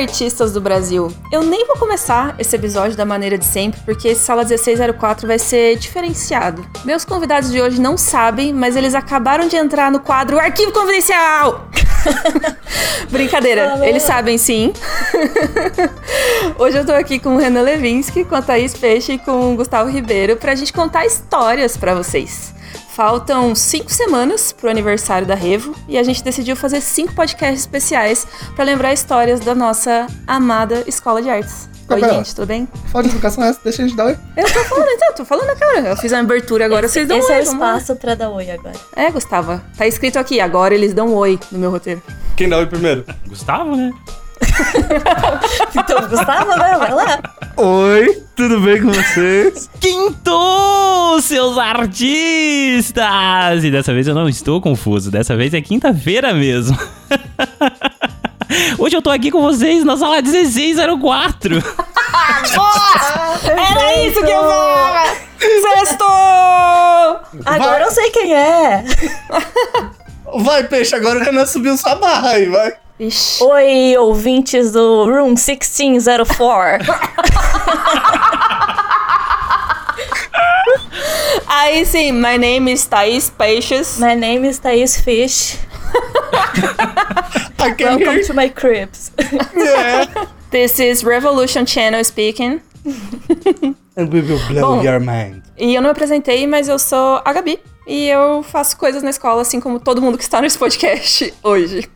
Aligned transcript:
artistas 0.00 0.52
do 0.52 0.60
Brasil! 0.60 1.12
Eu 1.30 1.42
nem 1.42 1.66
vou 1.66 1.76
começar 1.76 2.34
esse 2.38 2.56
episódio 2.56 2.96
da 2.96 3.04
maneira 3.04 3.36
de 3.36 3.44
sempre, 3.44 3.80
porque 3.84 4.08
esse 4.08 4.22
Sala 4.22 4.42
1604 4.42 5.26
vai 5.26 5.38
ser 5.38 5.76
diferenciado. 5.76 6.66
Meus 6.84 7.04
convidados 7.04 7.50
de 7.50 7.60
hoje 7.60 7.80
não 7.80 7.96
sabem, 7.96 8.52
mas 8.52 8.76
eles 8.76 8.94
acabaram 8.94 9.48
de 9.48 9.56
entrar 9.56 9.90
no 9.90 10.00
quadro 10.00 10.38
Arquivo 10.38 10.72
Confidencial! 10.72 11.68
Brincadeira, 13.10 13.80
eles 13.82 14.02
sabem 14.02 14.38
sim. 14.38 14.72
hoje 16.58 16.78
eu 16.78 16.86
tô 16.86 16.92
aqui 16.92 17.18
com 17.18 17.36
o 17.36 17.38
Renan 17.38 17.62
Levinsky, 17.62 18.24
com 18.24 18.34
a 18.34 18.42
Thaís 18.42 18.74
Peixe 18.74 19.12
e 19.12 19.18
com 19.18 19.52
o 19.52 19.56
Gustavo 19.56 19.90
Ribeiro 19.90 20.36
pra 20.36 20.54
gente 20.54 20.72
contar 20.72 21.04
histórias 21.04 21.76
para 21.76 21.94
vocês. 21.94 22.54
Faltam 23.00 23.54
cinco 23.54 23.90
semanas 23.90 24.52
pro 24.52 24.68
aniversário 24.68 25.26
da 25.26 25.34
Revo 25.34 25.74
e 25.88 25.96
a 25.96 26.02
gente 26.02 26.22
decidiu 26.22 26.54
fazer 26.54 26.82
cinco 26.82 27.14
podcasts 27.14 27.60
especiais 27.60 28.26
para 28.54 28.62
lembrar 28.62 28.92
histórias 28.92 29.40
da 29.40 29.54
nossa 29.54 30.06
amada 30.26 30.84
Escola 30.86 31.22
de 31.22 31.30
Artes. 31.30 31.66
Tá 31.88 31.94
Oi, 31.94 32.02
gente, 32.02 32.34
tudo 32.34 32.46
bem? 32.46 32.68
Fala 32.92 33.04
de 33.04 33.08
educação 33.08 33.42
essa, 33.42 33.58
deixa 33.64 33.82
a 33.82 33.86
gente 33.86 33.96
dar 33.96 34.04
oi. 34.04 34.18
Eu 34.36 34.44
tô 34.52 34.64
falando, 34.64 34.88
então, 34.90 35.14
tô 35.14 35.24
falando 35.24 35.46
na 35.46 35.56
câmera. 35.56 35.88
Eu 35.88 35.96
fiz 35.96 36.12
a 36.12 36.18
abertura 36.18 36.66
agora, 36.66 36.86
vocês 36.86 37.08
dão 37.08 37.16
Esse 37.16 37.32
oi. 37.32 37.38
é 37.38 37.40
o 37.40 37.46
lá. 37.46 37.52
espaço 37.52 37.96
pra 37.96 38.14
dar 38.14 38.28
oi 38.28 38.50
agora. 38.50 38.76
É, 38.94 39.10
Gustavo, 39.10 39.58
tá 39.78 39.86
escrito 39.86 40.18
aqui, 40.18 40.38
agora 40.38 40.74
eles 40.74 40.92
dão 40.92 41.14
oi 41.14 41.40
no 41.50 41.58
meu 41.58 41.70
roteiro. 41.70 42.02
Quem 42.36 42.50
dá 42.50 42.58
oi 42.58 42.66
primeiro? 42.66 43.06
Gustavo, 43.26 43.76
né? 43.76 43.90
Então, 45.74 46.08
Gustavo, 46.08 46.56
né? 46.56 46.76
Vai 46.78 46.92
lá. 46.92 47.18
Oi, 47.56 48.22
tudo 48.36 48.60
bem 48.60 48.80
com 48.82 48.92
vocês? 48.92 49.68
Quinto, 49.80 51.20
seus 51.20 51.58
artistas! 51.58 53.04
E 53.64 53.70
dessa 53.70 53.92
vez 53.92 54.06
eu 54.06 54.14
não 54.14 54.28
estou 54.28 54.60
confuso, 54.60 55.10
dessa 55.10 55.36
vez 55.36 55.52
é 55.54 55.60
quinta-feira 55.60 56.32
mesmo. 56.32 56.78
Hoje 58.78 58.96
eu 58.96 59.02
tô 59.02 59.10
aqui 59.10 59.30
com 59.30 59.40
vocês 59.42 59.84
na 59.84 59.96
sala 59.96 60.20
1604. 60.22 61.56
Era 63.44 64.02
isso 64.02 64.24
que 64.24 64.30
eu 64.30 64.40
falava! 64.40 65.10
Sexto! 65.38 66.04
Agora 67.46 67.84
eu 67.84 67.90
sei 67.90 68.10
quem 68.10 68.34
é. 68.34 68.84
Vai, 70.38 70.64
peixe, 70.64 70.94
agora 70.94 71.20
o 71.20 71.22
Renan 71.22 71.46
subiu 71.46 71.76
sua 71.76 71.94
barra 71.94 72.30
aí, 72.30 72.46
vai. 72.46 72.72
Ixi. 73.00 73.42
Oi, 73.42 73.96
ouvintes 73.96 74.72
do 74.72 75.04
Room 75.06 75.34
1604. 75.34 76.78
Aí 81.48 81.84
sim, 81.86 82.12
my 82.12 82.36
name 82.36 82.68
is 82.70 82.86
Thaís 82.86 83.30
Peixes. 83.30 83.98
My 83.98 84.14
name 84.14 84.44
is 84.44 84.58
Thais 84.58 85.00
Fish. 85.00 85.56
Can 87.56 87.76
Welcome 87.78 87.98
hear 87.98 88.22
to 88.24 88.34
my 88.34 88.48
cribs. 88.48 89.10
yeah. 89.56 90.06
This 90.50 90.78
is 90.78 91.02
Revolution 91.04 91.64
Channel 91.66 92.04
speaking. 92.04 92.60
And 93.96 94.08
we 94.12 94.20
will 94.20 94.40
blow 94.48 94.76
Bom. 94.76 94.84
your 94.84 95.00
mind. 95.00 95.42
E 95.58 95.74
eu 95.74 95.82
não 95.82 95.88
me 95.88 95.92
apresentei, 95.92 96.46
mas 96.46 96.68
eu 96.68 96.78
sou 96.78 97.20
a 97.24 97.32
Gabi. 97.32 97.58
E 97.86 98.08
eu 98.08 98.42
faço 98.44 98.76
coisas 98.76 99.02
na 99.02 99.10
escola, 99.10 99.42
assim 99.42 99.58
como 99.58 99.80
todo 99.80 100.00
mundo 100.00 100.16
que 100.16 100.22
está 100.22 100.40
nesse 100.40 100.56
podcast 100.56 101.34
hoje. 101.42 101.90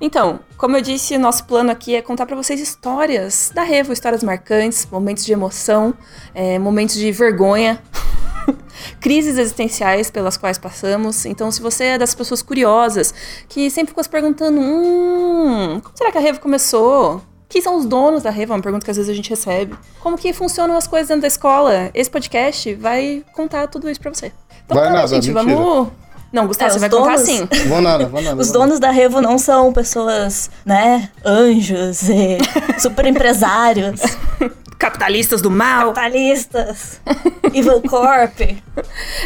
Então, 0.00 0.38
como 0.56 0.76
eu 0.76 0.80
disse, 0.80 1.18
nosso 1.18 1.44
plano 1.46 1.70
aqui 1.72 1.96
é 1.96 2.02
contar 2.02 2.26
pra 2.26 2.36
vocês 2.36 2.60
histórias 2.60 3.50
da 3.52 3.64
Revo, 3.64 3.92
histórias 3.92 4.22
marcantes, 4.22 4.86
momentos 4.90 5.24
de 5.24 5.32
emoção, 5.32 5.94
é, 6.32 6.60
momentos 6.60 6.94
de 6.94 7.10
vergonha, 7.10 7.82
crises 9.00 9.36
existenciais 9.36 10.12
pelas 10.12 10.36
quais 10.36 10.58
passamos. 10.58 11.26
Então, 11.26 11.50
se 11.50 11.60
você 11.60 11.84
é 11.84 11.98
das 11.98 12.14
pessoas 12.14 12.40
curiosas 12.40 13.12
que 13.48 13.68
sempre 13.68 13.88
ficam 13.88 14.04
se 14.04 14.10
perguntando: 14.10 14.60
hum, 14.60 15.80
como 15.82 15.96
será 15.96 16.12
que 16.12 16.18
a 16.18 16.20
Revo 16.20 16.38
começou? 16.38 17.20
Quem 17.52 17.60
são 17.60 17.76
os 17.76 17.84
donos 17.84 18.22
da 18.22 18.30
Revo? 18.30 18.54
É 18.54 18.56
uma 18.56 18.62
pergunta 18.62 18.82
que 18.82 18.90
às 18.90 18.96
vezes 18.96 19.10
a 19.10 19.14
gente 19.14 19.28
recebe. 19.28 19.76
Como 20.00 20.16
que 20.16 20.32
funcionam 20.32 20.74
as 20.74 20.86
coisas 20.86 21.08
dentro 21.08 21.20
da 21.20 21.28
escola? 21.28 21.90
Esse 21.92 22.08
podcast 22.08 22.74
vai 22.76 23.22
contar 23.34 23.66
tudo 23.66 23.90
isso 23.90 24.00
pra 24.00 24.10
você. 24.12 24.32
Então, 24.64 24.74
Vai 24.78 24.86
tá, 24.88 24.94
nada, 24.94 25.06
gente, 25.08 25.30
mentira. 25.30 25.54
vamos. 25.58 25.88
Não, 26.32 26.46
Gustavo, 26.46 26.70
É, 26.70 26.72
você 26.72 26.78
vai 26.78 26.88
contar 26.88 27.04
donos- 27.16 27.20
assim. 27.20 27.46
Vou 27.68 27.82
nada, 27.82 28.06
vou 28.06 28.22
nada. 28.22 28.40
Os 28.40 28.48
vou 28.48 28.56
nada. 28.56 28.66
donos 28.66 28.80
da 28.80 28.90
Revo 28.90 29.20
não 29.20 29.36
são 29.36 29.70
pessoas, 29.70 30.50
né, 30.64 31.10
anjos 31.22 32.08
e 32.08 32.38
super 32.80 33.04
empresários, 33.04 34.00
Capitalistas 34.78 35.42
do 35.42 35.50
mal. 35.50 35.92
capitalistas, 35.92 37.02
Evil 37.52 37.82
Corp. 37.82 38.40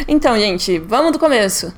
Então, 0.05 0.37
gente, 0.37 0.77
vamos 0.79 1.13
do 1.13 1.17
começo. 1.19 1.73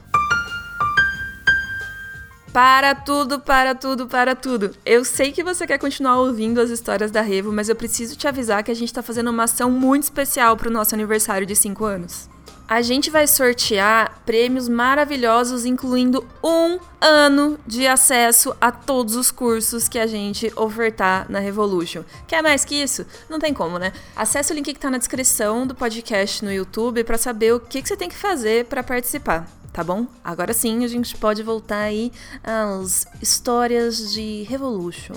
Para 2.54 2.96
tudo, 2.96 3.40
para 3.40 3.76
tudo, 3.76 4.08
para 4.08 4.36
tudo. 4.36 4.76
Eu 4.84 5.06
sei 5.06 5.32
que 5.32 5.44
você 5.44 5.68
quer 5.68 5.78
continuar 5.78 6.20
ouvindo 6.20 6.60
as 6.60 6.72
histórias 6.72 7.12
da 7.12 7.22
Revo, 7.22 7.52
mas 7.52 7.70
eu 7.70 7.76
preciso 7.76 8.16
te 8.16 8.28
avisar 8.28 8.64
que 8.64 8.72
a 8.72 8.76
gente 8.76 8.92
tá 8.92 9.04
fazendo 9.04 9.30
uma 9.30 9.44
ação 9.44 9.70
muito 9.70 10.04
especial 10.04 10.58
pro 10.58 10.72
nosso 10.72 10.96
aniversário 10.96 11.46
de 11.46 11.56
5 11.56 11.86
anos. 11.86 12.28
A 12.68 12.82
gente 12.82 13.10
vai 13.10 13.26
sortear 13.28 14.22
prêmios 14.26 14.70
maravilhosos, 14.70 15.66
incluindo 15.66 16.28
um 16.44 16.80
ano 17.02 17.60
de 17.66 17.88
acesso 17.88 18.56
a 18.62 18.72
todos 18.72 19.16
os 19.16 19.32
cursos 19.32 19.88
que 19.88 19.98
a 19.98 20.06
gente 20.06 20.52
ofertar 20.56 21.26
na 21.30 21.40
Revolution. 21.40 22.04
Quer 22.28 22.44
mais 22.44 22.64
que 22.66 22.76
isso? 22.76 23.06
Não 23.28 23.40
tem 23.40 23.54
como, 23.56 23.80
né? 23.80 23.92
Acesse 24.16 24.54
o 24.54 24.56
link 24.56 24.72
que 24.72 24.80
tá 24.80 24.90
na 24.90 25.00
descrição 25.00 25.66
do 25.66 25.74
podcast 25.74 26.46
no 26.46 26.52
YouTube 26.52 27.04
pra 27.04 27.18
saber 27.18 27.54
o 27.54 27.60
que, 27.60 27.82
que 27.82 27.88
você 27.88 27.98
tem 27.98 28.10
que 28.10 28.16
fazer 28.16 28.66
pra 28.66 28.84
participar. 28.84 29.59
Tá 29.72 29.84
bom? 29.84 30.06
Agora 30.24 30.54
sim 30.54 30.84
a 30.84 30.88
gente 30.88 31.16
pode 31.16 31.44
voltar 31.44 31.82
aí 31.82 32.12
às 32.44 33.06
histórias 33.22 34.12
de 34.12 34.44
Revolution. 34.44 35.16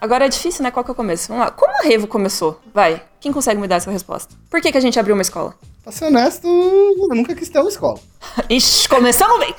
Agora 0.00 0.26
é 0.26 0.28
difícil, 0.28 0.62
né? 0.62 0.70
Qual 0.70 0.84
que 0.84 0.90
é 0.90 0.92
o 0.92 0.94
começo? 0.94 1.28
Vamos 1.28 1.44
lá. 1.44 1.50
Como 1.50 1.72
a 1.72 1.82
Revo 1.82 2.06
começou? 2.06 2.60
Vai. 2.74 3.02
Quem 3.20 3.32
consegue 3.32 3.58
me 3.58 3.66
dar 3.66 3.76
essa 3.76 3.90
resposta? 3.90 4.34
Por 4.50 4.60
que, 4.60 4.70
que 4.70 4.76
a 4.76 4.80
gente 4.80 4.98
abriu 5.00 5.14
uma 5.14 5.22
escola? 5.22 5.54
Pra 5.82 5.92
ser 5.92 6.06
honesto, 6.06 6.46
eu 6.46 7.14
nunca 7.14 7.34
quis 7.34 7.48
ter 7.48 7.58
uma 7.58 7.70
escola. 7.70 7.98
Ixi, 8.50 8.88
começamos 8.88 9.38
bem! 9.38 9.54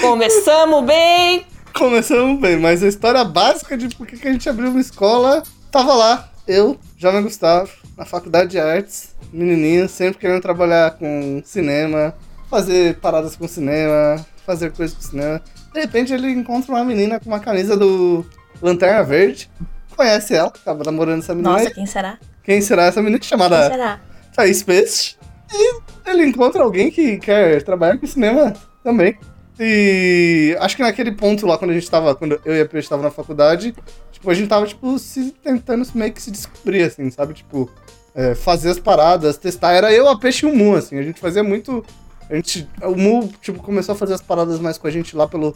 Começamos 0.00 0.84
bem! 0.86 1.46
Começamos 1.74 2.40
bem, 2.40 2.58
mas 2.58 2.82
a 2.82 2.88
história 2.88 3.24
básica 3.24 3.76
de 3.76 3.94
por 3.94 4.06
que 4.06 4.16
que 4.18 4.28
a 4.28 4.32
gente 4.32 4.48
abriu 4.48 4.70
uma 4.70 4.80
escola 4.80 5.42
tava 5.70 5.94
lá. 5.94 6.30
Eu, 6.46 6.78
Jovem 6.96 7.22
Gustavo, 7.22 7.70
na 7.96 8.04
faculdade 8.04 8.50
de 8.50 8.58
artes, 8.58 9.11
menininho, 9.32 9.88
sempre 9.88 10.18
querendo 10.20 10.42
trabalhar 10.42 10.92
com 10.92 11.40
cinema, 11.44 12.14
fazer 12.50 12.96
paradas 12.98 13.34
com 13.34 13.48
cinema, 13.48 14.24
fazer 14.44 14.72
coisas 14.72 14.96
com 14.96 15.02
cinema. 15.02 15.40
De 15.72 15.80
repente 15.80 16.12
ele 16.12 16.30
encontra 16.30 16.72
uma 16.72 16.84
menina 16.84 17.18
com 17.18 17.26
uma 17.26 17.40
camisa 17.40 17.76
do 17.76 18.24
Lanterna 18.60 19.02
Verde, 19.02 19.50
conhece 19.96 20.34
ela, 20.34 20.50
tava 20.50 20.84
namorando 20.84 21.22
essa 21.22 21.34
menina. 21.34 21.52
Nossa, 21.52 21.68
aí. 21.68 21.74
quem 21.74 21.86
será? 21.86 22.18
Quem 22.42 22.60
será 22.60 22.84
essa 22.84 23.00
menina 23.00 23.18
Quem 23.18 23.28
chamada 23.28 23.68
será? 23.68 24.00
Thaís 24.34 24.62
Peixe. 24.62 25.16
E 25.52 25.80
ele 26.06 26.24
encontra 26.26 26.62
alguém 26.62 26.90
que 26.90 27.18
quer 27.18 27.62
trabalhar 27.62 27.98
com 27.98 28.06
cinema 28.06 28.52
também. 28.82 29.16
E 29.60 30.56
acho 30.60 30.76
que 30.76 30.82
naquele 30.82 31.12
ponto 31.12 31.46
lá, 31.46 31.58
quando 31.58 31.70
a 31.70 31.74
gente 31.74 31.90
tava, 31.90 32.14
quando 32.14 32.40
eu 32.44 32.56
e 32.56 32.60
a 32.62 32.66
Peixe 32.66 32.88
tava 32.88 33.02
na 33.02 33.10
faculdade, 33.10 33.74
tipo, 34.10 34.30
a 34.30 34.34
gente 34.34 34.48
tava, 34.48 34.66
tipo, 34.66 34.98
se 34.98 35.30
tentando 35.42 35.86
meio 35.94 36.12
que 36.12 36.22
se 36.22 36.30
descobrir, 36.30 36.82
assim, 36.82 37.10
sabe? 37.10 37.34
Tipo, 37.34 37.70
é, 38.14 38.34
fazer 38.34 38.70
as 38.70 38.78
paradas, 38.78 39.36
testar. 39.36 39.72
Era 39.72 39.92
eu, 39.92 40.08
a 40.08 40.18
Peixe 40.18 40.46
e 40.46 40.48
o 40.48 40.54
Mu, 40.54 40.76
assim. 40.76 40.98
A 40.98 41.02
gente 41.02 41.20
fazia 41.20 41.42
muito. 41.42 41.84
A 42.30 42.34
gente. 42.34 42.68
O 42.82 42.96
Mu, 42.96 43.30
tipo, 43.40 43.62
começou 43.62 43.94
a 43.94 43.96
fazer 43.96 44.14
as 44.14 44.22
paradas 44.22 44.58
mais 44.58 44.78
com 44.78 44.86
a 44.86 44.90
gente 44.90 45.16
lá 45.16 45.26
pelo 45.28 45.54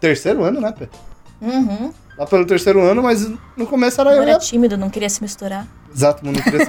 terceiro 0.00 0.42
ano, 0.44 0.60
né, 0.60 0.72
Pé? 0.72 0.88
Uhum. 1.40 1.92
Lá 2.16 2.26
pelo 2.26 2.46
terceiro 2.46 2.80
ano, 2.80 3.02
mas 3.02 3.28
no 3.56 3.66
começo 3.66 4.00
era 4.00 4.14
Eu 4.14 4.22
era 4.22 4.38
tímido, 4.38 4.76
não 4.76 4.88
queria 4.88 5.10
se 5.10 5.20
misturar. 5.22 5.66
Exato. 5.94 6.24
Não, 6.24 6.32
queria 6.32 6.60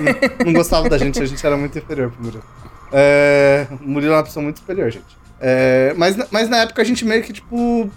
não 0.45 0.53
gostava 0.53 0.89
da 0.89 0.97
gente, 0.97 1.21
a 1.21 1.25
gente 1.25 1.45
era 1.45 1.55
muito 1.55 1.77
inferior 1.77 2.11
pro 2.11 2.23
Murilo. 2.23 2.43
É, 2.91 3.67
o 3.81 3.87
Murilo 3.87 4.13
é 4.13 4.17
uma 4.17 4.23
pessoa 4.23 4.43
muito 4.43 4.59
superior, 4.59 4.89
gente. 4.89 5.05
É, 5.39 5.93
mas, 5.97 6.15
na- 6.15 6.27
mas 6.31 6.49
na 6.49 6.57
época 6.57 6.81
a 6.81 6.85
gente 6.85 7.05
meio 7.05 7.21
que, 7.23 7.33
tipo, 7.33 7.89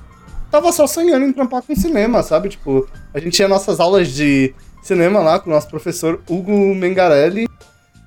tava 0.50 0.70
só 0.72 0.86
sonhando 0.86 1.24
em 1.24 1.32
trampar 1.32 1.62
com 1.62 1.74
cinema, 1.74 2.22
sabe? 2.22 2.48
Tipo, 2.50 2.86
a 3.14 3.18
gente 3.18 3.34
tinha 3.34 3.48
nossas 3.48 3.80
aulas 3.80 4.08
de 4.08 4.54
cinema 4.88 5.20
lá 5.20 5.38
com 5.38 5.50
o 5.50 5.52
nosso 5.52 5.68
professor 5.68 6.20
Hugo 6.28 6.74
Mengarelli. 6.74 7.46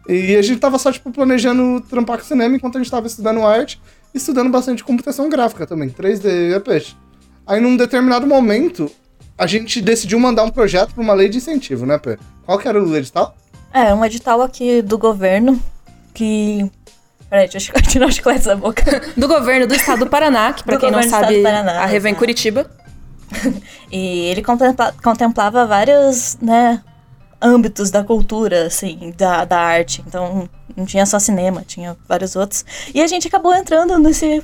E 0.07 0.35
a 0.35 0.41
gente 0.41 0.59
tava 0.59 0.77
só, 0.79 0.91
tipo, 0.91 1.11
planejando 1.11 1.79
trampar 1.81 2.17
com 2.17 2.25
cinema 2.25 2.55
enquanto 2.55 2.77
a 2.77 2.81
gente 2.81 2.91
tava 2.91 3.07
estudando 3.07 3.45
arte 3.45 3.79
e 4.13 4.17
estudando 4.17 4.49
bastante 4.49 4.83
computação 4.83 5.29
gráfica 5.29 5.65
também, 5.65 5.89
3D 5.89 6.55
e 6.55 6.59
peixe. 6.59 6.95
Aí 7.45 7.61
num 7.61 7.77
determinado 7.77 8.25
momento, 8.25 8.91
a 9.37 9.45
gente 9.45 9.81
decidiu 9.81 10.19
mandar 10.19 10.43
um 10.43 10.49
projeto 10.49 10.93
pra 10.93 11.03
uma 11.03 11.13
lei 11.13 11.29
de 11.29 11.37
incentivo, 11.37 11.85
né, 11.85 11.97
Pé? 11.97 12.17
Qual 12.45 12.57
que 12.57 12.67
era 12.67 12.83
o 12.83 12.95
edital? 12.95 13.35
É, 13.73 13.93
um 13.93 14.03
edital 14.03 14.41
aqui 14.41 14.81
do 14.81 14.97
governo 14.97 15.61
que. 16.13 16.69
Peraí, 17.29 17.47
deixa 17.47 17.71
eu 17.73 17.81
tirar 17.83 18.07
os 18.07 18.15
chicletes 18.15 18.45
da 18.45 18.55
boca. 18.55 18.83
Do 19.15 19.27
governo 19.27 19.65
do 19.67 19.73
estado 19.73 19.99
do 19.99 20.09
Paraná, 20.09 20.51
que 20.51 20.63
pra 20.63 20.75
Do 20.75 20.81
quem 20.81 20.91
não 20.91 20.99
governo 20.99 21.11
do 21.11 21.15
estado 21.15 21.23
sabe, 21.25 21.37
do 21.37 21.43
Paraná, 21.43 21.85
a 21.85 21.95
exato. 21.95 22.15
Curitiba. 22.15 22.69
E 23.91 24.27
ele 24.27 24.41
contempla- 24.41 24.93
contemplava 25.03 25.65
vários, 25.65 26.37
né, 26.41 26.81
âmbitos 27.41 27.91
da 27.91 28.03
cultura, 28.03 28.67
assim, 28.67 29.13
da, 29.17 29.43
da 29.43 29.59
arte. 29.59 30.01
Então, 30.07 30.47
não 30.75 30.85
tinha 30.85 31.05
só 31.05 31.19
cinema, 31.19 31.63
tinha 31.67 31.97
vários 32.07 32.35
outros. 32.35 32.63
E 32.93 33.01
a 33.01 33.07
gente 33.07 33.27
acabou 33.27 33.53
entrando 33.53 33.97
nesse 33.97 34.41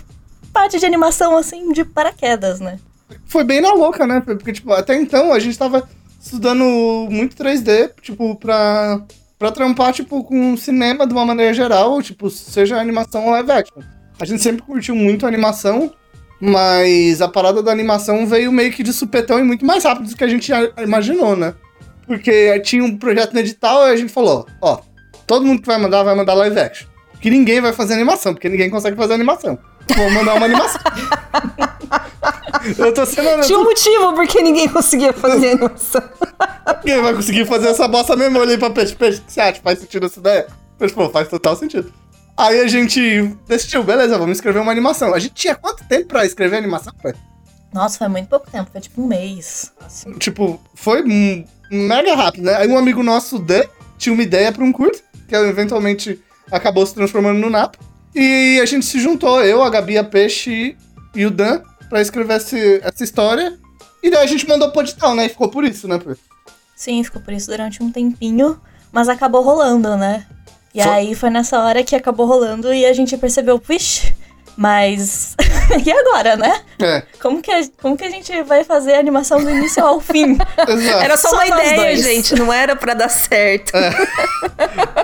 parte 0.52 0.80
de 0.80 0.86
animação, 0.86 1.38
assim, 1.38 1.72
de 1.72 1.86
paraquedas, 1.86 2.60
né? 2.60 2.80
foi 3.26 3.44
bem 3.44 3.62
na 3.62 3.72
louca, 3.74 4.06
né? 4.06 4.20
Porque, 4.20 4.52
tipo, 4.52 4.74
até 4.74 4.96
então 5.00 5.32
a 5.32 5.40
gente 5.40 5.58
tava 5.58 5.88
estudando 6.20 6.64
muito 7.10 7.36
3D, 7.38 7.92
tipo, 8.02 8.36
pra, 8.36 9.02
pra 9.40 9.52
trampar, 9.52 9.94
tipo, 9.94 10.24
com 10.24 10.58
cinema 10.58 11.08
de 11.08 11.14
uma 11.14 11.26
maneira 11.26 11.54
geral, 11.54 12.02
tipo, 12.02 12.30
seja 12.30 12.78
animação 12.80 13.26
ou 13.26 13.32
live 13.32 13.52
action. 13.52 13.82
A 14.20 14.26
gente 14.26 14.42
sempre 14.42 14.62
curtiu 14.64 14.96
muito 14.96 15.26
animação, 15.28 15.94
mas 16.40 17.22
a 17.22 17.28
parada 17.28 17.64
da 17.64 17.72
animação 17.72 18.26
veio 18.28 18.52
meio 18.52 18.72
que 18.72 18.84
de 18.84 18.94
supetão 18.94 19.40
e 19.40 19.44
muito 19.44 19.66
mais 19.66 19.84
rápido 19.84 20.10
do 20.10 20.16
que 20.16 20.24
a 20.24 20.28
gente 20.28 20.52
imaginou, 20.78 21.36
né? 21.36 21.56
Porque 22.06 22.60
tinha 22.62 22.84
um 22.84 22.98
projeto 22.98 23.34
no 23.34 23.40
edital 23.40 23.88
e 23.88 23.92
a 23.92 23.96
gente 23.96 24.12
falou, 24.12 24.46
ó, 24.62 24.80
todo 25.26 25.46
mundo 25.46 25.62
que 25.62 25.68
vai 25.68 25.78
mandar, 25.78 26.04
vai 26.04 26.16
mandar 26.16 26.34
live 26.36 26.60
action. 26.60 26.88
Que 27.20 27.30
ninguém 27.30 27.60
vai 27.60 27.74
fazer 27.74 27.96
animação, 27.96 28.34
porque 28.34 28.48
ninguém 28.48 28.70
consegue 28.70 28.96
fazer 28.96 29.14
animação. 29.14 29.58
Vou 29.96 30.12
mandar 30.12 30.36
uma 30.36 30.46
animação. 30.46 30.82
eu 32.78 32.94
tô 32.94 33.06
sendo. 33.06 33.42
Tinha 33.46 33.60
um 33.60 33.64
motivo 33.64 34.14
porque 34.14 34.42
ninguém 34.42 34.68
conseguia 34.68 35.14
fazer 35.14 35.52
animação. 35.52 36.02
Ninguém 36.84 37.02
vai 37.02 37.14
conseguir 37.14 37.46
fazer 37.46 37.70
essa 37.70 37.88
bosta 37.88 38.16
mesmo. 38.16 38.38
Eu 38.38 38.42
olhei 38.42 38.58
pra 38.58 38.70
peixe, 38.70 38.94
peixe, 38.94 39.22
você 39.26 39.40
acha? 39.40 39.62
Faz 39.62 39.80
sentido 39.80 40.06
essa 40.06 40.20
ideia? 40.20 40.48
Peixe, 40.78 40.94
pô, 40.94 41.10
faz 41.10 41.28
total 41.30 41.56
sentido. 41.56 41.92
Aí 42.38 42.60
a 42.60 42.68
gente 42.68 43.24
decidiu, 43.48 43.84
beleza, 43.84 44.18
vamos 44.18 44.38
escrever 44.38 44.60
uma 44.60 44.72
animação. 44.72 45.14
A 45.14 45.20
gente 45.20 45.34
tinha 45.34 45.56
quanto 45.56 45.84
tempo 45.86 46.06
pra 46.08 46.26
escrever 46.26 46.58
animação, 46.58 46.94
pai? 47.02 47.14
Nossa, 47.74 47.98
foi 47.98 48.08
muito 48.08 48.28
pouco 48.30 48.50
tempo, 48.50 48.70
foi 48.72 48.80
tipo 48.82 49.02
um 49.02 49.08
mês. 49.08 49.72
Assim. 49.82 50.14
Tipo, 50.14 50.62
foi 50.76 51.04
mega 51.72 52.16
rápido, 52.16 52.44
né? 52.46 52.56
Aí 52.56 52.68
um 52.68 52.78
amigo 52.78 53.02
nosso, 53.04 53.40
Dan, 53.40 53.64
tinha 53.98 54.14
uma 54.14 54.22
ideia 54.24 54.52
pra 54.52 54.64
um 54.64 54.72
curto, 54.72 55.02
que 55.28 55.36
eventualmente 55.36 56.22
acabou 56.52 56.86
se 56.86 56.94
transformando 56.94 57.40
no 57.40 57.50
Napa. 57.50 57.78
E 58.16 58.60
a 58.62 58.66
gente 58.66 58.86
se 58.86 59.00
juntou, 59.00 59.44
eu, 59.44 59.62
a 59.64 59.70
Gabi, 59.70 59.98
a 59.98 60.04
Peixe 60.04 60.78
e 61.16 61.26
o 61.26 61.32
Dan, 61.32 61.62
pra 61.90 62.02
escrever 62.02 62.38
esse- 62.38 62.80
essa 62.84 63.04
história. 63.04 63.58
E 64.02 64.10
daí 64.12 64.24
a 64.24 64.28
gente 64.28 64.48
mandou 64.48 64.72
pro 64.72 64.82
edital, 64.82 65.16
né? 65.16 65.26
E 65.26 65.30
ficou 65.30 65.50
por 65.50 65.64
isso, 65.66 65.88
né, 65.88 65.98
Peixe? 65.98 66.22
Sim, 66.76 67.04
ficou 67.04 67.22
por 67.22 67.34
isso 67.34 67.48
durante 67.48 67.82
um 67.84 67.92
tempinho, 67.92 68.62
mas 68.92 69.10
acabou 69.10 69.42
rolando, 69.42 69.98
né? 69.98 70.26
E 70.78 70.84
Foi- 70.84 70.92
aí 70.92 71.16
foi 71.16 71.30
nessa 71.32 71.60
hora 71.60 71.84
que 71.84 71.96
acabou 71.96 72.28
rolando 72.28 72.72
e 72.72 72.86
a 72.86 72.94
gente 72.94 73.18
percebeu, 73.18 73.58
puxa, 73.58 74.14
mas. 74.56 75.36
e 75.84 75.92
agora, 75.92 76.36
né? 76.36 76.62
É, 76.80 77.02
Como 77.20 77.42
que, 77.42 77.52
a, 77.52 77.62
como 77.82 77.98
que 77.98 78.04
a 78.04 78.10
gente 78.12 78.44
vai 78.44 78.64
fazer 78.64 78.94
a 78.94 79.00
animação 79.00 79.42
do 79.44 79.50
início 79.50 79.84
ao 79.84 80.00
fim? 80.00 80.38
exato. 80.70 81.04
Era 81.04 81.18
só, 81.18 81.30
Só 81.30 81.36
uma 81.36 81.48
ideia, 81.48 81.76
dois. 81.78 82.04
gente. 82.04 82.36
Não 82.36 82.54
era 82.54 82.76
pra 82.76 82.94
dar 82.94 83.10
certo. 83.10 83.72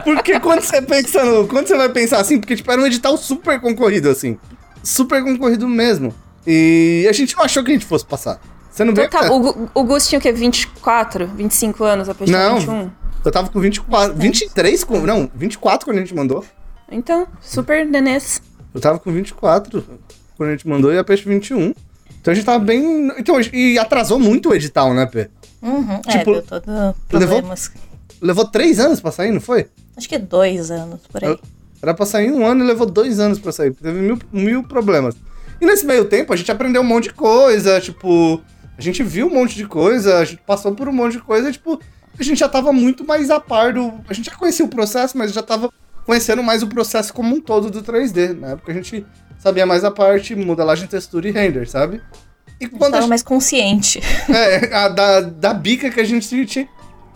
Porque 0.04 0.40
quando 0.40 0.62
você 0.62 0.82
pensa 0.82 1.24
no. 1.24 1.48
Quando 1.48 1.68
você 1.68 1.76
vai 1.76 1.90
pensar 1.90 2.20
assim, 2.20 2.40
porque 2.40 2.56
tipo, 2.56 2.72
era 2.72 2.80
um 2.82 2.86
edital 2.86 3.18
super 3.18 3.60
concorrido, 3.60 4.10
assim. 4.10 4.38
Super 4.84 5.24
concorrido 5.24 5.68
mesmo. 5.68 6.14
E 6.46 7.06
a 7.10 7.14
gente 7.14 7.36
não 7.36 7.44
achou 7.46 7.64
que 7.64 7.72
a 7.72 7.74
gente 7.74 7.86
fosse 7.86 8.06
passar. 8.06 8.40
Você 8.70 8.84
não 8.84 8.94
vê? 8.94 9.06
Então, 9.06 9.22
tá, 9.22 9.32
o, 9.32 9.70
o 9.74 9.84
Gus 9.84 10.08
tinha 10.08 10.20
o 10.20 10.22
quê? 10.22 10.32
24? 10.32 11.28
25 11.28 11.84
anos? 11.84 12.10
A 12.10 12.14
tinha 12.14 12.28
Não. 12.50 12.60
21? 12.60 12.92
Eu 13.24 13.32
tava 13.32 13.50
com 13.50 13.60
24. 13.60 14.14
23 14.16 14.84
com. 14.84 15.00
Não, 15.02 15.30
24 15.34 15.86
quando 15.86 15.98
a 15.98 16.02
gente 16.02 16.14
mandou. 16.16 16.44
Então, 16.92 17.28
super 17.42 17.86
nenês. 17.86 18.42
Eu 18.74 18.82
tava 18.82 19.00
com 19.00 19.12
24 19.12 19.84
quando 20.36 20.50
a 20.50 20.52
gente 20.52 20.68
mandou 20.68 20.94
e 20.94 20.98
a 20.98 21.04
Peixe 21.04 21.28
21. 21.28 21.74
Então 22.22 22.32
a 22.32 22.36
gente 22.36 22.46
tava 22.46 22.64
bem. 22.64 23.12
Então, 23.18 23.40
e 23.52 23.78
atrasou 23.78 24.20
muito 24.20 24.50
o 24.50 24.56
edital, 24.56 24.94
né, 24.94 25.06
P? 25.06 25.30
Uhum, 25.62 26.02
Tipo, 26.02 26.32
é, 26.32 26.34
deu 26.34 26.42
todo 26.42 26.96
problemas. 27.08 27.72
Levou 28.22 28.46
três 28.46 28.80
anos 28.80 29.00
pra 29.02 29.12
sair, 29.12 29.32
não 29.32 29.42
foi? 29.42 29.68
Acho 29.96 30.08
que 30.10 30.18
dois 30.18 30.72
anos, 30.72 31.02
por 31.12 31.24
aí. 31.24 31.38
Era 31.82 31.94
pra 31.94 32.06
sair 32.06 32.32
um 32.32 32.46
ano 32.46 32.64
e 32.64 32.68
levou 32.68 32.86
dois 32.86 33.20
anos 33.20 33.40
pra 33.40 33.52
sair. 33.52 33.74
Teve 33.74 34.00
mil, 34.00 34.18
mil 34.32 34.64
problemas. 34.64 35.16
E 35.60 35.66
nesse 35.66 35.86
meio 35.86 36.06
tempo 36.06 36.34
a 36.34 36.36
gente 36.36 36.52
aprendeu 36.52 36.82
um 36.82 36.86
monte 36.86 37.06
de 37.06 37.14
coisa, 37.14 37.80
tipo. 37.80 38.42
A 38.78 38.82
gente 38.82 39.04
viu 39.04 39.28
um 39.28 39.34
monte 39.34 39.56
de 39.56 39.68
coisa, 39.68 40.18
a 40.18 40.26
gente 40.26 40.42
passou 40.46 40.74
por 40.74 40.88
um 40.88 40.94
monte 40.94 41.14
de 41.14 41.20
coisa, 41.20 41.52
tipo. 41.52 41.80
A 42.20 42.24
gente 42.24 42.40
já 42.40 42.50
tava 42.50 42.72
muito 42.72 43.06
mais 43.06 43.30
a 43.30 43.40
par 43.40 43.74
do. 43.74 43.94
A 44.08 44.14
gente 44.14 44.30
já 44.30 44.36
conhecia 44.36 44.66
o 44.66 44.70
processo, 44.70 45.18
mas 45.18 45.34
já 45.34 45.42
tava 45.42 45.72
conhecendo 46.06 46.44
mais 46.44 46.62
o 46.62 46.68
processo 46.68 47.14
como 47.14 47.36
um 47.36 47.42
todo 47.42 47.72
do 47.72 47.82
3D. 47.82 48.38
Na 48.38 48.50
época 48.50 48.72
a 48.72 48.76
gente 48.76 49.06
sabia 49.40 49.66
mais 49.66 49.84
a 49.84 49.92
parte 49.92 50.36
modelagem, 50.36 50.88
textura 50.88 51.28
e 51.28 51.32
render, 51.32 51.68
sabe? 51.68 52.02
E 52.60 52.68
quando 52.68 52.94
a 52.94 52.98
Tava 52.98 53.08
mais 53.08 53.24
consciente. 53.24 54.00
é, 54.30 54.74
a 54.74 54.88
da, 54.88 55.22
da 55.22 55.54
bica 55.54 55.90
que 55.90 56.00
a 56.00 56.04
gente 56.04 56.46
tinha, 56.46 56.68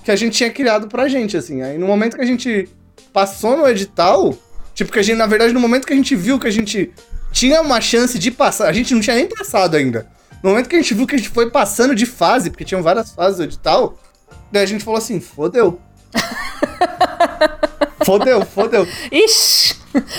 que 0.03 0.11
a 0.11 0.15
gente 0.15 0.35
tinha 0.35 0.51
criado 0.51 0.87
pra 0.87 1.07
gente, 1.07 1.37
assim. 1.37 1.61
Aí 1.61 1.77
no 1.77 1.87
momento 1.87 2.15
que 2.15 2.21
a 2.21 2.25
gente 2.25 2.67
passou 3.13 3.55
no 3.55 3.67
edital, 3.67 4.35
tipo, 4.73 4.91
que 4.91 4.99
a 4.99 5.03
gente, 5.03 5.17
na 5.17 5.27
verdade, 5.27 5.53
no 5.53 5.59
momento 5.59 5.85
que 5.85 5.93
a 5.93 5.95
gente 5.95 6.15
viu 6.15 6.39
que 6.39 6.47
a 6.47 6.51
gente 6.51 6.91
tinha 7.31 7.61
uma 7.61 7.79
chance 7.79 8.17
de 8.17 8.31
passar, 8.31 8.67
a 8.67 8.73
gente 8.73 8.93
não 8.93 9.01
tinha 9.01 9.15
nem 9.15 9.27
passado 9.27 9.75
ainda. 9.75 10.07
No 10.43 10.49
momento 10.49 10.69
que 10.69 10.75
a 10.75 10.81
gente 10.81 10.93
viu 10.93 11.07
que 11.07 11.15
a 11.15 11.17
gente 11.17 11.29
foi 11.29 11.49
passando 11.49 11.95
de 11.95 12.05
fase, 12.05 12.49
porque 12.49 12.65
tinham 12.65 12.83
várias 12.83 13.11
fases 13.11 13.37
do 13.37 13.43
edital, 13.43 13.97
daí 14.51 14.63
a 14.63 14.65
gente 14.67 14.83
falou 14.83 14.97
assim, 14.97 15.19
fodeu. 15.19 15.79
fodeu, 18.05 18.45
fodeu. 18.45 18.87
Ixi! 19.11 19.75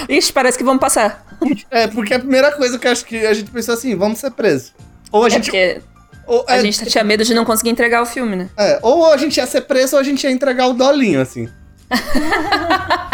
Ixi, 0.08 0.32
parece 0.32 0.58
que 0.58 0.64
vamos 0.64 0.80
passar. 0.80 1.26
É, 1.70 1.86
porque 1.86 2.14
a 2.14 2.18
primeira 2.18 2.50
coisa 2.52 2.78
que 2.78 2.86
eu 2.86 2.92
acho 2.92 3.04
que 3.04 3.24
a 3.26 3.32
gente 3.32 3.50
pensou 3.50 3.74
assim, 3.74 3.94
vamos 3.96 4.18
ser 4.18 4.30
presos. 4.32 4.72
Ou 5.12 5.24
a 5.24 5.28
É 5.28 5.30
gente. 5.30 5.44
porque 5.44 5.80
ou, 6.26 6.44
a 6.48 6.56
é, 6.56 6.60
gente 6.60 6.84
tinha 6.86 7.04
medo 7.04 7.24
de 7.24 7.32
não 7.32 7.44
conseguir 7.44 7.70
entregar 7.70 8.02
o 8.02 8.06
filme, 8.06 8.36
né? 8.36 8.50
É, 8.58 8.78
ou 8.82 9.10
a 9.10 9.16
gente 9.16 9.36
ia 9.38 9.46
ser 9.46 9.62
preso 9.62 9.96
ou 9.96 10.00
a 10.00 10.04
gente 10.04 10.22
ia 10.24 10.30
entregar 10.30 10.66
o 10.66 10.74
dolinho, 10.74 11.20
assim. 11.20 11.48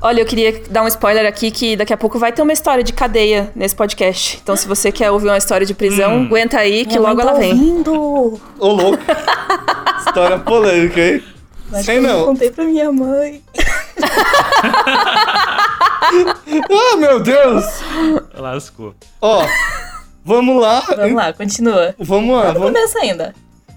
Olha, 0.00 0.20
eu 0.20 0.26
queria 0.26 0.62
dar 0.70 0.82
um 0.82 0.86
spoiler 0.88 1.24
aqui 1.26 1.50
que 1.50 1.76
daqui 1.76 1.92
a 1.92 1.96
pouco 1.96 2.18
vai 2.18 2.30
ter 2.30 2.42
uma 2.42 2.52
história 2.52 2.84
de 2.84 2.92
cadeia 2.92 3.50
nesse 3.56 3.74
podcast. 3.74 4.38
Então, 4.42 4.54
se 4.54 4.68
você 4.68 4.92
quer 4.92 5.10
ouvir 5.10 5.28
uma 5.28 5.38
história 5.38 5.66
de 5.66 5.72
prisão, 5.72 6.18
Hum. 6.18 6.26
aguenta 6.26 6.58
aí 6.58 6.84
que 6.84 6.98
mãe 6.98 7.08
logo 7.08 7.22
tá 7.22 7.28
ela 7.30 7.38
vem. 7.38 7.52
ouvindo. 7.52 8.40
Ô, 8.58 8.68
louco. 8.68 9.02
História 10.14 10.38
polêmica, 10.38 11.00
hein? 11.00 11.24
Acho 11.72 11.84
Sei 11.86 11.98
que 11.98 12.06
eu 12.06 12.08
não. 12.08 12.24
contei 12.26 12.48
pra 12.48 12.64
minha 12.64 12.92
mãe. 12.92 13.42
Ah, 16.70 16.96
meu 16.96 17.18
Deus! 17.18 17.64
Lascou. 18.34 18.94
Ó, 19.20 19.44
vamos 20.24 20.60
lá. 20.60 20.80
Vamos 20.80 21.14
lá, 21.14 21.32
continua. 21.32 21.94
Vamos 21.98 22.36
lá. 22.36 22.52
Não 22.52 22.60
Vamos... 22.60 22.68
começa 22.68 22.98
ainda. 23.00 23.34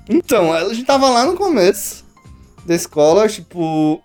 Então, 0.07 0.53
a 0.53 0.71
gente 0.71 0.83
tava 0.85 1.09
lá 1.09 1.25
no 1.25 1.35
começo 1.35 2.05
da 2.65 2.75
escola, 2.75 3.27
tipo. 3.27 3.99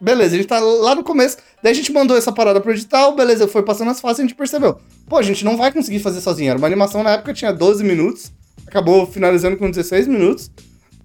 Beleza, 0.00 0.34
a 0.34 0.38
gente 0.38 0.48
tá 0.48 0.58
lá 0.58 0.96
no 0.96 1.04
começo. 1.04 1.36
Daí 1.62 1.70
a 1.70 1.74
gente 1.74 1.92
mandou 1.92 2.16
essa 2.16 2.32
parada 2.32 2.60
pro 2.60 2.72
edital, 2.72 3.14
beleza, 3.14 3.46
foi 3.46 3.62
passando 3.62 3.92
as 3.92 4.00
fases 4.00 4.18
e 4.18 4.22
a 4.22 4.24
gente 4.26 4.36
percebeu. 4.36 4.80
Pô, 5.08 5.18
a 5.18 5.22
gente 5.22 5.44
não 5.44 5.56
vai 5.56 5.70
conseguir 5.70 6.00
fazer 6.00 6.20
sozinho. 6.20 6.50
Era 6.50 6.58
uma 6.58 6.66
animação 6.66 7.04
na 7.04 7.10
época, 7.10 7.34
tinha 7.34 7.52
12 7.52 7.84
minutos. 7.84 8.32
Acabou 8.66 9.06
finalizando 9.06 9.56
com 9.56 9.70
16 9.70 10.08
minutos. 10.08 10.50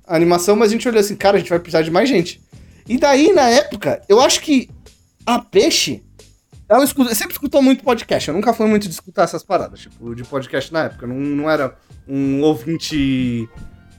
A 0.08 0.16
animação, 0.16 0.56
mas 0.56 0.70
a 0.70 0.74
gente 0.74 0.88
olhou 0.88 1.00
assim, 1.00 1.16
cara, 1.16 1.38
a 1.38 1.40
gente 1.40 1.50
vai 1.50 1.60
precisar 1.60 1.82
de 1.82 1.92
mais 1.92 2.08
gente. 2.08 2.42
E 2.88 2.98
daí, 2.98 3.34
na 3.34 3.50
época, 3.50 4.02
eu 4.08 4.22
acho 4.22 4.42
que 4.42 4.70
a 5.26 5.40
Peixe. 5.40 6.04
Ela 6.68 6.84
escuta, 6.84 7.14
sempre 7.14 7.34
escutou 7.34 7.62
muito 7.62 7.84
podcast. 7.84 8.28
Eu 8.28 8.34
nunca 8.34 8.54
fui 8.54 8.66
muito 8.68 8.88
de 8.88 8.94
escutar 8.94 9.24
essas 9.24 9.44
paradas, 9.44 9.82
tipo, 9.82 10.16
de 10.16 10.24
podcast 10.24 10.74
na 10.74 10.86
época. 10.86 11.06
Eu 11.06 11.10
Não, 11.10 11.16
não 11.16 11.50
era 11.50 11.76
um 12.08 12.42
ouvinte 12.42 13.48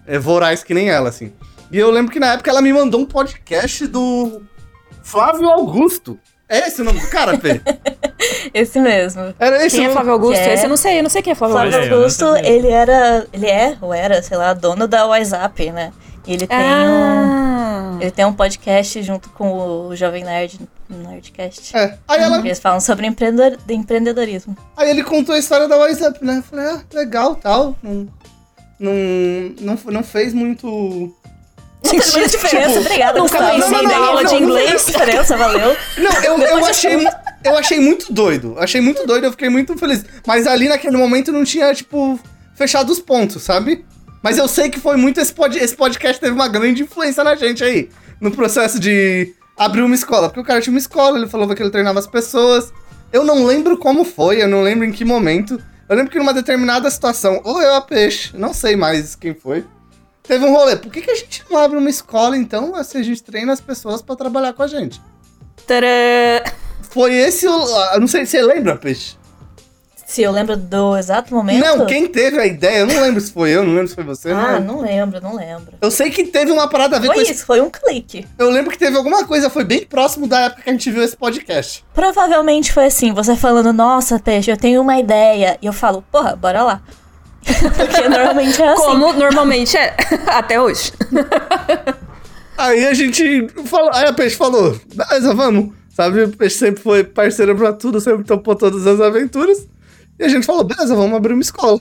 é, 0.07 0.19
voraz 0.19 0.65
que 0.65 0.75
nem 0.75 0.89
ela, 0.91 1.09
assim. 1.09 1.33
E 1.71 1.79
eu 1.79 1.91
lembro 1.91 2.13
que 2.13 2.21
na 2.21 2.33
época 2.33 2.51
ela 2.51 2.63
me 2.63 2.73
mandou 2.73 3.01
um 3.01 3.07
podcast 3.07 3.87
do 3.87 4.43
Flávio 5.03 5.49
Augusto. 5.49 6.19
É 6.49 6.69
esse 6.69 6.81
o 6.81 6.85
nome 6.85 7.01
do 7.01 7.09
cara, 7.09 7.39
Fê? 7.39 7.61
Esse 8.55 8.81
mesmo. 8.81 9.35
Era 9.39 9.65
esse 9.67 9.77
Quem 9.77 9.87
é. 9.87 9.91
Flávio 9.91 10.13
Augusto? 10.13 10.41
É? 10.41 10.55
Esse 10.55 10.65
eu 10.65 10.69
não 10.69 10.77
sei, 10.77 10.99
eu 10.99 11.03
não 11.03 11.11
sei 11.11 11.21
quem 11.23 11.33
é 11.33 11.35
Flávio 11.35 11.57
Flávio 11.57 11.75
Augusto. 11.75 11.91
não 12.25 12.31
Augusto, 12.33 12.47
ele 12.47 12.69
era. 12.69 13.27
Ele 13.33 13.47
é, 13.47 13.77
ou 13.81 13.93
era, 13.93 14.23
sei 14.23 14.37
lá, 14.37 14.53
dono 14.55 14.87
da 14.89 15.07
WhatsApp, 15.07 15.71
né? 15.73 15.93
E 16.27 16.33
ele 16.33 16.47
tem 16.47 16.57
um. 16.57 16.63
Ah, 16.63 17.99
Ele 18.01 18.11
tem 18.11 18.25
um 18.25 18.33
podcast 18.33 19.03
junto 19.03 19.29
com 19.31 19.89
o 19.89 19.95
Jovem 19.97 20.25
Nerd 20.25 20.59
Nerdcast. 20.89 21.77
É. 21.77 21.99
Aí, 22.09 22.21
ela, 22.21 22.39
Eles 22.39 22.59
falam 22.59 22.81
sobre 22.81 23.07
empreendedor, 23.07 23.59
de 23.65 23.75
empreendedorismo. 23.75 24.57
aí 24.77 24.89
ele 24.91 25.05
contou 25.05 25.35
a 25.35 25.39
história 25.39 25.69
da 25.69 25.77
WhatsApp, 25.77 26.25
né? 26.25 26.39
Eu 26.39 26.43
falei, 26.43 26.67
ah, 26.67 26.81
legal, 26.95 27.35
tal. 27.37 27.77
Não, 27.83 28.09
não, 28.81 28.93
não, 29.61 29.79
não 29.93 30.03
fez 30.03 30.33
muito. 30.33 31.15
Faz 31.85 32.15
muita 32.15 32.29
diferença, 32.29 32.69
tipo, 32.69 32.81
obrigada. 32.81 33.19
nunca 33.19 33.39
pensei 33.39 33.59
não, 33.59 33.71
não, 33.71 33.83
não, 33.83 34.05
aula 34.05 34.23
não, 34.23 34.31
de 34.31 34.41
não, 34.41 34.43
inglês. 34.43 34.87
Diferença, 34.87 35.37
valeu. 35.37 35.77
Não, 35.99 36.13
eu, 36.13 36.33
eu, 36.33 36.39
Depois 36.39 36.67
achei, 36.69 37.09
eu 37.45 37.57
achei 37.57 37.81
muito 37.81 38.13
doido. 38.13 38.57
Achei 38.59 38.81
muito 38.81 39.07
doido, 39.07 39.25
eu 39.25 39.31
fiquei 39.31 39.49
muito 39.49 39.77
feliz. 39.77 40.05
Mas 40.27 40.47
ali 40.47 40.69
naquele 40.69 40.97
momento 40.97 41.31
não 41.31 41.45
tinha, 41.45 41.73
tipo, 41.75 42.19
fechado 42.55 42.91
os 42.91 42.99
pontos, 42.99 43.43
sabe? 43.43 43.85
Mas 44.23 44.39
eu 44.39 44.49
sei 44.49 44.69
que 44.69 44.81
foi 44.81 44.97
muito 44.97 45.21
esse, 45.21 45.33
pod, 45.33 45.57
esse 45.57 45.77
podcast 45.77 46.21
teve 46.21 46.33
uma 46.33 46.49
grande 46.49 46.83
influência 46.83 47.23
na 47.23 47.37
gente 47.37 47.63
aí. 47.63 47.89
No 48.21 48.31
processo 48.31 48.81
de 48.81 49.33
abrir 49.57 49.83
uma 49.83 49.95
escola. 49.95 50.29
Porque 50.29 50.41
o 50.41 50.45
cara 50.45 50.61
tinha 50.61 50.73
uma 50.73 50.79
escola, 50.79 51.19
ele 51.19 51.29
falou 51.29 51.49
que 51.55 51.63
ele 51.63 51.71
treinava 51.71 51.99
as 51.99 52.07
pessoas. 52.07 52.73
Eu 53.13 53.25
não 53.25 53.47
lembro 53.47 53.79
como 53.79 54.05
foi, 54.05 54.43
eu 54.43 54.49
não 54.49 54.63
lembro 54.63 54.85
em 54.85 54.93
que 54.93 55.05
momento. 55.05 55.61
Eu 55.89 55.97
lembro 55.97 56.11
que 56.11 56.19
numa 56.19 56.35
determinada 56.35 56.91
situação, 56.91 57.41
ou 57.45 57.63
eu 57.63 57.75
a 57.75 57.81
peixe, 57.81 58.37
não 58.37 58.53
sei 58.53 58.75
mais 58.75 59.15
quem 59.15 59.33
foi. 59.35 59.65
Teve 60.27 60.45
um 60.45 60.53
rolê. 60.53 60.77
Por 60.77 60.91
que, 60.91 61.01
que 61.01 61.11
a 61.11 61.15
gente 61.15 61.45
não 61.51 61.59
abre 61.59 61.79
uma 61.79 61.91
escola, 61.91 62.37
então, 62.37 62.83
se 62.83 62.99
a 62.99 63.03
gente 63.03 63.23
treina 63.23 63.53
as 63.53 63.61
pessoas 63.61 64.03
pra 64.03 64.17
trabalhar 64.17 64.53
com 64.53 64.63
a 64.63 64.67
gente? 64.67 65.01
Tadã! 65.67 66.43
Foi 66.91 67.15
esse 67.15 67.47
o. 67.47 67.99
Não 67.99 68.07
sei 68.07 68.25
se 68.25 68.33
você 68.33 68.43
lembra, 68.43 68.77
Peixe. 68.77 69.17
Se 70.07 70.23
eu 70.23 70.31
lembro 70.31 70.57
do 70.57 70.97
exato 70.97 71.35
momento. 71.35 71.59
Não, 71.59 71.85
quem 71.85 72.07
teve 72.07 72.39
a 72.39 72.47
ideia, 72.47 72.79
eu 72.79 72.87
não 72.87 73.01
lembro 73.01 73.21
se 73.21 73.33
foi 73.33 73.51
eu, 73.51 73.65
não 73.65 73.73
lembro 73.73 73.89
se 73.89 73.95
foi 73.95 74.05
você. 74.05 74.31
Ah, 74.31 74.61
não 74.61 74.81
lembro, 74.81 75.21
não 75.21 75.35
lembro. 75.35 75.75
Eu 75.81 75.91
sei 75.91 76.11
que 76.11 76.25
teve 76.25 76.53
uma 76.53 76.69
parada 76.69 76.97
a 76.97 77.01
ver 77.01 77.09
Foi 77.09 77.17
com 77.17 77.23
esse... 77.23 77.33
isso, 77.33 77.45
foi 77.45 77.61
um 77.61 77.69
clique. 77.69 78.25
Eu 78.39 78.49
lembro 78.49 78.71
que 78.71 78.79
teve 78.79 78.97
alguma 78.97 79.25
coisa, 79.25 79.51
foi 79.51 79.65
bem 79.65 79.85
próximo 79.85 80.29
da 80.29 80.43
época 80.43 80.63
que 80.63 80.71
a 80.71 80.73
gente 80.73 80.89
viu 80.93 81.03
esse 81.03 81.17
podcast. 81.17 81.85
Provavelmente 81.93 82.73
foi 82.73 82.85
assim, 82.87 83.13
você 83.13 83.35
falando, 83.35 83.73
nossa, 83.73 84.17
Peixe, 84.21 84.49
eu 84.49 84.57
tenho 84.57 84.81
uma 84.81 84.97
ideia. 84.97 85.59
E 85.61 85.67
eu 85.67 85.73
falo, 85.73 86.05
porra, 86.11 86.37
bora 86.37 86.63
lá. 86.63 86.83
Porque 87.77 88.09
normalmente 88.09 88.61
é 88.61 88.69
assim. 88.69 88.83
Como 88.83 89.13
normalmente 89.13 89.77
é, 89.77 89.97
até 90.27 90.61
hoje. 90.61 90.93
Aí 92.59 92.87
a 92.87 92.95
gente 92.95 93.49
falou, 93.67 93.91
aí 93.93 94.07
a 94.07 94.15
Peixe 94.15 94.35
falou, 94.35 94.75
beleza, 94.95 95.35
vamos. 95.35 95.75
Sabe, 95.91 96.23
o 96.23 96.29
Peixe 96.31 96.57
sempre 96.57 96.83
foi 96.83 97.05
parceiro 97.05 97.55
pra 97.55 97.71
tudo, 97.71 98.01
sempre 98.01 98.25
topou 98.25 98.57
todas 98.57 98.87
as 98.87 98.99
aventuras. 98.99 99.69
E 100.19 100.25
a 100.25 100.29
gente 100.29 100.47
falou, 100.47 100.65
beleza, 100.65 100.97
vamos 100.97 101.15
abrir 101.15 101.35
uma 101.35 101.43
escola. 101.43 101.79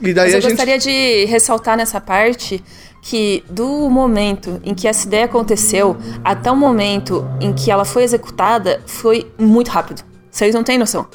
E 0.00 0.14
daí 0.14 0.26
Mas 0.26 0.34
a 0.34 0.36
eu 0.36 0.40
gente... 0.42 0.50
gostaria 0.50 0.78
de 0.78 1.24
ressaltar 1.24 1.76
nessa 1.76 2.00
parte 2.00 2.62
que 3.02 3.42
do 3.48 3.88
momento 3.88 4.60
em 4.64 4.74
que 4.74 4.86
essa 4.86 5.06
ideia 5.06 5.24
aconteceu 5.24 5.96
até 6.24 6.50
o 6.50 6.56
momento 6.56 7.24
em 7.40 7.52
que 7.52 7.70
ela 7.70 7.84
foi 7.84 8.04
executada 8.04 8.80
foi 8.86 9.30
muito 9.38 9.70
rápido. 9.70 10.02
Vocês 10.30 10.54
não 10.54 10.62
têm 10.62 10.78
noção. 10.78 11.06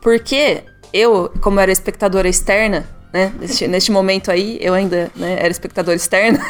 Porque 0.00 0.64
eu, 0.92 1.30
como 1.40 1.60
era 1.60 1.70
espectadora 1.70 2.28
externa, 2.28 2.88
né, 3.14 3.32
neste, 3.38 3.68
neste 3.68 3.92
momento 3.92 4.28
aí, 4.28 4.58
eu 4.60 4.74
ainda 4.74 5.08
né, 5.14 5.36
era 5.38 5.48
espectadora 5.48 5.96
externa, 5.96 6.44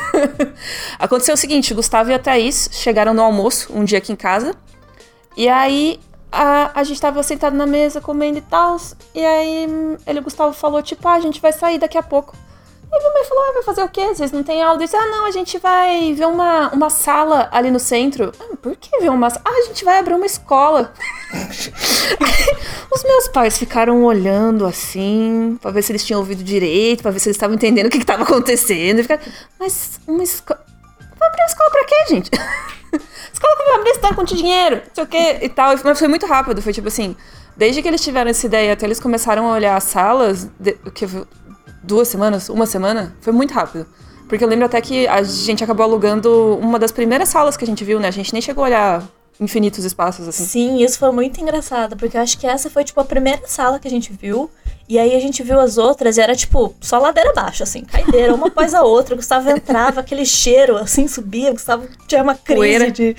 aconteceu 0.98 1.34
o 1.34 1.36
seguinte, 1.36 1.74
Gustavo 1.74 2.10
e 2.10 2.14
a 2.14 2.18
Thaís 2.18 2.70
chegaram 2.72 3.12
no 3.12 3.20
almoço 3.20 3.70
um 3.70 3.84
dia 3.84 3.98
aqui 3.98 4.10
em 4.10 4.16
casa, 4.16 4.54
e 5.36 5.46
aí 5.46 6.00
a, 6.32 6.80
a 6.80 6.82
gente 6.82 6.98
tava 6.98 7.22
sentado 7.22 7.54
na 7.54 7.66
mesa 7.66 8.00
comendo 8.00 8.38
e 8.38 8.40
tal. 8.40 8.76
E 9.14 9.22
aí 9.22 9.66
ele, 10.06 10.20
o 10.20 10.22
Gustavo, 10.22 10.54
falou, 10.54 10.82
tipo, 10.82 11.06
ah, 11.06 11.14
a 11.14 11.20
gente 11.20 11.38
vai 11.40 11.52
sair 11.52 11.78
daqui 11.78 11.98
a 11.98 12.02
pouco. 12.02 12.34
Aí 12.94 13.00
minha 13.00 13.12
mãe 13.12 13.24
falou, 13.24 13.44
ah, 13.44 13.52
vai 13.54 13.62
fazer 13.64 13.82
o 13.82 13.88
quê? 13.88 14.06
Vocês 14.14 14.30
não 14.30 14.44
têm 14.44 14.62
aula? 14.62 14.76
Eu 14.76 14.84
disse, 14.84 14.96
ah, 14.96 15.06
não, 15.06 15.26
a 15.26 15.30
gente 15.32 15.58
vai 15.58 16.14
ver 16.14 16.26
uma, 16.26 16.72
uma 16.72 16.88
sala 16.88 17.48
ali 17.50 17.68
no 17.68 17.80
centro. 17.80 18.30
Ah, 18.38 18.56
por 18.62 18.76
que 18.76 19.00
ver 19.00 19.10
uma 19.10 19.28
sala? 19.30 19.42
Ah, 19.44 19.50
a 19.50 19.62
gente 19.62 19.84
vai 19.84 19.98
abrir 19.98 20.14
uma 20.14 20.26
escola. 20.26 20.92
Os 22.94 23.02
meus 23.02 23.26
pais 23.28 23.58
ficaram 23.58 24.04
olhando 24.04 24.64
assim, 24.64 25.58
pra 25.60 25.72
ver 25.72 25.82
se 25.82 25.90
eles 25.90 26.04
tinham 26.04 26.20
ouvido 26.20 26.44
direito, 26.44 27.02
pra 27.02 27.10
ver 27.10 27.18
se 27.18 27.28
eles 27.28 27.36
estavam 27.36 27.56
entendendo 27.56 27.86
o 27.86 27.90
que, 27.90 27.98
que 27.98 28.06
tava 28.06 28.22
acontecendo. 28.22 29.02
Ficaram, 29.02 29.22
mas 29.58 29.98
uma 30.06 30.22
escola. 30.22 30.64
Vai 31.18 31.28
abrir 31.28 31.42
uma 31.42 31.48
escola 31.48 31.70
pra 31.70 31.84
quê, 31.84 31.96
gente? 32.10 32.30
escola 33.32 33.56
que 33.56 33.64
vai 33.64 33.74
abrir, 33.74 33.94
você 33.94 34.00
tá 34.00 34.14
com 34.14 34.22
dinheiro, 34.22 34.76
não 34.76 34.94
sei 34.94 35.04
o 35.04 35.06
quê 35.08 35.38
e 35.42 35.48
tal. 35.48 35.74
Mas 35.82 35.98
foi 35.98 36.08
muito 36.08 36.26
rápido, 36.26 36.62
foi 36.62 36.72
tipo 36.72 36.86
assim. 36.86 37.16
Desde 37.56 37.80
que 37.82 37.86
eles 37.86 38.02
tiveram 38.02 38.30
essa 38.30 38.46
ideia 38.46 38.72
até 38.72 38.84
eles 38.84 38.98
começaram 38.98 39.48
a 39.48 39.52
olhar 39.52 39.76
as 39.76 39.84
salas, 39.84 40.50
de, 40.58 40.72
que 40.92 41.06
duas 41.86 42.08
semanas, 42.08 42.48
uma 42.48 42.66
semana, 42.66 43.14
foi 43.20 43.32
muito 43.32 43.52
rápido. 43.52 43.86
Porque 44.28 44.42
eu 44.42 44.48
lembro 44.48 44.64
até 44.64 44.80
que 44.80 45.06
a 45.06 45.22
gente 45.22 45.62
acabou 45.62 45.84
alugando 45.84 46.58
uma 46.60 46.78
das 46.78 46.90
primeiras 46.90 47.28
salas 47.28 47.56
que 47.56 47.64
a 47.64 47.66
gente 47.66 47.84
viu, 47.84 48.00
né? 48.00 48.08
A 48.08 48.10
gente 48.10 48.32
nem 48.32 48.40
chegou 48.40 48.64
a 48.64 48.66
olhar 48.66 49.02
infinitos 49.40 49.84
espaços, 49.84 50.28
assim. 50.28 50.44
Sim, 50.44 50.82
isso 50.82 50.98
foi 50.98 51.10
muito 51.10 51.40
engraçado, 51.40 51.96
porque 51.96 52.16
eu 52.16 52.20
acho 52.20 52.38
que 52.38 52.46
essa 52.46 52.70
foi, 52.70 52.84
tipo, 52.84 53.00
a 53.00 53.04
primeira 53.04 53.42
sala 53.46 53.78
que 53.78 53.88
a 53.88 53.90
gente 53.90 54.12
viu. 54.12 54.50
E 54.86 54.98
aí 54.98 55.16
a 55.16 55.18
gente 55.20 55.42
viu 55.42 55.58
as 55.58 55.78
outras 55.78 56.18
e 56.18 56.20
era, 56.20 56.36
tipo, 56.36 56.74
só 56.78 56.98
ladeira 56.98 57.30
abaixo, 57.30 57.62
assim, 57.62 57.82
caideira, 57.84 58.34
uma 58.34 58.48
após 58.48 58.74
a 58.74 58.82
outra. 58.82 59.14
O 59.14 59.16
Gustavo 59.16 59.48
entrava, 59.48 60.00
aquele 60.00 60.26
cheiro, 60.26 60.76
assim, 60.76 61.08
subia. 61.08 61.50
O 61.50 61.54
Gustavo 61.54 61.88
tinha 62.06 62.22
uma 62.22 62.34
crise 62.34 62.58
Poeira. 62.58 62.90
de... 62.90 63.16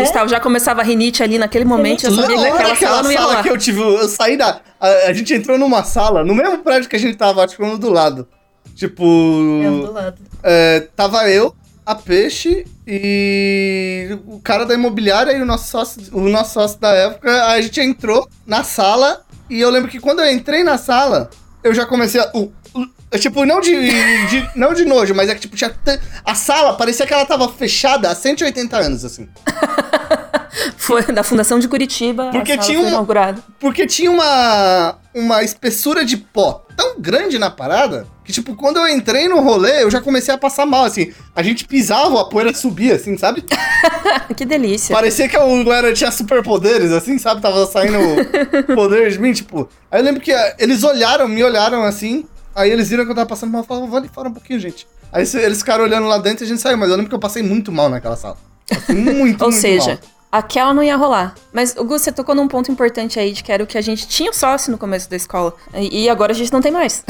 Gustavo 0.00 0.28
já 0.28 0.38
começava 0.38 0.82
a 0.82 0.84
rinite 0.84 1.22
ali 1.22 1.38
naquele 1.38 1.64
momento, 1.64 2.04
eu 2.04 2.12
sabia 2.12 2.36
que 2.36 2.42
daquela 2.42 2.76
sala 2.76 3.02
não 3.02 3.10
ia 3.10 3.18
sala 3.18 3.30
rolar. 3.30 3.42
que 3.42 3.48
eu 3.48 3.56
tive, 3.56 3.80
eu 3.80 4.08
saí 4.08 4.36
da. 4.36 4.60
A, 4.78 4.88
a 5.08 5.12
gente 5.14 5.32
entrou 5.32 5.58
numa 5.58 5.82
sala, 5.84 6.22
no 6.22 6.34
mesmo 6.34 6.58
prédio 6.58 6.88
que 6.88 6.96
a 6.96 6.98
gente 6.98 7.16
tava, 7.16 7.42
acho 7.42 7.56
que 7.56 7.76
do 7.78 7.90
lado. 7.90 8.28
Tipo. 8.74 9.02
Eu 9.64 9.86
do 9.86 9.92
lado. 9.92 10.18
é, 10.42 10.80
tava 10.94 11.30
eu, 11.30 11.54
a 11.86 11.94
Peixe 11.94 12.66
e 12.86 14.18
o 14.26 14.40
cara 14.40 14.66
da 14.66 14.74
imobiliária 14.74 15.32
e 15.32 15.40
o 15.40 15.46
nosso 15.46 15.70
sócio, 15.70 16.02
o 16.12 16.20
nosso 16.28 16.54
sócio 16.54 16.78
da 16.80 16.90
época. 16.90 17.46
A 17.46 17.60
gente 17.62 17.80
entrou 17.80 18.28
na 18.44 18.64
sala 18.64 19.24
e 19.48 19.60
eu 19.60 19.70
lembro 19.70 19.88
que 19.90 20.00
quando 20.00 20.20
eu 20.20 20.30
entrei 20.32 20.64
na 20.64 20.76
sala, 20.76 21.30
eu 21.62 21.72
já 21.72 21.86
comecei 21.86 22.20
a. 22.20 22.28
o- 22.34 22.52
o- 22.74 23.18
tipo, 23.18 23.44
não 23.46 23.60
de, 23.60 23.72
de- 24.28 24.50
não 24.56 24.74
de 24.74 24.84
nojo, 24.84 25.14
mas 25.14 25.28
é 25.30 25.34
que 25.34 25.40
tipo, 25.42 25.56
tinha 25.56 25.72
a 26.24 26.34
sala 26.34 26.74
parecia 26.76 27.06
que 27.06 27.14
ela 27.14 27.24
tava 27.24 27.48
fechada 27.52 28.10
há 28.10 28.14
180 28.14 28.76
anos, 28.76 29.04
assim. 29.04 29.28
Foi 30.76 31.02
da 31.02 31.22
Fundação 31.22 31.58
de 31.58 31.68
Curitiba. 31.68 32.30
Porque 32.30 32.56
tinha 32.58 32.78
foi 32.78 32.86
uma- 32.86 32.88
inaugurada. 32.90 33.42
Porque 33.58 33.86
tinha 33.86 34.10
uma, 34.10 34.96
uma 35.14 35.42
espessura 35.42 36.04
de 36.04 36.16
pó 36.16 36.64
tão 36.76 37.00
grande 37.00 37.38
na 37.38 37.50
parada 37.50 38.06
que, 38.24 38.32
tipo, 38.32 38.54
quando 38.54 38.76
eu 38.76 38.88
entrei 38.88 39.28
no 39.28 39.40
rolê, 39.40 39.82
eu 39.82 39.90
já 39.90 40.00
comecei 40.00 40.34
a 40.34 40.38
passar 40.38 40.66
mal, 40.66 40.84
assim. 40.84 41.12
A 41.34 41.42
gente 41.42 41.64
pisava, 41.64 42.20
a 42.20 42.24
poeira 42.24 42.52
subia, 42.52 42.94
assim, 42.96 43.16
sabe? 43.16 43.44
que 44.36 44.44
delícia. 44.44 44.94
Parecia 44.94 45.28
que 45.28 45.36
eu 45.36 45.72
era, 45.72 45.92
tinha 45.92 46.10
superpoderes, 46.10 46.92
assim, 46.92 47.18
sabe? 47.18 47.40
Tava 47.40 47.64
saindo 47.66 47.98
poder 48.74 49.10
de 49.10 49.18
mim, 49.18 49.32
tipo. 49.32 49.68
Aí 49.90 50.00
eu 50.00 50.04
lembro 50.04 50.20
que 50.20 50.32
ah, 50.32 50.54
eles 50.58 50.82
olharam, 50.82 51.28
me 51.28 51.42
olharam 51.42 51.82
assim. 51.82 52.26
Aí 52.54 52.70
eles 52.70 52.88
viram 52.88 53.04
que 53.04 53.10
eu 53.10 53.14
tava 53.14 53.28
passando 53.28 53.52
mal 53.52 53.62
e 53.62 53.66
falaram, 53.66 53.86
vou 53.86 53.98
ali 53.98 54.08
fora 54.08 54.28
um 54.28 54.32
pouquinho, 54.32 54.58
gente. 54.58 54.86
Aí 55.12 55.24
eles 55.34 55.58
ficaram 55.58 55.84
olhando 55.84 56.06
lá 56.08 56.18
dentro 56.18 56.44
e 56.44 56.46
a 56.46 56.48
gente 56.48 56.60
saiu, 56.60 56.76
mas 56.76 56.90
eu 56.90 56.96
lembro 56.96 57.08
que 57.08 57.14
eu 57.14 57.18
passei 57.18 57.42
muito 57.42 57.70
mal 57.70 57.88
naquela 57.88 58.16
sala. 58.16 58.36
Passei 58.68 58.94
muito, 58.96 59.40
Ou 59.44 59.50
muito 59.50 59.60
seja, 59.60 59.90
mal. 59.90 59.98
Aquela 60.30 60.74
não 60.74 60.82
ia 60.82 60.96
rolar. 60.96 61.34
Mas, 61.52 61.74
o 61.76 61.84
Gus, 61.84 62.02
você 62.02 62.12
tocou 62.12 62.34
num 62.34 62.48
ponto 62.48 62.70
importante 62.70 63.18
aí, 63.18 63.32
de 63.32 63.42
que 63.42 63.50
era 63.50 63.62
o 63.62 63.66
que 63.66 63.78
a 63.78 63.80
gente 63.80 64.06
tinha 64.06 64.32
sócio 64.32 64.70
no 64.70 64.78
começo 64.78 65.08
da 65.08 65.16
escola. 65.16 65.54
E, 65.74 66.08
agora 66.08 66.32
a 66.32 66.34
gente 66.34 66.52
não 66.52 66.60
tem 66.60 66.70
mais. 66.72 67.04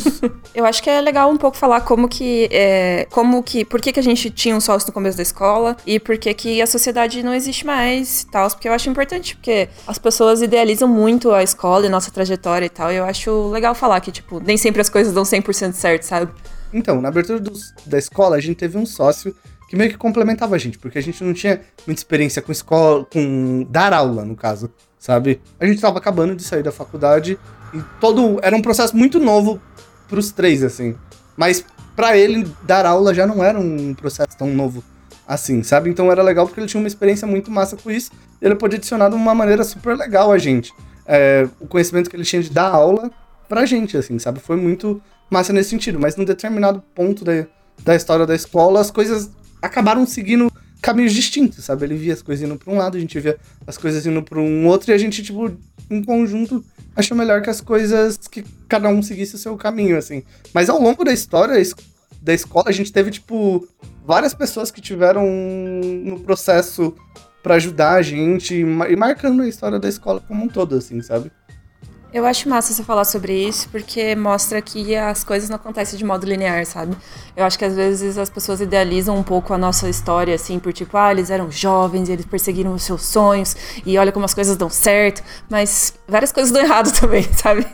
Eu 0.54 0.64
acho 0.64 0.82
que 0.82 0.90
é 0.90 1.00
legal 1.00 1.30
um 1.30 1.36
pouco 1.36 1.56
falar 1.56 1.80
como 1.82 2.08
que. 2.08 2.48
É, 2.50 3.06
como 3.10 3.42
que. 3.42 3.64
Por 3.64 3.80
que, 3.80 3.92
que 3.92 4.00
a 4.00 4.02
gente 4.02 4.30
tinha 4.30 4.54
um 4.54 4.60
sócio 4.60 4.86
no 4.88 4.92
começo 4.92 5.16
da 5.16 5.22
escola 5.22 5.76
e 5.86 5.98
por 5.98 6.18
que, 6.18 6.32
que 6.34 6.62
a 6.62 6.66
sociedade 6.66 7.22
não 7.22 7.34
existe 7.34 7.66
mais 7.66 8.22
e 8.22 8.26
tal. 8.26 8.48
Porque 8.48 8.68
eu 8.68 8.72
acho 8.72 8.88
importante, 8.88 9.36
porque 9.36 9.68
as 9.86 9.98
pessoas 9.98 10.42
idealizam 10.42 10.88
muito 10.88 11.32
a 11.32 11.42
escola 11.42 11.86
e 11.86 11.88
nossa 11.88 12.10
trajetória 12.10 12.66
e 12.66 12.70
tal. 12.70 12.92
E 12.92 12.96
eu 12.96 13.04
acho 13.04 13.50
legal 13.50 13.74
falar 13.74 14.00
que, 14.00 14.12
tipo, 14.12 14.40
nem 14.40 14.56
sempre 14.56 14.80
as 14.80 14.88
coisas 14.88 15.12
dão 15.12 15.22
100% 15.22 15.72
certo, 15.72 16.02
sabe? 16.02 16.32
Então, 16.72 17.00
na 17.00 17.08
abertura 17.08 17.42
da 17.86 17.98
escola, 17.98 18.36
a 18.36 18.40
gente 18.40 18.56
teve 18.56 18.76
um 18.76 18.84
sócio 18.84 19.34
que 19.68 19.76
meio 19.76 19.90
que 19.90 19.98
complementava 19.98 20.56
a 20.56 20.58
gente, 20.58 20.78
porque 20.78 20.98
a 20.98 21.02
gente 21.02 21.22
não 21.22 21.34
tinha 21.34 21.60
muita 21.86 22.00
experiência 22.00 22.40
com 22.40 22.50
escola, 22.50 23.04
com 23.04 23.66
dar 23.68 23.92
aula, 23.92 24.24
no 24.24 24.34
caso, 24.34 24.72
sabe? 24.98 25.40
A 25.60 25.66
gente 25.66 25.80
tava 25.80 25.98
acabando 25.98 26.34
de 26.34 26.42
sair 26.42 26.62
da 26.62 26.72
faculdade 26.72 27.38
e 27.74 27.80
todo 28.00 28.40
era 28.42 28.56
um 28.56 28.62
processo 28.62 28.96
muito 28.96 29.20
novo 29.20 29.60
pros 30.08 30.32
três, 30.32 30.64
assim. 30.64 30.96
Mas 31.36 31.64
pra 31.94 32.16
ele 32.16 32.50
dar 32.62 32.86
aula 32.86 33.12
já 33.12 33.26
não 33.26 33.44
era 33.44 33.58
um 33.58 33.92
processo 33.94 34.36
tão 34.38 34.48
novo 34.48 34.82
assim, 35.26 35.62
sabe? 35.62 35.90
Então 35.90 36.10
era 36.10 36.22
legal 36.22 36.46
porque 36.46 36.58
ele 36.58 36.66
tinha 36.66 36.80
uma 36.80 36.88
experiência 36.88 37.28
muito 37.28 37.50
massa 37.50 37.76
com 37.76 37.90
isso 37.90 38.10
e 38.40 38.46
ele 38.46 38.54
podia 38.54 38.78
adicionar 38.78 39.10
de 39.10 39.14
uma 39.14 39.34
maneira 39.34 39.62
super 39.62 39.94
legal 39.94 40.32
a 40.32 40.38
gente. 40.38 40.72
É, 41.06 41.46
o 41.60 41.66
conhecimento 41.66 42.08
que 42.08 42.16
ele 42.16 42.24
tinha 42.24 42.42
de 42.42 42.50
dar 42.50 42.70
aula 42.70 43.10
pra 43.46 43.66
gente, 43.66 43.96
assim, 43.96 44.18
sabe? 44.18 44.40
Foi 44.40 44.56
muito 44.56 45.02
massa 45.30 45.52
nesse 45.52 45.68
sentido, 45.70 46.00
mas 46.00 46.16
num 46.16 46.24
determinado 46.24 46.82
ponto 46.94 47.24
da, 47.24 47.46
da 47.82 47.94
história 47.94 48.26
da 48.26 48.34
escola, 48.34 48.80
as 48.80 48.90
coisas 48.90 49.30
acabaram 49.60 50.06
seguindo 50.06 50.50
caminhos 50.80 51.12
distintos, 51.12 51.64
sabe? 51.64 51.84
Ele 51.84 51.96
via 51.96 52.12
as 52.12 52.22
coisas 52.22 52.46
indo 52.46 52.56
pra 52.56 52.72
um 52.72 52.78
lado, 52.78 52.96
a 52.96 53.00
gente 53.00 53.18
via 53.18 53.36
as 53.66 53.76
coisas 53.76 54.06
indo 54.06 54.22
pra 54.22 54.38
um 54.38 54.66
outro, 54.66 54.90
e 54.90 54.94
a 54.94 54.98
gente, 54.98 55.22
tipo, 55.22 55.50
em 55.90 56.02
conjunto, 56.02 56.64
achou 56.94 57.16
melhor 57.16 57.42
que 57.42 57.50
as 57.50 57.60
coisas, 57.60 58.16
que 58.16 58.44
cada 58.68 58.88
um 58.88 59.02
seguisse 59.02 59.34
o 59.34 59.38
seu 59.38 59.56
caminho, 59.56 59.98
assim. 59.98 60.22
Mas 60.54 60.68
ao 60.68 60.80
longo 60.80 61.04
da 61.04 61.12
história 61.12 61.54
da 62.22 62.34
escola, 62.34 62.68
a 62.68 62.72
gente 62.72 62.92
teve, 62.92 63.10
tipo, 63.10 63.66
várias 64.04 64.34
pessoas 64.34 64.70
que 64.70 64.80
tiveram 64.80 65.26
no 66.04 66.20
processo 66.20 66.94
pra 67.42 67.54
ajudar 67.54 67.94
a 67.94 68.02
gente 68.02 68.54
e 68.54 68.96
marcando 68.96 69.42
a 69.42 69.48
história 69.48 69.78
da 69.78 69.88
escola 69.88 70.20
como 70.20 70.44
um 70.44 70.48
todo, 70.48 70.76
assim, 70.76 71.00
sabe? 71.02 71.30
Eu 72.12 72.24
acho 72.24 72.48
massa 72.48 72.72
você 72.72 72.82
falar 72.82 73.04
sobre 73.04 73.34
isso, 73.34 73.68
porque 73.68 74.16
mostra 74.16 74.62
que 74.62 74.96
as 74.96 75.22
coisas 75.22 75.50
não 75.50 75.56
acontecem 75.56 75.98
de 75.98 76.04
modo 76.04 76.26
linear, 76.26 76.64
sabe? 76.64 76.96
Eu 77.36 77.44
acho 77.44 77.58
que 77.58 77.66
às 77.66 77.76
vezes 77.76 78.16
as 78.16 78.30
pessoas 78.30 78.62
idealizam 78.62 79.14
um 79.14 79.22
pouco 79.22 79.52
a 79.52 79.58
nossa 79.58 79.90
história, 79.90 80.34
assim, 80.34 80.58
por 80.58 80.72
tipo, 80.72 80.96
ah, 80.96 81.12
eles 81.12 81.28
eram 81.28 81.50
jovens, 81.50 82.08
eles 82.08 82.24
perseguiram 82.24 82.72
os 82.72 82.82
seus 82.82 83.02
sonhos, 83.02 83.54
e 83.84 83.98
olha 83.98 84.10
como 84.10 84.24
as 84.24 84.32
coisas 84.32 84.56
dão 84.56 84.70
certo, 84.70 85.22
mas 85.50 85.92
várias 86.08 86.32
coisas 86.32 86.50
dão 86.50 86.62
errado 86.62 86.90
também, 86.98 87.24
sabe? 87.34 87.66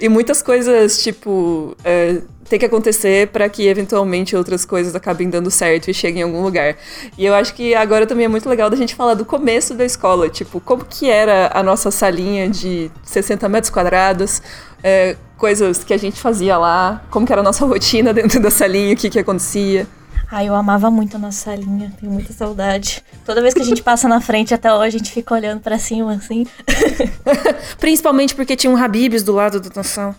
e 0.00 0.08
muitas 0.08 0.42
coisas, 0.42 1.00
tipo, 1.00 1.76
é, 1.84 2.20
tem 2.48 2.58
que 2.58 2.66
acontecer 2.66 3.28
para 3.28 3.48
que 3.48 3.66
eventualmente 3.66 4.36
outras 4.36 4.64
coisas 4.64 4.94
acabem 4.94 5.28
dando 5.28 5.50
certo 5.50 5.90
e 5.90 5.94
cheguem 5.94 6.20
em 6.20 6.24
algum 6.24 6.42
lugar. 6.42 6.76
E 7.16 7.24
eu 7.24 7.34
acho 7.34 7.54
que 7.54 7.74
agora 7.74 8.06
também 8.06 8.24
é 8.24 8.28
muito 8.28 8.48
legal 8.48 8.70
da 8.70 8.76
gente 8.76 8.94
falar 8.94 9.14
do 9.14 9.24
começo 9.24 9.74
da 9.74 9.84
escola, 9.84 10.28
tipo, 10.28 10.60
como 10.60 10.84
que 10.84 11.10
era 11.10 11.50
a 11.52 11.62
nossa 11.62 11.90
salinha 11.90 12.48
de 12.48 12.90
60 13.04 13.48
metros 13.48 13.70
quadrados, 13.70 14.42
é, 14.82 15.16
coisas 15.36 15.84
que 15.84 15.92
a 15.92 15.98
gente 15.98 16.20
fazia 16.20 16.56
lá, 16.56 17.02
como 17.10 17.26
que 17.26 17.32
era 17.32 17.40
a 17.40 17.44
nossa 17.44 17.64
rotina 17.66 18.12
dentro 18.12 18.40
da 18.40 18.50
salinha, 18.50 18.94
o 18.94 18.96
que 18.96 19.10
que 19.10 19.18
acontecia. 19.18 19.86
Ai, 20.30 20.48
eu 20.48 20.54
amava 20.54 20.90
muito 20.90 21.16
a 21.16 21.18
nossa 21.18 21.44
salinha, 21.50 21.90
tenho 21.98 22.12
muita 22.12 22.32
saudade. 22.32 23.02
Toda 23.24 23.40
vez 23.40 23.54
que 23.54 23.62
a 23.62 23.64
gente 23.64 23.82
passa 23.82 24.06
na 24.08 24.20
frente 24.20 24.52
até 24.52 24.72
hoje, 24.72 24.96
a 24.96 24.98
gente 24.98 25.10
fica 25.10 25.34
olhando 25.34 25.60
pra 25.60 25.78
cima 25.78 26.12
assim. 26.14 26.46
Principalmente 27.80 28.34
porque 28.34 28.56
tinha 28.56 28.70
um 28.70 28.76
Habibs 28.76 29.22
do 29.22 29.32
lado 29.32 29.60
do 29.60 29.70
Tansão. 29.70 30.14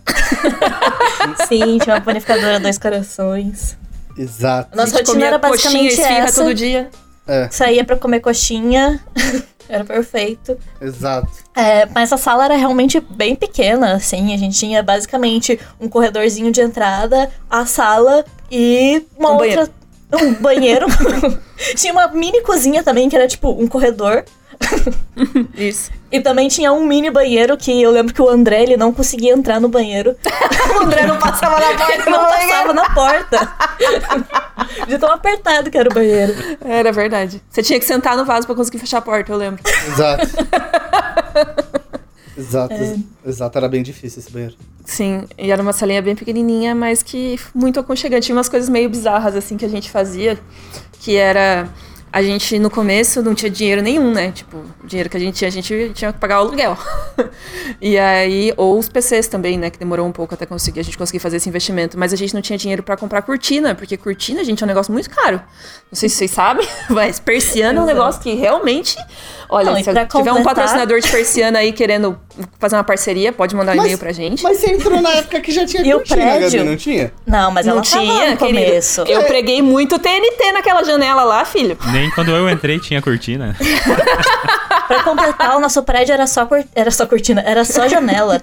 Sim, 1.48 1.77
tinha 1.79 1.96
uma 1.96 2.01
panificadora 2.01 2.60
dois 2.60 2.77
corações. 2.77 3.77
Exato. 4.17 4.75
Nossa 4.75 4.96
A 4.96 4.98
gente 4.98 5.08
rotina 5.08 5.13
comia 5.13 5.27
era 5.27 5.39
coxinha 5.39 5.72
basicamente 5.74 5.93
esfirra 6.01 6.19
essa. 6.27 6.41
todo 6.43 6.53
dia. 6.53 6.89
É, 7.27 7.48
Saía 7.51 7.84
pra 7.86 7.96
comer 7.96 8.19
coxinha. 8.19 9.00
era 9.69 9.86
perfeito. 9.86 10.58
exato. 10.81 11.29
É, 11.55 11.86
mas 11.88 12.12
a 12.12 12.17
sala 12.17 12.46
era 12.46 12.55
realmente 12.55 13.00
bem 13.00 13.36
pequena, 13.36 13.93
assim. 13.93 14.34
A 14.34 14.38
gente 14.38 14.58
tinha 14.58 14.81
basicamente 14.81 15.60
um 15.79 15.88
corredorzinho 15.88 16.51
de 16.51 16.62
entrada, 16.62 17.29
a 17.50 17.65
sala 17.65 18.25
e 18.51 19.05
uma 19.17 19.31
Um 19.31 19.34
outra. 19.36 19.69
Um 20.12 20.34
banheiro. 20.36 20.88
tinha 21.75 21.94
uma 21.94 22.08
mini 22.08 22.42
cozinha 22.42 22.84
também, 22.84 23.10
que 23.10 23.16
era 23.16 23.28
tipo 23.28 23.50
um 23.51 23.68
corredor. 23.68 24.24
Isso. 25.56 25.92
E 26.12 26.20
também 26.20 26.48
tinha 26.48 26.74
um 26.74 26.84
mini 26.86 27.10
banheiro 27.12 27.56
que 27.56 27.82
eu 27.82 27.92
lembro 27.92 28.13
que 28.13 28.22
o 28.22 28.28
André 28.28 28.63
ele 28.63 28.75
não 28.75 28.92
conseguia 28.92 29.34
entrar 29.34 29.60
no 29.60 29.70
banheiro. 29.70 30.16
O 30.75 30.84
André 30.84 31.06
não 31.06 31.18
passava 31.18 31.60
na 31.60 31.75
porta. 31.75 31.94
Ele 31.94 32.10
não 32.10 32.25
passava 32.25 32.74
na 32.74 32.89
porta. 32.94 33.54
De 34.88 34.98
tão 34.98 35.12
apertado 35.12 35.70
que 35.70 35.78
era 35.78 35.89
o 35.89 35.94
banheiro. 35.94 36.34
Era 36.63 36.92
verdade. 36.92 37.42
Você 37.50 37.62
tinha 37.62 37.80
que 37.80 37.86
sentar 37.86 38.16
no 38.16 38.24
vaso 38.24 38.46
pra 38.46 38.56
conseguir 38.56 38.80
fechar 38.80 39.00
a 39.00 39.01
porta, 39.01 39.32
eu 39.32 39.38
lembro. 39.38 39.62
Exato. 39.88 40.28
Exato, 42.39 42.74
ex- 42.74 43.00
exato, 43.25 43.58
era 43.58 43.67
bem 43.67 43.84
difícil 43.84 44.19
esse 44.22 44.31
banheiro. 44.31 44.55
Sim, 44.86 45.25
e 45.38 45.51
era 45.51 45.62
uma 45.62 45.74
salinha 45.74 46.01
bem 46.01 46.15
pequenininha, 46.15 46.74
mas 46.74 47.03
que 47.03 47.38
muito 47.53 47.79
aconchegante. 47.79 48.27
Tinha 48.27 48.36
umas 48.36 48.50
coisas 48.50 48.69
meio 48.69 48.89
bizarras, 48.89 49.36
assim, 49.36 49.58
que 49.58 49.65
a 49.65 49.69
gente 49.69 49.91
fazia, 49.91 50.39
que 51.00 51.15
era... 51.15 51.67
A 52.12 52.24
gente, 52.24 52.58
no 52.58 52.72
começo, 52.72 53.22
não 53.22 53.36
tinha 53.36 53.51
dinheiro 53.51 53.84
nenhum, 53.84 54.12
né? 54.12 54.31
Tipo, 54.31 54.58
o 54.84 54.88
dinheiro 54.88 55.08
que 55.08 55.15
a 55.15 55.19
gente 55.19 55.36
tinha, 55.36 55.48
a 55.48 55.51
gente 55.51 55.91
tinha 55.93 56.12
que 56.12 56.17
pagar 56.17 56.39
o 56.39 56.48
aluguel. 56.48 56.75
e 57.79 58.00
aí, 58.00 58.51
ou 58.58 58.79
os 58.79 58.89
PCs 58.89 59.27
também, 59.27 59.60
né? 59.60 59.69
Que 59.69 59.77
demorou 59.77 60.08
um 60.08 60.12
pouco 60.12 60.34
até 60.34 60.43
conseguir, 60.43 60.79
a 60.79 60.84
gente 60.84 60.98
conseguir 60.98 61.19
fazer 61.19 61.38
esse 61.38 61.48
investimento. 61.48 62.00
Mas 62.00 62.12
a 62.12 62.15
gente 62.15 62.34
não 62.34 62.41
tinha 62.41 62.58
dinheiro 62.58 62.81
pra 62.81 62.98
comprar 62.98 63.22
cortina, 63.22 63.75
porque 63.75 63.96
cortina, 63.96 64.43
gente, 64.43 64.63
é 64.63 64.65
um 64.65 64.67
negócio 64.67 64.91
muito 64.91 65.08
caro. 65.08 65.38
Não 65.38 65.93
sei 65.93 66.10
se 66.10 66.15
vocês 66.15 66.31
sabem, 66.31 66.67
mas 66.89 67.19
persiana 67.19 67.79
é 67.79 67.84
um 67.84 67.86
negócio 67.86 68.19
que 68.22 68.34
realmente... 68.34 68.98
Olha, 69.48 69.72
Não, 69.72 69.77
se 69.77 69.84
tiver 69.84 70.03
um 70.03 70.08
completar- 70.08 70.43
patrocinador 70.43 71.00
de 71.00 71.10
persiana 71.12 71.60
aí 71.60 71.72
querendo 71.74 72.19
fazer 72.60 72.75
uma 72.75 72.84
parceria, 72.84 73.31
pode 73.31 73.55
mandar 73.55 73.75
um 73.75 73.79
e-mail 73.79 73.98
pra 73.98 74.12
gente. 74.12 74.43
Mas 74.43 74.58
você 74.58 74.72
entrou 74.72 75.01
na 75.01 75.10
época 75.12 75.39
que 75.41 75.51
já 75.51 75.65
tinha 75.65 75.84
E 75.86 75.93
o 75.93 75.98
cortina, 75.98 76.22
prédio? 76.22 76.60
Gabi, 76.60 76.69
não 76.69 76.77
tinha? 76.77 77.13
Não, 77.25 77.51
mas 77.51 77.65
não 77.65 77.74
ela 77.74 77.81
tinha, 77.81 78.38
querido. 78.38 78.60
começo. 78.60 79.01
Eu 79.01 79.24
preguei 79.24 79.62
muito 79.62 79.98
TNT 80.00 80.51
naquela 80.51 80.84
janela 80.84 81.24
lá, 81.24 81.46
filho. 81.46 81.77
Nem 81.91 82.10
quando 82.12 82.31
eu 82.31 82.50
entrei 82.50 82.79
tinha 82.79 83.01
cortina. 83.01 83.55
Pra 84.88 85.03
completar, 85.03 85.55
o 85.55 85.60
nosso 85.60 85.84
prédio 85.84 86.13
era 86.13 86.25
só, 86.25 86.48
cor... 86.48 86.63
era 86.74 86.89
só 86.89 87.05
cortina, 87.05 87.43
era 87.46 87.63
só 87.63 87.88
janela. 87.88 88.41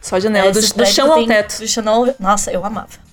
Só 0.00 0.20
janela, 0.20 0.52
do, 0.52 0.58
Esses 0.58 0.70
do 0.70 0.76
prédios 0.76 0.94
chão 0.94 1.12
ao 1.12 1.26
teto. 1.26 1.58
Do 1.58 1.66
chão 1.68 1.88
ao... 1.88 2.14
Nossa, 2.20 2.52
eu 2.52 2.64
amava. 2.64 3.07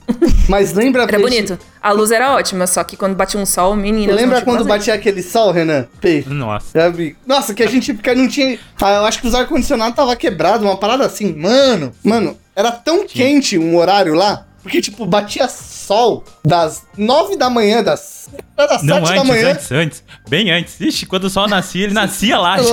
Mas 0.48 0.74
lembra... 0.74 1.04
Era 1.04 1.12
peixe- 1.18 1.24
bonito. 1.24 1.60
A 1.82 1.92
luz 1.92 2.12
era 2.12 2.34
ótima, 2.36 2.68
só 2.68 2.84
que 2.84 2.96
quando 2.96 3.16
batia 3.16 3.40
um 3.40 3.46
sol, 3.46 3.76
menina. 3.76 4.12
eu 4.12 4.16
Lembra 4.16 4.42
quando 4.42 4.58
fazer. 4.60 4.70
batia 4.70 4.94
aquele 4.94 5.22
sol, 5.24 5.52
Renan? 5.52 5.88
Peixe. 6.00 6.30
Nossa. 6.30 6.94
Nossa, 7.26 7.54
que 7.54 7.64
a 7.64 7.68
gente 7.68 7.94
porque 7.94 8.14
não 8.14 8.28
tinha. 8.28 8.58
Ah, 8.82 8.96
eu 8.98 9.06
acho 9.06 9.20
que 9.22 9.28
os 9.28 9.34
ar-condicionados 9.36 9.96
tava 9.96 10.16
quebrado, 10.16 10.64
uma 10.66 10.78
parada 10.78 11.06
assim. 11.06 11.34
Mano, 11.36 11.92
mano, 12.04 12.38
era 12.56 12.72
tão 12.72 13.06
quente 13.08 13.58
um 13.58 13.76
horário 13.78 14.14
lá, 14.14 14.46
porque, 14.66 14.82
tipo, 14.82 15.06
batia 15.06 15.48
sol 15.48 16.24
das 16.44 16.82
nove 16.98 17.38
da 17.38 17.52
manhã, 17.52 17.84
das, 17.84 18.28
das 18.58 18.82
Não, 18.82 18.96
sete 19.06 19.14
da 19.14 19.22
antes, 19.22 19.28
manhã. 19.30 19.52
antes, 19.52 19.72
antes. 19.72 20.04
Bem 20.28 20.50
antes. 20.50 20.82
Ixi, 20.82 21.06
quando 21.06 21.26
o 21.26 21.30
sol 21.30 21.48
nascia, 21.48 21.84
ele 21.84 21.94
nascia 21.94 22.36
lá. 22.40 22.58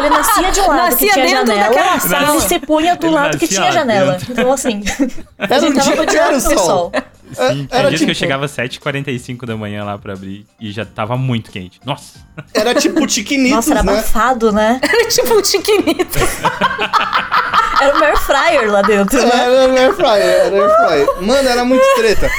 Ele 0.00 0.08
nascia 0.08 0.50
de 0.50 0.60
um 0.60 0.66
lado 0.66 0.78
Nascia 0.92 0.96
que 1.08 1.12
tinha 1.12 1.26
dentro 1.26 1.46
janela, 1.54 1.68
daquela 1.74 1.96
e 1.96 2.00
sala. 2.00 2.30
ele 2.30 2.40
se 2.40 2.58
punha 2.60 2.96
do 2.96 3.06
Ele 3.06 3.14
lado 3.14 3.36
que 3.38 3.44
nascia 3.44 3.48
tinha 3.48 3.64
lá 3.64 3.70
janela. 3.70 4.12
dentro. 4.12 4.32
Então, 4.32 4.52
assim, 4.52 4.82
Era 5.38 5.60
um 5.66 5.72
dia 5.74 5.82
que 5.82 5.90
rodeado 5.98 6.30
era 6.36 6.40
pelo 6.40 6.40
sol. 6.40 6.58
sol. 6.58 6.92
Sim, 7.34 7.66
tinha 7.66 7.68
era 7.70 7.88
dias 7.88 7.92
que 7.92 8.06
tipo- 8.06 8.10
eu 8.10 8.14
chegava 8.14 8.44
às 8.44 8.50
7h45 8.52 9.46
da 9.46 9.56
manhã 9.56 9.84
lá 9.84 9.96
pra 9.98 10.12
abrir 10.14 10.46
e 10.60 10.70
já 10.72 10.84
tava 10.84 11.16
muito 11.16 11.50
quente. 11.50 11.80
Nossa. 11.84 12.18
Era 12.54 12.74
tipo 12.74 13.06
tiquinitos, 13.06 13.56
Nossa, 13.56 13.72
era 13.72 13.82
né? 13.82 13.92
abafado, 13.92 14.52
né? 14.52 14.80
Era 14.84 15.08
tipo 15.08 15.34
um 15.34 15.44
chiquinito. 15.44 16.18
Era 17.80 17.98
o 17.98 18.04
air 18.04 18.16
fryer 18.18 18.70
lá 18.70 18.82
dentro, 18.82 19.20
né? 19.22 19.30
Era 19.32 19.72
air 19.80 19.94
fryer, 19.94 20.22
era 20.22 20.56
air 20.56 20.76
fryer. 20.86 21.22
Mano, 21.22 21.48
era 21.48 21.64
muito 21.64 21.82
treta. 21.96 22.30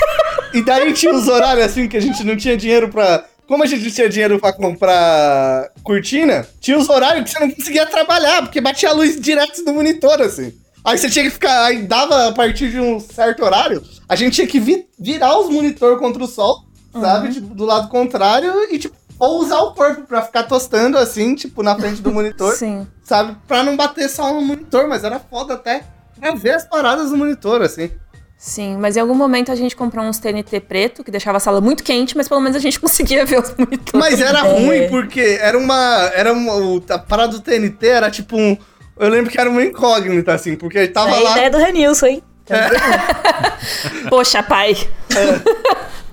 E 0.54 0.62
daí 0.64 0.94
tinha 0.94 1.14
os 1.14 1.28
horários 1.28 1.66
assim 1.66 1.88
que 1.88 1.98
a 1.98 2.00
gente 2.02 2.24
não 2.24 2.36
tinha 2.36 2.56
dinheiro 2.56 2.90
pra. 2.90 3.26
Como 3.48 3.64
a 3.64 3.66
gente 3.66 3.84
não 3.84 3.92
tinha 3.92 4.08
dinheiro 4.08 4.40
pra 4.40 4.54
comprar 4.54 5.70
cortina, 5.84 6.48
tinha 6.60 6.78
os 6.78 6.88
horários 6.90 7.24
que 7.26 7.32
você 7.32 7.40
não 7.40 7.52
conseguia 7.52 7.86
trabalhar, 7.86 8.44
porque 8.44 8.62
batia 8.62 8.90
a 8.90 8.94
luz 8.94 9.20
direto 9.20 9.66
do 9.66 9.74
monitor, 9.74 10.22
assim. 10.22 10.54
Aí 10.84 10.98
você 10.98 11.10
tinha 11.10 11.26
que 11.26 11.32
ficar. 11.32 11.66
Aí 11.66 11.84
dava 11.84 12.28
a 12.28 12.32
partir 12.32 12.72
de 12.72 12.80
um 12.80 13.00
certo 13.00 13.44
horário, 13.44 13.84
a 14.10 14.16
gente 14.16 14.34
tinha 14.36 14.48
que 14.48 14.60
vi- 14.60 14.86
virar 15.00 15.38
os 15.40 15.50
monitor 15.50 15.98
contra 16.00 16.24
o 16.24 16.28
sol, 16.28 16.66
sabe? 16.94 17.34
Tipo, 17.34 17.54
do 17.54 17.66
lado 17.66 17.88
contrário 17.90 18.52
e, 18.74 18.80
tipo, 18.80 18.96
ou 19.20 19.40
usar 19.42 19.60
o 19.60 19.74
corpo 19.74 20.02
pra 20.08 20.22
ficar 20.24 20.44
tostando 20.44 20.98
assim, 20.98 21.36
tipo, 21.36 21.62
na 21.62 21.76
frente 21.76 22.02
do 22.02 22.12
monitor 22.14 22.54
Sim. 22.56 22.88
sabe? 23.04 23.38
Pra 23.48 23.64
não 23.64 23.78
bater 23.78 24.10
só 24.10 24.34
no 24.34 24.42
monitor, 24.42 24.88
mas 24.88 25.04
era 25.04 25.20
foda 25.20 25.54
até 25.54 25.84
pra 26.20 26.32
ver 26.34 26.56
as 26.56 26.66
paradas 26.68 27.12
no 27.12 27.18
monitor, 27.18 27.62
assim. 27.62 27.92
Sim, 28.38 28.76
mas 28.80 28.98
em 28.98 29.00
algum 29.00 29.14
momento 29.14 29.52
a 29.52 29.56
gente 29.56 29.76
comprou 29.76 30.04
uns 30.04 30.18
TNT 30.18 30.60
preto, 30.62 31.04
que 31.04 31.12
deixava 31.12 31.38
a 31.38 31.40
sala 31.40 31.62
muito 31.62 31.84
quente, 31.84 32.18
mas 32.18 32.28
pelo 32.28 32.42
menos 32.42 32.58
a 32.58 32.60
gente 32.60 32.80
conseguia 32.82 33.24
ver 33.24 33.40
os 33.40 33.52
monitores. 33.56 33.92
Mas 33.94 34.20
era 34.20 34.40
É. 34.40 34.52
ruim 34.66 34.90
porque 34.90 35.38
era 35.40 35.56
uma. 35.56 36.10
Era 36.16 36.34
uma. 36.34 36.54
A 36.90 36.98
parada 36.98 37.34
do 37.34 37.40
TNT 37.40 37.86
era 37.88 38.10
tipo 38.10 38.36
um. 38.36 38.58
Eu 39.00 39.10
lembro 39.10 39.32
que 39.32 39.40
era 39.40 39.50
uma 39.50 39.64
incógnita, 39.64 40.34
assim, 40.34 40.56
porque 40.56 40.88
tava 40.88 41.10
É 41.12 41.18
a 41.18 41.22
lá. 41.22 41.32
ideia 41.32 41.50
do 41.50 41.58
Renilson, 41.58 42.06
hein? 42.08 42.24
Poxa, 44.10 44.44
pai. 44.44 44.76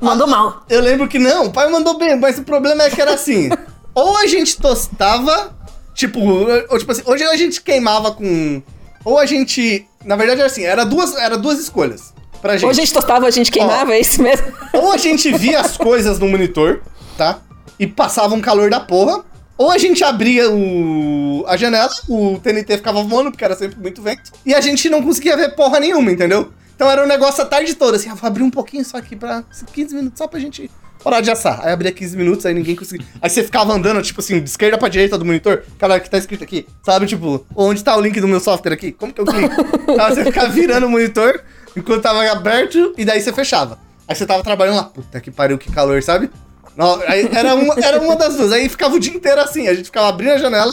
Mandou 0.01 0.27
mal. 0.27 0.65
Eu 0.69 0.81
lembro 0.81 1.09
que 1.09 1.19
não, 1.19 1.47
o 1.47 1.53
pai 1.53 1.69
mandou 1.69 1.99
bem, 1.99 2.17
mas 2.19 2.39
o 2.39 2.43
problema 2.45 2.85
é 2.85 2.91
que 2.91 3.01
era 3.01 3.15
assim. 3.15 3.51
ou 3.95 4.17
a 4.19 4.27
gente 4.27 4.57
tostava, 4.61 5.57
tipo, 5.95 6.21
ou, 6.21 6.79
tipo 6.79 6.93
assim, 6.93 7.03
hoje 7.05 7.25
a 7.25 7.37
gente 7.37 7.61
queimava 7.61 8.13
com. 8.13 8.63
Ou 9.05 9.19
a 9.19 9.27
gente. 9.27 9.87
Na 10.05 10.15
verdade 10.17 10.41
era 10.41 10.47
assim, 10.49 10.65
era 10.65 10.85
duas, 10.85 11.15
era 11.17 11.37
duas 11.37 11.59
escolhas 11.59 12.15
pra 12.41 12.53
gente. 12.53 12.65
Ou 12.65 12.71
a 12.71 12.75
gente 12.75 12.93
tostava, 12.93 13.27
a 13.27 13.31
gente 13.31 13.51
queimava, 13.51 13.93
é 13.95 14.01
isso 14.01 14.23
mesmo. 14.23 14.47
Ou 14.73 14.93
a 14.93 14.97
gente 14.97 15.33
via 15.37 15.61
as 15.61 15.77
coisas 15.77 16.19
no 16.19 16.29
monitor, 16.29 16.81
tá? 17.17 17.41
E 17.79 17.87
passava 17.87 18.35
um 18.35 18.41
calor 18.41 18.71
da 18.71 18.81
porra. 18.81 19.25
Ou 19.59 19.73
a 19.73 19.77
gente 19.77 20.05
abria 20.05 20.49
o... 20.49 21.45
a 21.49 21.57
janela, 21.57 21.91
o 22.09 22.39
TNT 22.39 22.77
ficava 22.77 23.03
voando, 23.03 23.33
porque 23.33 23.45
era 23.45 23.57
sempre 23.57 23.79
muito 23.81 24.01
vento. 24.01 24.33
E 24.47 24.55
a 24.55 24.61
gente 24.61 24.89
não 24.89 25.03
conseguia 25.03 25.37
ver 25.37 25.57
porra 25.57 25.81
nenhuma, 25.81 26.13
entendeu? 26.13 26.53
Então 26.77 26.89
era 26.89 27.03
um 27.03 27.09
negócio 27.09 27.43
a 27.43 27.47
tarde 27.47 27.75
toda, 27.75 27.97
assim, 27.97 28.09
ah, 28.09 28.15
vou 28.15 28.29
abrir 28.29 28.45
um 28.45 28.51
pouquinho 28.51 28.85
só 28.85 28.99
aqui 28.99 29.17
pra 29.17 29.43
15 29.73 29.95
minutos, 29.97 30.17
só 30.17 30.29
pra 30.29 30.39
gente 30.39 30.71
parar 31.03 31.21
de 31.21 31.29
assar. 31.29 31.61
Aí 31.65 31.73
abria 31.73 31.91
15 31.91 32.17
minutos, 32.17 32.47
aí 32.47 32.55
ninguém 32.55 32.77
conseguia. 32.77 33.05
Aí 33.21 33.29
você 33.29 33.43
ficava 33.43 33.73
andando, 33.73 34.01
tipo 34.01 34.21
assim, 34.21 34.39
de 34.41 34.49
esquerda 34.49 34.79
pra 34.79 34.89
direita 34.89 35.19
do 35.19 35.25
monitor, 35.25 35.65
cara 35.77 35.99
que 35.99 36.09
tá 36.09 36.19
escrito 36.19 36.45
aqui, 36.45 36.69
sabe? 36.85 37.07
Tipo, 37.07 37.45
onde 37.57 37.83
tá 37.83 37.97
o 37.97 38.01
link 38.01 38.21
do 38.21 38.29
meu 38.29 38.39
software 38.39 38.75
aqui? 38.75 38.93
Como 38.93 39.13
que 39.13 39.21
eu 39.21 39.27
clico? 39.27 39.55
Aí 40.01 40.15
você 40.15 40.25
ficava 40.25 40.49
virando 40.51 40.87
o 40.87 40.91
monitor 40.91 41.43
enquanto 41.77 42.03
tava 42.03 42.25
aberto, 42.31 42.95
e 42.97 43.05
daí 43.05 43.21
você 43.21 43.33
fechava. 43.33 43.79
Aí 44.07 44.15
você 44.15 44.25
tava 44.25 44.43
trabalhando 44.45 44.77
lá, 44.77 44.85
puta 44.85 45.21
que 45.21 45.33
pariu, 45.33 45.59
que 45.59 45.71
calor, 45.73 46.01
sabe? 46.03 46.31
Não, 46.79 47.03
era, 47.03 47.57
uma, 47.57 47.75
era 47.83 48.01
uma 48.01 48.15
das 48.15 48.37
duas. 48.37 48.53
Aí 48.53 48.69
ficava 48.69 48.95
o 48.95 49.01
dia 49.01 49.13
inteiro 49.13 49.41
assim, 49.41 49.67
a 49.67 49.75
gente 49.75 49.87
ficava 49.87 50.09
abrindo 50.09 50.35
a 50.35 50.39
janela, 50.39 50.73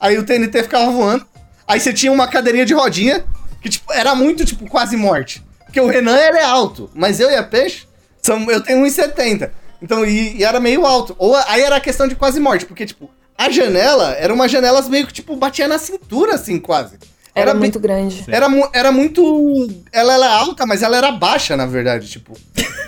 aí 0.00 0.18
o 0.18 0.24
TNT 0.26 0.64
ficava 0.64 0.90
voando. 0.90 1.24
Aí 1.68 1.78
você 1.78 1.92
tinha 1.92 2.10
uma 2.10 2.26
cadeirinha 2.26 2.66
de 2.66 2.74
rodinha, 2.74 3.24
que 3.62 3.68
tipo, 3.68 3.92
era 3.92 4.12
muito, 4.16 4.44
tipo, 4.44 4.68
quase 4.68 4.96
morte. 4.96 5.40
Porque 5.64 5.80
o 5.80 5.86
Renan, 5.86 6.16
ele 6.18 6.38
é 6.38 6.44
alto, 6.44 6.90
mas 6.94 7.20
eu 7.20 7.30
e 7.30 7.36
a 7.36 7.44
Peixe, 7.44 7.86
são, 8.20 8.50
eu 8.50 8.60
tenho 8.60 8.84
1,70. 8.84 9.50
Então, 9.80 10.04
e, 10.04 10.36
e 10.36 10.42
era 10.44 10.58
meio 10.58 10.84
alto. 10.84 11.14
Ou 11.16 11.36
aí 11.36 11.62
era 11.62 11.78
questão 11.78 12.08
de 12.08 12.16
quase 12.16 12.40
morte, 12.40 12.66
porque, 12.66 12.84
tipo, 12.84 13.08
a 13.38 13.48
janela 13.48 14.14
era 14.18 14.34
uma 14.34 14.48
janelas 14.48 14.88
meio 14.88 15.06
que, 15.06 15.12
tipo, 15.12 15.36
batia 15.36 15.68
na 15.68 15.78
cintura, 15.78 16.34
assim, 16.34 16.58
quase. 16.58 16.98
Era, 17.34 17.52
bem- 17.52 17.60
muito 17.60 17.78
grande. 17.78 18.24
era, 18.28 18.48
era 18.72 18.90
muito. 18.90 19.68
Ela, 19.92 20.14
ela 20.14 20.26
é 20.26 20.30
alta, 20.30 20.64
mas 20.66 20.82
ela 20.82 20.96
era 20.96 21.12
baixa, 21.12 21.56
na 21.56 21.66
verdade, 21.66 22.08
tipo. 22.08 22.32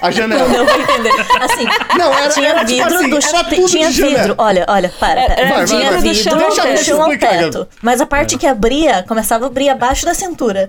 A 0.01 0.11
janela. 0.11 0.49
Não 0.49 0.65
vou 0.67 0.81
entender. 0.81 1.11
Assim, 1.41 1.65
Não, 1.99 2.13
era, 2.15 2.29
tinha 2.29 2.49
era 2.49 2.65
tipo 2.65 2.83
vidro 2.83 2.99
assim, 2.99 3.11
do 3.11 3.17
era 3.17 3.45
tudo 3.45 3.67
Tinha 3.69 3.91
vidro. 3.91 4.35
Olha, 4.39 4.65
olha, 4.69 4.93
para. 4.99 5.21
Era- 5.21 5.35
Vai, 5.37 5.49
vai, 5.49 5.65
tinha 5.67 5.91
vai. 5.91 6.01
vidro 6.01 6.01
do 6.01 6.15
vidro 6.15 6.23
chão 6.23 6.39
do 6.39 6.45
ao 6.45 6.77
chão, 6.79 7.03
ao 7.03 7.19
teto. 7.19 7.69
Mas 7.83 8.01
a 8.01 8.07
parte 8.07 8.37
que 8.39 8.47
abria 8.47 9.05
começava 9.07 9.45
a 9.45 9.49
abrir 9.49 9.69
abaixo 9.69 10.05
da 10.07 10.15
cintura. 10.15 10.69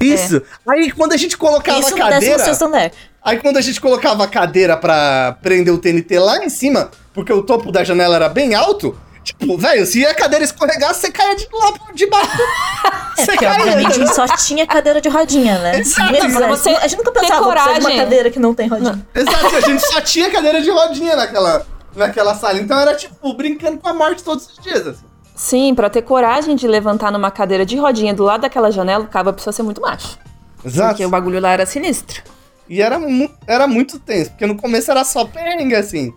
Isso. 0.00 0.42
Aí 0.68 0.90
quando 0.90 1.12
a 1.12 1.16
gente 1.16 1.36
colocava 1.36 1.78
Isso 1.78 1.94
a 1.94 1.98
cadeira. 1.98 2.36
16 2.36 2.62
andar. 2.62 2.90
Aí 3.24 3.38
quando 3.38 3.56
a 3.56 3.60
gente 3.60 3.80
colocava 3.80 4.24
a 4.24 4.28
cadeira 4.28 4.76
pra 4.76 5.36
prender 5.42 5.72
o 5.72 5.78
TNT 5.78 6.18
lá 6.18 6.44
em 6.44 6.48
cima, 6.48 6.90
porque 7.14 7.32
o 7.32 7.42
topo 7.42 7.70
da 7.70 7.84
janela 7.84 8.16
era 8.16 8.28
bem 8.28 8.54
alto, 8.54 8.98
Tipo, 9.24 9.56
velho, 9.56 9.86
se 9.86 10.04
a 10.04 10.14
cadeira 10.14 10.44
escorregar, 10.44 10.92
você 10.92 11.10
caia 11.10 11.36
de 11.36 11.46
lá 11.52 11.72
de 11.94 12.06
baixo. 12.06 12.30
É, 13.14 13.24
Você 13.24 13.32
porque 13.32 13.44
caia. 13.44 13.60
obviamente 13.60 13.94
gente 13.94 14.14
só 14.14 14.26
tinha 14.36 14.66
cadeira 14.66 14.98
de 15.00 15.08
rodinha, 15.08 15.58
né? 15.58 15.78
Exato, 15.80 16.10
Mesmo, 16.12 16.30
pra 16.32 16.40
né? 16.40 16.48
você 16.48 16.70
a 16.70 16.88
gente 16.88 16.96
nunca 16.96 17.12
pensava 17.12 17.34
de 17.34 17.40
uma 17.46 17.46
coragem. 17.62 17.96
cadeira 17.98 18.30
que 18.30 18.38
não 18.38 18.54
tem 18.54 18.68
rodinha. 18.68 19.06
Exato, 19.14 19.54
a 19.56 19.60
gente 19.60 19.80
só 19.86 20.00
tinha 20.00 20.30
cadeira 20.30 20.60
de 20.62 20.70
rodinha 20.70 21.14
naquela, 21.14 21.66
naquela 21.94 22.34
sala. 22.34 22.58
Então 22.58 22.76
era 22.80 22.94
tipo, 22.96 23.34
brincando 23.34 23.78
com 23.78 23.86
a 23.88 23.92
morte 23.94 24.24
todos 24.24 24.48
os 24.48 24.58
dias, 24.58 24.86
assim. 24.86 25.04
Sim, 25.36 25.74
pra 25.74 25.90
ter 25.90 26.02
coragem 26.02 26.56
de 26.56 26.66
levantar 26.66 27.12
numa 27.12 27.30
cadeira 27.30 27.66
de 27.66 27.76
rodinha 27.76 28.14
do 28.14 28.24
lado 28.24 28.40
daquela 28.40 28.70
janela, 28.72 29.04
o 29.04 29.08
cabo 29.08 29.30
precisa 29.32 29.52
ser 29.52 29.62
muito 29.62 29.80
macho. 29.82 30.18
Exato. 30.64 30.88
Porque 30.90 31.04
o 31.04 31.10
bagulho 31.10 31.38
lá 31.38 31.50
era 31.50 31.66
sinistro. 31.66 32.22
E 32.68 32.80
era, 32.80 32.98
mu 32.98 33.30
era 33.46 33.66
muito 33.68 33.98
tenso, 33.98 34.30
porque 34.30 34.46
no 34.46 34.56
começo 34.56 34.90
era 34.90 35.04
só 35.04 35.26
perrengue, 35.26 35.74
assim. 35.76 36.12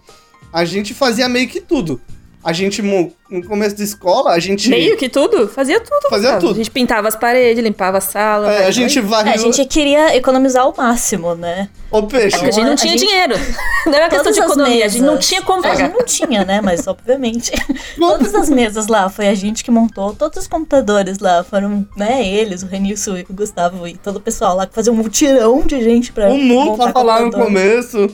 A 0.51 0.63
gente 0.63 0.93
fazia 0.93 1.27
meio 1.27 1.47
que 1.49 1.59
tudo. 1.59 1.99
A 2.45 2.53
gente, 2.53 2.79
no 2.79 3.11
começo 3.47 3.75
da 3.75 3.83
escola, 3.83 4.29
a 4.29 4.39
gente. 4.39 4.69
Meio 4.69 4.95
que 4.97 5.09
tudo? 5.09 5.47
Fazia 5.47 5.79
tudo. 5.79 5.99
Fazia 6.11 6.33
Gustavo. 6.33 6.39
tudo. 6.41 6.51
A 6.53 6.57
gente 6.57 6.69
pintava 6.69 7.07
as 7.07 7.15
paredes, 7.15 7.63
limpava 7.63 7.97
a 7.97 8.01
sala. 8.01 8.53
É, 8.53 8.67
a 8.67 8.71
gente 8.71 8.99
É, 8.99 9.01
varreu. 9.01 9.33
a 9.33 9.37
gente 9.37 9.65
queria 9.65 10.15
economizar 10.15 10.69
o 10.69 10.77
máximo, 10.77 11.33
né? 11.33 11.67
Ô, 11.89 12.03
peixe. 12.03 12.37
Porque 12.37 12.49
a 12.49 12.51
gente 12.51 12.63
não 12.65 12.73
A 12.73 12.75
tinha 12.75 12.91
gente- 12.95 13.07
dinheiro. 13.07 13.33
Não 13.87 13.93
era 13.93 14.09
questão 14.09 14.31
Todas 14.31 14.35
de 14.35 14.41
economia, 14.41 14.85
a 14.85 14.87
gente 14.87 15.03
não 15.03 15.17
tinha 15.19 15.41
como 15.43 15.59
A 15.59 15.61
pagar. 15.69 15.75
gente 15.85 15.93
não 15.93 16.03
tinha, 16.05 16.43
né? 16.45 16.59
Mas 16.61 16.87
obviamente. 16.87 17.51
Todas 17.97 18.33
as 18.35 18.49
mesas 18.49 18.87
lá 18.87 19.09
foi 19.09 19.27
a 19.27 19.33
gente 19.35 19.63
que 19.63 19.69
montou. 19.71 20.13
Todos 20.15 20.39
os 20.39 20.47
computadores 20.47 21.17
lá 21.19 21.43
foram, 21.43 21.87
né? 21.97 22.27
Eles, 22.27 22.61
o 22.63 22.67
Renilson 22.67 23.17
e 23.17 23.21
o 23.27 23.33
Gustavo 23.33 23.87
e 23.87 23.95
todo 23.95 24.17
o 24.17 24.19
pessoal 24.19 24.55
lá 24.55 24.65
que 24.67 24.73
fazia 24.75 24.91
um 24.91 24.95
mutirão 24.95 25.61
de 25.65 25.83
gente 25.83 26.11
pra. 26.11 26.29
O 26.29 26.37
Mu 26.37 26.65
montar 26.65 26.85
tava 26.93 27.01
lá 27.03 27.21
no 27.21 27.31
começo, 27.31 28.07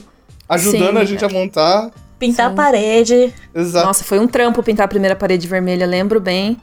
ajudando 0.48 0.96
Sim. 0.96 0.98
a 0.98 1.04
gente 1.04 1.24
a 1.24 1.28
montar. 1.28 1.90
Pintar 2.22 2.46
Sim. 2.46 2.52
a 2.52 2.56
parede. 2.56 3.34
Exato. 3.52 3.84
Nossa, 3.84 4.04
foi 4.04 4.20
um 4.20 4.28
trampo 4.28 4.62
pintar 4.62 4.84
a 4.84 4.88
primeira 4.88 5.16
parede 5.16 5.48
vermelha, 5.48 5.84
lembro 5.84 6.20
bem. 6.20 6.56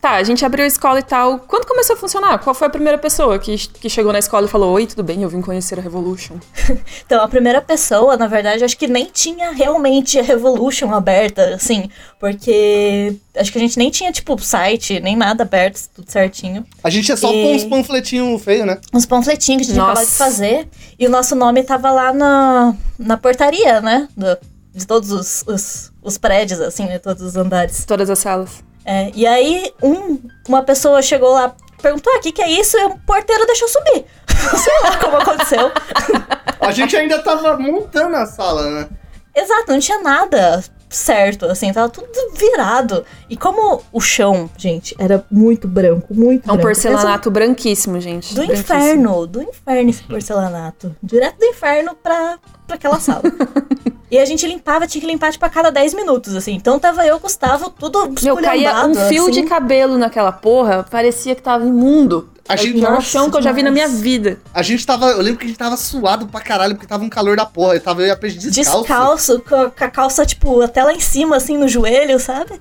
Tá, 0.00 0.12
a 0.12 0.22
gente 0.22 0.44
abriu 0.46 0.64
a 0.64 0.68
escola 0.68 1.00
e 1.00 1.02
tal. 1.02 1.40
Quando 1.40 1.66
começou 1.66 1.96
a 1.96 1.98
funcionar? 1.98 2.38
Qual 2.38 2.54
foi 2.54 2.68
a 2.68 2.70
primeira 2.70 2.96
pessoa 2.96 3.36
que, 3.36 3.56
que 3.56 3.90
chegou 3.90 4.12
na 4.12 4.20
escola 4.20 4.46
e 4.46 4.48
falou: 4.48 4.72
Oi, 4.74 4.86
tudo 4.86 5.02
bem? 5.02 5.22
Eu 5.24 5.28
vim 5.28 5.40
conhecer 5.40 5.78
a 5.78 5.82
Revolution. 5.82 6.36
Então, 7.04 7.22
a 7.24 7.28
primeira 7.28 7.60
pessoa, 7.62 8.16
na 8.18 8.26
verdade, 8.26 8.62
acho 8.62 8.76
que 8.76 8.86
nem 8.86 9.06
tinha 9.06 9.50
realmente 9.50 10.18
a 10.18 10.22
Revolution 10.22 10.92
aberta, 10.94 11.54
assim, 11.54 11.88
porque 12.20 13.16
acho 13.34 13.50
que 13.50 13.56
a 13.56 13.60
gente 13.60 13.78
nem 13.78 13.90
tinha, 13.90 14.12
tipo, 14.12 14.38
site, 14.38 15.00
nem 15.00 15.16
nada 15.16 15.42
aberto, 15.42 15.88
tudo 15.94 16.10
certinho. 16.10 16.64
A 16.84 16.90
gente 16.90 17.10
é 17.10 17.16
só 17.16 17.32
E- 17.32 17.42
com 17.42 17.54
uns 17.56 17.64
panfletinhos 17.64 18.42
feios, 18.44 18.66
né? 18.66 18.78
Uns 18.92 19.06
panfletinhos 19.06 19.66
que 19.66 19.72
a 19.72 19.74
gente 19.74 19.78
Nossa. 19.80 20.02
acabava 20.02 20.06
de 20.10 20.16
fazer, 20.16 20.68
e 20.98 21.06
o 21.06 21.10
nosso 21.10 21.34
nome 21.34 21.62
tava 21.62 21.90
lá 21.90 22.12
na, 22.12 22.74
na 22.98 23.16
portaria, 23.16 23.80
né, 23.80 24.06
do- 24.14 24.38
de 24.74 24.86
todos 24.86 25.10
os, 25.10 25.44
os, 25.46 25.92
os 26.02 26.18
prédios, 26.18 26.60
assim, 26.60 26.84
né, 26.84 26.98
todos 26.98 27.22
os 27.22 27.36
andares. 27.36 27.84
Todas 27.86 28.10
as 28.10 28.18
salas. 28.18 28.62
É, 28.90 29.12
e 29.14 29.26
aí, 29.26 29.70
um, 29.82 30.18
uma 30.48 30.62
pessoa 30.62 31.02
chegou 31.02 31.34
lá, 31.34 31.54
perguntou, 31.82 32.10
ah, 32.14 32.16
o 32.16 32.20
que 32.22 32.32
que 32.32 32.40
é 32.40 32.50
isso? 32.50 32.74
E 32.78 32.86
o 32.86 32.98
porteiro 33.00 33.44
deixou 33.44 33.68
subir. 33.68 34.06
Sei 34.56 34.80
lá 34.82 34.96
como 34.96 35.18
aconteceu. 35.18 35.70
A 36.58 36.72
gente 36.72 36.96
ainda 36.96 37.22
tava 37.22 37.58
montando 37.58 38.16
a 38.16 38.24
sala, 38.24 38.70
né? 38.70 38.88
Exato, 39.34 39.72
não 39.72 39.78
tinha 39.78 40.00
nada 40.00 40.64
certo, 40.88 41.44
assim, 41.44 41.70
tava 41.70 41.90
tudo 41.90 42.08
virado. 42.34 43.04
E 43.28 43.36
como 43.36 43.82
o 43.92 44.00
chão, 44.00 44.48
gente, 44.56 44.96
era 44.98 45.22
muito 45.30 45.68
branco, 45.68 46.14
muito 46.14 46.48
É 46.48 46.52
um 46.52 46.56
branco. 46.56 46.62
porcelanato 46.62 47.30
branquíssimo, 47.30 48.00
gente. 48.00 48.34
Do 48.34 48.46
Branquíssimo. 48.46 48.78
inferno, 48.78 49.26
do 49.26 49.42
inferno 49.42 49.90
esse 49.90 50.02
porcelanato. 50.08 50.96
Direto 51.02 51.38
do 51.38 51.44
inferno 51.44 51.94
pra, 51.94 52.38
pra 52.68 52.76
aquela 52.76 53.00
sala. 53.00 53.22
e 54.08 54.16
a 54.18 54.24
gente 54.24 54.46
limpava, 54.46 54.86
tinha 54.86 55.00
que 55.00 55.06
limpar, 55.08 55.32
tipo, 55.32 55.44
a 55.44 55.48
cada 55.50 55.70
10 55.70 55.94
minutos, 55.94 56.36
assim. 56.36 56.54
Então 56.54 56.78
tava 56.78 57.04
eu, 57.04 57.18
Gustavo, 57.18 57.70
tudo 57.70 58.14
Meu, 58.22 58.36
caía 58.36 58.86
um 58.86 58.94
fio 58.94 59.28
de 59.30 59.40
assim. 59.40 59.48
cabelo 59.48 59.98
naquela 59.98 60.30
porra, 60.30 60.86
parecia 60.88 61.34
que 61.34 61.42
tava 61.42 61.66
imundo. 61.66 62.28
A 62.48 62.54
É 62.54 62.56
o 62.56 62.58
gente- 62.60 62.78
pior 62.78 62.92
Nossa, 62.92 63.02
chão 63.06 63.30
que 63.30 63.36
eu 63.36 63.42
já 63.42 63.52
vi 63.52 63.62
na 63.62 63.70
minha 63.70 63.86
vida. 63.88 64.38
A 64.54 64.62
gente 64.62 64.86
tava. 64.86 65.10
Eu 65.10 65.20
lembro 65.20 65.38
que 65.38 65.44
a 65.44 65.48
gente 65.48 65.58
tava 65.58 65.76
suado 65.76 66.26
pra 66.28 66.40
caralho, 66.40 66.74
porque 66.76 66.86
tava 66.86 67.04
um 67.04 67.08
calor 67.10 67.36
da 67.36 67.44
porra. 67.44 67.74
Eu 67.74 67.80
tava 67.82 68.00
eu 68.00 68.10
a 68.10 68.16
peixe 68.16 68.38
descalço. 68.38 68.80
Descalço, 68.80 69.40
com 69.46 69.54
a, 69.54 69.70
com 69.70 69.84
a 69.84 69.90
calça, 69.90 70.24
tipo, 70.24 70.62
até 70.62 70.82
lá 70.82 70.94
em 70.94 71.00
cima, 71.00 71.36
assim, 71.36 71.58
no 71.58 71.68
joelho, 71.68 72.18
sabe? 72.18 72.52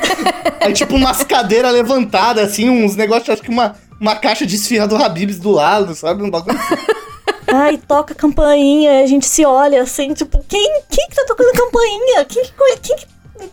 Aí, 0.62 0.72
tipo, 0.72 0.94
umas 0.96 1.22
cadeiras 1.24 1.74
levantadas, 1.74 2.52
assim, 2.52 2.70
uns 2.70 2.96
negócios, 2.96 3.28
acho 3.28 3.42
que 3.42 3.50
uma, 3.50 3.74
uma 4.00 4.16
caixa 4.16 4.46
de 4.46 4.56
esfirra 4.56 4.88
do 4.88 4.96
Habibs 4.96 5.38
do 5.38 5.50
lado, 5.50 5.94
sabe? 5.94 6.22
Um 6.22 6.30
bagulho. 6.30 6.58
Ai, 7.56 7.78
toca 7.78 8.14
a 8.14 8.16
campainha, 8.16 9.02
a 9.02 9.06
gente 9.06 9.26
se 9.26 9.44
olha, 9.44 9.80
assim, 9.82 10.12
tipo, 10.12 10.44
quem, 10.48 10.82
quem 10.90 11.08
que 11.08 11.14
tá 11.14 11.24
tocando 11.24 11.52
campainha? 11.52 12.24
Quem 12.24 12.42
que, 12.42 12.52
quem 12.82 12.96
que 12.96 13.06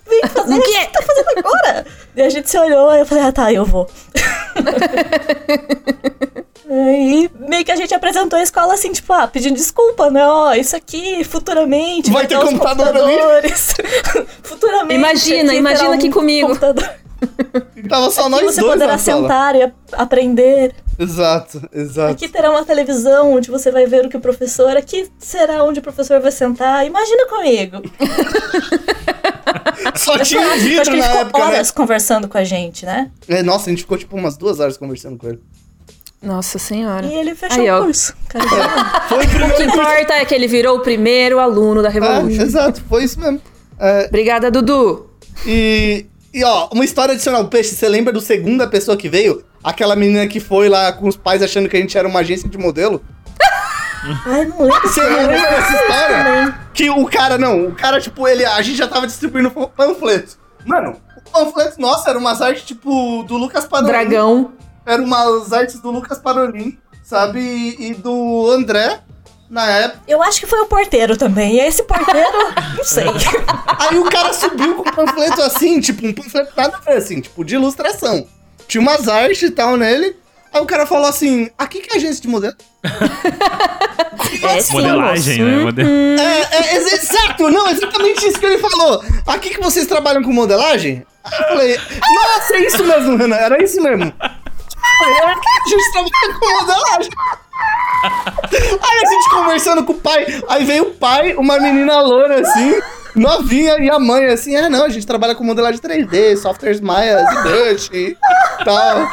veio 0.09 0.25
fazer? 0.29 0.57
O 0.57 0.61
que 0.61 0.87
tá 0.87 1.03
fazendo 1.03 1.29
agora? 1.37 1.85
E 2.15 2.21
a 2.23 2.29
gente 2.29 2.49
se 2.49 2.57
olhou, 2.57 2.91
e 2.95 2.99
eu 2.99 3.05
falei, 3.05 3.25
ah, 3.25 3.31
tá, 3.31 3.53
eu 3.53 3.63
vou. 3.63 3.87
Aí, 6.67 7.29
meio 7.37 7.65
que 7.65 7.71
a 7.71 7.75
gente 7.75 7.93
apresentou 7.93 8.39
a 8.39 8.41
escola 8.41 8.73
assim, 8.73 8.91
tipo, 8.91 9.13
ah, 9.13 9.27
pedindo 9.27 9.55
desculpa, 9.55 10.09
né? 10.09 10.25
Ó, 10.25 10.51
isso 10.53 10.75
aqui 10.75 11.23
futuramente. 11.23 12.09
Vai 12.09 12.25
ter 12.25 12.37
os 12.37 12.45
computador 12.45 12.87
ali? 12.87 13.17
computadores. 13.17 13.75
futuramente. 14.41 14.95
Imagina, 14.95 15.51
aqui 15.51 15.59
imagina 15.59 15.93
aqui 15.95 16.09
comigo. 16.09 16.47
computador. 16.47 16.89
E 17.75 17.84
tava 17.88 18.10
só 18.12 18.21
Aqui 18.21 18.29
nós 18.31 18.41
você 18.55 18.62
dois 18.62 18.73
poderá 18.73 18.91
na 18.93 18.97
sala. 18.97 19.21
sentar 19.21 19.55
e 19.55 19.71
aprender. 19.93 20.73
Exato, 20.99 21.62
exato. 21.73 22.12
Aqui 22.12 22.27
terá 22.29 22.51
uma 22.51 22.63
televisão 22.65 23.34
onde 23.34 23.49
você 23.49 23.71
vai 23.71 23.86
ver 23.86 24.05
o 24.05 24.10
que 24.10 24.17
o 24.17 24.19
professor. 24.21 24.75
Aqui 24.77 25.10
será 25.19 25.63
onde 25.63 25.79
o 25.79 25.81
professor 25.84 26.19
vai 26.19 26.31
sentar. 26.31 26.86
Imagina 26.86 27.27
comigo. 27.27 27.81
Só 29.95 30.17
tinha 30.19 30.41
um 30.41 30.45
Acho 30.51 30.62
que 30.62 30.69
vidro 30.69 30.93
ele 30.93 31.01
ficou 31.01 31.17
época, 31.21 31.39
né? 31.39 31.45
horas 31.45 31.71
conversando 31.71 32.27
com 32.27 32.38
a 32.38 32.43
gente, 32.43 32.86
né? 32.86 33.10
É, 33.27 33.41
nossa, 33.43 33.69
a 33.69 33.69
gente 33.71 33.81
ficou 33.81 33.97
tipo 33.97 34.15
umas 34.15 34.38
duas 34.38 34.60
horas 34.60 34.77
conversando 34.77 35.17
com 35.17 35.27
ele. 35.27 35.39
Nossa 36.21 36.60
senhora. 36.60 37.05
E 37.05 37.13
ele 37.15 37.34
fechou 37.34 37.62
Aí, 37.62 37.71
o 37.71 37.84
curso. 37.84 38.13
Cara, 38.29 38.45
Foi 39.10 39.17
o 39.17 39.21
O 39.21 39.55
que 39.55 39.63
importa 39.63 40.13
é 40.13 40.25
que 40.25 40.36
ele 40.36 40.47
virou 40.47 40.77
o 40.77 40.81
primeiro 40.81 41.39
aluno 41.39 41.81
da 41.81 41.89
É, 41.89 41.91
Revolution. 41.93 42.41
exato, 42.43 42.81
foi 42.88 43.03
isso 43.05 43.19
mesmo. 43.19 43.41
É, 43.79 44.05
Obrigada, 44.05 44.51
Dudu. 44.51 45.10
e, 45.47 46.05
e, 46.33 46.43
ó, 46.43 46.69
uma 46.71 46.85
história 46.85 47.13
adicional. 47.13 47.47
Peixe, 47.47 47.75
você 47.75 47.89
lembra 47.89 48.13
do 48.13 48.21
segunda 48.21 48.67
pessoa 48.67 48.95
que 48.95 49.09
veio? 49.09 49.43
Aquela 49.63 49.95
menina 49.95 50.27
que 50.27 50.39
foi 50.39 50.69
lá 50.69 50.91
com 50.93 51.07
os 51.07 51.17
pais 51.17 51.41
achando 51.41 51.67
que 51.67 51.75
a 51.75 51.79
gente 51.79 51.97
era 51.97 52.07
uma 52.07 52.21
agência 52.21 52.49
de 52.49 52.57
modelo? 52.57 53.03
Ai, 54.25 54.45
não 54.45 54.61
lembro. 54.61 54.81
Você 54.81 55.01
não 55.01 55.17
lembra 55.17 55.37
dessa 55.37 55.73
história? 55.73 56.23
Também. 56.23 56.53
Que 56.73 56.89
o 56.89 57.05
cara, 57.05 57.37
não, 57.37 57.67
o 57.67 57.75
cara, 57.75 57.99
tipo, 57.99 58.27
ele, 58.27 58.45
a 58.45 58.61
gente 58.61 58.77
já 58.77 58.87
tava 58.87 59.05
distribuindo 59.05 59.51
panfletos. 59.51 60.37
Mano, 60.65 60.97
o 61.17 61.31
panfleto, 61.31 61.79
nossa, 61.79 62.09
era 62.09 62.17
umas 62.17 62.41
artes, 62.41 62.63
tipo, 62.63 63.23
do 63.23 63.37
Lucas 63.37 63.65
Panolin. 63.65 63.91
Dragão. 63.91 64.53
Eram 64.85 65.03
umas 65.03 65.53
artes 65.53 65.79
do 65.79 65.91
Lucas 65.91 66.17
Panolin, 66.17 66.77
sabe? 67.03 67.39
E, 67.39 67.91
e 67.91 67.93
do 67.93 68.49
André, 68.49 69.01
na 69.51 69.65
época. 69.69 70.01
Eu 70.07 70.23
acho 70.23 70.39
que 70.39 70.47
foi 70.47 70.61
o 70.61 70.65
porteiro 70.65 71.17
também. 71.17 71.57
E 71.57 71.59
esse 71.59 71.83
porteiro, 71.83 72.53
não 72.77 72.83
sei. 72.83 73.03
Aí 73.79 73.97
o 73.99 74.05
cara 74.09 74.31
subiu 74.33 74.75
com 74.75 74.89
um 74.89 74.93
panfleto 74.93 75.41
assim, 75.41 75.81
tipo, 75.81 76.07
um 76.07 76.13
panfleto 76.13 76.53
nada 76.55 76.77
a 76.77 76.79
ver, 76.79 76.97
assim, 76.97 77.19
tipo, 77.19 77.43
de 77.43 77.55
ilustração. 77.55 78.25
Tinha 78.67 78.81
umas 78.81 79.09
artes 79.09 79.41
e 79.43 79.51
tal 79.51 79.75
nele. 79.75 80.15
Aí 80.53 80.61
o 80.61 80.65
cara 80.65 80.85
falou 80.87 81.07
assim, 81.07 81.49
aqui 81.57 81.79
que 81.81 81.93
é 81.93 81.97
agência 81.97 82.21
de 82.21 82.27
modelo? 82.29 82.55
É 84.43 84.59
sim, 84.61 84.73
Modelagem, 84.73 85.43
né? 85.43 85.63
Model... 85.63 85.85
É, 85.85 86.41
é, 86.51 86.75
ex- 86.75 86.93
exato, 86.93 87.49
não, 87.49 87.67
exatamente 87.69 88.27
isso 88.27 88.39
que 88.39 88.45
ele 88.45 88.57
falou. 88.57 89.03
Aqui 89.27 89.49
que 89.51 89.59
vocês 89.61 89.85
trabalham 89.87 90.23
com 90.23 90.31
modelagem? 90.31 91.05
Aí 91.23 91.39
eu 91.39 91.47
falei, 91.47 91.77
nossa, 91.77 92.55
é 92.55 92.65
isso 92.65 92.83
mesmo, 92.83 93.17
Renan, 93.17 93.35
era 93.35 93.63
isso 93.63 93.81
mesmo. 93.81 94.05
Eu 94.05 94.11
falei, 94.99 95.15
é 95.17 95.25
aqui 95.25 95.41
que 95.41 95.75
a 95.75 95.77
gente 95.77 95.91
trabalha 95.91 96.39
com 96.39 96.59
modelagem. 96.59 97.11
Aí 98.54 99.04
a 99.04 99.10
gente 99.10 99.30
conversando 99.30 99.84
com 99.84 99.93
o 99.93 100.00
pai, 100.00 100.26
aí 100.50 100.65
veio 100.65 100.84
o 100.84 100.93
pai, 100.93 101.34
uma 101.36 101.60
menina 101.60 102.02
loura 102.02 102.41
assim, 102.41 102.82
novinha, 103.15 103.78
e 103.80 103.89
a 103.89 104.00
mãe 104.00 104.26
assim, 104.26 104.56
ah 104.56 104.69
não, 104.69 104.86
a 104.86 104.89
gente 104.89 105.06
trabalha 105.06 105.36
com 105.36 105.43
modelagem 105.43 105.80
3D, 105.80 106.38
softwares 106.38 106.82
Maya, 106.82 107.24
ZBrush 107.24 107.89
e 107.93 108.17
tal. 108.65 109.08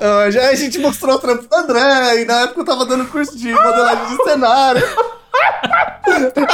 Ah, 0.00 0.30
já 0.30 0.48
a 0.48 0.54
gente 0.54 0.78
mostrou 0.78 1.16
o 1.16 1.18
trampo 1.18 1.46
do 1.46 1.54
André, 1.54 2.22
e 2.22 2.24
na 2.24 2.42
época 2.42 2.60
eu 2.60 2.64
tava 2.64 2.86
dando 2.86 3.06
curso 3.06 3.36
de 3.36 3.52
modelagem 3.52 4.16
de 4.16 4.22
cenário. 4.24 4.82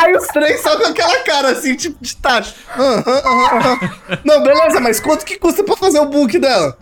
Aí 0.01 0.17
os 0.17 0.27
três 0.29 0.63
só 0.63 0.77
com 0.77 0.87
aquela 0.87 1.19
cara 1.21 1.51
assim, 1.51 1.77
tipo 1.77 1.97
de 2.01 2.17
tacho. 2.17 2.55
Aham, 2.77 3.03
aham, 3.07 3.59
aham. 3.59 3.79
Não, 4.25 4.43
beleza, 4.43 4.81
mas 4.81 5.01
quanto 5.01 5.25
que 5.25 5.39
custa 5.39 5.63
pra 5.63 5.77
fazer 5.77 6.01
o 6.01 6.07
book 6.07 6.39
dela? 6.39 6.77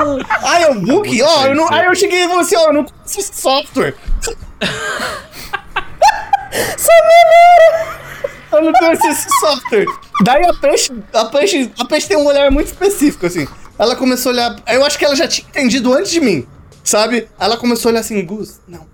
Ai. 0.42 0.64
Aí 0.64 0.70
o 0.70 0.80
book, 0.80 1.22
ó, 1.22 1.46
eu 1.46 1.54
não, 1.54 1.72
aí 1.72 1.86
eu 1.86 1.94
cheguei 1.94 2.24
e 2.24 2.28
falei 2.28 2.40
assim, 2.40 2.56
ó, 2.56 2.68
eu 2.68 2.72
não 2.72 2.84
conheço 2.84 3.20
esse 3.20 3.40
software. 3.40 3.94
Eu 8.52 8.62
não 8.62 8.72
conheço 8.72 9.06
esse 9.06 9.28
software. 9.38 9.86
Daí 10.24 10.44
a 10.44 10.52
peixe, 10.54 10.92
a 11.12 11.24
peixe, 11.26 11.70
a 11.78 11.84
peixe 11.84 12.08
tem 12.08 12.16
um 12.16 12.26
olhar 12.26 12.50
muito 12.50 12.66
específico, 12.66 13.26
assim. 13.26 13.46
Ela 13.78 13.94
começou 13.94 14.30
a 14.30 14.32
olhar. 14.32 14.56
Eu 14.66 14.84
acho 14.84 14.98
que 14.98 15.04
ela 15.04 15.14
já 15.14 15.28
tinha 15.28 15.46
entendido 15.48 15.92
antes 15.94 16.10
de 16.10 16.20
mim, 16.20 16.46
sabe? 16.82 17.28
Ela 17.38 17.56
começou 17.56 17.88
a 17.88 17.92
olhar 17.92 18.00
assim, 18.00 18.24
Gus, 18.24 18.60
não, 18.66 18.86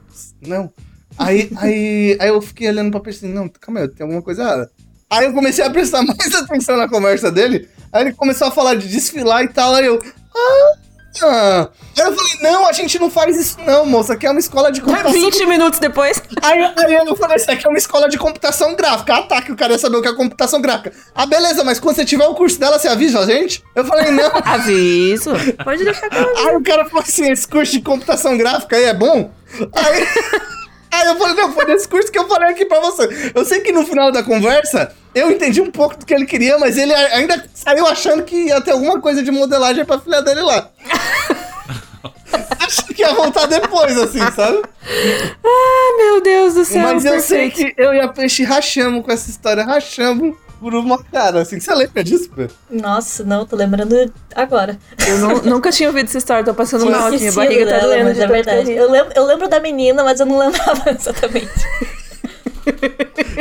não. 0.42 0.72
Aí, 1.18 1.50
aí, 1.56 2.16
aí 2.20 2.28
eu 2.28 2.42
fiquei 2.42 2.68
olhando 2.68 2.90
pra 2.90 3.00
Peixe 3.00 3.24
assim, 3.24 3.32
não, 3.34 3.48
calma 3.48 3.80
aí, 3.80 3.88
tem 3.88 4.04
alguma 4.04 4.20
coisa 4.20 4.42
errada. 4.42 4.70
Aí 5.08 5.24
eu 5.24 5.32
comecei 5.32 5.64
a 5.64 5.70
prestar 5.70 6.02
mais 6.04 6.34
atenção 6.34 6.76
na 6.76 6.88
conversa 6.88 7.32
dele. 7.32 7.68
Aí 7.92 8.02
ele 8.02 8.12
começou 8.12 8.48
a 8.48 8.50
falar 8.50 8.74
de 8.74 8.88
desfilar 8.88 9.42
e 9.42 9.48
tal. 9.48 9.74
Aí 9.74 9.86
eu. 9.86 10.00
Ah! 10.34 10.85
Aí 11.24 12.06
eu 12.06 12.14
falei, 12.14 12.32
não, 12.42 12.66
a 12.66 12.72
gente 12.72 12.98
não 12.98 13.10
faz 13.10 13.36
isso, 13.36 13.56
não, 13.64 13.86
moça. 13.86 14.12
Aqui 14.12 14.26
é 14.26 14.30
uma 14.30 14.40
escola 14.40 14.70
de 14.70 14.80
computação. 14.80 15.12
20 15.12 15.46
minutos 15.46 15.78
depois. 15.78 16.22
Aí, 16.42 16.62
aí 16.76 16.94
eu 16.94 17.16
falei, 17.16 17.36
isso 17.36 17.50
aqui 17.50 17.66
é 17.66 17.68
uma 17.68 17.78
escola 17.78 18.08
de 18.08 18.18
computação 18.18 18.74
gráfica. 18.74 19.14
Ah, 19.14 19.22
tá, 19.22 19.42
que 19.42 19.52
o 19.52 19.56
cara 19.56 19.72
ia 19.72 19.78
saber 19.78 19.96
o 19.96 20.02
que 20.02 20.08
é 20.08 20.14
computação 20.14 20.60
gráfica. 20.60 20.92
Ah, 21.14 21.26
beleza, 21.26 21.64
mas 21.64 21.80
quando 21.80 21.96
você 21.96 22.04
tiver 22.04 22.26
o 22.26 22.34
curso 22.34 22.58
dela, 22.58 22.78
você 22.78 22.88
avisa 22.88 23.20
a 23.20 23.26
gente? 23.26 23.64
Eu 23.74 23.84
falei, 23.84 24.10
não. 24.10 24.30
Aviso. 24.44 25.30
Pode 25.64 25.84
deixar 25.84 26.08
que 26.08 26.16
eu 26.16 26.22
aviso. 26.22 26.48
Aí 26.48 26.56
o 26.56 26.62
cara 26.62 26.84
falou 26.84 27.02
assim: 27.02 27.30
esse 27.30 27.46
curso 27.46 27.72
de 27.72 27.80
computação 27.80 28.36
gráfica 28.36 28.76
aí 28.76 28.84
é 28.84 28.94
bom? 28.94 29.30
Aí, 29.72 30.06
aí 30.96 31.06
eu 31.06 31.16
falei, 31.16 31.34
não, 31.34 31.52
foi 31.52 31.64
nesse 31.66 31.88
curso 31.88 32.10
que 32.10 32.18
eu 32.18 32.28
falei 32.28 32.50
aqui 32.50 32.64
pra 32.64 32.80
você. 32.80 33.32
Eu 33.34 33.44
sei 33.44 33.60
que 33.60 33.72
no 33.72 33.84
final 33.84 34.10
da 34.10 34.22
conversa, 34.22 34.92
eu 35.14 35.30
entendi 35.30 35.60
um 35.60 35.70
pouco 35.70 35.96
do 35.96 36.06
que 36.06 36.14
ele 36.14 36.26
queria, 36.26 36.58
mas 36.58 36.76
ele 36.76 36.94
ainda 36.94 37.44
saiu 37.54 37.86
achando 37.86 38.22
que 38.22 38.46
ia 38.46 38.60
ter 38.60 38.72
alguma 38.72 39.00
coisa 39.00 39.22
de 39.22 39.30
modelagem 39.30 39.84
pra 39.84 39.98
filha 39.98 40.22
dele 40.22 40.42
lá. 40.42 40.70
Acho 42.60 42.86
que 42.86 43.02
ia 43.02 43.14
voltar 43.14 43.46
depois, 43.46 43.96
assim, 43.98 44.18
sabe? 44.34 44.62
Ah, 45.44 45.96
meu 45.98 46.20
Deus 46.20 46.54
do 46.54 46.64
céu. 46.64 46.82
mas 46.82 47.04
eu 47.04 47.20
sei 47.20 47.50
perfeito. 47.50 47.74
que 47.76 47.82
eu 47.82 47.94
e 47.94 48.00
a 48.00 48.08
Peixe 48.08 48.42
rachamos 48.42 49.04
com 49.04 49.12
essa 49.12 49.30
história, 49.30 49.64
rachamos 49.64 50.36
por 50.60 50.74
uma 50.74 51.02
cara, 51.04 51.40
assim. 51.42 51.58
Você 51.60 51.74
lembra 51.74 52.02
disso, 52.04 52.30
Pê? 52.34 52.48
Nossa, 52.70 53.24
não, 53.24 53.44
tô 53.46 53.56
lembrando 53.56 54.12
agora. 54.34 54.78
Eu 55.06 55.18
nu- 55.18 55.42
nunca 55.42 55.70
tinha 55.70 55.88
ouvido 55.88 56.06
essa 56.06 56.18
história, 56.18 56.44
tô 56.44 56.54
passando 56.54 56.90
mal 56.90 57.06
aqui. 57.08 57.18
Minha 57.18 57.32
barriga 57.32 57.66
tá 57.66 57.70
dela, 57.78 57.86
doendo. 57.94 58.04
mas 58.04 58.16
de 58.16 58.22
é 58.22 58.26
verdade. 58.26 58.72
Eu 58.72 58.90
lembro, 58.90 59.12
eu 59.14 59.24
lembro 59.26 59.48
da 59.48 59.60
menina, 59.60 60.02
mas 60.04 60.20
eu 60.20 60.26
não 60.26 60.38
lembrava 60.38 60.90
exatamente. 60.98 61.50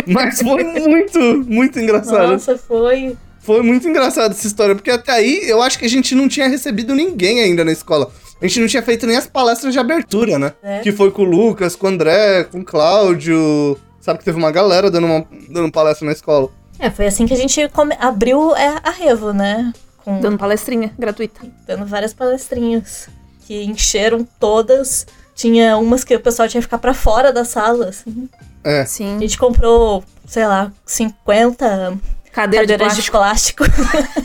Mas 0.08 0.40
foi 0.42 0.64
muito, 0.64 1.20
muito 1.48 1.80
engraçado. 1.80 2.32
Nossa, 2.34 2.58
foi. 2.58 3.18
Foi 3.40 3.62
muito 3.62 3.88
engraçado 3.88 4.32
essa 4.32 4.48
história, 4.48 4.74
porque 4.76 4.90
até 4.90 5.12
aí 5.12 5.42
eu 5.48 5.62
acho 5.62 5.78
que 5.78 5.86
a 5.86 5.90
gente 5.90 6.16
não 6.16 6.28
tinha 6.28 6.48
recebido 6.48 6.96
ninguém 6.96 7.42
ainda 7.42 7.64
na 7.64 7.72
escola. 7.72 8.12
A 8.42 8.48
gente 8.48 8.60
não 8.60 8.68
tinha 8.68 8.82
feito 8.84 9.06
nem 9.08 9.16
as 9.16 9.28
palestras 9.28 9.72
de 9.72 9.80
abertura, 9.80 10.38
né? 10.40 10.54
É. 10.64 10.80
Que 10.80 10.92
foi 10.92 11.10
com 11.12 11.22
o 11.22 11.26
Lucas, 11.26 11.76
com 11.76 11.86
o 11.86 11.90
André, 11.90 12.44
com 12.46 12.60
o 12.60 12.66
Cláudio. 12.66 13.78
Sabe 14.02 14.20
que 14.20 14.26
teve 14.26 14.38
uma 14.38 14.52
galera 14.52 14.90
dando, 14.92 15.06
uma, 15.08 15.26
dando 15.50 15.72
palestra 15.72 16.06
na 16.06 16.12
escola. 16.12 16.50
É, 16.80 16.90
foi 16.90 17.08
assim 17.08 17.26
que 17.26 17.34
a 17.34 17.38
gente 17.38 17.68
come- 17.70 17.96
abriu 18.00 18.56
é, 18.56 18.80
a 18.84 18.90
Revo, 18.92 19.32
né? 19.34 19.72
Com, 20.04 20.20
Dando 20.20 20.38
palestrinha 20.38 20.92
gratuita. 21.00 21.42
dando 21.68 21.86
várias 21.86 22.14
palestrinhas. 22.14 23.08
Que 23.48 23.64
encheram 23.64 24.28
todas. 24.40 25.06
Tinha 25.36 25.78
umas 25.78 26.04
que 26.04 26.16
o 26.16 26.20
pessoal 26.20 26.48
tinha 26.48 26.62
que 26.62 26.66
ficar 26.66 26.78
pra 26.78 26.94
fora 26.94 27.32
da 27.34 27.44
sala, 27.46 27.90
assim. 27.90 28.30
É. 28.64 28.82
A 28.82 28.86
Sim. 28.86 29.20
gente 29.20 29.38
comprou, 29.38 30.04
sei 30.28 30.46
lá, 30.48 30.72
50 30.86 31.98
Cadeira 32.32 32.66
de 32.66 32.74
cadeiras 32.74 32.96
de 32.98 33.12
plástico. 33.12 33.64
plástico. 33.64 33.64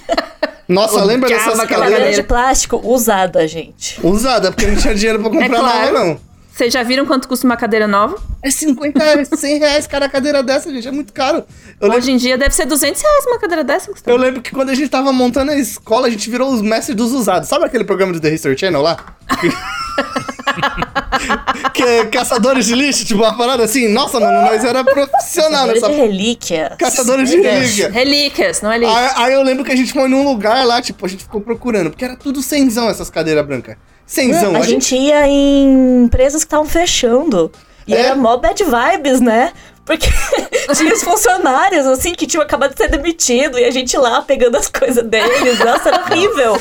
Nossa, 0.68 1.02
lembra 1.02 1.26
Odiava 1.28 1.50
dessas 1.50 1.68
cadeiras? 1.68 1.90
Cadeira 1.92 2.14
de 2.14 2.22
plástico 2.22 2.80
usada, 2.84 3.46
gente. 3.48 4.00
Usada, 4.06 4.52
porque 4.52 4.66
não 4.68 4.76
tinha 4.76 4.94
dinheiro 4.94 5.18
pra 5.20 5.28
comprar 5.30 5.46
É 5.46 5.48
claro. 5.48 5.92
nova, 5.92 6.04
não. 6.04 6.20
Vocês 6.61 6.75
já 6.75 6.83
viram 6.83 7.07
quanto 7.07 7.27
custa 7.27 7.46
uma 7.46 7.57
cadeira 7.57 7.88
nova? 7.88 8.18
É 8.42 8.51
50, 8.51 9.25
100 9.35 9.59
reais 9.61 9.87
cada 9.87 10.11
cadeira 10.11 10.42
dessa, 10.42 10.70
gente. 10.70 10.87
É 10.87 10.90
muito 10.90 11.11
caro. 11.11 11.42
Eu 11.81 11.88
lembro, 11.88 11.96
Hoje 11.96 12.12
em 12.12 12.18
dia 12.18 12.37
deve 12.37 12.55
ser 12.55 12.66
200 12.66 13.01
reais 13.01 13.25
uma 13.29 13.38
cadeira 13.38 13.64
dessa, 13.64 13.90
Gustavo. 13.90 14.14
eu 14.14 14.20
lembro 14.20 14.42
que 14.42 14.51
quando 14.51 14.68
a 14.68 14.75
gente 14.75 14.90
tava 14.90 15.11
montando 15.11 15.53
a 15.53 15.57
escola, 15.57 16.07
a 16.07 16.11
gente 16.11 16.29
virou 16.29 16.53
os 16.53 16.61
mestres 16.61 16.94
dos 16.94 17.12
usados. 17.12 17.49
Sabe 17.49 17.64
aquele 17.64 17.85
programa 17.85 18.12
do 18.12 18.20
The 18.20 18.35
History 18.35 18.59
Channel 18.59 18.83
lá? 18.83 18.99
que 21.73 21.83
é 21.83 22.05
caçadores 22.05 22.66
de 22.66 22.75
lixo, 22.75 23.07
tipo 23.07 23.23
uma 23.23 23.35
parada 23.35 23.64
assim. 23.64 23.88
Nossa, 23.88 24.20
mano, 24.20 24.42
nós 24.42 24.62
era 24.62 24.85
profissional 24.85 25.66
nessa 25.66 25.88
de 25.88 25.94
relíquia. 25.94 26.77
Caçadores 26.79 27.31
de 27.31 27.40
relíquia. 27.40 27.90
Relíquias, 27.90 28.61
não 28.61 28.70
é 28.70 28.77
lixo. 28.77 28.94
Aí, 28.94 29.11
aí 29.16 29.33
eu 29.33 29.42
lembro 29.42 29.64
que 29.64 29.73
a 29.73 29.77
gente 29.77 29.94
foi 29.94 30.11
num 30.11 30.25
lugar 30.25 30.62
lá, 30.66 30.83
tipo, 30.83 31.07
a 31.07 31.09
gente 31.09 31.23
ficou 31.23 31.40
procurando, 31.40 31.88
porque 31.88 32.05
era 32.05 32.16
tudo 32.16 32.42
cenzão 32.42 32.90
essas 32.90 33.09
cadeiras 33.09 33.46
brancas. 33.46 33.79
Cenzão. 34.11 34.57
a, 34.57 34.62
gente 34.62 34.96
ia 34.96 35.29
em 35.29 36.03
empresas 36.03 36.42
que 36.42 36.49
estavam 36.49 36.66
fechando. 36.66 37.53
E 37.87 37.94
É? 37.94 38.01
era 38.01 38.16
mó 38.16 38.37
bad 38.37 38.61
vibes, 38.64 39.20
né? 39.20 39.53
Porque 39.85 40.09
tinha 40.75 40.92
os 40.92 41.03
funcionários, 41.05 41.87
assim, 41.87 42.12
que 42.12 42.27
tinham 42.27 42.42
acabado 42.42 42.73
de 42.73 42.77
ser 42.77 42.88
demitido. 42.88 43.57
E 43.57 43.64
a 43.64 43.70
gente 43.70 43.96
lá 43.96 44.20
pegando 44.20 44.57
as 44.57 44.68
coisas 44.68 45.05
deles. 45.07 45.59
Nossa, 45.61 45.90
era 45.90 46.03
horrível. 46.03 46.55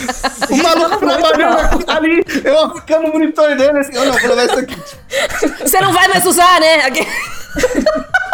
O 0.48 0.58
maluco 0.58 1.00
trabalhando 1.00 1.86
ali, 1.88 2.24
eu 2.44 2.60
aplicando 2.66 3.08
o 3.08 3.14
monitor 3.14 3.56
dele, 3.56 3.80
assim, 3.80 3.96
eu 3.96 4.06
não, 4.06 4.14
vou 4.14 4.30
levar 4.30 4.46
isso 4.46 4.60
aqui. 4.60 4.78
Você 5.62 5.82
não 5.82 5.92
vai 5.92 6.08
mais 6.08 6.26
usar, 6.28 6.60
né? 6.60 6.84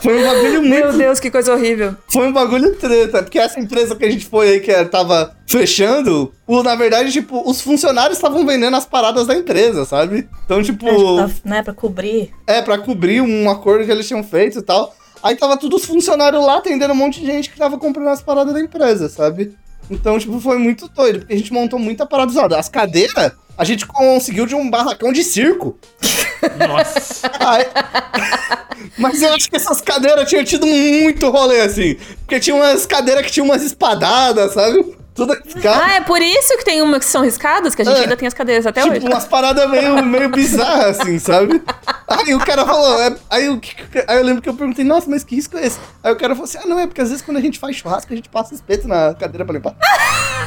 Foi 0.00 0.18
um 0.18 0.26
bagulho 0.26 0.62
Meu 0.62 0.82
muito. 0.84 0.98
Deus, 0.98 1.20
que 1.20 1.30
coisa 1.30 1.52
horrível. 1.54 1.94
Foi 2.12 2.28
um 2.28 2.32
bagulho 2.32 2.74
treta, 2.76 3.22
porque 3.22 3.38
essa 3.38 3.58
empresa 3.60 3.94
que 3.96 4.04
a 4.04 4.10
gente 4.10 4.26
foi 4.26 4.48
aí, 4.50 4.60
que 4.60 4.70
era- 4.70 4.88
tava 4.88 5.34
fechando, 5.46 6.32
o, 6.46 6.62
na 6.62 6.74
verdade, 6.74 7.10
tipo, 7.12 7.42
os 7.48 7.60
funcionários 7.60 8.18
estavam 8.18 8.46
vendendo 8.46 8.76
as 8.76 8.84
paradas 8.86 9.26
da 9.26 9.34
empresa, 9.34 9.84
sabe? 9.84 10.28
Então, 10.44 10.62
tipo, 10.62 10.86
Pra, 10.86 11.30
né, 11.44 11.62
pra 11.62 11.72
cobrir. 11.74 12.30
é, 12.46 12.60
pra 12.62 12.78
cobrir 12.78 13.20
um 13.20 13.48
acordo 13.50 13.84
que 13.84 13.90
eles 13.90 14.06
tinham 14.06 14.22
feito 14.24 14.58
e 14.58 14.62
tal. 14.62 14.94
Aí 15.22 15.34
tava 15.34 15.56
todos 15.56 15.80
os 15.82 15.86
funcionários 15.86 16.44
lá 16.44 16.58
atendendo 16.58 16.92
um 16.92 16.96
monte 16.96 17.20
de 17.20 17.26
gente 17.26 17.50
que 17.50 17.58
tava 17.58 17.78
comprando 17.78 18.08
as 18.08 18.22
paradas 18.22 18.52
da 18.54 18.60
empresa, 18.60 19.08
sabe? 19.08 19.56
Então, 19.90 20.18
tipo, 20.18 20.38
foi 20.40 20.58
muito 20.58 20.88
doido, 20.88 21.20
porque 21.20 21.32
a 21.34 21.36
gente 21.36 21.52
montou 21.52 21.78
muita 21.78 22.04
parada 22.06 22.30
usada. 22.30 22.58
As 22.58 22.68
cadeiras, 22.68 23.32
a 23.56 23.64
gente 23.64 23.86
conseguiu 23.86 24.44
de 24.46 24.54
um 24.54 24.68
barracão 24.68 25.12
de 25.12 25.22
circo. 25.24 25.78
Nossa. 26.68 27.30
Aí- 27.40 27.66
Mas 28.98 29.20
eu 29.22 29.32
acho 29.34 29.48
que 29.50 29.56
essas 29.56 29.80
cadeiras 29.80 30.28
tinham 30.28 30.44
tido 30.44 30.66
muito 30.66 31.28
rolê, 31.30 31.60
assim. 31.60 31.96
Porque 32.20 32.40
tinha 32.40 32.54
umas 32.56 32.86
cadeiras 32.86 33.24
que 33.26 33.32
tinham 33.32 33.46
umas 33.46 33.62
espadadas, 33.62 34.52
sabe? 34.52 34.96
Tudo 35.14 35.34
ficava. 35.46 35.82
Ah, 35.82 35.94
é 35.94 36.00
por 36.02 36.20
isso 36.20 36.58
que 36.58 36.64
tem 36.64 36.82
umas 36.82 36.98
que 36.98 37.10
são 37.10 37.22
riscadas, 37.22 37.74
que 37.74 37.80
a 37.80 37.84
gente 37.86 37.96
É. 37.96 38.00
ainda 38.02 38.16
tem 38.18 38.28
as 38.28 38.34
cadeiras 38.34 38.66
até 38.66 38.82
Tipo, 38.82 38.94
hoje. 38.96 39.06
umas 39.06 39.24
paradas 39.24 39.68
meio, 39.70 40.04
meio 40.04 40.28
bizarras, 40.28 41.00
assim, 41.00 41.18
sabe? 41.18 41.62
Aí 42.06 42.34
o 42.34 42.38
cara 42.38 42.66
falou, 42.66 43.00
é- 43.00 43.16
aí, 43.30 43.48
o 43.48 43.58
que- 43.58 43.74
aí 44.06 44.18
eu 44.18 44.22
lembro 44.24 44.42
que 44.42 44.48
eu 44.50 44.52
perguntei, 44.54 44.84
nossa, 44.84 45.08
mas 45.08 45.24
que 45.24 45.34
risco 45.36 45.56
é 45.56 45.66
esse? 45.68 45.78
Aí 46.04 46.12
o 46.12 46.16
cara 46.16 46.34
falou 46.34 46.44
assim, 46.44 46.58
ah, 46.62 46.66
não, 46.66 46.78
é 46.78 46.86
porque 46.86 47.00
às 47.00 47.08
vezes 47.08 47.24
quando 47.24 47.38
a 47.38 47.40
gente 47.40 47.58
faz 47.58 47.76
churrasco, 47.76 48.12
a 48.12 48.16
gente 48.16 48.28
passa 48.28 48.54
espeto 48.54 48.86
na 48.86 49.14
cadeira 49.14 49.42
pra 49.46 49.54
limpar. 49.54 49.74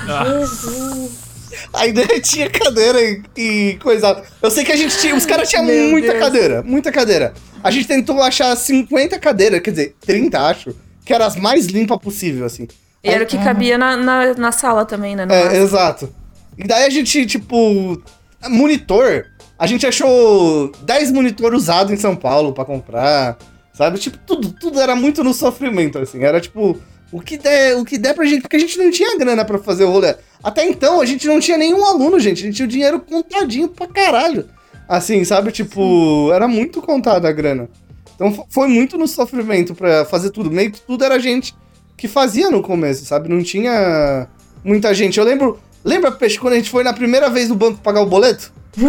Jesus. 0.06 1.29
Aí 1.74 1.92
derretia 1.94 2.48
a 2.48 2.50
cadeira 2.50 3.00
e, 3.02 3.22
e 3.38 3.80
coisa. 3.82 4.24
Eu 4.42 4.52
sei 4.52 4.64
que 4.64 4.72
a 4.72 4.78
gente 4.78 4.98
tinha. 4.98 5.16
Os 5.16 5.26
caras 5.26 5.50
tinham 5.50 5.64
muita 5.64 6.12
Deus. 6.12 6.20
cadeira, 6.20 6.64
muita 6.64 6.92
cadeira. 6.92 7.34
A 7.64 7.72
gente 7.72 7.88
tentou 7.88 8.22
achar 8.22 8.56
50 8.56 9.20
cadeiras, 9.20 9.60
quer 9.62 9.72
dizer, 9.72 9.96
30, 10.02 10.40
acho, 10.40 10.76
que 11.06 11.14
eram 11.14 11.26
as 11.26 11.36
mais 11.36 11.66
limpas 11.66 11.98
possível, 12.00 12.46
assim. 12.46 12.68
E 13.04 13.10
era 13.10 13.24
o 13.24 13.28
que 13.28 13.38
cabia 13.38 13.78
na, 13.78 13.98
na, 13.98 14.34
na 14.34 14.52
sala 14.52 14.86
também, 14.86 15.16
né? 15.16 15.26
É, 15.30 15.58
exato. 15.58 16.14
E 16.58 16.64
daí 16.66 16.86
a 16.86 16.90
gente, 16.90 17.26
tipo. 17.26 18.02
Monitor. 18.48 19.26
A 19.58 19.68
gente 19.68 19.86
achou 19.86 20.72
10 20.84 21.12
monitor 21.12 21.54
usados 21.54 21.92
em 21.92 21.98
São 21.98 22.16
Paulo 22.16 22.54
pra 22.54 22.64
comprar. 22.66 23.38
Sabe? 23.74 23.98
Tipo, 23.98 24.18
tudo, 24.26 24.52
tudo 24.52 24.80
era 24.80 24.96
muito 24.96 25.24
no 25.24 25.34
sofrimento, 25.34 25.98
assim. 26.00 26.24
Era 26.24 26.40
tipo. 26.42 26.78
O 27.12 27.22
que 27.22 27.38
der, 27.38 27.76
o 27.78 27.84
que 27.84 27.98
der 27.98 28.14
pra 28.14 28.26
gente. 28.26 28.42
Porque 28.42 28.56
a 28.56 28.60
gente 28.60 28.78
não 28.78 28.92
tinha 28.92 29.18
grana 29.18 29.44
pra 29.44 29.58
fazer 29.58 29.84
o 29.84 29.90
rolê. 29.92 30.16
Até 30.44 30.66
então, 30.68 31.02
a 31.02 31.06
gente 31.06 31.28
não 31.28 31.40
tinha 31.40 31.58
nenhum 31.58 31.84
aluno, 31.84 32.20
gente. 32.20 32.44
A 32.44 32.46
gente 32.46 32.56
tinha 32.56 32.68
o 32.68 32.70
dinheiro 32.70 33.00
contadinho 33.00 33.68
pra 33.68 33.88
caralho. 33.88 34.46
Assim, 34.88 35.24
sabe? 35.24 35.52
Tipo, 35.52 36.32
era 36.34 36.48
muito 36.48 36.82
contada 36.82 37.28
a 37.28 37.32
grana. 37.32 37.68
Então 38.16 38.32
fo- 38.34 38.46
foi 38.50 38.68
muito 38.68 38.98
no 38.98 39.08
sofrimento 39.08 39.74
pra 39.74 40.06
fazer 40.06 40.30
tudo. 40.30 40.52
Meio 40.52 40.72
que 40.72 40.82
tudo 40.82 41.04
era 41.04 41.16
a 41.16 41.20
gente 41.20 41.56
que 41.98 42.08
fazia 42.08 42.50
no 42.52 42.62
começo, 42.62 43.06
sabe? 43.06 43.28
Não 43.30 43.42
tinha 43.44 44.28
muita 44.64 44.94
gente. 44.94 45.18
Eu 45.20 45.26
lembro. 45.26 45.60
Lembra, 45.84 46.12
Peixe, 46.12 46.38
quando 46.38 46.54
a 46.54 46.58
gente 46.58 46.70
foi 46.70 46.84
na 46.84 46.94
primeira 46.94 47.30
vez 47.30 47.50
no 47.50 47.56
banco 47.56 47.80
pagar 47.82 48.02
o 48.02 48.06
boleto? 48.06 48.52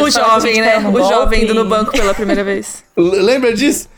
O 0.00 0.10
jovem, 0.10 0.60
né? 0.60 0.78
O 0.78 0.98
jovem 1.08 1.44
indo 1.44 1.54
no 1.54 1.64
banco 1.66 1.92
pela 1.92 2.14
primeira 2.14 2.42
vez. 2.42 2.82
L- 2.96 3.22
Lembra 3.22 3.52
disso? 3.54 3.88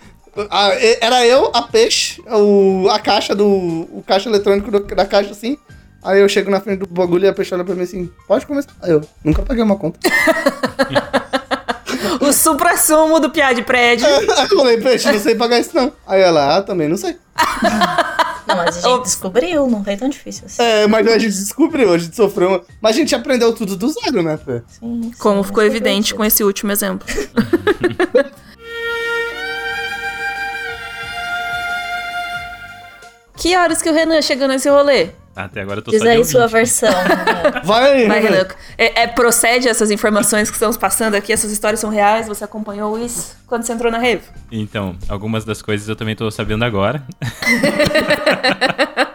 Ah, 0.51 0.75
e- 0.75 0.99
era 1.01 1.27
eu, 1.27 1.51
a 1.55 1.63
Peixe, 1.63 2.23
o, 2.27 2.89
a 2.91 2.99
caixa 2.99 3.35
do. 3.35 3.47
O 3.47 4.03
caixa 4.07 4.29
eletrônico 4.29 4.71
do- 4.71 4.81
da 4.81 5.05
caixa 5.07 5.31
assim. 5.33 5.57
Aí 6.03 6.21
eu 6.21 6.29
chego 6.29 6.51
na 6.51 6.61
frente 6.61 6.79
do 6.81 6.87
bagulho 6.87 7.25
e 7.25 7.29
a 7.29 7.33
Peixe 7.33 7.55
olha 7.55 7.65
pra 7.65 7.75
mim 7.75 7.83
assim: 7.83 8.11
pode 8.27 8.47
começar. 8.47 8.71
Aí 8.83 8.91
eu 8.93 9.03
nunca 9.25 9.43
paguei 9.43 9.63
uma 9.63 9.77
conta. 9.77 9.99
O 12.21 12.33
supra-sumo 12.33 13.19
do 13.21 13.31
piá 13.31 13.53
de 13.53 13.63
prédio. 13.63 14.07
Aí 14.07 14.27
eu 14.51 14.57
falei: 14.57 14.79
Peixe, 14.81 15.11
não 15.11 15.19
sei 15.19 15.35
pagar 15.35 15.59
isso 15.59 15.71
não. 15.75 15.93
Aí 16.07 16.21
ela: 16.21 16.57
ah, 16.59 16.63
também 16.63 16.89
não 16.89 16.97
sei. 16.97 17.17
Não, 18.49 18.57
mas 18.57 18.79
a 18.79 18.81
gente 18.81 18.87
Ops. 18.95 19.11
descobriu, 19.11 19.67
não 19.67 19.85
foi 19.85 19.95
tão 19.95 20.09
difícil 20.09 20.47
assim. 20.47 20.63
É, 20.63 20.87
mas 20.87 21.07
a 21.07 21.19
gente 21.19 21.35
descobriu, 21.37 21.93
a 21.93 21.99
gente 21.99 22.17
sofreu. 22.17 22.65
Mas 22.81 22.97
a 22.97 22.99
gente 22.99 23.15
aprendeu 23.15 23.53
tudo 23.55 23.77
do 23.77 23.91
zero, 23.91 24.23
né, 24.23 24.39
Fê? 24.39 24.63
Sim, 24.69 25.11
Como 25.19 25.43
sim, 25.43 25.49
ficou 25.49 25.63
mas 25.63 25.67
foi 25.67 25.67
evidente 25.67 26.15
com 26.15 26.25
esse 26.25 26.43
último 26.43 26.73
exemplo. 26.73 27.07
Que 33.39 33.57
horas 33.57 33.81
que 33.81 33.89
o 33.89 33.95
Renan 33.95 34.21
chegou 34.21 34.49
nesse 34.49 34.69
rolê? 34.69 35.11
Até 35.35 35.61
agora 35.61 35.79
eu 35.79 35.85
tô 35.85 35.93
Diz 35.93 36.03
aí 36.03 36.25
sua 36.25 36.49
versão. 36.49 36.93
Vai, 37.63 38.07
Vai, 38.09 38.21
Renan. 38.21 38.37
Renan. 38.39 38.49
É, 38.77 39.03
é, 39.03 39.07
procede 39.07 39.69
essas 39.69 39.93
informações 39.93 40.51
que 40.51 40.57
estamos 40.57 40.77
passando 40.77 41.15
aqui? 41.15 41.33
Essas 41.33 41.53
histórias 41.53 41.79
são 41.79 41.91
reais? 41.91 42.27
Você 42.27 42.43
acompanhou 42.43 42.99
isso 42.99 43.37
quando 43.47 43.63
você 43.63 43.73
entrou 43.73 43.93
na 43.93 43.99
Revo? 43.99 44.25
Então, 44.51 44.97
algumas 45.09 45.45
das 45.45 45.63
coisas 45.63 45.89
eu 45.89 45.95
também 45.95 46.17
tô 46.17 46.29
sabendo 46.31 46.65
agora. 46.65 47.05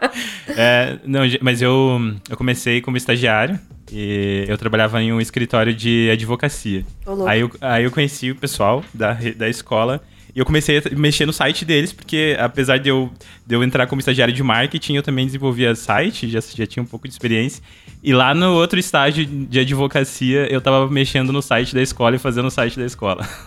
É, 0.55 0.99
não, 1.03 1.21
mas 1.41 1.61
eu, 1.61 1.99
eu 2.29 2.37
comecei 2.37 2.81
como 2.81 2.95
estagiário 2.95 3.59
e 3.91 4.45
eu 4.47 4.57
trabalhava 4.57 5.01
em 5.01 5.11
um 5.11 5.19
escritório 5.19 5.73
de 5.73 6.09
advocacia. 6.11 6.85
Aí 7.25 7.41
eu, 7.41 7.51
aí 7.59 7.83
eu 7.83 7.91
conheci 7.91 8.29
o 8.29 8.35
pessoal 8.35 8.83
da, 8.93 9.17
da 9.35 9.49
escola 9.49 10.01
e 10.35 10.39
eu 10.39 10.45
comecei 10.45 10.79
a 10.79 10.81
mexer 10.95 11.25
no 11.25 11.33
site 11.33 11.63
deles, 11.63 11.93
porque 11.93 12.35
apesar 12.39 12.77
de 12.79 12.89
eu, 12.89 13.11
de 13.45 13.55
eu 13.55 13.63
entrar 13.63 13.85
como 13.87 13.99
estagiário 13.99 14.33
de 14.33 14.41
marketing, 14.41 14.95
eu 14.95 15.03
também 15.03 15.25
desenvolvia 15.25 15.75
site, 15.75 16.29
já, 16.29 16.39
já 16.41 16.65
tinha 16.65 16.81
um 16.81 16.85
pouco 16.87 17.07
de 17.07 17.13
experiência. 17.13 17.61
E 18.03 18.13
lá 18.13 18.33
no 18.33 18.53
outro 18.53 18.79
estágio 18.79 19.25
de 19.25 19.59
advocacia, 19.59 20.51
eu 20.51 20.59
tava 20.59 20.87
mexendo 20.89 21.31
no 21.31 21.41
site 21.41 21.73
da 21.75 21.81
escola 21.81 22.15
e 22.15 22.19
fazendo 22.19 22.47
o 22.47 22.51
site 22.51 22.77
da 22.79 22.85
escola. 22.85 23.27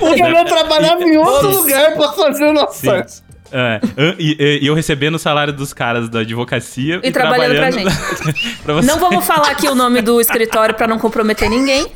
O 0.00 0.14
Renan 0.14 0.44
trabalhava 0.44 1.02
em 1.02 1.16
outro 1.16 1.50
lugar 1.50 1.94
pra 1.94 2.12
fazer 2.12 2.44
o 2.44 2.52
nosso 2.52 2.80
Sim. 2.80 2.86
site. 2.86 3.22
É, 3.52 3.80
e, 4.18 4.36
e- 4.38 4.58
e 4.62 4.66
eu 4.66 4.74
recebendo 4.74 5.14
o 5.14 5.18
salário 5.18 5.52
dos 5.52 5.72
caras 5.72 6.08
da 6.08 6.20
advocacia 6.20 7.00
E 7.04 7.12
trabalhando 7.12 7.54
pra 7.56 7.70
pra 8.64 8.74
você. 8.74 8.86
Não 8.88 8.98
vamos 8.98 9.24
falar 9.26 9.50
aqui 9.50 9.68
o 9.68 9.74
nome 9.74 10.02
do 10.02 10.20
escritório 10.20 10.74
pra 10.74 10.86
não 10.88 10.98
comprometer 10.98 11.48
ninguém. 11.48 11.86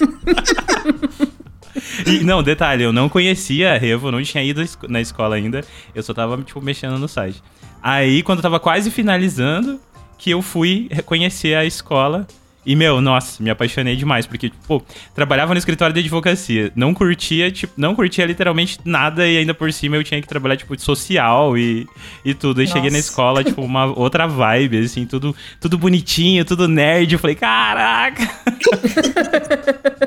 E, 2.06 2.22
não, 2.24 2.42
detalhe, 2.42 2.84
eu 2.84 2.92
não 2.92 3.08
conhecia 3.08 3.74
a 3.74 3.78
Revo, 3.78 4.10
não 4.10 4.22
tinha 4.22 4.42
ido 4.42 4.64
na 4.88 5.00
escola 5.00 5.36
ainda, 5.36 5.62
eu 5.94 6.02
só 6.02 6.14
tava, 6.14 6.40
tipo, 6.42 6.60
mexendo 6.60 6.98
no 6.98 7.08
site. 7.08 7.42
Aí, 7.82 8.22
quando 8.22 8.38
eu 8.38 8.42
tava 8.42 8.60
quase 8.60 8.90
finalizando, 8.90 9.80
que 10.18 10.30
eu 10.30 10.40
fui 10.40 10.88
reconhecer 10.90 11.54
a 11.54 11.64
escola. 11.64 12.26
E, 12.66 12.74
meu, 12.74 12.98
nossa, 12.98 13.42
me 13.42 13.50
apaixonei 13.50 13.94
demais, 13.94 14.26
porque, 14.26 14.50
pô, 14.66 14.82
trabalhava 15.14 15.52
no 15.52 15.58
escritório 15.58 15.92
de 15.92 16.00
advocacia, 16.00 16.72
não 16.74 16.94
curtia, 16.94 17.50
tipo, 17.50 17.74
não 17.76 17.94
curtia 17.94 18.24
literalmente 18.24 18.78
nada, 18.86 19.28
e 19.28 19.36
ainda 19.36 19.52
por 19.52 19.70
cima 19.70 19.96
eu 19.96 20.02
tinha 20.02 20.18
que 20.18 20.26
trabalhar, 20.26 20.56
tipo, 20.56 20.74
de 20.74 20.80
social 20.80 21.58
e, 21.58 21.86
e 22.24 22.32
tudo. 22.32 22.62
Aí 22.62 22.66
cheguei 22.66 22.90
na 22.90 22.98
escola, 22.98 23.44
tipo, 23.44 23.60
uma 23.60 23.84
outra 23.98 24.26
vibe, 24.26 24.78
assim, 24.78 25.04
tudo, 25.04 25.36
tudo 25.60 25.76
bonitinho, 25.76 26.42
tudo 26.42 26.66
nerd. 26.66 27.12
Eu 27.12 27.18
falei, 27.18 27.36
caraca! 27.36 28.30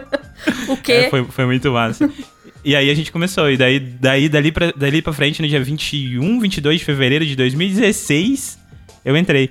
O 0.67 0.77
quê? 0.77 0.91
É, 0.91 1.10
foi, 1.10 1.23
foi 1.25 1.45
muito 1.45 1.71
massa. 1.71 2.10
E 2.63 2.75
aí 2.75 2.89
a 2.89 2.93
gente 2.93 3.12
começou. 3.12 3.49
E 3.49 3.56
daí, 3.58 3.80
daí 3.80 4.27
dali, 4.27 4.51
pra, 4.51 4.71
dali 4.75 5.01
pra 5.01 5.13
frente, 5.13 5.41
no 5.41 5.47
dia 5.47 5.63
21, 5.63 6.39
22 6.39 6.80
de 6.80 6.86
fevereiro 6.86 7.25
de 7.25 7.36
2016, 7.36 8.60
eu 9.06 9.15
entrei. 9.15 9.49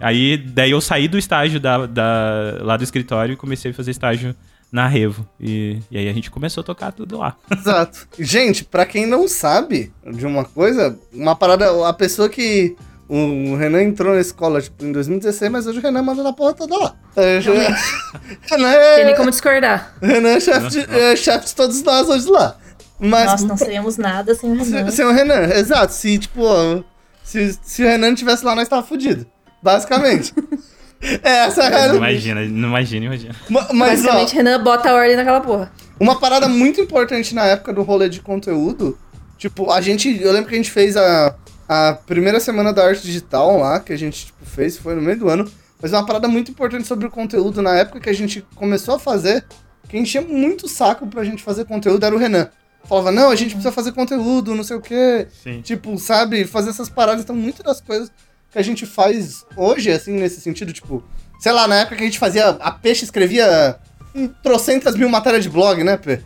Aí 0.00 0.36
daí 0.36 0.70
eu 0.70 0.80
saí 0.80 1.08
do 1.08 1.18
estágio 1.18 1.58
da, 1.60 1.86
da- 1.86 2.58
lá 2.62 2.76
do 2.76 2.84
escritório 2.84 3.32
e 3.32 3.36
comecei 3.36 3.70
a 3.70 3.74
fazer 3.74 3.90
estágio 3.90 4.34
na 4.70 4.86
Revo. 4.86 5.28
E, 5.40 5.78
e 5.90 5.98
aí 5.98 6.08
a 6.08 6.12
gente 6.12 6.30
começou 6.30 6.60
a 6.60 6.64
tocar 6.64 6.92
tudo 6.92 7.18
lá. 7.18 7.36
Exato. 7.50 8.06
Gente, 8.18 8.64
pra 8.64 8.84
quem 8.86 9.06
não 9.06 9.26
sabe 9.26 9.92
de 10.14 10.26
uma 10.26 10.44
coisa, 10.44 10.98
uma 11.12 11.34
parada, 11.34 11.88
a 11.88 11.92
pessoa 11.92 12.28
que. 12.28 12.76
O 13.08 13.56
Renan 13.56 13.82
entrou 13.84 14.14
na 14.14 14.20
escola, 14.20 14.60
tipo, 14.60 14.84
em 14.84 14.92
2016, 14.92 15.50
mas 15.50 15.66
hoje 15.66 15.78
o 15.78 15.82
Renan 15.82 16.02
manda 16.02 16.22
na 16.22 16.32
porra 16.32 16.52
toda 16.52 16.76
lá. 16.76 16.94
É, 17.16 17.40
já- 17.40 17.52
Renan 18.50 18.72
Tem 18.96 19.04
nem 19.04 19.14
é, 19.14 19.16
como 19.16 19.30
discordar. 19.30 19.94
Renan 20.02 20.28
é 20.28 20.40
chefe 20.40 20.68
de, 20.68 20.80
é 20.94 21.16
chefe 21.16 21.46
de 21.46 21.54
todos 21.54 21.82
nós 21.82 22.08
hoje 22.08 22.28
lá. 22.28 22.56
Mas 23.00 23.30
Nós 23.30 23.44
não 23.44 23.56
seríamos 23.56 23.96
nada 23.96 24.34
sem 24.34 24.50
o 24.50 24.54
Renan. 24.62 24.90
Se, 24.90 24.96
sem 24.96 25.04
o 25.06 25.12
Renan, 25.12 25.44
exato. 25.54 25.92
Se, 25.92 26.18
tipo, 26.18 26.42
ó, 26.42 26.82
se, 27.24 27.58
se 27.62 27.82
o 27.82 27.86
Renan 27.86 28.08
não 28.08 28.14
tivesse 28.14 28.44
lá, 28.44 28.54
nós 28.54 28.68
tava 28.68 28.82
fudido. 28.82 29.24
Basicamente. 29.62 30.34
é, 31.22 31.46
essa 31.46 31.62
é 31.62 31.66
a 31.66 31.70
Não 31.70 31.76
realidade. 31.78 31.96
imagina, 31.96 32.40
não 32.44 32.68
imagina, 32.68 33.06
imagina. 33.06 33.34
Ma- 33.48 33.68
Mas, 33.72 34.00
ó, 34.00 34.02
Basicamente, 34.08 34.34
Renan 34.34 34.62
bota 34.62 34.90
a 34.90 34.94
ordem 34.94 35.16
naquela 35.16 35.40
porra. 35.40 35.72
uma 35.98 36.18
parada 36.20 36.46
muito 36.48 36.80
importante 36.80 37.34
na 37.34 37.44
época 37.46 37.72
do 37.72 37.82
rolê 37.82 38.08
de 38.10 38.20
conteúdo, 38.20 38.98
tipo, 39.38 39.70
a 39.70 39.80
gente, 39.80 40.20
eu 40.20 40.30
lembro 40.32 40.48
que 40.48 40.54
a 40.54 40.58
gente 40.58 40.70
fez 40.70 40.96
a, 40.96 41.34
a 41.68 41.92
primeira 41.92 42.40
semana 42.40 42.72
da 42.72 42.86
arte 42.86 43.02
digital 43.02 43.58
lá, 43.58 43.78
que 43.78 43.92
a 43.92 43.98
gente 43.98 44.26
tipo, 44.26 44.44
fez, 44.44 44.78
foi 44.78 44.94
no 44.94 45.02
meio 45.02 45.18
do 45.18 45.28
ano, 45.28 45.50
mas 45.80 45.92
uma 45.92 46.04
parada 46.04 46.26
muito 46.26 46.50
importante 46.50 46.86
sobre 46.86 47.06
o 47.06 47.10
conteúdo 47.10 47.60
na 47.60 47.74
época 47.76 48.00
que 48.00 48.08
a 48.08 48.14
gente 48.14 48.44
começou 48.54 48.94
a 48.94 48.98
fazer, 48.98 49.44
que 49.88 49.98
enchia 49.98 50.22
muito 50.22 50.66
saco 50.66 51.06
pra 51.06 51.24
gente 51.24 51.42
fazer 51.42 51.64
conteúdo, 51.66 52.04
era 52.04 52.14
o 52.14 52.18
Renan. 52.18 52.48
Falava, 52.84 53.12
não, 53.12 53.30
a 53.30 53.36
gente 53.36 53.50
precisa 53.50 53.70
fazer 53.70 53.92
conteúdo, 53.92 54.54
não 54.54 54.64
sei 54.64 54.76
o 54.76 54.80
quê, 54.80 55.28
Sim. 55.42 55.60
Tipo, 55.60 55.98
sabe, 55.98 56.46
fazer 56.46 56.70
essas 56.70 56.88
paradas. 56.88 57.22
Então, 57.22 57.36
muitas 57.36 57.64
das 57.64 57.80
coisas 57.80 58.10
que 58.50 58.58
a 58.58 58.62
gente 58.62 58.86
faz 58.86 59.44
hoje, 59.56 59.90
assim, 59.90 60.12
nesse 60.12 60.40
sentido, 60.40 60.72
tipo, 60.72 61.04
sei 61.38 61.52
lá, 61.52 61.68
na 61.68 61.80
época 61.80 61.96
que 61.96 62.02
a 62.02 62.06
gente 62.06 62.18
fazia. 62.18 62.48
A 62.48 62.70
Peixe 62.70 63.04
escrevia 63.04 63.78
um 64.14 64.26
trocentas 64.26 64.96
mil 64.96 65.08
matérias 65.08 65.44
de 65.44 65.50
blog, 65.50 65.84
né, 65.84 65.98
P? 65.98 66.20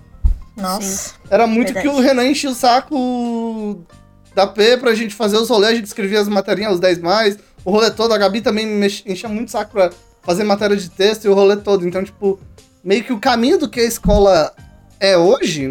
Nossa. 0.56 1.14
Era 1.28 1.46
muito 1.46 1.72
Verdade. 1.72 1.88
que 1.88 1.94
o 1.94 2.00
Renan 2.00 2.26
enchia 2.26 2.50
o 2.50 2.54
saco 2.54 3.84
da 4.34 4.46
P 4.46 4.76
pra 4.78 4.94
gente 4.94 5.14
fazer 5.14 5.36
os 5.36 5.48
rolês, 5.48 5.72
a 5.72 5.76
gente 5.76 5.86
escrevia 5.86 6.20
as 6.20 6.28
materinhas, 6.28 6.74
os 6.74 6.80
10 6.80 6.98
mais, 6.98 7.38
o 7.64 7.70
rolê 7.70 7.90
todo. 7.90 8.12
A 8.12 8.18
Gabi 8.18 8.40
também 8.40 8.66
mex- 8.66 9.02
enchia 9.06 9.28
muito 9.28 9.50
saco 9.50 9.72
pra 9.72 9.90
fazer 10.22 10.44
matéria 10.44 10.76
de 10.76 10.88
texto 10.88 11.24
e 11.24 11.28
o 11.28 11.34
rolê 11.34 11.56
todo. 11.56 11.86
Então, 11.86 12.02
tipo, 12.02 12.38
meio 12.82 13.04
que 13.04 13.12
o 13.12 13.18
caminho 13.20 13.58
do 13.58 13.68
que 13.68 13.80
a 13.80 13.84
escola 13.84 14.52
é 15.00 15.16
hoje, 15.16 15.66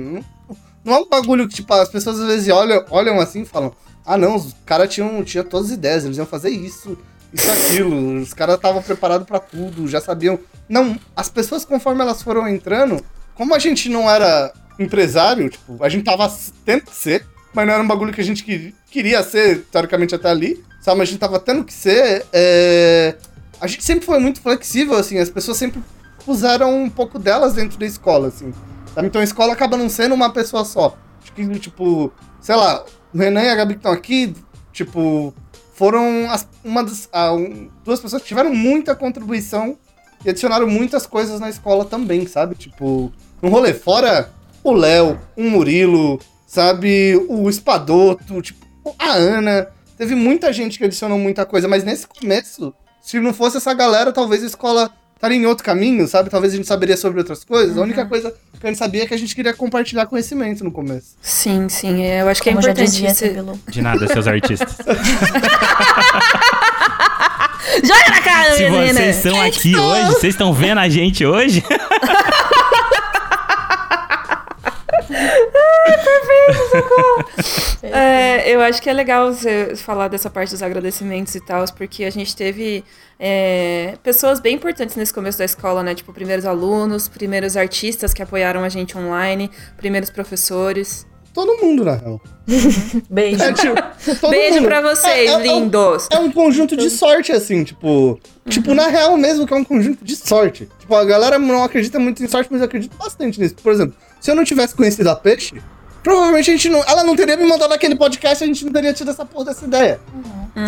não, 0.83 0.93
é 0.93 0.97
um 0.99 1.07
bagulho 1.09 1.47
que, 1.47 1.55
tipo, 1.55 1.73
as 1.73 1.89
pessoas 1.89 2.19
às 2.19 2.27
vezes 2.27 2.49
olham, 2.49 2.83
olham 2.89 3.19
assim 3.19 3.41
e 3.41 3.45
falam: 3.45 3.73
ah, 4.05 4.17
não, 4.17 4.35
os 4.35 4.53
caras 4.65 4.93
tinham, 4.93 5.23
tinham 5.23 5.45
todas 5.45 5.67
as 5.67 5.73
ideias, 5.73 6.03
eles 6.05 6.17
iam 6.17 6.25
fazer 6.25 6.49
isso, 6.49 6.97
isso, 7.33 7.49
aquilo, 7.51 8.19
os 8.21 8.33
caras 8.33 8.55
estavam 8.55 8.81
preparados 8.81 9.25
pra 9.27 9.39
tudo, 9.39 9.87
já 9.87 10.01
sabiam. 10.01 10.39
Não, 10.67 10.97
as 11.15 11.29
pessoas, 11.29 11.63
conforme 11.65 12.01
elas 12.01 12.21
foram 12.21 12.47
entrando, 12.47 13.03
como 13.35 13.53
a 13.55 13.59
gente 13.59 13.89
não 13.89 14.09
era 14.09 14.51
empresário, 14.79 15.49
tipo, 15.49 15.83
a 15.83 15.89
gente 15.89 16.03
tava 16.03 16.31
tendo 16.65 16.83
que 16.83 16.95
ser, 16.95 17.25
mas 17.53 17.65
não 17.67 17.73
era 17.73 17.83
um 17.83 17.87
bagulho 17.87 18.13
que 18.13 18.21
a 18.21 18.23
gente 18.23 18.43
que- 18.43 18.73
queria 18.89 19.21
ser, 19.23 19.65
teoricamente, 19.71 20.13
até 20.15 20.29
ali, 20.29 20.63
sabe? 20.81 20.99
Mas 20.99 21.09
a 21.09 21.11
gente 21.11 21.19
tava 21.19 21.39
tendo 21.39 21.63
que 21.63 21.73
ser. 21.73 22.25
é, 22.33 23.15
A 23.59 23.67
gente 23.67 23.83
sempre 23.83 24.05
foi 24.05 24.17
muito 24.19 24.41
flexível, 24.41 24.95
assim, 24.97 25.19
as 25.19 25.29
pessoas 25.29 25.55
sempre 25.57 25.83
puseram 26.25 26.83
um 26.83 26.89
pouco 26.89 27.19
delas 27.19 27.53
dentro 27.53 27.77
da 27.77 27.85
escola, 27.85 28.29
assim. 28.29 28.51
Sabe? 28.95 29.07
Então 29.07 29.21
a 29.21 29.23
escola 29.23 29.53
acaba 29.53 29.77
não 29.77 29.87
sendo 29.87 30.15
uma 30.15 30.31
pessoa 30.33 30.65
só. 30.65 30.97
Acho 31.21 31.31
que, 31.33 31.59
tipo, 31.59 32.11
sei 32.41 32.55
lá, 32.55 32.83
o 33.13 33.17
Renan 33.17 33.43
e 33.43 33.49
a 33.49 33.55
Gabi 33.55 33.73
que 33.75 33.79
estão 33.79 33.91
aqui, 33.91 34.33
tipo, 34.73 35.31
foram 35.75 36.29
as- 36.31 36.47
uma 36.63 36.83
das, 36.83 37.07
ah, 37.13 37.33
um- 37.33 37.69
duas 37.85 37.99
pessoas 37.99 38.21
que 38.23 38.27
tiveram 38.29 38.51
muita 38.53 38.95
contribuição 38.95 39.77
e 40.25 40.29
adicionaram 40.31 40.67
muitas 40.67 41.05
coisas 41.05 41.39
na 41.39 41.49
escola 41.49 41.85
também, 41.85 42.25
sabe? 42.25 42.55
Tipo, 42.55 43.11
um 43.43 43.49
rolê 43.49 43.73
fora 43.75 44.31
o 44.63 44.71
Léo, 44.73 45.19
o 45.37 45.43
Murilo, 45.43 46.19
sabe? 46.51 47.15
O 47.29 47.49
Espadoto, 47.49 48.41
tipo, 48.41 48.65
a 48.99 49.11
Ana. 49.13 49.67
Teve 49.97 50.15
muita 50.15 50.51
gente 50.51 50.77
que 50.77 50.83
adicionou 50.83 51.17
muita 51.17 51.45
coisa, 51.45 51.65
mas 51.67 51.83
nesse 51.85 52.05
começo, 52.05 52.73
se 53.01 53.19
não 53.21 53.33
fosse 53.33 53.55
essa 53.57 53.73
galera, 53.73 54.11
talvez 54.11 54.43
a 54.43 54.47
escola 54.47 54.91
estaria 55.15 55.37
em 55.37 55.45
outro 55.45 55.63
caminho, 55.63 56.05
sabe? 56.07 56.29
Talvez 56.29 56.51
a 56.51 56.57
gente 56.57 56.67
saberia 56.67 56.97
sobre 56.97 57.19
outras 57.19 57.43
coisas. 57.45 57.77
A 57.77 57.81
única 57.81 58.05
coisa 58.05 58.31
que 58.59 58.65
a 58.65 58.69
gente 58.69 58.79
sabia 58.79 59.03
é 59.03 59.05
que 59.05 59.13
a 59.13 59.17
gente 59.17 59.33
queria 59.33 59.53
compartilhar 59.53 60.07
conhecimento 60.07 60.61
no 60.63 60.71
começo. 60.71 61.15
Sim, 61.21 61.69
sim. 61.69 62.03
é, 62.03 62.21
Eu 62.21 62.27
acho 62.27 62.41
que 62.43 62.49
é 62.49 62.53
Como 62.53 62.63
já 62.63 62.71
importante 62.71 62.91
dizia 62.91 63.11
isso. 63.11 63.23
Bilu. 63.33 63.59
De 63.69 63.81
nada, 63.81 64.07
seus 64.07 64.27
artistas. 64.27 64.75
Joga 67.83 68.09
na 68.09 68.21
cara, 68.21 68.55
Se 68.55 68.63
menina! 68.69 68.93
vocês 68.93 69.15
estão 69.17 69.41
aqui 69.41 69.77
hoje, 69.77 70.05
vocês 70.07 70.33
estão 70.33 70.53
vendo 70.53 70.79
a 70.79 70.89
gente 70.89 71.25
hoje? 71.25 71.63
É, 77.83 78.49
eu 78.53 78.61
acho 78.61 78.81
que 78.81 78.89
é 78.89 78.93
legal 78.93 79.33
você 79.33 79.75
falar 79.75 80.07
dessa 80.07 80.29
parte 80.29 80.51
dos 80.51 80.61
agradecimentos 80.61 81.33
e 81.35 81.41
tal, 81.41 81.65
porque 81.75 82.03
a 82.03 82.09
gente 82.11 82.35
teve 82.35 82.83
é, 83.19 83.95
pessoas 84.03 84.39
bem 84.39 84.55
importantes 84.55 84.95
nesse 84.95 85.11
começo 85.13 85.37
da 85.39 85.45
escola, 85.45 85.81
né? 85.81 85.95
Tipo, 85.95 86.13
primeiros 86.13 86.45
alunos, 86.45 87.07
primeiros 87.07 87.57
artistas 87.57 88.13
que 88.13 88.21
apoiaram 88.21 88.63
a 88.63 88.69
gente 88.69 88.95
online, 88.97 89.49
primeiros 89.77 90.09
professores. 90.11 91.07
Todo 91.33 91.57
mundo, 91.65 91.83
na 91.85 91.95
real. 91.95 92.21
Beijo. 93.09 93.41
É, 93.41 93.53
tipo, 93.53 94.29
Beijo 94.29 94.55
mundo. 94.57 94.65
pra 94.67 94.81
vocês, 94.81 95.07
É- 95.07 95.25
é- 95.25 95.33
é 95.33 95.37
um- 95.37 95.41
lindos! 95.41 96.07
É 96.11 96.19
um 96.19 96.31
conjunto 96.31 96.75
de 96.77 96.89
sorte, 96.89 97.31
assim, 97.31 97.63
tipo. 97.63 98.19
Tipo, 98.47 98.73
na 98.73 98.87
real 98.87 99.17
mesmo, 99.17 99.47
que 99.47 99.53
é 99.53 99.57
um 99.57 99.63
conjunto 99.63 100.03
de 100.05 100.15
sorte. 100.15 100.69
Tipo, 100.79 100.93
a 100.95 101.03
galera 101.05 101.39
não 101.39 101.63
acredita 101.63 101.97
muito 101.99 102.23
em 102.23 102.27
sorte, 102.27 102.49
mas 102.51 102.61
eu 102.61 102.65
acredito 102.65 102.95
bastante 102.97 103.39
nisso. 103.39 103.55
Por 103.55 103.71
exemplo, 103.71 103.95
se 104.19 104.29
eu 104.29 104.35
não 104.35 104.43
tivesse 104.43 104.75
conhecido 104.75 105.09
a 105.09 105.15
Peixe, 105.15 105.61
provavelmente 106.03 106.49
a 106.49 106.53
gente 106.53 106.69
não. 106.69 106.83
Ela 106.83 107.03
não 107.03 107.15
teria 107.15 107.37
me 107.37 107.45
mandado 107.45 107.73
aquele 107.73 107.95
podcast, 107.95 108.43
a 108.43 108.47
gente 108.47 108.65
não 108.65 108.71
teria 108.71 108.93
tido 108.93 109.11
essa 109.11 109.25
porra 109.25 109.45
dessa 109.45 109.65
ideia. 109.65 109.99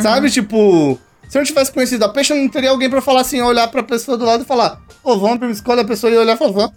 Sabe? 0.02 0.30
Tipo. 0.30 1.00
Se 1.30 1.38
eu 1.38 1.40
não 1.40 1.48
tivesse 1.48 1.72
conhecido 1.72 2.06
a 2.06 2.10
Peixe, 2.10 2.32
eu 2.32 2.38
não 2.38 2.48
teria 2.48 2.70
alguém 2.70 2.88
pra 2.88 3.02
falar 3.02 3.22
assim, 3.22 3.42
olhar 3.42 3.68
pra 3.68 3.82
pessoa 3.82 4.16
do 4.16 4.24
lado 4.24 4.44
e 4.44 4.46
falar, 4.46 4.80
ô, 5.04 5.18
vamos 5.18 5.40
pra 5.40 5.50
escolha 5.50 5.82
a 5.82 5.86
pessoa 5.86 6.14
e 6.14 6.18
olhar 6.18 6.36
e 6.36 6.38
falar, 6.38 6.52
vamos. 6.52 6.74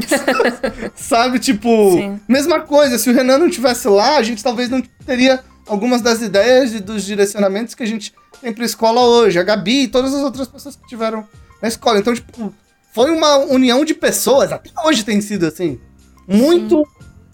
Sabe, 0.96 1.38
tipo, 1.38 1.92
Sim. 1.92 2.18
mesma 2.26 2.60
coisa, 2.60 2.98
se 2.98 3.08
o 3.08 3.14
Renan 3.14 3.38
não 3.38 3.48
tivesse 3.48 3.86
lá, 3.86 4.16
a 4.16 4.22
gente 4.24 4.42
talvez 4.42 4.68
não 4.68 4.82
teria 5.06 5.40
algumas 5.64 6.02
das 6.02 6.20
ideias 6.22 6.74
e 6.74 6.80
dos 6.80 7.04
direcionamentos 7.04 7.74
que 7.74 7.84
a 7.84 7.86
gente 7.86 8.12
tem 8.40 8.52
pra 8.52 8.64
escola 8.64 9.00
hoje. 9.00 9.38
A 9.38 9.44
Gabi 9.44 9.82
e 9.82 9.88
todas 9.88 10.12
as 10.12 10.22
outras 10.22 10.48
pessoas 10.48 10.74
que 10.74 10.88
tiveram 10.88 11.24
na 11.62 11.68
escola. 11.68 12.00
Então, 12.00 12.12
tipo, 12.12 12.52
foi 12.92 13.10
uma 13.10 13.36
união 13.36 13.84
de 13.84 13.94
pessoas. 13.94 14.50
Até 14.50 14.70
hoje 14.84 15.04
tem 15.04 15.20
sido 15.20 15.46
assim. 15.46 15.78
Muito. 16.26 16.84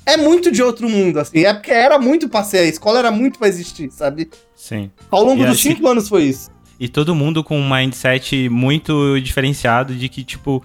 É 0.06 0.16
muito 0.16 0.52
de 0.52 0.62
outro 0.62 0.88
mundo, 0.88 1.18
assim. 1.18 1.44
É 1.44 1.52
porque 1.52 1.70
era 1.72 1.98
muito 1.98 2.28
pra 2.28 2.44
ser. 2.44 2.58
A 2.58 2.64
escola 2.64 3.00
era 3.00 3.10
muito 3.10 3.38
pra 3.38 3.48
existir, 3.48 3.90
sabe? 3.90 4.30
Sim. 4.54 4.90
Ao 5.10 5.22
longo 5.24 5.42
E 5.42 5.46
dos 5.46 5.60
cinco 5.60 5.86
anos 5.88 6.08
foi 6.08 6.22
isso. 6.24 6.48
E 6.78 6.88
todo 6.88 7.14
mundo 7.14 7.42
com 7.42 7.58
um 7.58 7.68
mindset 7.68 8.48
muito 8.48 9.18
diferenciado 9.20 9.94
de 9.94 10.08
que, 10.08 10.22
tipo, 10.22 10.62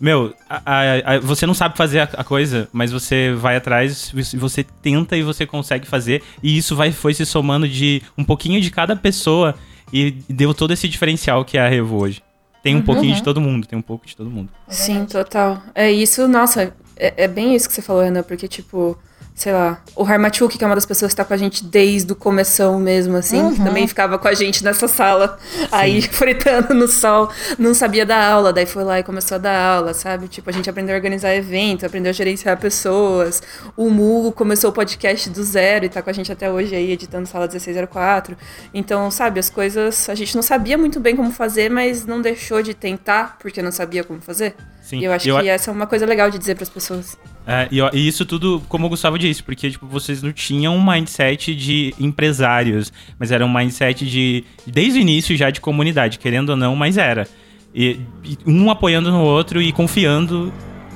meu, 0.00 0.32
a- 0.48 0.62
a- 0.64 1.14
a- 1.14 1.18
você 1.20 1.46
não 1.46 1.54
sabe 1.54 1.76
fazer 1.76 2.00
a, 2.00 2.04
a 2.04 2.22
coisa, 2.24 2.68
mas 2.72 2.92
você 2.92 3.32
vai 3.32 3.56
atrás, 3.56 4.12
você- 4.14 4.36
você 4.36 4.62
tenta 4.62 5.16
e 5.16 5.22
você 5.22 5.44
consegue 5.46 5.86
fazer. 5.88 6.22
E 6.42 6.56
isso 6.56 6.76
vai, 6.76 6.92
foi 6.92 7.14
se 7.14 7.24
somando 7.26 7.66
de 7.68 8.00
um 8.16 8.22
pouquinho 8.24 8.60
de 8.60 8.70
cada 8.70 8.94
pessoa 8.94 9.54
e 9.92 10.12
deu 10.28 10.52
todo 10.54 10.72
esse 10.72 10.86
diferencial 10.88 11.44
que 11.44 11.56
é 11.58 11.62
a 11.64 11.68
Revo 11.68 11.96
hoje. 12.00 12.22
Tem 12.62 12.74
um 12.76 12.80
pouquinho 12.82 13.14
de 13.14 13.22
todo 13.22 13.40
mundo, 13.42 13.66
tem 13.66 13.78
um 13.78 13.82
pouco 13.82 14.06
de 14.06 14.16
todo 14.16 14.30
mundo. 14.30 14.48
Sim, 14.68 15.04
total. 15.04 15.62
É 15.74 15.90
isso, 15.92 16.26
nossa, 16.26 16.74
é, 16.96 17.24
é 17.24 17.28
bem 17.28 17.54
isso 17.54 17.68
que 17.68 17.74
você 17.74 17.82
falou, 17.82 18.02
Ana, 18.02 18.22
porque, 18.22 18.48
tipo, 18.48 18.98
sei 19.34 19.52
lá, 19.52 19.82
o 19.96 20.04
Harmachuk, 20.04 20.56
que 20.56 20.62
é 20.62 20.66
uma 20.66 20.76
das 20.76 20.86
pessoas 20.86 21.12
que 21.12 21.16
tá 21.16 21.24
com 21.24 21.34
a 21.34 21.36
gente 21.36 21.64
desde 21.64 22.12
o 22.12 22.14
começão 22.14 22.78
mesmo, 22.78 23.16
assim, 23.16 23.52
que 23.52 23.64
também 23.64 23.86
ficava 23.88 24.16
com 24.16 24.28
a 24.28 24.32
gente 24.32 24.62
nessa 24.62 24.86
sala, 24.86 25.36
aí 25.72 26.00
fritando 26.06 26.72
no 26.72 26.86
sol, 26.86 27.28
não 27.58 27.74
sabia 27.74 28.06
dar 28.06 28.30
aula, 28.30 28.52
daí 28.52 28.64
foi 28.64 28.84
lá 28.84 29.00
e 29.00 29.02
começou 29.02 29.34
a 29.34 29.38
dar 29.38 29.76
aula, 29.76 29.92
sabe? 29.92 30.28
Tipo, 30.28 30.50
a 30.50 30.52
gente 30.52 30.70
aprendeu 30.70 30.94
a 30.94 30.96
organizar 30.96 31.34
evento, 31.34 31.84
aprendeu 31.84 32.10
a 32.10 32.12
gerenciar 32.12 32.56
pessoas. 32.58 33.42
O 33.76 33.90
Mugo 33.90 34.30
começou 34.30 34.70
o 34.70 34.72
podcast 34.72 35.28
do 35.28 35.42
zero 35.42 35.84
e 35.84 35.88
tá 35.88 36.00
com 36.00 36.10
a 36.10 36.12
gente 36.12 36.30
até 36.30 36.48
hoje 36.48 36.76
aí, 36.76 36.92
editando 36.92 37.26
Sala 37.26 37.46
1604. 37.46 38.36
Então, 38.72 39.10
sabe, 39.10 39.40
as 39.40 39.50
coisas 39.50 40.08
a 40.08 40.14
gente 40.14 40.36
não 40.36 40.42
sabia 40.42 40.78
muito 40.78 41.00
bem 41.00 41.16
como 41.16 41.32
fazer, 41.32 41.68
mas 41.68 42.06
não 42.06 42.22
deixou 42.22 42.62
de 42.62 42.72
tentar 42.72 43.36
porque 43.40 43.60
não 43.60 43.72
sabia 43.72 44.04
como 44.04 44.20
fazer. 44.20 44.54
Sim. 44.84 44.98
E 45.00 45.04
eu 45.04 45.12
acho 45.12 45.26
Eu- 45.26 45.40
que 45.40 45.48
essa 45.48 45.70
é 45.70 45.72
uma 45.74 45.86
coisa 45.86 46.04
legal 46.04 46.30
de 46.30 46.38
dizer 46.38 46.54
pras 46.54 46.68
pessoas. 46.68 47.16
É, 47.46 47.66
e, 47.70 47.78
e 47.94 48.06
isso 48.06 48.24
tudo, 48.26 48.62
como 48.68 48.86
o 48.86 48.88
Gustavo 48.90 49.18
disse, 49.18 49.42
porque 49.42 49.70
tipo, 49.70 49.86
vocês 49.86 50.22
não 50.22 50.30
tinham 50.30 50.76
um 50.76 50.84
mindset 50.86 51.54
de 51.54 51.94
empresários, 51.98 52.92
mas 53.18 53.32
era 53.32 53.44
um 53.44 53.52
mindset 53.52 54.06
de, 54.06 54.44
desde 54.66 54.98
o 54.98 55.00
início 55.02 55.34
já 55.36 55.48
de 55.50 55.60
comunidade, 55.60 56.18
querendo 56.18 56.50
ou 56.50 56.56
não, 56.56 56.76
mas 56.76 56.98
era. 56.98 57.26
E, 57.74 57.98
e 58.22 58.38
um 58.46 58.70
apoiando 58.70 59.10
no 59.10 59.22
outro 59.22 59.60
e 59.60 59.72
confiando 59.72 60.52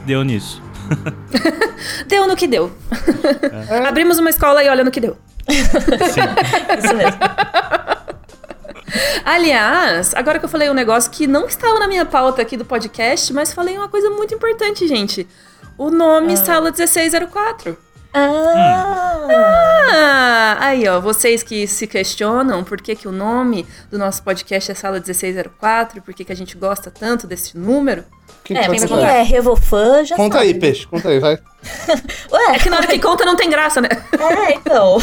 deu 0.07 0.23
nisso. 0.23 0.63
Deu 2.09 2.27
no 2.27 2.35
que 2.37 2.47
deu. 2.47 2.73
Abrimos 3.87 4.19
uma 4.19 4.31
escola 4.31 4.63
e 4.65 4.69
olha 4.69 4.83
no 4.85 4.91
que 4.91 5.01
deu. 5.01 5.17
Isso 5.49 6.95
mesmo. 6.97 7.19
Aliás, 9.25 10.15
agora 10.15 10.39
que 10.39 10.45
eu 10.45 10.49
falei 10.49 10.71
um 10.71 10.75
negócio 10.75 11.11
que 11.11 11.27
não 11.27 11.47
estava 11.47 11.79
na 11.79 11.89
minha 11.89 12.07
pauta 12.07 12.43
aqui 12.43 12.57
do 12.57 12.65
podcast, 12.65 13.33
mas 13.33 13.53
falei 13.53 13.77
uma 13.77 13.89
coisa 13.89 14.11
muito 14.11 14.35
importante, 14.35 14.87
gente. 14.87 15.27
O 15.77 15.91
nome 15.91 16.37
Sala 16.37 16.71
1604. 16.71 17.88
Ah! 18.19 19.19
Ah, 19.91 20.57
aí 20.61 20.89
ó, 20.89 21.01
vocês 21.01 21.43
que 21.43 21.67
se 21.67 21.87
questionam 21.87 22.65
por 22.65 22.81
que, 22.81 22.95
que 22.97 23.09
o 23.09 23.13
nome 23.13 23.67
do 23.91 23.99
nosso 23.99 24.23
podcast 24.23 24.71
é 24.71 24.75
Sala 24.75 24.97
1604, 24.97 26.03
por 26.03 26.15
que, 26.15 26.25
que 26.25 26.33
a 26.33 26.37
gente 26.37 26.57
gosta 26.57 26.91
tanto 26.91 27.27
desse 27.27 27.57
número. 27.57 28.05
Quem 28.45 28.57
É, 28.57 28.69
quem 28.69 29.05
é 29.05 29.23
Revofã 29.23 30.05
já 30.05 30.17
Conta 30.17 30.39
sabe. 30.39 30.49
aí, 30.49 30.55
peixe, 30.55 30.87
conta 30.87 31.09
aí, 31.09 31.19
vai. 31.19 31.39
Ué, 32.33 32.57
É 32.57 32.59
que 32.59 32.71
na 32.71 32.79
hora 32.79 32.87
que 32.87 32.99
conta 32.99 33.25
não 33.25 33.37
tem 33.37 33.51
graça, 33.51 33.81
né? 33.81 33.89
É, 34.49 34.55
então. 34.55 34.97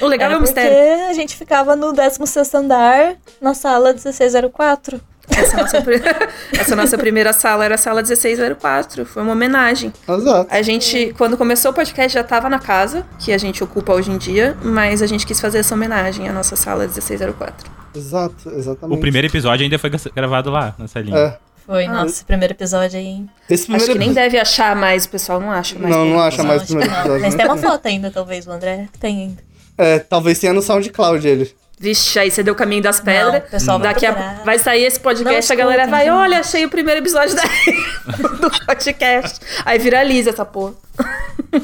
O 0.00 0.06
legal 0.06 0.26
Era 0.26 0.34
é 0.34 0.38
o 0.38 0.40
mistério. 0.40 0.70
porque 0.70 1.10
a 1.10 1.12
gente 1.12 1.36
ficava 1.36 1.76
no 1.76 1.92
16º 1.92 2.54
andar, 2.54 3.16
na 3.40 3.54
sala 3.54 3.92
1604. 3.92 5.00
Essa 5.36 5.56
nossa, 5.56 5.78
essa 6.58 6.76
nossa 6.76 6.98
primeira 6.98 7.32
sala 7.32 7.64
era 7.64 7.74
a 7.74 7.78
sala 7.78 8.02
1604. 8.02 9.06
Foi 9.06 9.22
uma 9.22 9.32
homenagem. 9.32 9.92
Exato. 10.08 10.46
A 10.52 10.62
gente, 10.62 11.14
quando 11.16 11.36
começou 11.36 11.70
o 11.70 11.74
podcast, 11.74 12.12
já 12.12 12.22
tava 12.24 12.48
na 12.48 12.58
casa, 12.58 13.06
que 13.18 13.32
a 13.32 13.38
gente 13.38 13.62
ocupa 13.64 13.92
hoje 13.94 14.10
em 14.10 14.18
dia, 14.18 14.56
mas 14.62 15.02
a 15.02 15.06
gente 15.06 15.26
quis 15.26 15.40
fazer 15.40 15.58
essa 15.58 15.74
homenagem 15.74 16.28
à 16.28 16.32
nossa 16.32 16.56
sala 16.56 16.84
1604. 16.84 17.70
Exato, 17.94 18.50
exatamente. 18.50 18.96
O 18.96 19.00
primeiro 19.00 19.26
episódio 19.26 19.64
ainda 19.64 19.78
foi 19.78 19.90
gravado 20.14 20.50
lá, 20.50 20.74
nessa 20.78 21.00
linha. 21.00 21.16
É. 21.16 21.38
Foi 21.66 21.84
Ah. 21.86 21.92
nosso 22.02 22.24
primeiro 22.24 22.54
episódio 22.54 22.98
aí. 22.98 23.24
Esse 23.48 23.64
primeiro 23.64 23.84
Acho 23.84 23.92
que 23.92 23.98
nem 23.98 24.12
deve 24.12 24.38
achar 24.38 24.74
mais, 24.74 25.04
o 25.04 25.08
pessoal 25.08 25.40
não 25.40 25.50
acha 25.52 25.78
mais. 25.78 25.94
Não, 25.94 26.04
não 26.04 26.20
acha 26.20 26.42
mais 26.42 26.62
o 26.62 26.66
primeiro 26.66 26.90
não. 26.90 26.98
episódio. 27.00 27.22
Mas 27.22 27.34
né? 27.34 27.42
tem 27.44 27.52
uma 27.52 27.56
foto 27.56 27.86
ainda, 27.86 28.10
talvez, 28.10 28.46
o 28.46 28.50
André 28.50 28.88
tem 28.98 29.18
ainda. 29.22 29.42
É, 29.78 29.98
talvez 29.98 30.38
tenha 30.38 30.52
no 30.52 30.62
SoundCloud 30.62 31.26
ele. 31.26 31.54
Vixe, 31.82 32.18
aí 32.18 32.30
você 32.30 32.42
deu 32.42 32.52
o 32.52 32.56
caminho 32.56 32.82
das 32.82 33.00
pedras. 33.00 33.42
Não, 33.42 33.50
pessoal 33.50 33.78
vai 33.78 33.94
Daqui 33.94 34.04
a 34.04 34.42
vai 34.44 34.58
sair 34.58 34.82
esse 34.84 35.00
podcast, 35.00 35.48
Não 35.48 35.54
a 35.54 35.64
galera 35.64 35.86
vai, 35.86 36.04
gente. 36.04 36.10
olha, 36.12 36.40
achei 36.40 36.62
o 36.66 36.68
primeiro 36.68 37.00
episódio 37.00 37.34
da... 37.34 37.42
do 38.38 38.66
podcast. 38.66 39.40
Aí 39.64 39.78
viraliza 39.78 40.28
essa 40.28 40.44
porra. 40.44 40.74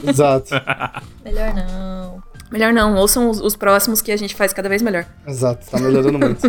Exato, 0.08 0.54
Melhor 1.22 1.52
não. 1.54 2.22
Melhor 2.50 2.72
não, 2.72 2.94
ouçam 2.96 3.28
os, 3.28 3.40
os 3.40 3.56
próximos 3.56 4.00
que 4.00 4.10
a 4.10 4.16
gente 4.16 4.34
faz 4.34 4.54
cada 4.54 4.70
vez 4.70 4.80
melhor. 4.80 5.04
exato, 5.26 5.66
tá 5.70 5.78
melhorando 5.78 6.18
muito. 6.18 6.40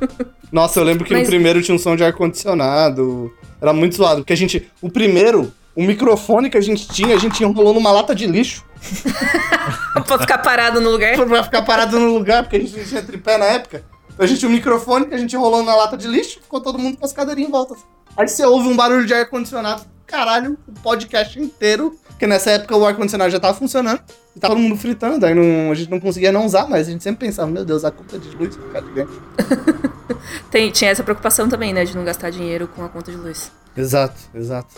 Nossa, 0.52 0.80
eu 0.80 0.84
lembro 0.84 1.06
que 1.06 1.12
Mas- 1.14 1.22
no 1.22 1.28
primeiro 1.28 1.62
tinha 1.62 1.74
um 1.74 1.78
som 1.78 1.96
de 1.96 2.04
ar-condicionado. 2.04 3.32
Era 3.58 3.72
muito 3.72 3.96
zoado, 3.96 4.20
porque 4.20 4.34
a 4.34 4.36
gente. 4.36 4.70
O 4.82 4.90
primeiro, 4.90 5.50
o 5.76 5.82
microfone 5.82 6.48
que 6.50 6.56
a 6.56 6.60
gente 6.60 6.86
tinha, 6.88 7.14
a 7.14 7.18
gente 7.18 7.42
enrolou 7.42 7.74
numa 7.74 7.90
lata 7.90 8.14
de 8.14 8.26
lixo 8.26 8.64
pra 10.06 10.18
ficar 10.18 10.38
parado 10.38 10.80
no 10.80 10.90
lugar. 10.90 11.16
pra 11.16 11.42
ficar 11.44 11.62
parado 11.62 11.98
no 11.98 12.12
lugar, 12.14 12.42
porque 12.44 12.56
a 12.56 12.60
gente 12.60 12.76
não 12.76 12.84
tinha 12.84 13.02
tripé 13.02 13.38
na 13.38 13.46
época. 13.46 13.82
Então 14.12 14.24
a 14.24 14.28
gente 14.28 14.38
tinha 14.38 14.48
um 14.48 14.52
microfone 14.52 15.06
que 15.06 15.14
a 15.14 15.18
gente 15.18 15.34
enrolou 15.34 15.62
na 15.62 15.74
lata 15.74 15.96
de 15.96 16.06
lixo, 16.06 16.40
ficou 16.40 16.60
todo 16.60 16.78
mundo 16.78 16.96
com 16.98 17.04
as 17.04 17.12
cadeirinhas 17.12 17.48
em 17.48 17.52
volta. 17.52 17.74
Aí 18.16 18.28
você 18.28 18.44
ouve 18.44 18.68
um 18.68 18.76
barulho 18.76 19.04
de 19.06 19.12
ar-condicionado, 19.12 19.82
caralho, 20.06 20.56
o 20.68 20.72
podcast 20.80 21.40
inteiro, 21.40 21.98
porque 22.08 22.26
nessa 22.26 22.52
época 22.52 22.76
o 22.76 22.86
ar-condicionado 22.86 23.30
já 23.32 23.40
tava 23.40 23.58
funcionando, 23.58 24.00
e 24.36 24.38
tava 24.38 24.54
todo 24.54 24.62
mundo 24.62 24.76
fritando, 24.76 25.26
aí 25.26 25.34
não- 25.34 25.72
a 25.72 25.74
gente 25.74 25.90
não 25.90 25.98
conseguia 25.98 26.30
não 26.30 26.46
usar, 26.46 26.68
mas 26.68 26.86
a 26.86 26.90
gente 26.92 27.02
sempre 27.02 27.26
pensava, 27.26 27.50
meu 27.50 27.64
Deus, 27.64 27.84
a 27.84 27.90
conta 27.90 28.16
de 28.18 28.28
luz 28.36 28.54
ficar 28.54 28.80
de 28.82 28.90
dentro. 28.92 29.20
Tem, 30.50 30.70
tinha 30.70 30.90
essa 30.92 31.02
preocupação 31.02 31.48
também, 31.48 31.72
né, 31.72 31.84
de 31.84 31.96
não 31.96 32.04
gastar 32.04 32.30
dinheiro 32.30 32.68
com 32.68 32.84
a 32.84 32.88
conta 32.88 33.10
de 33.10 33.16
luz. 33.16 33.50
Exato, 33.76 34.14
exato. 34.32 34.72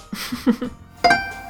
you 1.04 1.45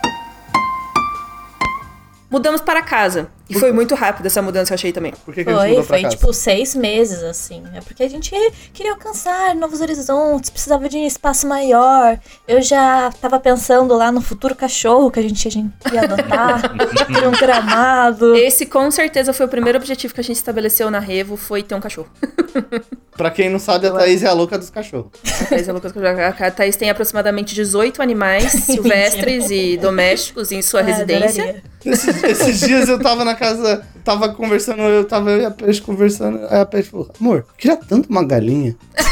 Mudamos 2.36 2.60
para 2.60 2.82
casa. 2.82 3.28
E 3.48 3.54
foi 3.58 3.70
muito 3.72 3.94
rápido 3.94 4.26
essa 4.26 4.42
mudança, 4.42 4.72
eu 4.72 4.74
achei 4.74 4.92
também. 4.92 5.12
Por 5.24 5.32
que, 5.32 5.42
que 5.44 5.48
a 5.48 5.52
gente 5.52 5.60
Foi, 5.60 5.68
mudou 5.70 5.84
pra 5.84 5.94
foi 5.96 6.02
casa? 6.02 6.16
tipo 6.16 6.32
seis 6.34 6.74
meses, 6.74 7.22
assim. 7.22 7.62
É 7.74 7.80
porque 7.80 8.02
a 8.02 8.08
gente 8.10 8.30
queria 8.74 8.92
alcançar 8.92 9.54
novos 9.54 9.80
horizontes, 9.80 10.50
precisava 10.50 10.86
de 10.88 10.96
um 10.98 11.06
espaço 11.06 11.46
maior. 11.46 12.18
Eu 12.46 12.60
já 12.60 13.10
tava 13.20 13.38
pensando 13.40 13.94
lá 13.94 14.10
no 14.12 14.20
futuro 14.20 14.54
cachorro 14.54 15.10
que 15.12 15.18
a 15.20 15.22
gente, 15.22 15.46
a 15.48 15.50
gente 15.50 15.72
ia 15.92 16.02
adotar. 16.02 16.60
Queria 17.06 17.28
um 17.28 17.32
gramado. 17.32 18.34
Esse 18.34 18.66
com 18.66 18.90
certeza 18.90 19.32
foi 19.32 19.46
o 19.46 19.48
primeiro 19.48 19.78
objetivo 19.78 20.12
que 20.12 20.20
a 20.20 20.24
gente 20.24 20.36
estabeleceu 20.36 20.90
na 20.90 20.98
Revo, 20.98 21.36
foi 21.36 21.62
ter 21.62 21.74
um 21.74 21.80
cachorro. 21.80 22.08
Pra 23.16 23.30
quem 23.30 23.48
não 23.48 23.58
sabe, 23.58 23.86
a 23.86 23.92
Thaís 23.92 24.22
é 24.22 24.26
a 24.26 24.32
louca 24.34 24.58
dos 24.58 24.68
cachorros. 24.68 25.10
A 25.40 25.44
Thaís, 25.46 25.66
é 25.66 25.72
louca 25.72 25.90
com 25.90 26.00
cachorro. 26.00 26.34
A 26.46 26.50
Thaís 26.50 26.76
tem 26.76 26.90
aproximadamente 26.90 27.54
18 27.54 28.02
animais 28.02 28.52
silvestres 28.66 29.50
e 29.50 29.78
domésticos 29.78 30.52
em 30.52 30.60
sua 30.60 30.80
Ah, 30.80 30.82
residência. 30.82 31.42
adoraria. 31.44 31.62
Esses, 31.86 32.24
esses 32.26 32.60
dias 32.60 32.88
eu 32.88 32.98
tava 33.00 33.24
na 33.24 33.34
casa, 33.34 33.86
tava 34.04 34.28
conversando, 34.30 34.82
eu 34.82 35.04
tava 35.04 35.30
eu 35.30 35.40
e 35.42 35.44
a 35.46 35.50
Peixe 35.50 35.80
conversando, 35.80 36.40
aí 36.50 36.60
a 36.60 36.66
Peixe 36.66 36.90
falou, 36.90 37.10
amor, 37.20 37.38
eu 37.48 37.54
queria 37.56 37.76
tanto 37.76 38.08
uma 38.10 38.24
galinha. 38.24 38.76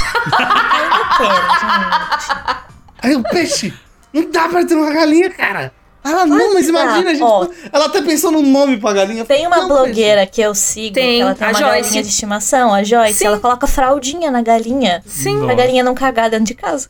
Aí 3.03 3.15
o 3.15 3.23
Peixe, 3.23 3.73
não 4.13 4.31
dá 4.31 4.49
pra 4.49 4.65
ter 4.65 4.75
uma 4.75 4.91
galinha, 4.91 5.31
cara. 5.31 5.73
Ela, 6.03 6.27
não, 6.27 6.53
mas 6.55 6.69
imagina, 6.69 7.11
a 7.11 7.15
gente, 7.15 7.23
Ó. 7.23 7.47
ela 7.73 7.87
até 7.87 8.03
pensou 8.03 8.31
no 8.31 8.43
nome 8.43 8.77
pra 8.79 8.93
galinha. 8.93 9.25
Tem 9.25 9.47
uma 9.47 9.57
"Não, 9.57 9.69
Peixe." 9.69 9.83
blogueira 9.85 10.27
que 10.27 10.41
eu 10.41 10.55
sigo, 10.55 10.95
Tem, 10.95 11.17
que 11.17 11.21
ela 11.23 11.35
tem 11.35 11.47
a 11.47 11.51
uma 11.51 11.59
Joyce. 11.59 11.83
galinha 11.83 12.03
de 12.03 12.09
estimação, 12.09 12.75
a 12.75 12.83
Joyce. 12.83 13.15
Sim. 13.21 13.27
Ela 13.27 13.39
coloca 13.41 13.67
fraldinha 13.67 14.31
na 14.31 14.43
galinha. 14.43 15.03
Sim, 15.07 15.35
Nossa. 15.35 15.47
Pra 15.47 15.55
galinha 15.55 15.83
não 15.83 15.95
cagar 15.95 16.29
dentro 16.31 16.45
de 16.47 16.55
casa. 16.55 16.89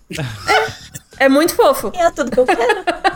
é 1.19 1.29
muito 1.29 1.55
fofo. 1.55 1.93
E 1.95 1.99
é 1.99 2.11
tudo 2.11 2.31
que 2.31 2.41
eu 2.41 2.45
quero. 2.47 2.85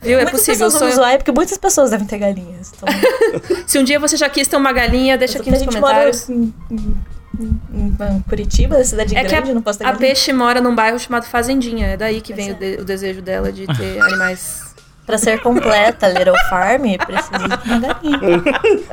Viu? 0.00 0.18
É 0.18 0.22
muitas 0.22 0.30
possível. 0.40 0.54
pessoas 0.54 0.72
vão 0.72 0.80
Sonho- 0.80 0.94
zoar, 0.96 1.10
é 1.12 1.16
porque 1.18 1.32
muitas 1.32 1.58
pessoas 1.58 1.90
devem 1.90 2.06
ter 2.06 2.18
galinhas. 2.18 2.72
Então, 2.76 2.88
Se 3.66 3.78
um 3.78 3.84
dia 3.84 3.98
você 3.98 4.16
já 4.16 4.28
quis 4.28 4.46
ter 4.48 4.56
uma 4.56 4.72
galinha, 4.72 5.16
deixa 5.18 5.38
aqui 5.38 5.50
nos 5.50 5.60
comentários. 5.64 6.28
mora 6.28 8.12
em 8.12 8.20
Curitiba, 8.28 8.82
cidade 8.82 9.16
É 9.16 9.22
que 9.22 9.28
grande, 9.28 9.50
a, 9.50 9.54
não 9.54 9.62
posso 9.62 9.78
ter 9.78 9.84
a 9.84 9.92
galinha. 9.92 10.08
Peixe 10.08 10.32
mora 10.32 10.60
num 10.60 10.74
bairro 10.74 10.98
chamado 10.98 11.24
Fazendinha. 11.26 11.86
É 11.88 11.96
daí 11.96 12.20
que 12.20 12.32
vem 12.34 12.50
o, 12.52 12.56
Pois 12.56 12.70
de- 12.76 12.82
o 12.82 12.84
desejo 12.84 13.22
dela 13.22 13.52
de 13.52 13.66
ter 13.66 14.00
animais. 14.02 14.66
Pra 15.06 15.16
ser 15.16 15.40
completa, 15.40 16.06
Little 16.08 16.34
Farm, 16.50 16.82
precisa 17.06 17.38
de 17.38 17.44
uma 17.46 17.78
galinha. 17.80 18.42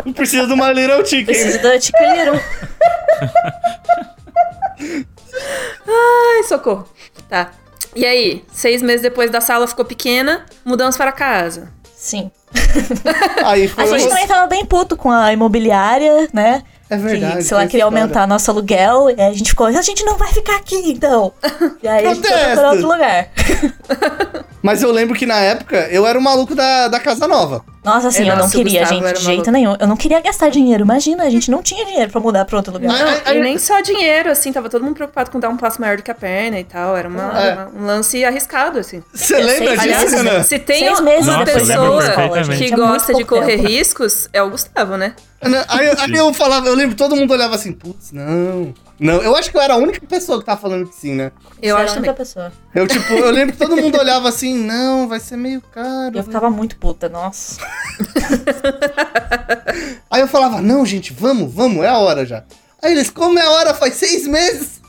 Não 0.06 0.14
precisa 0.14 0.48
de 0.48 0.54
uma 0.54 0.72
Little 0.72 1.06
Chicken. 1.06 1.26
Precisa 1.26 1.60
da 1.60 1.78
Tica 1.78 2.00
Little. 2.16 2.40
Ai, 5.88 6.44
socorro. 6.48 6.88
Tá. 7.30 7.52
E 7.96 8.06
aí, 8.06 8.44
seis 8.52 8.82
meses 8.82 9.02
depois 9.02 9.32
da 9.32 9.40
sala 9.40 9.68
ficou 9.68 9.86
pequena, 9.86 10.46
mudamos 10.66 10.98
para 10.98 11.12
casa. 11.12 11.70
Sim. 11.96 12.30
Aí 13.44 13.68
foi. 13.68 13.84
A 13.84 13.88
gente 13.88 14.08
também 14.08 14.28
tava 14.28 14.48
bem 14.48 14.66
puto 14.66 14.96
com 14.96 15.10
a 15.10 15.34
imobiliária, 15.34 16.30
né? 16.32 16.64
É 16.90 16.98
verdade. 16.98 17.38
que, 17.38 17.44
sei 17.44 17.56
lá, 17.56 17.62
tem 17.62 17.70
queria 17.70 17.86
história. 17.86 18.04
aumentar 18.04 18.28
nosso 18.28 18.52
aluguel. 18.52 19.10
E 19.10 19.20
aí 19.20 19.32
a 19.32 19.34
gente 19.34 19.50
ficou, 19.50 19.66
a 19.66 19.82
gente 19.82 20.04
não 20.04 20.18
vai 20.18 20.32
ficar 20.32 20.58
aqui, 20.58 20.92
então. 20.92 21.34
E 21.82 21.88
aí 21.88 22.06
a 22.06 22.14
gente 22.14 22.28
foi 22.28 22.38
procurar 22.38 22.72
outro 22.72 22.88
lugar. 22.88 23.30
Mas 24.62 24.84
eu 24.84 24.92
lembro 24.92 25.16
que 25.16 25.26
na 25.26 25.40
época 25.40 25.88
eu 25.90 26.06
era 26.06 26.18
o 26.18 26.22
maluco 26.22 26.54
da, 26.54 26.88
da 26.88 27.00
Casa 27.00 27.28
Nova. 27.28 27.64
Nossa, 27.86 28.08
assim, 28.08 28.28
É, 28.28 28.32
eu 28.32 28.36
não 28.36 28.50
queria, 28.50 28.80
Gustavo 28.82 29.08
gente, 29.08 29.18
de 29.20 29.24
jeito 29.24 29.52
nenhum. 29.52 29.76
Eu 29.80 29.88
não 29.88 29.96
queria 29.96 30.20
gastar 30.20 30.50
dinheiro. 30.50 30.84
Imagina, 30.84 31.24
a 31.24 31.30
gente 31.30 31.50
não 31.52 31.62
tinha 31.62 31.86
dinheiro 31.86 32.12
pra 32.12 32.20
mudar 32.20 32.44
pra 32.46 32.58
outro 32.58 32.74
lugar. 32.74 32.92
Não, 33.26 33.34
e 33.34 33.40
nem 33.40 33.58
só 33.58 33.80
dinheiro, 33.82 34.30
assim, 34.32 34.52
tava 34.52 34.70
todo 34.70 34.84
mundo 34.84 34.96
preocupado 34.96 35.30
com 35.32 35.40
dar 35.40 35.50
um 35.50 35.58
passo 35.58 35.80
maior 35.80 35.98
do 35.98 36.04
que 36.04 36.12
a 36.12 36.16
perna 36.16 36.60
e 36.60 36.64
tal. 36.64 36.98
Era 36.98 37.08
uma- 37.08 37.40
É. 37.40 37.54
uma- 37.54 37.72
um 37.84 37.86
lance 37.86 38.24
arriscado, 38.26 38.80
assim. 38.80 39.04
Você 39.14 39.38
lembra 39.38 39.78
disso, 39.78 40.16
Renan? 40.16 40.44
Se 40.44 40.60
tem 40.60 40.90
uma 40.90 41.46
pessoa 41.46 42.02
que 42.34 42.44
gente, 42.44 42.74
é 42.74 42.76
gosta 42.76 43.14
de 43.14 43.24
correr 43.24 43.58
tempo. 43.58 43.68
riscos, 43.70 44.28
é 44.34 44.42
o 44.42 44.50
Gustavo, 44.50 44.98
né? 44.98 45.14
Aí, 45.68 45.88
aí 45.98 46.12
eu 46.16 46.34
falava, 46.34 46.68
eu 46.68 46.76
lembro, 46.76 46.96
todo 46.96 47.16
mundo 47.16 47.32
olhava 47.32 47.56
assim, 47.56 47.72
putz, 47.72 48.12
não. 48.12 48.74
Não, 49.00 49.22
eu 49.22 49.36
acho 49.36 49.52
que 49.52 49.58
eu 49.58 49.62
era 49.62 49.74
a 49.74 49.78
única 49.78 50.00
pessoa 50.08 50.40
que 50.40 50.46
tava 50.46 50.60
falando 50.60 50.88
que 50.88 50.96
sim, 50.96 51.14
né? 51.14 51.32
Eu 51.62 51.76
Você 51.76 51.82
acho 51.82 51.82
era 51.82 51.84
a 51.84 51.88
também. 51.96 52.10
única 52.10 52.14
pessoa. 52.14 52.52
Eu, 52.74 52.88
tipo, 52.88 53.14
eu 53.14 53.30
lembro 53.32 53.54
que 53.54 53.60
todo 53.60 53.76
mundo 53.76 53.96
olhava 54.00 54.30
assim, 54.30 54.56
não, 54.58 55.08
vai 55.08 55.20
ser 55.20 55.38
meio 55.38 55.62
caro. 55.62 56.18
Eu 56.18 56.24
ficava 56.24 56.50
muito 56.50 56.78
puta, 56.78 57.10
nossa. 57.10 57.58
Aí 60.10 60.22
eu 60.22 60.28
falava, 60.28 60.62
não, 60.62 60.86
gente, 60.86 61.14
vamos, 61.14 61.54
vamos, 61.54 61.84
é 61.84 61.90
a 61.90 61.98
hora 61.98 62.26
já. 62.26 62.44
Aí 62.82 62.94
eles, 62.94 63.10
como 63.10 63.38
é 63.38 63.42
a 63.44 63.50
hora? 63.52 63.74
Faz 63.74 63.96
seis 63.96 64.28
meses. 64.28 64.82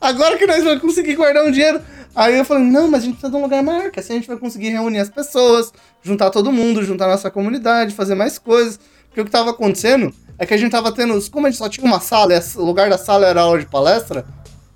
Agora 0.00 0.36
que 0.36 0.46
nós 0.46 0.62
vamos 0.62 0.80
conseguir 0.80 1.14
guardar 1.16 1.44
um 1.44 1.50
dinheiro. 1.50 1.80
Aí 2.14 2.36
eu 2.36 2.44
falei, 2.44 2.64
não, 2.64 2.88
mas 2.88 3.02
a 3.02 3.06
gente 3.06 3.14
precisa 3.14 3.30
de 3.30 3.36
um 3.36 3.42
lugar 3.42 3.62
maior, 3.62 3.90
que 3.90 4.00
assim 4.00 4.14
a 4.14 4.16
gente 4.16 4.28
vai 4.28 4.38
conseguir 4.38 4.70
reunir 4.70 5.00
as 5.00 5.10
pessoas, 5.10 5.70
juntar 6.02 6.30
todo 6.30 6.50
mundo, 6.50 6.82
juntar 6.82 7.06
nossa 7.08 7.30
comunidade, 7.30 7.94
fazer 7.94 8.14
mais 8.14 8.38
coisas. 8.38 8.80
Porque 9.16 9.22
o 9.22 9.24
que 9.24 9.30
tava 9.30 9.48
acontecendo 9.48 10.12
é 10.38 10.44
que 10.44 10.52
a 10.52 10.58
gente 10.58 10.70
tava 10.70 10.92
tendo. 10.92 11.18
Como 11.30 11.46
a 11.46 11.50
gente 11.50 11.56
só 11.58 11.70
tinha 11.70 11.86
uma 11.86 12.00
sala, 12.00 12.34
e 12.34 12.58
o 12.58 12.62
lugar 12.62 12.90
da 12.90 12.98
sala 12.98 13.26
era 13.26 13.40
aula 13.40 13.58
de 13.58 13.64
palestra, 13.64 14.26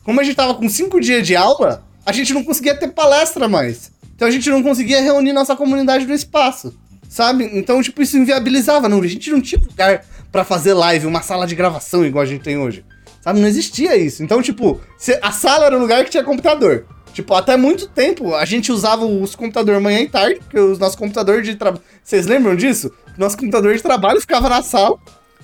como 0.03 0.19
a 0.19 0.25
gente 0.25 0.35
tava 0.35 0.55
com 0.55 0.67
cinco 0.67 0.99
dias 0.99 1.27
de 1.27 1.37
aula, 1.37 1.85
a 2.07 2.11
gente 2.11 2.33
não 2.33 2.43
conseguia 2.43 2.75
ter 2.75 2.89
palestra 2.89 3.47
mais. 3.47 3.93
Então 4.17 4.27
a 4.27 4.31
gente 4.31 4.49
não 4.49 4.63
conseguia 4.63 5.03
reunir 5.03 5.35
nossa 5.35 5.55
comunidade 5.55 6.07
no 6.07 6.15
espaço. 6.15 6.75
Sabe? 7.07 7.51
Então, 7.53 7.83
tipo, 7.83 8.01
isso 8.01 8.17
inviabilizava. 8.17 8.89
Não, 8.89 9.03
a 9.03 9.07
gente 9.07 9.31
não 9.31 9.43
tinha 9.43 9.61
lugar 9.61 10.07
pra 10.33 10.43
fazer 10.43 10.73
live, 10.73 11.07
uma 11.07 11.21
sala 11.21 11.47
de 11.47 11.55
gravação 11.55 12.07
igual 12.07 12.23
a 12.23 12.27
gente 12.27 12.41
tem 12.41 12.57
hoje. 12.57 12.83
Sabe? 13.21 13.41
Não 13.41 13.49
existia 13.49 13.95
isso. 13.95 14.23
Então, 14.23 14.41
tipo, 14.41 14.81
a 15.21 15.33
sala 15.33 15.67
era 15.67 15.77
o 15.77 15.81
lugar 15.81 16.03
que 16.03 16.11
tinha 16.11 16.25
computador. 16.25 16.87
Tipo, 17.13 17.35
até 17.35 17.57
muito 17.57 17.87
tempo 17.89 18.35
a 18.35 18.45
gente 18.45 18.71
usava 18.71 19.05
os 19.05 19.35
computadores 19.35 19.83
manhã 19.83 20.01
e 20.01 20.09
tarde, 20.09 20.37
porque 20.41 20.59
os 20.59 20.79
nossos 20.79 20.97
computadores 20.97 21.45
de 21.45 21.57
trabalho. 21.57 21.83
Vocês 22.03 22.27
lembram 22.27 22.55
disso? 22.57 22.91
Nosso 23.19 23.37
computador 23.37 23.75
de 23.75 23.83
trabalho 23.83 24.21
ficava 24.21 24.49
na 24.49 24.63
sala. 24.63 24.97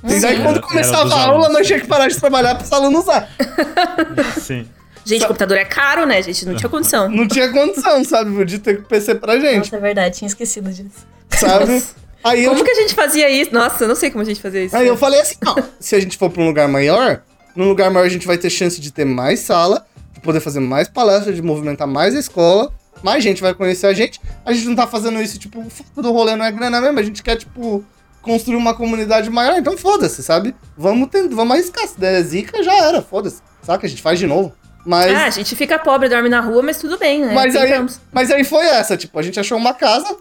E 0.04 0.20
daí, 0.20 0.36
Sim. 0.36 0.42
quando 0.42 0.56
Era- 0.56 0.58
era 0.58 0.60
começava 0.60 1.04
dos 1.04 1.12
a 1.12 1.26
aula, 1.26 1.48
nós 1.48 1.66
tinha 1.66 1.80
que 1.80 1.86
parar 1.86 2.06
de 2.08 2.18
trabalhar 2.20 2.54
para 2.54 2.64
os 2.64 2.72
alunos 2.72 3.02
usar. 3.02 3.28
Sim. 4.40 4.66
Gente, 5.04 5.24
o 5.24 5.28
computador 5.28 5.56
é 5.56 5.64
caro, 5.64 6.04
né, 6.06 6.20
gente? 6.22 6.44
Não 6.46 6.54
tinha 6.54 6.68
condição. 6.68 7.08
Não 7.08 7.26
tinha 7.28 7.48
condição, 7.50 8.02
sabe? 8.04 8.44
De 8.44 8.58
ter 8.58 8.82
PC 8.84 9.14
pra 9.16 9.38
gente, 9.38 9.58
Nossa, 9.58 9.76
é 9.76 9.80
verdade, 9.80 10.18
tinha 10.18 10.26
esquecido 10.26 10.70
disso. 10.70 11.06
sabe? 11.30 11.82
Aí 12.24 12.44
eu, 12.44 12.50
Como 12.50 12.64
que 12.64 12.70
a 12.70 12.74
gente 12.74 12.92
fazia 12.94 13.30
isso? 13.30 13.54
Nossa, 13.54 13.84
eu 13.84 13.88
não 13.88 13.94
sei 13.94 14.10
como 14.10 14.22
a 14.22 14.24
gente 14.24 14.40
fazia 14.40 14.64
isso. 14.64 14.76
Aí 14.76 14.86
eu 14.88 14.96
falei 14.96 15.20
assim, 15.20 15.36
ó, 15.46 15.54
se 15.78 15.94
a 15.94 16.00
gente 16.00 16.16
for 16.18 16.28
pra 16.28 16.42
um 16.42 16.46
lugar 16.46 16.66
maior, 16.68 17.22
num 17.54 17.68
lugar 17.68 17.88
maior 17.90 18.04
a 18.04 18.08
gente 18.08 18.26
vai 18.26 18.36
ter 18.36 18.50
chance 18.50 18.80
de 18.80 18.90
ter 18.90 19.04
mais 19.04 19.40
sala, 19.40 19.86
poder 20.26 20.40
fazer 20.40 20.60
mais 20.60 20.88
palestras, 20.88 21.34
de 21.34 21.40
movimentar 21.40 21.86
mais 21.86 22.14
a 22.14 22.18
escola, 22.18 22.72
mais 23.02 23.22
gente 23.22 23.40
vai 23.40 23.54
conhecer 23.54 23.86
a 23.86 23.94
gente. 23.94 24.20
A 24.44 24.52
gente 24.52 24.66
não 24.66 24.74
tá 24.74 24.86
fazendo 24.86 25.20
isso, 25.22 25.38
tipo, 25.38 25.60
o 25.60 25.70
foco 25.70 26.02
do 26.02 26.12
rolê 26.12 26.36
não 26.36 26.44
é 26.44 26.52
grana 26.52 26.80
mesmo, 26.80 26.98
a 26.98 27.02
gente 27.02 27.22
quer, 27.22 27.36
tipo, 27.36 27.84
construir 28.20 28.56
uma 28.56 28.74
comunidade 28.74 29.30
maior, 29.30 29.56
então 29.56 29.78
foda-se, 29.78 30.22
sabe? 30.22 30.54
Vamos, 30.76 31.08
ter, 31.08 31.28
vamos 31.28 31.54
arriscar, 31.54 31.86
se 31.86 31.98
der 31.98 32.20
zica, 32.22 32.62
já 32.62 32.74
era, 32.74 33.00
foda-se, 33.00 33.40
saca? 33.62 33.86
A 33.86 33.88
gente 33.88 34.02
faz 34.02 34.18
de 34.18 34.26
novo. 34.26 34.52
Mas... 34.84 35.12
Ah, 35.12 35.26
a 35.26 35.30
gente 35.30 35.56
fica 35.56 35.78
pobre, 35.78 36.08
dorme 36.08 36.28
na 36.28 36.40
rua, 36.40 36.62
mas 36.62 36.78
tudo 36.78 36.98
bem, 36.98 37.24
né? 37.24 37.32
Mas 37.32 37.56
aí, 37.56 37.86
mas 38.12 38.30
aí 38.30 38.44
foi 38.44 38.66
essa, 38.66 38.96
tipo, 38.96 39.18
a 39.18 39.22
gente 39.22 39.38
achou 39.40 39.56
uma 39.56 39.74
casa. 39.74 40.16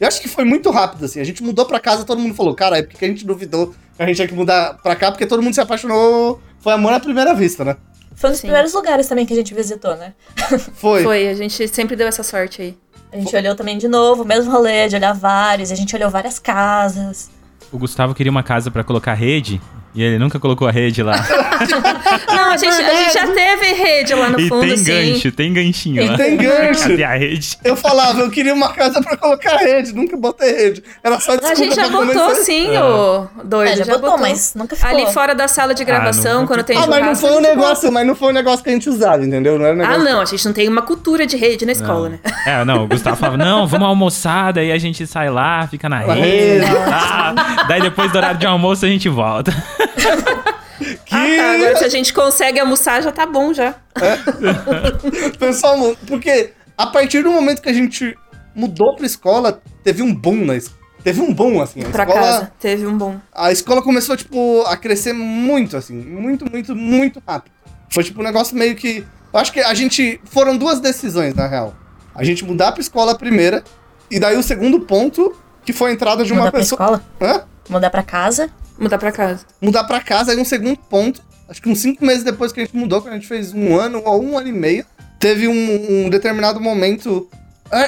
Eu 0.00 0.06
acho 0.06 0.20
que 0.20 0.28
foi 0.28 0.44
muito 0.44 0.70
rápido, 0.70 1.04
assim. 1.04 1.20
A 1.20 1.24
gente 1.24 1.42
mudou 1.42 1.66
pra 1.66 1.80
casa, 1.80 2.04
todo 2.04 2.20
mundo 2.20 2.34
falou, 2.34 2.54
cara, 2.54 2.78
é 2.78 2.82
porque 2.82 3.04
a 3.04 3.08
gente 3.08 3.26
duvidou 3.26 3.74
que 3.96 4.02
a 4.02 4.06
gente 4.06 4.16
tinha 4.16 4.28
que 4.28 4.34
mudar 4.34 4.74
pra 4.74 4.94
cá, 4.94 5.10
porque 5.10 5.26
todo 5.26 5.42
mundo 5.42 5.54
se 5.54 5.60
apaixonou. 5.60 6.40
Foi 6.60 6.72
amor 6.72 6.92
à 6.92 7.00
primeira 7.00 7.34
vista, 7.34 7.64
né? 7.64 7.76
Foi 8.18 8.30
um 8.30 8.32
dos 8.32 8.40
Sim. 8.40 8.48
primeiros 8.48 8.74
lugares 8.74 9.06
também 9.06 9.24
que 9.24 9.32
a 9.32 9.36
gente 9.36 9.54
visitou, 9.54 9.96
né? 9.96 10.12
Foi. 10.74 11.04
Foi, 11.04 11.28
a 11.28 11.34
gente 11.34 11.68
sempre 11.68 11.94
deu 11.94 12.08
essa 12.08 12.24
sorte 12.24 12.60
aí. 12.60 12.78
A 13.12 13.16
gente 13.16 13.34
olhou 13.34 13.54
também 13.54 13.78
de 13.78 13.86
novo, 13.86 14.24
o 14.24 14.26
mesmo 14.26 14.50
rolê, 14.50 14.88
de 14.88 14.96
olhar 14.96 15.14
vários, 15.14 15.70
a 15.70 15.76
gente 15.76 15.94
olhou 15.94 16.10
várias 16.10 16.38
casas. 16.40 17.30
O 17.72 17.78
Gustavo 17.78 18.16
queria 18.16 18.30
uma 18.30 18.42
casa 18.42 18.72
pra 18.72 18.82
colocar 18.82 19.14
rede 19.14 19.60
e 19.94 20.02
ele 20.02 20.18
nunca 20.18 20.38
colocou 20.38 20.68
a 20.68 20.70
rede 20.70 21.02
lá. 21.02 21.14
Não, 22.28 22.50
a 22.52 22.56
gente, 22.56 22.74
a 22.74 22.94
gente 22.94 23.12
já 23.14 23.26
teve 23.26 23.72
rede 23.72 24.14
lá 24.14 24.28
no 24.30 24.38
e 24.40 24.48
fundo, 24.48 24.60
tem 24.66 24.76
sim. 24.76 24.84
gancho, 25.12 25.32
tem 25.32 25.52
ganchinho 25.52 26.06
lá. 26.10 26.16
Tem 26.16 26.36
gancho. 26.36 26.88
Cadê 26.88 27.04
a 27.04 27.16
rede? 27.16 27.58
Eu 27.64 27.76
falava, 27.76 28.20
eu 28.20 28.30
queria 28.30 28.54
uma 28.54 28.72
casa 28.72 29.00
pra 29.02 29.16
colocar 29.16 29.56
rede, 29.56 29.92
nunca 29.94 30.16
botei 30.16 30.52
rede. 30.52 30.82
Era 31.02 31.18
só 31.20 31.32
A 31.32 31.36
desculpa 31.36 31.56
gente 31.56 31.74
já 31.74 31.88
botou 31.88 32.06
começar. 32.14 32.34
sim, 32.42 32.74
É. 32.74 32.82
ô 32.82 33.26
doido. 33.44 33.72
É, 33.80 33.84
já 33.84 33.98
botou, 33.98 34.18
mas 34.18 34.54
nunca 34.54 34.76
ficou. 34.76 34.90
Ali 34.90 35.12
fora 35.12 35.34
da 35.34 35.48
sala 35.48 35.74
de 35.74 35.84
gravação, 35.84 36.40
não- 36.40 36.46
quando 36.46 36.62
tem 36.62 36.76
Ah, 36.76 36.86
mas 36.86 37.04
não 37.04 37.16
foi 37.16 37.30
um 37.32 37.38
a 37.38 37.40
negócio, 37.40 37.92
mas 37.92 38.06
não 38.06 38.14
foi 38.14 38.28
um 38.28 38.32
negócio 38.34 38.62
que 38.62 38.70
a 38.70 38.72
gente 38.72 38.88
usava, 38.88 39.24
entendeu? 39.24 39.58
Não 39.58 39.66
era 39.66 39.76
um. 39.76 39.80
Ah, 39.82 39.88
negócio. 39.88 40.04
não, 40.04 40.20
a 40.20 40.24
gente 40.24 40.44
não 40.46 40.52
tem 40.52 40.68
uma 40.68 40.82
cultura 40.82 41.26
de 41.26 41.36
rede 41.36 41.66
na 41.66 41.72
escola, 41.72 42.08
né? 42.10 42.18
É, 42.46 42.64
não, 42.64 42.84
o 42.84 42.86
Gustavo 42.86 43.16
falava, 43.16 43.36
não, 43.36 43.66
vamos 43.66 43.86
almoçar, 43.88 44.52
daí 44.52 44.70
a 44.70 44.78
gente 44.78 45.06
sai 45.06 45.28
lá, 45.30 45.66
fica 45.66 45.88
na 45.88 46.06
Na 46.06 46.14
rede. 46.14 46.64
rede. 46.64 46.74
tá? 46.74 47.64
Daí 47.68 47.80
depois 47.80 48.10
do 48.12 48.16
horário 48.18 48.38
de 48.38 48.46
almoço 48.46 48.84
a 48.84 48.88
gente 48.88 49.08
volta. 49.08 49.52
Que... 51.04 51.14
Ah, 51.14 51.26
tá. 51.36 51.52
Agora 51.54 51.76
se 51.76 51.84
a 51.84 51.88
gente 51.88 52.12
consegue 52.12 52.60
almoçar, 52.60 53.02
já 53.02 53.10
tá 53.10 53.26
bom 53.26 53.52
já. 53.52 53.74
Pessoal, 55.38 55.96
porque 56.06 56.52
a 56.76 56.86
partir 56.86 57.22
do 57.22 57.32
momento 57.32 57.60
que 57.60 57.68
a 57.68 57.72
gente 57.72 58.16
mudou 58.54 58.94
pra 58.94 59.04
escola, 59.04 59.60
teve 59.82 60.02
um 60.02 60.14
boom 60.14 60.44
na 60.44 60.56
escola. 60.56 60.78
Teve 61.02 61.20
um 61.20 61.32
boom, 61.32 61.60
assim. 61.60 61.80
A 61.82 61.88
Pra 61.90 62.04
escola, 62.04 62.20
casa. 62.20 62.52
Teve 62.60 62.86
um 62.86 62.96
bom. 62.98 63.16
A 63.32 63.50
escola 63.52 63.80
começou, 63.82 64.16
tipo, 64.16 64.62
a 64.66 64.76
crescer 64.76 65.12
muito, 65.12 65.76
assim. 65.76 65.94
Muito, 65.96 66.48
muito, 66.50 66.74
muito 66.74 67.22
rápido. 67.26 67.52
Foi, 67.90 68.02
tipo, 68.04 68.20
um 68.20 68.24
negócio 68.24 68.56
meio 68.56 68.74
que... 68.74 69.04
Eu 69.32 69.40
acho 69.40 69.52
que 69.52 69.60
a 69.60 69.72
gente... 69.74 70.20
Foram 70.24 70.56
duas 70.56 70.80
decisões, 70.80 71.34
na 71.34 71.46
real. 71.46 71.74
A 72.14 72.24
gente 72.24 72.44
mudar 72.44 72.72
pra 72.72 72.80
escola 72.80 73.16
primeira. 73.16 73.62
E 74.10 74.18
daí 74.18 74.36
o 74.36 74.42
segundo 74.42 74.80
ponto, 74.80 75.34
que 75.64 75.72
foi 75.72 75.90
a 75.90 75.94
entrada 75.94 76.24
de 76.24 76.32
uma 76.32 76.40
Mudar 76.40 76.50
pra 76.50 76.60
pessoa... 76.60 76.80
escola, 76.82 77.02
Hã? 77.20 77.42
mudar 77.68 77.90
pra 77.90 78.02
casa. 78.02 78.50
Mudar 78.78 78.98
pra 78.98 79.12
casa. 79.12 79.44
Mudar 79.60 79.84
pra 79.84 80.00
casa. 80.00 80.32
Aí 80.32 80.38
um 80.38 80.44
segundo 80.44 80.78
ponto, 80.78 81.22
acho 81.48 81.60
que 81.60 81.68
uns 81.68 81.80
cinco 81.80 82.04
meses 82.04 82.22
depois 82.22 82.52
que 82.52 82.60
a 82.60 82.64
gente 82.64 82.76
mudou, 82.76 83.00
quando 83.02 83.14
a 83.14 83.16
gente 83.16 83.26
fez 83.28 83.52
um 83.52 83.76
ano 83.78 84.02
ou 84.04 84.22
um 84.22 84.38
ano 84.38 84.48
e 84.48 84.52
meio, 84.52 84.84
teve 85.18 85.48
um, 85.48 86.06
um 86.06 86.10
determinado 86.10 86.60
momento... 86.60 87.28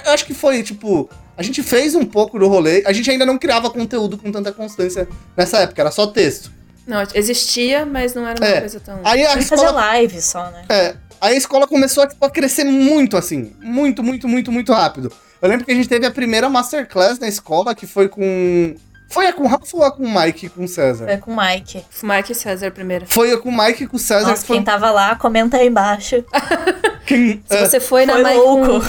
Eu 0.05 0.13
acho 0.13 0.27
que 0.27 0.35
foi, 0.35 0.63
tipo... 0.63 1.09
A 1.37 1.43
gente 1.43 1.63
fez 1.63 1.95
um 1.95 2.05
pouco 2.05 2.39
do 2.39 2.47
rolê. 2.49 2.83
A 2.85 2.93
gente 2.93 3.11
ainda 3.11 3.25
não 3.25 3.39
criava 3.39 3.71
conteúdo 3.71 4.19
com 4.19 4.31
tanta 4.31 4.53
constância 4.53 5.09
nessa 5.35 5.61
época. 5.61 5.81
Era 5.81 5.91
só 5.91 6.07
texto. 6.07 6.51
Não, 6.87 7.03
existia, 7.15 7.87
mas 7.87 8.15
não 8.15 8.27
era 8.27 8.39
uma 8.39 8.47
É. 8.47 8.61
coisa 8.61 8.79
tão. 8.81 9.01
Aí 9.05 9.25
a 9.25 9.29
A 9.31 9.33
gente 9.35 9.45
escola 9.45 9.63
fazia 9.63 9.77
live 9.77 10.21
só, 10.21 10.51
né? 10.51 10.65
É, 10.69 10.97
aí 11.19 11.35
a 11.35 11.39
escola 11.39 11.67
começou 11.67 12.07
tipo, 12.07 12.23
a 12.23 12.29
crescer 12.29 12.65
muito, 12.65 13.17
assim. 13.17 13.53
Muito, 13.63 14.03
muito, 14.03 14.29
muito, 14.29 14.53
muito 14.53 14.71
rápido. 14.73 15.11
Eu 15.41 15.49
lembro 15.49 15.65
que 15.65 15.73
a 15.73 15.75
gente 15.75 15.89
teve 15.89 16.05
a 16.05 16.11
primeira 16.11 16.51
masterclass 16.51 17.19
na 17.19 17.29
escola, 17.29 17.75
que 17.75 17.87
foi 17.87 18.09
com. 18.09 18.75
Foi 19.11 19.27
a 19.27 19.33
com 19.33 19.43
o 19.43 19.47
Rafa 19.47 19.65
ou 19.77 19.83
a 19.85 19.91
com 19.91 20.05
o 20.05 20.21
Mike 20.21 20.47
e 20.47 20.49
com 20.49 20.65
o 20.65 20.69
César? 20.69 21.05
Foi 21.07 21.17
com 21.19 21.33
o 21.33 21.37
Mike. 21.37 21.85
Mike 22.03 22.33
e 22.33 22.35
César 22.35 22.71
primeiro. 22.71 23.07
Foi 23.09 23.33
a 23.33 23.39
com 23.39 23.49
o 23.49 23.57
Mike 23.57 23.85
e 23.85 23.87
com 23.89 23.97
o 23.97 23.99
César, 24.01 24.29
Nossa, 24.29 24.41
que 24.43 24.47
foi 24.47 24.57
quem 24.57 24.65
tava 24.65 24.91
lá, 24.91 25.17
comenta 25.17 25.57
aí 25.57 25.67
embaixo. 25.67 26.25
quem. 27.07 27.43
Se 27.49 27.57
é, 27.57 27.67
você 27.67 27.81
foi 27.81 28.07
na 28.07 28.15
Foi 28.15 28.23
Mike 28.25 28.37
louco. 28.37 28.85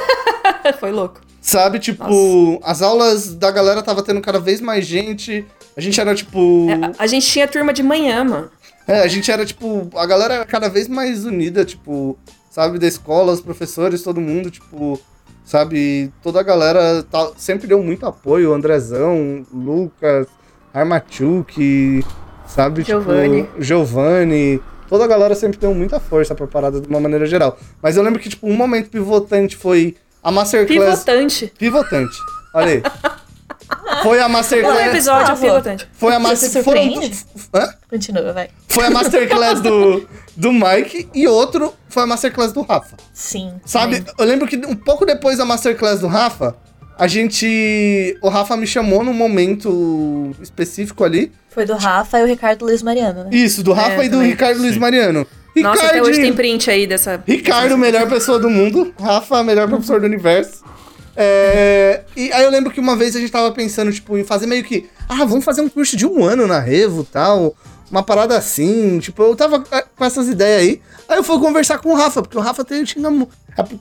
foi 0.80 0.90
louco. 0.90 1.20
sabe, 1.40 1.78
tipo, 1.78 2.58
as 2.62 2.82
aulas 2.82 3.34
da 3.34 3.50
galera 3.50 3.82
tava 3.82 4.02
tendo 4.02 4.20
cada 4.20 4.38
vez 4.40 4.60
mais 4.60 4.86
gente. 4.86 5.44
A 5.76 5.80
gente 5.80 6.00
era, 6.00 6.14
tipo. 6.14 6.66
É, 6.70 6.86
a- 6.86 6.92
a 7.04 7.06
gente 7.06 7.26
tinha 7.26 7.46
turma 7.46 7.72
de 7.72 7.82
manhã, 7.82 8.24
mano. 8.24 8.50
É, 8.86 9.00
a 9.02 9.06
gente 9.08 9.30
era, 9.30 9.44
tipo, 9.44 9.88
a 9.94 10.06
galera 10.06 10.34
era 10.34 10.44
cada 10.44 10.68
vez 10.68 10.88
mais 10.88 11.24
unida, 11.24 11.64
tipo, 11.64 12.18
sabe, 12.50 12.78
da 12.78 12.86
escola, 12.86 13.32
os 13.32 13.40
professores, 13.40 14.02
todo 14.02 14.20
mundo, 14.20 14.50
tipo, 14.50 14.98
sabe, 15.50 16.12
toda 16.22 16.38
a 16.38 16.44
galera 16.44 17.02
tá- 17.10 17.32
sempre 17.36 17.66
deu 17.66 17.82
muito 17.82 18.06
apoio, 18.06 18.52
Andrezão, 18.54 19.44
Lucas, 19.52 20.28
Armachuk, 20.72 22.04
sabe, 22.46 22.82
Giovanni. 22.84 23.42
tipo, 23.42 23.60
Giovanni, 23.60 24.62
toda 24.88 25.04
a 25.04 25.08
galera 25.08 25.34
sempre 25.34 25.58
deu 25.58 25.74
muita 25.74 25.98
força 25.98 26.36
pra 26.36 26.46
parada 26.46 26.80
de 26.80 26.86
uma 26.86 27.00
maneira 27.00 27.26
geral. 27.26 27.58
Mas 27.82 27.96
eu 27.96 28.02
lembro 28.04 28.20
que, 28.20 28.28
tipo, 28.28 28.46
um 28.46 28.54
momento 28.54 28.90
pivotante 28.90 29.56
foi 29.56 29.96
a 30.22 30.30
Masterclass... 30.30 31.00
Pivotante. 31.00 31.52
Pivotante. 31.58 32.16
Olha 32.54 32.68
aí. 32.74 32.82
Foi 34.02 34.20
a 34.20 34.26
Um 34.26 34.28
Masterclass... 34.28 34.86
episódio 34.86 35.20
Gustavo. 35.20 35.40
pivotante. 35.40 35.88
Foi 35.92 36.14
a 36.14 36.18
Masterclass... 36.18 36.64
Foram... 36.64 36.82
surpreende? 36.82 37.24
Hã? 37.54 37.74
Continua, 37.88 38.32
vai. 38.32 38.50
Foi 38.68 38.86
a 38.86 38.90
masterclass 38.90 39.60
do, 39.60 40.08
do 40.36 40.52
Mike 40.52 41.08
e 41.14 41.26
outro 41.26 41.74
foi 41.88 42.04
a 42.04 42.06
masterclass 42.06 42.52
do 42.52 42.62
Rafa. 42.62 42.96
Sim. 43.12 43.54
Sabe? 43.64 43.96
sim. 43.96 44.04
Eu 44.18 44.24
lembro 44.24 44.46
que 44.46 44.56
um 44.56 44.76
pouco 44.76 45.04
depois 45.04 45.38
da 45.38 45.44
masterclass 45.44 46.00
do 46.00 46.06
Rafa, 46.06 46.56
a 46.96 47.06
gente. 47.06 48.16
O 48.22 48.28
Rafa 48.28 48.56
me 48.56 48.66
chamou 48.66 49.02
num 49.02 49.12
momento 49.12 50.30
específico 50.40 51.02
ali. 51.02 51.32
Foi 51.48 51.64
do 51.66 51.74
Rafa 51.74 52.20
e 52.20 52.22
o 52.22 52.26
Ricardo 52.26 52.64
Luiz 52.64 52.82
Mariano, 52.82 53.24
né? 53.24 53.30
Isso, 53.32 53.62
do 53.62 53.72
Rafa 53.72 54.02
É, 54.02 54.06
e 54.06 54.08
do 54.08 54.18
também. 54.18 54.30
Ricardo 54.30 54.60
Luiz. 54.60 54.76
Mariano. 54.76 55.26
Nossa, 55.56 55.86
até 55.86 56.00
hoje 56.00 56.12
tem 56.12 56.30
Ricardo, 56.30 56.36
print 56.36 56.70
aí 56.70 56.86
dessa. 56.86 57.22
Ricardo, 57.26 57.76
melhor 57.76 58.08
pessoa 58.08 58.38
do 58.38 58.48
mundo. 58.48 58.94
Rafa, 59.00 59.42
melhor 59.42 59.68
professor 59.68 59.98
do 60.00 60.06
universo. 60.06 60.62
É, 61.22 62.00
e 62.16 62.32
aí 62.32 62.42
eu 62.42 62.50
lembro 62.50 62.72
que 62.72 62.80
uma 62.80 62.96
vez 62.96 63.14
a 63.14 63.20
gente 63.20 63.30
tava 63.30 63.52
pensando, 63.52 63.92
tipo, 63.92 64.16
em 64.16 64.24
fazer 64.24 64.46
meio 64.46 64.64
que. 64.64 64.88
Ah, 65.06 65.26
vamos 65.26 65.44
fazer 65.44 65.60
um 65.60 65.68
curso 65.68 65.94
de 65.94 66.06
um 66.06 66.24
ano 66.24 66.46
na 66.46 66.58
Revo 66.58 67.04
tal. 67.04 67.54
Uma 67.90 68.02
parada 68.02 68.38
assim. 68.38 68.98
Tipo, 69.00 69.24
eu 69.24 69.36
tava 69.36 69.62
é, 69.70 69.82
com 69.82 70.02
essas 70.02 70.28
ideias 70.28 70.62
aí. 70.62 70.82
Aí 71.06 71.18
eu 71.18 71.22
fui 71.22 71.38
conversar 71.38 71.78
com 71.78 71.90
o 71.90 71.94
Rafa, 71.94 72.22
porque 72.22 72.38
o 72.38 72.40
Rafa 72.40 72.64
tem, 72.64 72.84
tinha, 72.84 73.06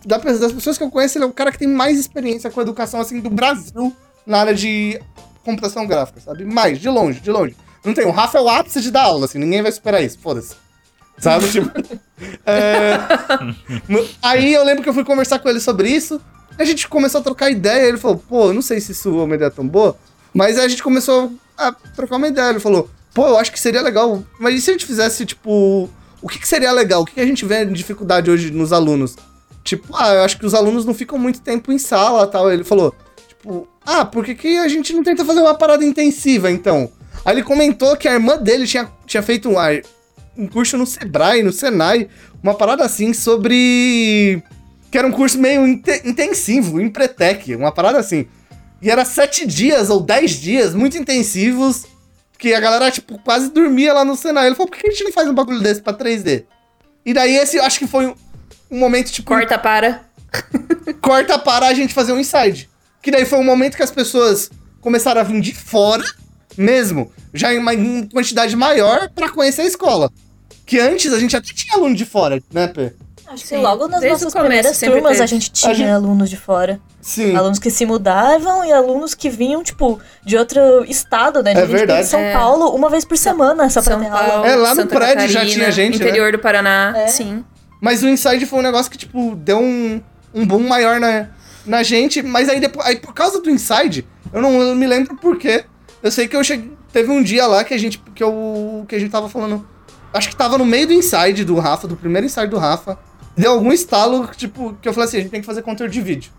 das 0.05 0.51
pessoas 0.51 0.77
que 0.77 0.83
eu 0.83 0.91
conheço, 0.91 1.17
ele 1.17 1.23
é 1.23 1.27
o 1.27 1.31
cara 1.31 1.49
que 1.49 1.59
tem 1.59 1.67
mais 1.67 1.97
experiência 1.97 2.51
com 2.51 2.59
educação 2.59 2.99
assim 2.99 3.21
do 3.21 3.29
Brasil 3.29 3.95
na 4.25 4.39
área 4.39 4.53
de 4.53 4.99
computação 5.45 5.87
gráfica, 5.87 6.19
sabe? 6.19 6.43
Mais, 6.43 6.77
de 6.77 6.89
longe, 6.89 7.21
de 7.21 7.31
longe. 7.31 7.55
Não 7.85 7.93
tem, 7.93 8.05
o 8.05 8.11
Rafa 8.11 8.37
é 8.37 8.41
o 8.41 8.49
ápice 8.49 8.81
de 8.81 8.91
dar 8.91 9.03
aula, 9.03 9.25
assim, 9.25 9.39
ninguém 9.39 9.61
vai 9.61 9.71
superar 9.71 10.03
isso, 10.03 10.19
foda-se. 10.19 10.55
Sabe? 11.17 11.49
Tipo. 11.49 11.71
é, 12.45 12.97
Aí 14.21 14.53
eu 14.53 14.65
lembro 14.65 14.83
que 14.83 14.89
eu 14.89 14.93
fui 14.93 15.05
conversar 15.05 15.39
com 15.39 15.47
ele 15.47 15.61
sobre 15.61 15.89
isso. 15.89 16.19
A 16.60 16.66
gente 16.66 16.89
começou 16.89 17.22
a 17.22 17.24
trocar 17.24 17.49
ideia. 17.49 17.88
Ele 17.88 17.97
falou, 17.97 18.18
pô, 18.18 18.53
não 18.53 18.62
sei 18.62 18.82
se 18.82 18.91
isso 18.91 19.10
é 19.10 19.24
uma 19.24 19.36
ideia 19.36 19.49
tão 19.49 19.66
boa. 19.66 19.97
Mas 20.34 20.60
a 20.60 20.68
gente 20.68 20.84
começou 20.84 21.32
a 21.57 21.72
trocar 21.72 22.18
uma 22.18 22.28
ideia. 22.28 22.49
Ele 22.49 22.60
falou, 22.60 22.89
pô, 23.14 23.26
eu 23.28 23.38
acho 23.38 23.51
que 23.51 23.60
seria 23.60 23.82
legal. 23.82 24.22
Mas 24.38 24.55
e 24.55 24.62
se 24.62 24.70
a 24.70 24.74
gente 24.74 24.86
fizesse, 24.86 25.26
tipo. 25.26 25.89
O 26.22 26.28
que, 26.28 26.38
que 26.38 26.47
seria 26.47 26.74
legal? 26.74 27.01
O 27.01 27.05
que, 27.05 27.14
que 27.14 27.22
a 27.22 27.26
gente 27.26 27.45
vê 27.45 27.66
de 27.66 27.74
dificuldade 27.74 28.30
hoje 28.30 28.51
nos 28.51 28.74
alunos? 28.74 29.16
Tipo, 29.64 29.95
ah, 29.95 30.16
eu 30.16 30.24
acho 30.24 30.38
que 30.38 30.45
os 30.45 30.53
alunos 30.53 30.84
não 30.84 30.93
ficam 30.93 31.18
muito 31.18 31.39
tempo 31.39 31.72
em 31.72 31.80
sala 31.80 32.28
tal. 32.28 32.51
Ele 32.51 32.66
falou, 32.66 32.93
tipo, 33.26 33.66
ah, 33.86 34.03
por 34.03 34.26
que, 34.26 34.36
que 34.36 34.57
a 34.57 34.68
gente 34.68 34.91
não 34.91 35.01
tenta 35.01 35.24
fazer 35.24 35.39
uma 35.39 35.55
parada 35.55 35.86
intensiva 35.86 36.51
então? 36.51 36.91
Aí 37.24 37.36
ele 37.36 37.43
comentou 37.43 37.95
que 37.95 38.07
a 38.07 38.14
irmã 38.14 38.38
dele 38.38 38.68
tinha, 38.68 38.91
tinha 39.05 39.24
feito 39.24 39.49
um, 39.49 39.55
um 40.38 40.47
curso 40.47 40.78
no 40.78 40.86
Sebrae, 40.86 41.41
no 41.41 41.53
Senai, 41.53 42.10
uma 42.43 42.53
parada 42.53 42.84
assim 42.84 43.14
sobre. 43.14 44.43
Que 44.91 44.97
era 44.97 45.07
um 45.07 45.11
curso 45.11 45.37
meio 45.37 45.67
inte- 45.67 46.01
intensivo, 46.05 46.81
em 46.81 46.89
Pretec, 46.89 47.55
uma 47.55 47.71
parada 47.71 47.99
assim. 47.99 48.27
E 48.81 48.89
era 48.89 49.05
sete 49.05 49.45
dias 49.45 49.89
ou 49.89 49.99
dez 50.01 50.31
dias 50.31 50.73
muito 50.73 50.97
intensivos, 50.97 51.85
que 52.37 52.53
a 52.53 52.59
galera, 52.59 52.89
tipo, 52.89 53.19
quase 53.19 53.51
dormia 53.51 53.93
lá 53.93 54.05
no 54.05 54.15
Senai. 54.15 54.47
Ele 54.47 54.55
falou, 54.55 54.69
por 54.71 54.77
que 54.79 54.87
a 54.87 54.91
gente 54.91 55.03
não 55.03 55.11
faz 55.11 55.27
um 55.27 55.33
bagulho 55.33 55.59
desse 55.59 55.81
pra 55.81 55.93
3D? 55.93 56.45
E 57.05 57.13
daí 57.13 57.35
esse, 57.35 57.57
eu 57.57 57.63
acho 57.63 57.77
que 57.77 57.85
foi 57.87 58.07
um, 58.07 58.15
um 58.71 58.79
momento, 58.79 59.11
tipo, 59.11 59.27
Corta 59.27 59.57
para. 59.59 60.01
corta 61.01 61.37
para 61.37 61.67
a 61.67 61.73
gente 61.73 61.93
fazer 61.93 62.13
um 62.13 62.19
inside. 62.19 62.69
Que 63.01 63.11
daí 63.11 63.25
foi 63.25 63.39
um 63.39 63.43
momento 63.43 63.75
que 63.75 63.83
as 63.83 63.91
pessoas 63.91 64.49
começaram 64.81 65.19
a 65.19 65.23
vir 65.23 65.39
de 65.41 65.53
fora, 65.53 66.03
mesmo, 66.57 67.11
já 67.33 67.53
em 67.53 67.57
uma 67.59 67.73
em 67.73 68.07
quantidade 68.07 68.55
maior, 68.55 69.09
pra 69.09 69.29
conhecer 69.29 69.61
a 69.63 69.65
escola. 69.65 70.09
Que 70.65 70.79
antes 70.79 71.11
a 71.11 71.19
gente 71.19 71.35
até 71.35 71.51
tinha 71.53 71.75
aluno 71.75 71.95
de 71.95 72.05
fora, 72.05 72.41
né, 72.53 72.67
Pê? 72.67 72.93
Acho 73.32 73.43
que 73.43 73.49
Sim, 73.49 73.57
logo 73.57 73.88
nas 73.88 73.99
desde 74.01 74.09
nossas 74.25 74.34
começo 74.34 74.39
primeiras 74.47 74.80
turmas 74.80 75.11
teve. 75.11 75.23
a 75.23 75.25
gente 75.27 75.51
tinha 75.51 75.71
A 75.71 75.75
gente- 75.75 75.88
alunos 75.89 76.30
de 76.30 76.36
fora. 76.38 76.80
Sim. 76.99 77.36
Alunos 77.36 77.59
que 77.59 77.69
se 77.69 77.86
mudavam 77.86 78.65
e 78.65 78.71
alunos 78.73 79.13
que 79.13 79.30
vinham, 79.30 79.61
tipo, 79.63 79.99
de 80.25 80.36
outro 80.36 80.84
estado, 80.86 81.43
né? 81.43 81.53
De 81.53 81.59
É 81.59 81.61
gente 81.61 81.69
que 81.71 81.77
verdade. 81.77 82.01
de 82.03 82.07
São 82.09 82.19
É. 82.19 82.34
Paulo, 82.34 82.69
uma 82.75 82.89
vez 82.89 83.05
por 83.05 83.15
semana, 83.17 83.69
só 83.69 83.82
pra 83.84 83.93
São 83.93 84.03
ter 84.03 84.09
Paulo, 84.09 84.32
aula. 84.32 84.47
É, 84.47 84.55
lá 84.55 84.69
no 84.69 84.75
Santa 84.82 84.95
prédio 84.95 85.27
já 85.30 85.39
Catarina, 85.41 85.45
tinha 85.55 85.71
gente, 85.71 85.99
né? 85.99 86.05
Interior 86.07 86.32
do 86.32 86.39
Paraná, 86.39 86.93
É. 86.97 87.07
sim. 87.07 87.45
Mas 87.80 88.01
o 88.01 88.07
inside 88.09 88.45
foi 88.47 88.59
um 88.59 88.63
negócio 88.63 88.89
que, 88.91 88.97
tipo, 88.97 89.36
deu 89.36 89.59
um, 89.59 90.01
um 90.34 90.45
boom 90.45 90.67
maior 90.67 90.99
na, 90.99 91.27
na 91.65 91.84
gente. 91.84 92.21
Mas 92.23 92.49
aí, 92.49 92.59
depois, 92.59 92.86
aí, 92.86 92.95
por 92.95 93.13
causa 93.13 93.39
do 93.39 93.49
inside, 93.49 94.07
eu 94.34 94.41
não 94.41 94.59
eu 94.61 94.75
me 94.75 94.88
lembro 94.88 95.15
por 95.17 95.38
quê. 95.38 95.63
Eu 96.01 96.11
sei 96.11 96.27
que 96.27 96.36
eu 96.36 96.43
cheguei. 96.43 96.71
Teve 96.91 97.11
um 97.11 97.21
dia 97.21 97.45
lá 97.45 97.63
que 97.63 97.73
a 97.75 97.77
gente. 97.77 97.99
Que, 98.15 98.23
eu, 98.23 98.84
que 98.88 98.95
a 98.95 98.99
gente 98.99 99.11
tava 99.11 99.30
falando. 99.30 99.65
Acho 100.11 100.27
que 100.27 100.36
tava 100.36 100.57
no 100.57 100.65
meio 100.65 100.88
do 100.88 100.93
inside 100.93 101.45
do 101.45 101.55
Rafa, 101.59 101.88
do 101.88 101.95
primeiro 101.95 102.25
inside 102.25 102.47
do 102.47 102.57
Rafa. 102.57 102.97
Deu 103.39 103.53
algum 103.53 103.71
estalo, 103.71 104.29
tipo, 104.35 104.75
que 104.81 104.89
eu 104.89 104.93
falei 104.93 105.07
assim: 105.07 105.17
a 105.17 105.21
gente 105.21 105.29
tem 105.31 105.39
que 105.39 105.45
fazer 105.45 105.61
conteúdo 105.61 105.91
de 105.91 106.01
vídeo. 106.01 106.29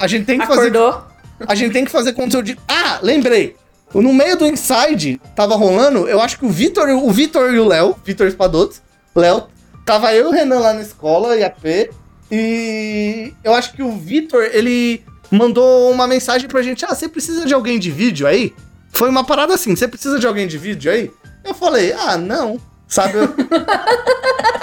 A 0.00 0.06
gente 0.06 0.24
tem 0.24 0.38
que 0.40 0.46
fazer. 0.46 0.68
Acordou. 0.68 1.04
A 1.46 1.54
gente 1.54 1.70
tem 1.74 1.84
que 1.84 1.90
fazer 1.90 2.14
conteúdo 2.14 2.46
de. 2.46 2.58
Ah, 2.66 2.98
lembrei! 3.02 3.54
No 3.92 4.10
meio 4.14 4.34
do 4.36 4.46
Inside, 4.46 5.20
tava 5.36 5.54
rolando, 5.54 6.08
eu 6.08 6.18
acho 6.20 6.38
que 6.38 6.46
o 6.46 6.48
Vitor, 6.48 6.88
o 6.88 7.10
Vitor 7.10 7.52
e 7.52 7.58
o 7.58 7.66
Léo, 7.66 7.94
Vitor 8.04 8.26
Espadoto, 8.26 8.76
Léo, 9.14 9.48
tava 9.84 10.14
eu 10.14 10.26
e 10.26 10.28
o 10.28 10.30
Renan 10.30 10.58
lá 10.60 10.72
na 10.72 10.80
escola, 10.80 11.36
e 11.36 11.44
a 11.44 11.50
P, 11.50 11.90
e 12.30 13.32
eu 13.44 13.54
acho 13.54 13.72
que 13.74 13.82
o 13.82 13.92
Vitor, 13.92 14.42
ele 14.52 15.02
mandou 15.30 15.90
uma 15.90 16.06
mensagem 16.06 16.48
pra 16.48 16.62
gente, 16.62 16.84
ah, 16.86 16.94
você 16.94 17.06
precisa 17.08 17.44
de 17.46 17.52
alguém 17.54 17.78
de 17.78 17.90
vídeo 17.90 18.26
aí? 18.26 18.54
Foi 18.92 19.08
uma 19.10 19.24
parada 19.24 19.54
assim, 19.54 19.74
você 19.76 19.86
precisa 19.88 20.18
de 20.18 20.26
alguém 20.26 20.46
de 20.46 20.56
vídeo 20.58 20.90
aí? 20.90 21.10
Eu 21.44 21.54
falei, 21.54 21.92
ah, 21.92 22.16
não. 22.18 22.58
Sabe? 22.86 23.16
eu- 23.18 23.28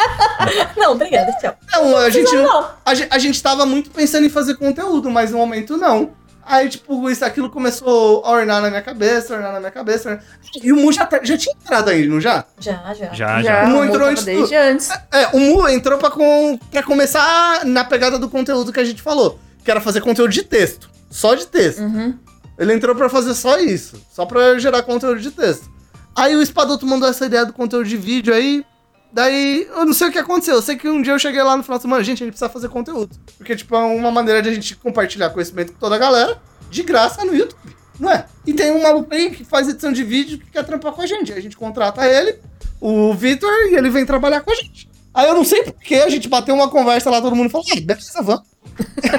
Não, 0.77 0.91
obrigada, 0.93 1.31
tchau. 1.39 1.55
Não, 1.71 1.97
a 1.97 2.09
gente, 2.09 2.33
não. 2.35 2.67
a, 2.85 2.93
gente, 2.93 3.07
a 3.11 3.17
gente 3.19 3.41
tava 3.43 3.65
muito 3.65 3.89
pensando 3.89 4.25
em 4.25 4.29
fazer 4.29 4.55
conteúdo, 4.55 5.09
mas 5.09 5.31
no 5.31 5.37
momento 5.37 5.77
não. 5.77 6.11
Aí, 6.47 6.69
tipo, 6.69 7.09
isso 7.09 7.25
aquilo 7.25 7.49
começou 7.49 8.23
a 8.23 8.29
ornar 8.29 8.61
na 8.61 8.69
minha 8.69 8.81
cabeça, 8.81 9.33
ornar 9.33 9.51
na 9.53 9.59
minha 9.59 9.71
cabeça. 9.71 10.09
ornar- 10.09 10.23
E 10.61 10.71
o 10.71 10.75
Mu 10.75 10.91
já, 10.91 11.03
tá- 11.05 11.19
já 11.23 11.35
tinha 11.35 11.55
entrado 11.59 11.89
aí, 11.89 12.07
não 12.07 12.21
já? 12.21 12.45
Já, 12.59 12.93
já. 12.93 13.05
Já, 13.11 13.13
Já, 13.13 13.41
já. 13.41 13.63
O 13.63 13.67
Mu 13.69 13.73
o 13.73 13.77
Mu 13.79 13.85
entrou 13.85 14.07
antes 14.07 14.23
do- 14.23 14.25
desde 14.27 14.55
antes. 14.55 14.89
É, 15.11 15.27
o 15.33 15.39
Mu 15.39 15.67
entrou 15.67 15.97
pra, 15.97 16.11
com, 16.11 16.59
pra 16.71 16.83
começar 16.83 17.65
na 17.65 17.83
pegada 17.83 18.19
do 18.19 18.29
conteúdo 18.29 18.71
que 18.71 18.79
a 18.79 18.85
gente 18.85 19.01
falou, 19.01 19.39
que 19.63 19.71
era 19.71 19.81
fazer 19.81 20.01
conteúdo 20.01 20.29
de 20.31 20.43
texto. 20.43 20.87
Só 21.09 21.33
de 21.33 21.47
texto. 21.47 21.79
Uhum. 21.79 22.15
Ele 22.59 22.73
entrou 22.73 22.95
pra 22.95 23.09
fazer 23.09 23.33
só 23.33 23.57
isso, 23.57 23.99
só 24.13 24.23
pra 24.25 24.59
gerar 24.59 24.83
conteúdo 24.83 25.19
de 25.19 25.31
texto. 25.31 25.67
Aí 26.15 26.35
o 26.35 26.41
Espadoto 26.43 26.85
mandou 26.85 27.09
essa 27.09 27.25
ideia 27.25 27.45
do 27.45 27.53
conteúdo 27.53 27.87
de 27.89 27.97
vídeo 27.97 28.31
aí. 28.33 28.63
Daí, 29.11 29.67
eu 29.73 29.85
não 29.85 29.93
sei 29.93 30.09
o 30.09 30.11
que 30.11 30.19
aconteceu. 30.19 30.55
Eu 30.55 30.61
sei 30.61 30.75
que 30.75 30.89
um 30.89 31.01
dia 31.01 31.13
eu 31.13 31.19
cheguei 31.19 31.41
lá 31.41 31.55
no 31.55 31.63
final 31.63 31.77
de 31.77 31.83
semana, 31.83 32.03
gente, 32.03 32.21
a 32.21 32.25
gente 32.25 32.33
precisa 32.33 32.49
fazer 32.49 32.69
conteúdo. 32.69 33.15
Porque, 33.37 33.55
tipo, 33.55 33.75
é 33.75 33.79
uma 33.79 34.11
maneira 34.11 34.41
de 34.41 34.49
a 34.49 34.53
gente 34.53 34.75
compartilhar 34.75 35.29
conhecimento 35.29 35.73
com 35.73 35.79
toda 35.79 35.95
a 35.95 35.97
galera, 35.97 36.41
de 36.69 36.83
graça 36.83 37.23
no 37.23 37.33
YouTube, 37.33 37.75
não 37.99 38.11
é? 38.11 38.25
E 38.45 38.53
tem 38.53 38.71
um 38.71 38.83
maluco 38.83 39.13
aí 39.13 39.31
que 39.31 39.45
faz 39.45 39.69
edição 39.69 39.91
de 39.91 40.03
vídeo 40.03 40.37
que 40.37 40.51
quer 40.51 40.63
trampar 40.63 40.91
com 40.91 41.01
a 41.01 41.05
gente. 41.05 41.31
A 41.31 41.39
gente 41.39 41.55
contrata 41.55 42.05
ele, 42.05 42.39
o 42.81 43.13
Vitor, 43.13 43.49
e 43.69 43.75
ele 43.75 43.89
vem 43.89 44.05
trabalhar 44.05 44.41
com 44.41 44.51
a 44.51 44.55
gente. 44.55 44.89
Aí 45.13 45.27
eu 45.29 45.33
não 45.33 45.45
sei 45.45 45.63
porquê, 45.63 45.95
a 45.95 46.09
gente 46.09 46.27
bateu 46.27 46.53
uma 46.53 46.69
conversa 46.69 47.09
lá, 47.09 47.21
todo 47.21 47.35
mundo 47.35 47.49
falou, 47.49 47.65
ah, 47.71 47.79
beleza, 47.79 48.21
vamos. 48.21 48.43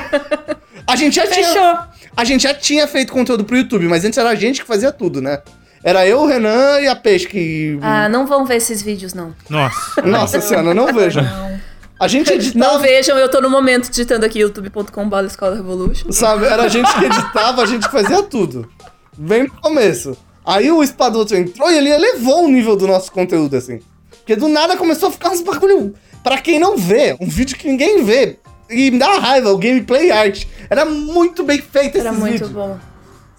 a 0.87 0.95
gente 0.95 1.17
já 1.17 1.27
tinha. 1.27 1.47
Fechou. 1.47 1.79
A 2.15 2.25
gente 2.25 2.43
já 2.43 2.53
tinha 2.53 2.87
feito 2.87 3.13
conteúdo 3.13 3.45
pro 3.45 3.57
YouTube, 3.57 3.89
mas 3.89 4.05
antes 4.05 4.19
era 4.19 4.29
a 4.29 4.35
gente 4.35 4.61
que 4.61 4.67
fazia 4.67 4.93
tudo, 4.93 5.23
né? 5.23 5.43
Era 5.87 6.05
eu, 6.05 6.23
o 6.23 6.27
Renan 6.27 6.81
e 6.81 6.89
a 6.89 6.97
Peixe 6.97 7.29
que. 7.29 7.79
Ah, 7.81 8.09
não 8.09 8.27
vão 8.27 8.45
ver 8.45 8.57
esses 8.57 8.83
vídeos, 8.83 9.15
não. 9.15 9.33
Nossa. 9.49 10.03
Nossa 10.03 10.41
senhora, 10.41 10.75
não 10.75 10.93
vejo. 10.93 11.21
Não. 11.23 11.61
A 12.01 12.09
gente 12.09 12.27
Não 12.29 12.35
editava, 12.35 12.79
vejam, 12.81 13.17
eu 13.17 13.31
tô 13.31 13.41
no 13.41 13.49
momento 13.49 13.89
digitando 13.89 14.27
aqui 14.27 14.41
youtube.com.br 14.41 15.25
Escola 15.27 15.55
Revolution. 15.55 16.11
sabe? 16.11 16.45
Era 16.47 16.65
a 16.65 16.69
gente 16.69 16.93
que 16.93 17.05
editava, 17.05 17.63
a 17.63 17.67
gente 17.67 17.87
que 17.87 17.93
fazia 17.93 18.21
tudo. 18.25 18.69
Bem 19.17 19.45
no 19.45 19.51
começo. 19.63 20.17
Aí 20.45 20.73
o 20.73 20.83
Espadoto 20.83 21.37
entrou 21.37 21.71
e 21.71 21.79
ele 21.79 21.89
elevou 21.91 22.45
o 22.45 22.49
nível 22.49 22.75
do 22.75 22.89
nosso 22.89 23.13
conteúdo, 23.13 23.57
assim. 23.57 23.79
Porque 24.11 24.35
do 24.35 24.49
nada 24.49 24.77
começou 24.77 25.09
a 25.09 25.13
ficar 25.13 25.31
uns 25.31 25.41
bagulho. 25.41 25.95
Pra 26.25 26.39
quem 26.39 26.59
não 26.59 26.77
vê, 26.77 27.17
um 27.21 27.29
vídeo 27.29 27.57
que 27.57 27.69
ninguém 27.69 28.03
vê. 28.05 28.39
E 28.69 28.91
me 28.91 28.99
dá 28.99 29.19
raiva, 29.19 29.53
o 29.53 29.57
gameplay 29.57 30.11
art. 30.11 30.45
Era 30.69 30.85
muito 30.85 31.45
bem 31.45 31.59
feito 31.63 31.97
Era 31.99 32.09
esses 32.09 32.19
muito 32.19 32.33
vídeos. 32.33 32.51
bom. 32.51 32.77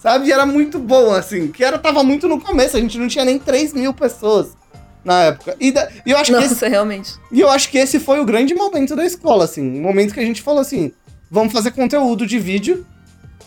Sabe? 0.07 0.27
E 0.27 0.31
era 0.31 0.45
muito 0.45 0.79
bom, 0.79 1.11
assim. 1.13 1.47
Que 1.51 1.63
era, 1.63 1.77
tava 1.77 2.03
muito 2.03 2.27
no 2.27 2.39
começo, 2.39 2.77
a 2.77 2.79
gente 2.79 2.97
não 2.97 3.07
tinha 3.07 3.25
nem 3.25 3.37
3 3.37 3.73
mil 3.73 3.93
pessoas 3.93 4.55
na 5.03 5.23
época. 5.23 5.55
E, 5.59 5.71
da- 5.71 5.89
e 6.05 6.11
eu 6.11 6.17
acho 6.17 6.31
que 6.31 6.37
esse, 6.39 6.53
Nossa, 6.53 6.67
realmente. 6.69 7.13
e 7.31 7.41
eu 7.41 7.49
acho 7.49 7.69
que 7.69 7.77
esse 7.77 7.99
foi 7.99 8.19
o 8.19 8.25
grande 8.25 8.53
momento 8.55 8.95
da 8.95 9.05
escola, 9.05 9.43
assim. 9.43 9.79
O 9.79 9.81
momento 9.81 10.13
que 10.13 10.19
a 10.19 10.25
gente 10.25 10.41
falou 10.41 10.61
assim: 10.61 10.91
vamos 11.29 11.51
fazer 11.51 11.71
conteúdo 11.71 12.25
de 12.25 12.39
vídeo 12.39 12.85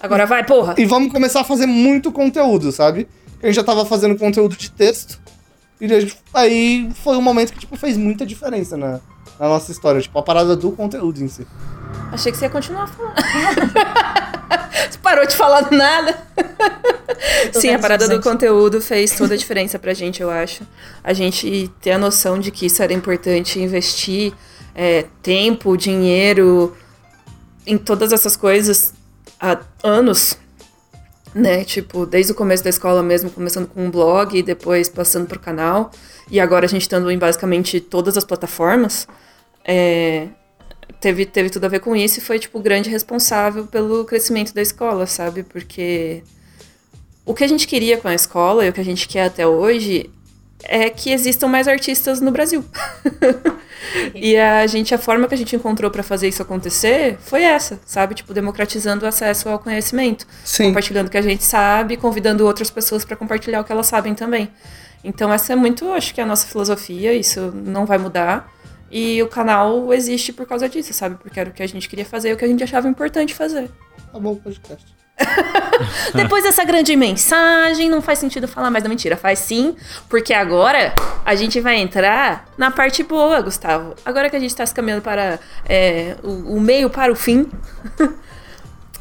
Agora 0.02 0.26
vai, 0.26 0.44
porra. 0.44 0.74
e 0.76 0.84
vamos 0.84 1.10
começar 1.12 1.40
a 1.40 1.44
fazer 1.44 1.66
muito 1.66 2.12
conteúdo, 2.12 2.70
sabe? 2.72 3.08
A 3.42 3.46
gente 3.46 3.56
já 3.56 3.64
tava 3.64 3.84
fazendo 3.86 4.16
conteúdo 4.18 4.54
de 4.56 4.70
texto. 4.70 5.18
E 5.80 5.88
gente- 5.88 6.14
aí 6.34 6.90
foi 7.02 7.16
um 7.16 7.22
momento 7.22 7.54
que, 7.54 7.58
tipo, 7.60 7.74
fez 7.76 7.96
muita 7.96 8.26
diferença 8.26 8.76
na, 8.76 9.00
na 9.38 9.48
nossa 9.48 9.72
história. 9.72 9.98
Tipo, 10.00 10.18
a 10.18 10.22
parada 10.22 10.54
do 10.54 10.72
conteúdo 10.72 11.22
em 11.22 11.28
si. 11.28 11.46
Achei 12.12 12.32
que 12.32 12.38
você 12.38 12.46
ia 12.46 12.50
continuar 12.50 12.86
falando. 12.86 13.14
você 14.90 14.98
parou 14.98 15.26
de 15.26 15.36
falar 15.36 15.70
nada. 15.70 16.18
Sim, 17.52 17.70
a 17.70 17.78
parada 17.78 18.08
do 18.08 18.20
conteúdo 18.20 18.80
fez 18.80 19.16
toda 19.16 19.34
a 19.34 19.36
diferença 19.36 19.78
pra 19.78 19.94
gente, 19.94 20.20
eu 20.20 20.30
acho. 20.30 20.66
A 21.02 21.12
gente 21.12 21.70
ter 21.80 21.92
a 21.92 21.98
noção 21.98 22.38
de 22.38 22.50
que 22.50 22.66
isso 22.66 22.82
era 22.82 22.92
importante, 22.92 23.60
investir 23.60 24.32
é, 24.74 25.06
tempo, 25.22 25.76
dinheiro 25.76 26.76
em 27.66 27.78
todas 27.78 28.12
essas 28.12 28.36
coisas 28.36 28.92
há 29.40 29.58
anos. 29.82 30.38
Né, 31.32 31.62
tipo, 31.62 32.04
desde 32.04 32.32
o 32.32 32.34
começo 32.34 32.64
da 32.64 32.70
escola 32.70 33.04
mesmo, 33.04 33.30
começando 33.30 33.68
com 33.68 33.84
um 33.84 33.90
blog 33.90 34.36
e 34.36 34.42
depois 34.42 34.88
passando 34.88 35.28
pro 35.28 35.38
canal. 35.38 35.92
E 36.28 36.40
agora 36.40 36.66
a 36.66 36.68
gente 36.68 36.82
estando 36.82 37.08
em 37.08 37.16
basicamente 37.16 37.80
todas 37.80 38.16
as 38.16 38.24
plataformas. 38.24 39.06
É, 39.64 40.26
teve, 41.00 41.24
teve 41.26 41.50
tudo 41.50 41.64
a 41.64 41.68
ver 41.68 41.80
com 41.80 41.96
isso 41.96 42.18
e 42.18 42.22
foi, 42.22 42.38
tipo, 42.38 42.58
o 42.58 42.62
grande 42.62 42.90
responsável 42.90 43.66
pelo 43.66 44.04
crescimento 44.04 44.54
da 44.54 44.60
escola, 44.60 45.06
sabe? 45.06 45.42
Porque 45.42 46.22
o 47.24 47.34
que 47.34 47.42
a 47.42 47.48
gente 47.48 47.66
queria 47.66 47.96
com 47.96 48.08
a 48.08 48.14
escola 48.14 48.64
e 48.64 48.68
o 48.68 48.72
que 48.72 48.80
a 48.80 48.84
gente 48.84 49.08
quer 49.08 49.24
até 49.24 49.46
hoje 49.46 50.10
é 50.64 50.90
que 50.90 51.10
existam 51.10 51.48
mais 51.48 51.66
artistas 51.66 52.20
no 52.20 52.30
Brasil. 52.30 52.64
e 54.14 54.36
a 54.36 54.66
gente, 54.66 54.94
a 54.94 54.98
forma 54.98 55.26
que 55.26 55.34
a 55.34 55.38
gente 55.38 55.56
encontrou 55.56 55.90
para 55.90 56.02
fazer 56.02 56.28
isso 56.28 56.42
acontecer 56.42 57.16
foi 57.20 57.42
essa, 57.42 57.80
sabe? 57.86 58.14
Tipo, 58.14 58.34
democratizando 58.34 59.04
o 59.04 59.08
acesso 59.08 59.48
ao 59.48 59.58
conhecimento. 59.58 60.26
Sim. 60.44 60.64
Compartilhando 60.64 61.06
o 61.06 61.10
que 61.10 61.18
a 61.18 61.22
gente 61.22 61.44
sabe, 61.44 61.96
convidando 61.96 62.44
outras 62.44 62.70
pessoas 62.70 63.04
para 63.04 63.16
compartilhar 63.16 63.60
o 63.60 63.64
que 63.64 63.72
elas 63.72 63.86
sabem 63.86 64.14
também. 64.14 64.50
Então, 65.02 65.32
essa 65.32 65.54
é 65.54 65.56
muito, 65.56 65.90
acho 65.92 66.12
que 66.12 66.20
é 66.20 66.24
a 66.24 66.26
nossa 66.26 66.46
filosofia, 66.46 67.14
isso 67.14 67.52
não 67.54 67.86
vai 67.86 67.96
mudar. 67.96 68.52
E 68.90 69.22
o 69.22 69.28
canal 69.28 69.92
existe 69.92 70.32
por 70.32 70.46
causa 70.46 70.68
disso, 70.68 70.92
sabe? 70.92 71.16
Porque 71.16 71.38
era 71.38 71.50
o 71.50 71.52
que 71.52 71.62
a 71.62 71.68
gente 71.68 71.88
queria 71.88 72.04
fazer, 72.04 72.32
o 72.32 72.36
que 72.36 72.44
a 72.44 72.48
gente 72.48 72.64
achava 72.64 72.88
importante 72.88 73.34
fazer. 73.34 73.70
Tá 74.12 74.18
bom, 74.18 74.34
podcast. 74.34 74.84
Depois 76.14 76.42
dessa 76.42 76.64
grande 76.64 76.96
mensagem, 76.96 77.88
não 77.88 78.02
faz 78.02 78.18
sentido 78.18 78.48
falar 78.48 78.70
mais 78.70 78.82
da 78.82 78.88
mentira. 78.88 79.16
Faz 79.16 79.38
sim, 79.38 79.76
porque 80.08 80.32
agora 80.32 80.94
a 81.24 81.34
gente 81.34 81.60
vai 81.60 81.76
entrar 81.76 82.48
na 82.56 82.70
parte 82.70 83.02
boa, 83.02 83.40
Gustavo. 83.40 83.94
Agora 84.04 84.28
que 84.28 84.36
a 84.36 84.40
gente 84.40 84.54
tá 84.54 84.64
se 84.64 84.74
caminhando 84.74 85.02
para 85.02 85.38
é, 85.68 86.16
o, 86.22 86.56
o 86.56 86.60
meio 86.60 86.90
para 86.90 87.12
o 87.12 87.14
fim, 87.14 87.48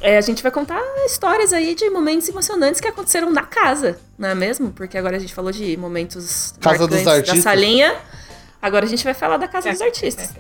é, 0.02 0.18
a 0.18 0.22
gente 0.22 0.44
vai 0.44 0.52
contar 0.52 0.82
histórias 1.06 1.54
aí 1.54 1.74
de 1.74 1.90
momentos 1.90 2.28
emocionantes 2.30 2.80
que 2.80 2.88
aconteceram 2.88 3.32
na 3.32 3.44
casa, 3.44 3.98
não 4.18 4.30
é 4.30 4.36
mesmo? 4.36 4.72
Porque 4.72 4.98
agora 4.98 5.18
a 5.18 5.20
gente 5.20 5.34
falou 5.34 5.52
de 5.52 5.76
momentos 5.78 6.54
Casa 6.60 6.88
dos 6.88 6.98
marcantes 6.98 7.06
da 7.06 7.14
artistas. 7.14 7.44
salinha. 7.44 7.96
Agora 8.62 8.86
a 8.86 8.90
gente 8.90 9.04
vai 9.04 9.14
falar 9.14 9.38
da 9.38 9.48
casa 9.48 9.72
dos 9.72 9.82
artistas. 9.82 10.34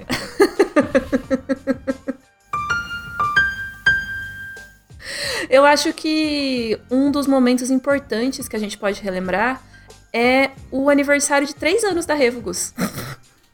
Eu 5.49 5.65
acho 5.65 5.91
que 5.93 6.79
um 6.91 7.09
dos 7.09 7.25
momentos 7.25 7.71
importantes 7.71 8.47
que 8.47 8.55
a 8.55 8.59
gente 8.59 8.77
pode 8.77 9.01
relembrar 9.01 9.61
é 10.13 10.51
o 10.71 10.89
aniversário 10.89 11.47
de 11.47 11.55
três 11.55 11.83
anos 11.83 12.05
da 12.05 12.13
Revogos. 12.13 12.73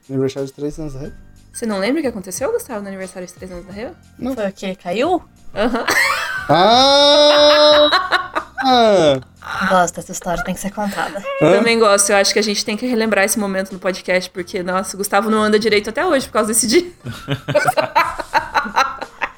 Aniversário 0.08 0.46
de 0.46 0.52
3 0.52 0.78
anos, 0.78 0.94
né? 0.94 1.12
Você 1.52 1.66
não 1.66 1.78
lembra 1.78 1.98
o 1.98 2.02
que 2.02 2.08
aconteceu, 2.08 2.52
Gustavo, 2.52 2.80
no 2.82 2.88
aniversário 2.88 3.26
de 3.26 3.34
três 3.34 3.50
anos 3.50 3.66
da 3.66 3.72
Revo? 3.72 3.96
Foi 4.34 4.48
o 4.48 4.52
quê? 4.52 4.76
Caiu? 4.76 5.22
Aham. 5.54 5.84
Ah! 6.48 7.90
ah! 8.62 9.20
Gosto 9.70 9.96
dessa 9.96 10.10
história, 10.12 10.42
tem 10.42 10.54
que 10.54 10.60
ser 10.60 10.70
contada. 10.72 11.22
Hã? 11.40 11.52
Também 11.52 11.78
gosto. 11.78 12.10
Eu 12.10 12.16
acho 12.16 12.32
que 12.32 12.38
a 12.38 12.42
gente 12.42 12.64
tem 12.64 12.76
que 12.76 12.84
relembrar 12.84 13.24
esse 13.24 13.38
momento 13.38 13.72
no 13.72 13.78
podcast, 13.78 14.28
porque, 14.30 14.60
nossa, 14.62 14.96
o 14.96 14.98
Gustavo 14.98 15.30
não 15.30 15.40
anda 15.40 15.56
direito 15.56 15.88
até 15.88 16.04
hoje 16.04 16.26
por 16.26 16.32
causa 16.32 16.48
desse 16.48 16.66
dia. 16.66 16.84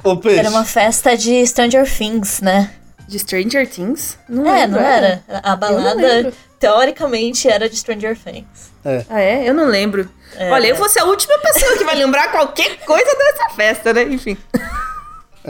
Ô, 0.02 0.16
peixe. 0.16 0.38
Era 0.38 0.48
uma 0.48 0.64
festa 0.64 1.14
de 1.14 1.46
Stranger 1.46 1.86
Things, 1.86 2.40
né? 2.40 2.70
De 3.06 3.18
Stranger 3.18 3.68
Things? 3.68 4.18
Não 4.28 4.46
É, 4.48 4.60
lembro, 4.62 4.80
não 4.80 4.86
era? 4.86 5.22
A 5.42 5.54
balada, 5.54 6.32
teoricamente, 6.58 7.46
era 7.48 7.68
de 7.68 7.76
Stranger 7.76 8.16
Things. 8.16 8.72
Ah, 9.10 9.20
é? 9.20 9.46
Eu 9.48 9.52
não 9.52 9.66
lembro. 9.66 10.10
É. 10.36 10.50
Olha, 10.50 10.68
eu 10.68 10.76
vou 10.76 10.88
ser 10.88 11.00
a 11.00 11.04
última 11.04 11.36
pessoa 11.38 11.76
que 11.76 11.84
vai 11.84 11.96
lembrar 11.96 12.30
qualquer 12.30 12.78
coisa 12.80 13.14
dessa 13.16 13.50
festa, 13.54 13.92
né? 13.92 14.04
Enfim. 14.04 14.38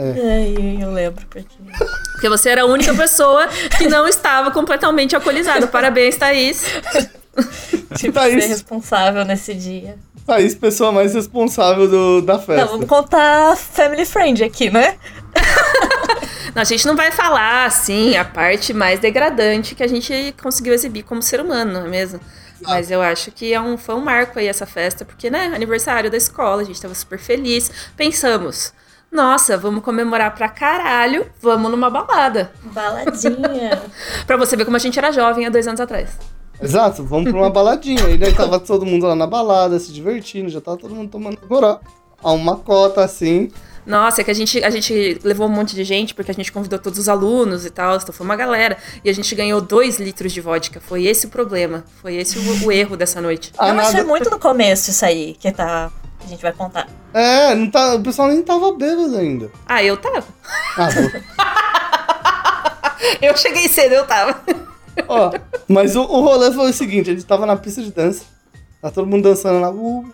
Ai, 0.01 0.77
eu 0.81 0.91
lembro, 0.91 1.25
porque... 1.27 1.45
Porque 2.11 2.29
você 2.29 2.49
era 2.49 2.63
a 2.63 2.65
única 2.65 2.93
pessoa 2.93 3.47
que 3.77 3.87
não 3.87 4.07
estava 4.07 4.51
completamente 4.51 5.15
alcoolizada. 5.15 5.67
Parabéns, 5.67 6.17
Thaís. 6.17 6.63
Tive 7.95 8.13
Thaís. 8.13 8.43
ser 8.43 8.49
responsável 8.49 9.25
nesse 9.25 9.53
dia. 9.53 9.97
Thaís, 10.25 10.53
pessoa 10.53 10.91
mais 10.91 11.13
responsável 11.13 11.87
do, 11.87 12.21
da 12.21 12.37
festa. 12.37 12.65
Não, 12.65 12.71
vamos 12.73 12.87
contar 12.87 13.55
Family 13.55 14.05
Friend 14.05 14.43
aqui, 14.43 14.69
né? 14.69 14.97
Não, 16.53 16.63
a 16.63 16.65
gente 16.65 16.85
não 16.87 16.95
vai 16.95 17.11
falar, 17.11 17.65
assim, 17.65 18.17
a 18.17 18.25
parte 18.25 18.73
mais 18.73 18.99
degradante 18.99 19.75
que 19.75 19.83
a 19.83 19.87
gente 19.87 20.33
conseguiu 20.41 20.73
exibir 20.73 21.03
como 21.03 21.21
ser 21.21 21.39
humano, 21.39 21.73
não 21.73 21.85
é 21.85 21.89
mesmo? 21.89 22.19
Mas 22.61 22.91
eu 22.91 23.01
acho 23.01 23.31
que 23.31 23.53
é 23.53 23.61
um, 23.61 23.77
foi 23.77 23.95
um 23.95 24.01
marco 24.01 24.39
aí 24.39 24.47
essa 24.47 24.65
festa, 24.65 25.05
porque, 25.05 25.29
né, 25.29 25.51
aniversário 25.53 26.09
da 26.09 26.17
escola, 26.17 26.61
a 26.61 26.65
gente 26.65 26.81
tava 26.81 26.93
super 26.95 27.19
feliz. 27.19 27.71
Pensamos, 27.95 28.73
nossa, 29.11 29.57
vamos 29.57 29.83
comemorar 29.83 30.35
pra 30.35 30.47
caralho, 30.47 31.25
vamos 31.41 31.71
numa 31.71 31.89
balada. 31.89 32.51
Baladinha. 32.63 33.81
Pra 34.27 34.37
você 34.37 34.55
ver 34.55 34.65
como 34.65 34.77
a 34.77 34.79
gente 34.79 34.99
era 34.99 35.11
jovem 35.11 35.45
há 35.45 35.49
dois 35.49 35.67
anos 35.67 35.81
atrás. 35.81 36.09
Exato, 36.61 37.03
vamos 37.05 37.31
pra 37.31 37.39
uma 37.39 37.49
baladinha. 37.49 38.09
E 38.09 38.17
daí 38.17 38.33
tava 38.33 38.59
todo 38.59 38.85
mundo 38.85 39.07
lá 39.07 39.15
na 39.15 39.25
balada, 39.25 39.79
se 39.79 39.93
divertindo, 39.93 40.49
já 40.49 40.59
tava 40.59 40.75
todo 40.77 40.93
mundo 40.93 41.09
tomando 41.09 41.37
goró. 41.47 41.79
A 42.21 42.31
uma 42.33 42.57
cota 42.57 43.01
assim. 43.01 43.49
Nossa, 43.85 44.21
é 44.21 44.23
que 44.23 44.29
a 44.29 44.33
gente, 44.35 44.61
a 44.63 44.69
gente 44.69 45.19
levou 45.23 45.47
um 45.47 45.49
monte 45.49 45.73
de 45.73 45.83
gente, 45.85 46.13
porque 46.13 46.29
a 46.29 46.33
gente 46.33 46.51
convidou 46.51 46.77
todos 46.77 46.99
os 46.99 47.07
alunos 47.07 47.65
e 47.65 47.69
tal, 47.69 47.95
então 47.95 48.13
foi 48.13 48.25
uma 48.25 48.35
galera. 48.35 48.77
E 49.03 49.09
a 49.09 49.13
gente 49.13 49.33
ganhou 49.33 49.61
dois 49.61 49.99
litros 49.99 50.33
de 50.33 50.41
vodka. 50.41 50.81
Foi 50.81 51.05
esse 51.05 51.27
o 51.27 51.29
problema. 51.29 51.85
Foi 52.01 52.15
esse 52.15 52.37
o, 52.37 52.65
o 52.65 52.71
erro 52.71 52.97
dessa 52.97 53.21
noite. 53.21 53.53
Ah, 53.57 53.69
não, 53.69 53.75
mas 53.75 53.91
foi 53.91 54.03
muito 54.03 54.29
no 54.29 54.37
começo 54.37 54.91
isso 54.91 55.05
aí, 55.05 55.35
que 55.39 55.51
tá... 55.51 55.89
A 56.29 56.31
gente 56.31 56.43
vai 56.43 56.53
contar. 56.53 56.87
É, 57.11 57.55
não 57.55 57.71
tá, 57.71 57.95
o 57.95 58.03
pessoal 58.03 58.27
nem 58.27 58.43
tava 58.43 58.71
bêbado 58.73 59.17
ainda. 59.17 59.49
Ah, 59.65 59.83
eu 59.83 59.97
tava. 59.97 60.23
Ah, 60.77 60.89
vou- 60.91 61.09
Eu 63.19 63.35
cheguei 63.35 63.67
cedo, 63.67 63.95
eu 63.95 64.05
tava. 64.05 64.39
ó. 65.07 65.31
Mas 65.67 65.95
o, 65.95 66.01
o 66.01 66.21
rolê 66.21 66.51
foi 66.51 66.69
o 66.69 66.73
seguinte: 66.73 67.09
a 67.09 67.13
gente 67.13 67.25
tava 67.25 67.47
na 67.47 67.55
pista 67.55 67.81
de 67.81 67.91
dança, 67.91 68.25
tá 68.79 68.91
todo 68.91 69.07
mundo 69.07 69.23
dançando 69.23 69.59
lá. 69.59 69.71
Uh, 69.71 70.01
uh, 70.05 70.13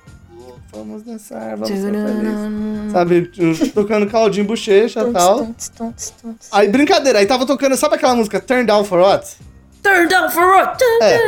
vamos 0.72 1.04
dançar, 1.04 1.58
vamos 1.58 1.68
ser 1.68 1.92
felizes. 1.92 2.92
Sabe, 2.94 3.32
tocando 3.74 4.08
caldinho 4.08 4.46
bochecha 4.46 5.02
e 5.02 5.12
tal. 5.12 5.50
Aí, 6.52 6.70
brincadeira, 6.70 7.20
aí 7.20 7.26
tava 7.26 7.46
tocando, 7.46 7.76
sabe 7.76 7.96
aquela 7.96 8.16
música 8.16 8.40
Turn 8.40 8.64
Down 8.66 8.86
for 8.86 9.00
What? 9.00 9.36
Turn 9.86 10.08
down 10.08 10.30
for 10.32 10.44
what? 10.48 10.84
É. 11.02 11.20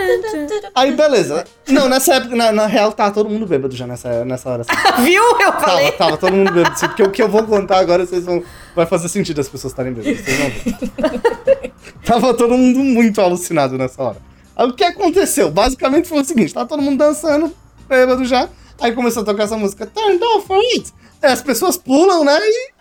Aí, 0.74 0.91
beleza. 0.93 1.43
Não, 1.68 1.88
nessa 1.88 2.16
época, 2.16 2.36
na, 2.36 2.51
na 2.51 2.66
real, 2.66 2.91
tava 2.91 3.12
todo 3.12 3.30
mundo 3.30 3.45
bêbado 3.45 3.76
já 3.76 3.86
nessa, 3.86 4.26
nessa 4.26 4.49
hora. 4.49 4.64
assim. 4.64 4.72
Viu? 5.05 5.22
Eu 5.24 5.38
Tava, 5.51 5.62
falei. 5.62 5.91
tava 5.91 6.18
todo 6.18 6.34
mundo 6.34 6.51
bêbado. 6.51 6.78
sim, 6.80 6.88
Porque 6.88 7.03
o 7.03 7.12
que 7.12 7.22
eu 7.22 7.30
vou 7.30 7.43
contar 7.43 7.78
agora, 7.78 8.03
vocês 8.05 8.26
vão. 8.26 8.43
Vai 8.76 8.88
fazer 8.88 9.10
sentido 9.10 9.39
as 9.41 9.47
pessoas 9.47 9.74
estarem 9.74 9.93
bêbadas. 9.93 10.22
Vocês 10.26 10.38
vão 10.39 10.49
ver. 10.49 11.72
tava 12.03 12.34
todo 12.34 12.58
mundo 12.58 12.80
muito 12.80 13.22
alucinado 13.22 13.78
nessa 13.78 14.01
hora. 14.01 14.18
Aí 14.55 14.68
o 14.68 14.74
que 14.74 14.84
aconteceu? 14.84 15.51
Basicamente 15.51 16.08
foi 16.08 16.22
o 16.22 16.26
seguinte: 16.26 16.51
tava 16.53 16.66
todo 16.68 16.82
mundo 16.82 16.97
dançando, 16.97 17.53
bêbado 17.88 18.26
já. 18.26 18.49
Aí 18.82 18.91
começou 18.93 19.22
a 19.22 19.26
tocar 19.26 19.43
essa 19.43 19.58
música, 19.58 19.86
Turn 19.86 20.18
down 20.18 20.41
for 20.41 20.58
it. 20.74 20.91
Aí 21.22 21.32
as 21.32 21.41
pessoas 21.41 21.78
pulam, 21.78 22.24
né? 22.24 22.38
E, 22.41 22.72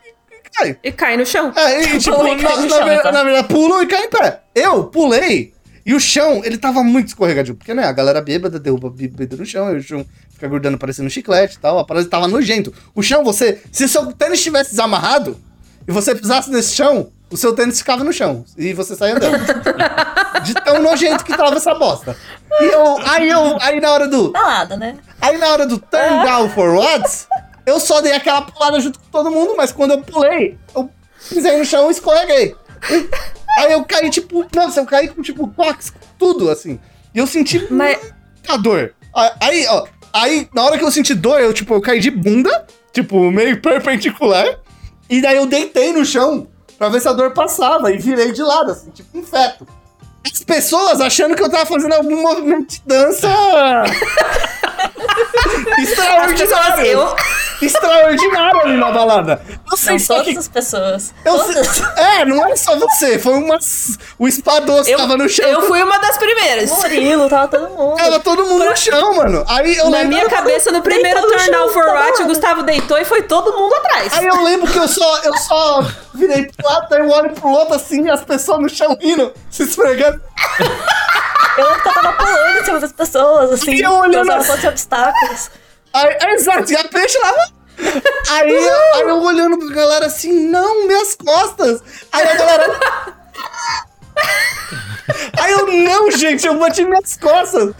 caem. 0.58 0.76
E 0.84 0.92
cai 0.92 1.16
no 1.18 1.26
chão. 1.26 1.52
É, 1.54 1.82
e, 1.82 1.98
tipo, 1.98 2.16
Pulam 2.16 2.36
na, 2.36 2.42
na, 2.42 2.68
chão, 2.68 2.84
ver- 2.84 2.92
exato. 2.94 3.12
na 3.12 3.24
verdade, 3.24 3.48
pulam 3.48 3.82
e 3.82 3.86
caem 3.86 4.04
em 4.06 4.10
pé. 4.10 4.40
Eu 4.54 4.84
pulei 4.84 5.52
e 5.86 5.94
o 5.94 6.00
chão, 6.00 6.42
ele 6.44 6.58
tava 6.58 6.82
muito 6.82 7.06
escorregadio. 7.06 7.54
Porque, 7.54 7.72
né, 7.72 7.84
a 7.84 7.92
galera 7.92 8.20
bêbada 8.20 8.58
derruba 8.58 8.90
bebida 8.90 9.36
no 9.36 9.46
chão, 9.46 9.72
e 9.72 9.78
o 9.78 9.82
chão 9.82 10.04
fica 10.32 10.48
grudando 10.48 10.76
parecendo 10.76 11.06
um 11.06 11.10
chiclete 11.10 11.54
e 11.54 11.60
tal. 11.60 11.78
A 11.78 11.84
parada 11.84 12.08
tava 12.08 12.26
nojento. 12.26 12.74
O 12.92 13.04
chão, 13.04 13.22
você. 13.22 13.62
Se 13.70 13.84
o 13.84 13.88
seu 13.88 14.12
tênis 14.12 14.40
estivesse 14.40 14.70
desamarrado 14.70 15.38
e 15.86 15.92
você 15.92 16.12
pisasse 16.12 16.50
nesse 16.50 16.74
chão, 16.74 17.12
o 17.30 17.36
seu 17.36 17.54
tênis 17.54 17.78
ficava 17.78 18.02
no 18.02 18.12
chão. 18.12 18.44
E 18.58 18.72
você 18.72 18.96
saía 18.96 19.14
andando. 19.14 19.38
De 20.42 20.54
tão 20.54 20.82
nojento 20.82 21.24
que 21.24 21.36
tava 21.36 21.54
essa 21.54 21.72
bosta. 21.76 22.16
E 22.60 22.64
eu. 22.64 22.98
Aí 23.06 23.28
eu. 23.28 23.56
Aí 23.60 23.80
na 23.80 23.92
hora 23.92 24.08
do. 24.08 24.32
Balada, 24.32 24.76
né? 24.76 24.98
Aí 25.20 25.38
na 25.38 25.46
hora 25.50 25.66
do 25.68 25.78
turn 25.78 26.22
down 26.26 26.50
for 26.50 26.74
what, 26.74 27.08
eu 27.64 27.78
só 27.78 28.00
dei 28.00 28.12
aquela 28.12 28.42
pulada 28.42 28.80
junto 28.80 28.98
com 28.98 29.06
todo 29.06 29.30
mundo, 29.30 29.54
mas 29.56 29.70
quando 29.70 29.92
eu 29.92 30.02
pulei, 30.02 30.58
eu 30.74 30.90
pisei 31.28 31.56
no 31.56 31.64
chão 31.64 31.86
e 31.88 31.92
escorreguei. 31.92 32.56
Aí 33.56 33.72
eu 33.72 33.84
caí, 33.84 34.10
tipo, 34.10 34.44
nossa, 34.54 34.80
eu 34.80 34.86
caí 34.86 35.08
com, 35.08 35.22
tipo, 35.22 35.48
cox, 35.48 35.92
tudo, 36.18 36.50
assim. 36.50 36.78
E 37.14 37.18
eu 37.18 37.26
senti 37.26 37.66
Mas- 37.72 37.98
muita 38.36 38.58
dor. 38.58 38.94
Aí, 39.40 39.66
ó, 39.68 39.86
aí, 40.12 40.46
na 40.54 40.62
hora 40.64 40.76
que 40.78 40.84
eu 40.84 40.90
senti 40.90 41.14
dor, 41.14 41.40
eu, 41.40 41.54
tipo, 41.54 41.72
eu 41.72 41.80
caí 41.80 41.98
de 42.00 42.10
bunda, 42.10 42.66
tipo, 42.92 43.18
meio 43.30 43.58
perpendicular, 43.62 44.58
e 45.08 45.22
daí 45.22 45.36
eu 45.38 45.46
deitei 45.46 45.92
no 45.92 46.04
chão 46.04 46.46
pra 46.76 46.90
ver 46.90 47.00
se 47.00 47.08
a 47.08 47.12
dor 47.14 47.32
passava, 47.32 47.90
e 47.90 47.96
virei 47.96 48.32
de 48.32 48.42
lado, 48.42 48.72
assim, 48.72 48.90
tipo 48.90 49.18
um 49.18 49.22
feto. 49.22 49.66
As 50.30 50.42
pessoas 50.44 51.00
achando 51.00 51.34
que 51.34 51.42
eu 51.42 51.48
tava 51.48 51.64
fazendo 51.64 51.94
algum 51.94 52.20
movimento 52.20 52.68
de 52.72 52.82
dança 52.84 53.28
extraordinário. 55.78 56.86
eu, 56.86 57.16
Extraordinário 57.62 58.60
ali 58.60 58.76
na 58.76 58.90
balada. 58.90 59.40
Não 59.68 59.76
sei 59.76 59.92
Não, 59.94 59.98
só 59.98 60.14
todas 60.16 60.32
que. 60.32 60.38
as 60.38 60.48
pessoas. 60.48 61.14
Eu 61.24 61.38
todas. 61.38 61.66
sei- 61.68 61.84
é, 61.96 62.24
não 62.24 62.46
é 62.46 62.54
só 62.54 62.76
você, 62.76 63.18
foi 63.18 63.32
umas. 63.34 63.98
O 64.18 64.28
espadoço 64.28 64.90
eu, 64.90 64.98
tava 64.98 65.16
no 65.16 65.26
chão. 65.28 65.46
eu 65.46 65.62
fui 65.62 65.82
uma 65.82 65.98
das 65.98 66.18
primeiras. 66.18 66.70
Murilo, 66.70 67.28
tava 67.30 67.48
todo 67.48 67.70
mundo. 67.70 67.96
Tava 67.96 68.20
todo 68.20 68.44
mundo 68.44 68.64
no 68.64 68.76
chão, 68.76 69.14
mano. 69.16 69.44
Aí 69.48 69.74
eu 69.76 69.88
Na 69.88 69.98
lembro. 69.98 70.08
minha 70.16 70.28
cabeça, 70.28 70.70
no 70.70 70.82
primeiro 70.82 71.20
turn 71.22 71.50
down 71.50 71.64
chão, 71.64 71.68
for 71.72 71.86
what, 71.86 72.22
o. 72.22 72.26
Gustavo 72.26 72.62
deitou 72.62 72.98
e 72.98 73.04
foi 73.04 73.22
todo 73.22 73.52
mundo 73.56 73.74
atrás. 73.76 74.12
Aí 74.12 74.26
eu 74.26 74.42
lembro 74.42 74.70
que 74.70 74.78
eu 74.78 74.86
só, 74.88 75.18
eu 75.22 75.34
só 75.38 75.82
virei 76.14 76.44
pro 76.46 76.68
lado, 76.68 76.92
aí 76.94 77.00
eu 77.00 77.08
olho 77.10 77.30
pro 77.30 77.48
outro 77.48 77.74
assim, 77.74 78.04
e 78.04 78.10
as 78.10 78.22
pessoas 78.22 78.60
no 78.60 78.68
chão 78.68 78.96
rindo, 79.00 79.32
se 79.50 79.62
esfregando. 79.62 80.20
Eu 81.58 81.64
lembro 81.64 81.82
que 81.82 81.88
eu 81.88 81.92
tava 81.94 82.12
pulando 82.12 82.58
em 82.58 82.64
cima 82.64 82.80
das 82.80 82.92
pessoas, 82.92 83.52
assim. 83.52 83.76
Eu 83.76 84.02
assim. 84.02 84.12
todos 84.12 84.48
os 84.48 84.64
obstáculos. 84.64 85.50
É 85.94 86.34
exato, 86.34 86.70
e 86.70 86.76
a 86.76 86.84
peixe 86.84 87.18
lá 87.18 87.32
Aí, 88.30 88.56
aí 88.94 89.02
eu 89.02 89.22
olhando 89.22 89.58
pra 89.58 89.74
galera 89.74 90.06
assim, 90.06 90.48
não, 90.48 90.86
minhas 90.86 91.14
costas. 91.14 91.82
Aí 92.12 92.26
a 92.26 92.34
galera. 92.34 93.16
Aí 95.38 95.52
eu, 95.52 95.66
não, 95.66 96.10
gente, 96.10 96.46
eu 96.46 96.58
bati 96.58 96.84
minhas 96.84 97.16
costas. 97.16 97.74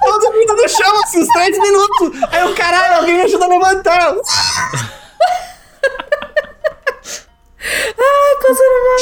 Todo 0.00 0.32
mundo 0.32 0.56
no 0.56 0.68
chão, 0.68 1.02
assim, 1.02 1.22
uns 1.22 1.28
três 1.28 1.58
minutos. 1.58 2.12
Aí 2.30 2.40
eu, 2.40 2.54
caralho, 2.54 2.96
alguém 2.96 3.16
me 3.16 3.22
ajuda 3.22 3.44
a 3.44 3.48
levantar. 3.48 4.14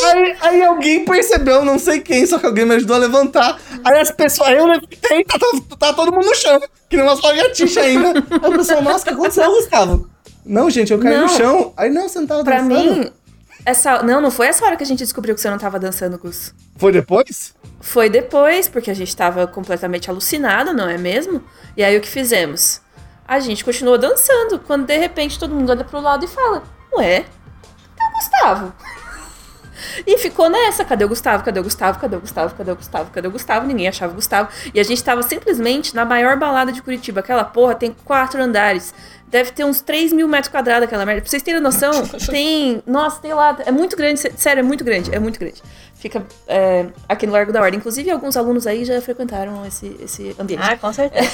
Aí, 0.05 0.37
aí 0.41 0.63
alguém 0.65 1.05
percebeu, 1.05 1.65
não 1.65 1.79
sei 1.79 2.01
quem, 2.01 2.27
só 2.27 2.39
que 2.39 2.47
alguém 2.47 2.65
me 2.67 2.75
ajudou 2.75 2.97
a 2.97 2.99
levantar. 2.99 3.59
Aí 3.85 3.99
as 3.99 4.11
pessoas, 4.11 4.51
eu 4.51 4.67
levantei, 4.67 5.25
tá, 5.25 5.39
tá, 5.39 5.77
tá 5.79 5.93
todo 5.93 6.13
mundo 6.13 6.27
no 6.27 6.35
chão, 6.35 6.61
que 6.89 6.97
nem 6.97 7.05
umas 7.07 7.21
lagartixas 7.23 7.77
ainda. 7.85 8.09
Aí 8.43 8.51
o 8.51 8.57
pessoal, 8.57 8.83
nossa, 8.83 9.01
o 9.01 9.05
que 9.05 9.11
aconteceu, 9.15 9.51
Gustavo? 9.51 10.11
Não, 10.45 10.69
gente, 10.71 10.93
eu 10.93 10.99
caí 10.99 11.15
Não. 11.17 11.23
no 11.23 11.29
chão. 11.29 11.73
Aí 11.77 11.91
não, 11.91 12.09
você 12.09 12.19
não 12.19 12.27
tava 12.27 12.45
Pra 12.45 12.61
dançando. 12.61 12.95
mim, 12.97 13.13
essa. 13.65 14.03
Não, 14.03 14.21
não 14.21 14.31
foi 14.31 14.47
essa 14.47 14.65
hora 14.65 14.77
que 14.77 14.83
a 14.83 14.87
gente 14.87 14.99
descobriu 15.01 15.35
que 15.35 15.41
você 15.41 15.51
não 15.51 15.59
tava 15.59 15.79
dançando, 15.79 16.19
Gus. 16.19 16.55
Foi 16.77 16.93
depois? 16.93 17.55
Foi 17.81 18.09
depois, 18.09 18.69
porque 18.69 18.91
a 18.91 18.95
gente 18.95 19.15
tava 19.15 19.47
completamente 19.47 20.11
alucinado, 20.11 20.73
não 20.73 20.89
é 20.89 20.97
mesmo? 20.99 21.43
E 21.77 21.85
aí 21.85 21.97
o 21.97 22.01
que 22.01 22.09
fizemos? 22.09 22.81
A 23.29 23.39
gente 23.39 23.65
continuou 23.65 23.97
dançando, 23.97 24.59
quando 24.59 24.87
de 24.87 24.97
repente 24.97 25.39
todo 25.39 25.55
mundo 25.55 25.71
olha 25.71 25.85
pro 25.85 26.01
lado 26.01 26.25
e 26.25 26.29
fala: 26.29 26.63
Ué, 26.95 27.25
Gustavo? 28.21 28.73
E 30.07 30.19
ficou 30.19 30.51
nessa, 30.51 30.85
cadê 30.85 31.05
o 31.05 31.09
Gustavo? 31.09 31.43
Cadê 31.43 31.59
o 31.59 31.63
Gustavo? 31.63 31.99
Cadê 31.99 32.17
o 32.17 32.21
Gustavo? 32.21 32.55
Cadê 32.55 32.71
o 32.73 32.77
Gustavo? 32.77 33.11
Cadê 33.11 33.29
o 33.29 33.31
Gustavo? 33.31 33.67
Ninguém 33.67 33.89
achava 33.89 34.13
o 34.13 34.15
Gustavo. 34.15 34.51
E 34.75 34.79
a 34.79 34.83
gente 34.83 35.03
tava 35.03 35.23
simplesmente 35.23 35.95
na 35.95 36.05
maior 36.05 36.37
balada 36.37 36.71
de 36.71 36.83
Curitiba. 36.83 37.21
Aquela 37.21 37.45
porra 37.45 37.75
tem 37.75 37.97
quatro 38.05 38.43
andares. 38.43 38.93
Deve 39.29 39.53
ter 39.53 39.65
uns 39.65 39.81
3 39.81 40.13
mil 40.13 40.29
metros 40.29 40.51
quadrados 40.53 40.85
aquela 40.85 41.07
merda. 41.07 41.23
Pra 41.23 41.31
vocês 41.31 41.43
terem 41.43 41.61
noção, 41.63 41.93
tem. 42.29 42.83
Nossa, 42.87 43.21
tem 43.21 43.33
lá. 43.33 43.57
É 43.65 43.71
muito 43.73 43.97
grande. 43.97 44.21
sé- 44.21 44.33
Sério, 44.37 44.61
é 44.61 44.63
muito 44.65 44.85
grande. 44.85 45.15
É 45.15 45.19
muito 45.19 45.39
grande. 45.41 45.63
Fica 45.95 46.27
é, 46.47 46.87
aqui 47.09 47.27
no 47.27 47.33
Largo 47.33 47.51
da 47.53 47.63
Ordem. 47.63 47.79
Inclusive, 47.79 48.11
alguns 48.11 48.37
alunos 48.37 48.67
aí 48.67 48.85
já 48.85 49.01
frequentaram 49.01 49.65
esse, 49.65 49.97
esse 50.03 50.37
ambiente. 50.39 50.63
Ah, 50.63 50.77
com 50.77 50.93
certeza. 50.93 51.31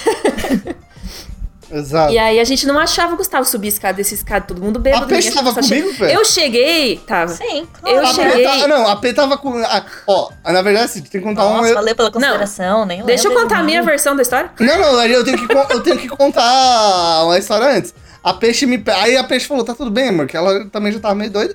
Exato. 1.71 2.13
E 2.13 2.19
aí 2.19 2.39
a 2.39 2.45
gente 2.45 2.67
não 2.67 2.79
achava 2.79 3.15
o 3.15 3.17
Gustavo 3.17 3.45
subir 3.45 3.69
escada 3.69 3.95
desse 3.95 4.15
escada, 4.15 4.45
todo 4.47 4.61
mundo 4.63 4.79
bêbado. 4.79 5.05
A 5.05 5.09
Peixe 5.09 5.29
ninguém 5.31 5.43
achava 5.43 5.55
tava 5.61 5.67
que 5.67 5.81
comigo, 5.83 5.99
Pé? 5.99 6.15
Eu 6.15 6.25
cheguei, 6.25 6.97
tava. 7.07 7.33
Sim, 7.33 7.67
Eu 7.85 8.01
claro. 8.01 8.07
A 8.07 8.15
P 8.15 8.15
cheguei- 8.31 8.45
tava- 8.45 8.69
não, 8.69 8.89
a 8.89 8.97
P 8.97 9.13
tava 9.13 9.39
com. 9.39 9.57
a- 9.59 9.85
ó, 10.07 10.31
na 10.45 10.63
verdade, 10.63 10.85
assim, 10.87 11.01
tem 11.03 11.11
que 11.11 11.21
contar 11.21 11.43
Nossa, 11.43 11.71
um. 11.71 11.75
valeu 11.75 11.97
pela 11.97 12.11
consideração, 12.11 12.87
nem 12.87 13.05
Deixa 13.05 13.29
eu 13.29 13.35
contar 13.35 13.59
a 13.59 13.63
minha 13.63 13.83
versão 13.83 14.15
da 14.15 14.23
história. 14.23 14.51
Não, 14.61 14.79
não, 14.79 15.05
eu 15.05 15.25
tenho 15.25 15.39
que, 15.47 15.53
eu 15.73 15.81
tenho 15.83 15.99
que 15.99 16.09
contar 16.09 17.25
uma 17.25 17.39
história 17.39 17.77
antes. 17.77 17.95
A 18.23 18.33
peixe 18.35 18.67
me. 18.67 18.83
Aí 19.03 19.17
a 19.17 19.25
peixe 19.25 19.47
falou, 19.47 19.65
tá 19.65 19.75
tudo 19.75 19.91
bem, 19.91 20.09
amor, 20.09 20.27
que 20.27 20.37
ela 20.37 20.67
também 20.71 20.93
já 20.93 20.99
tava 21.01 21.15
meio 21.15 21.31
doida. 21.31 21.55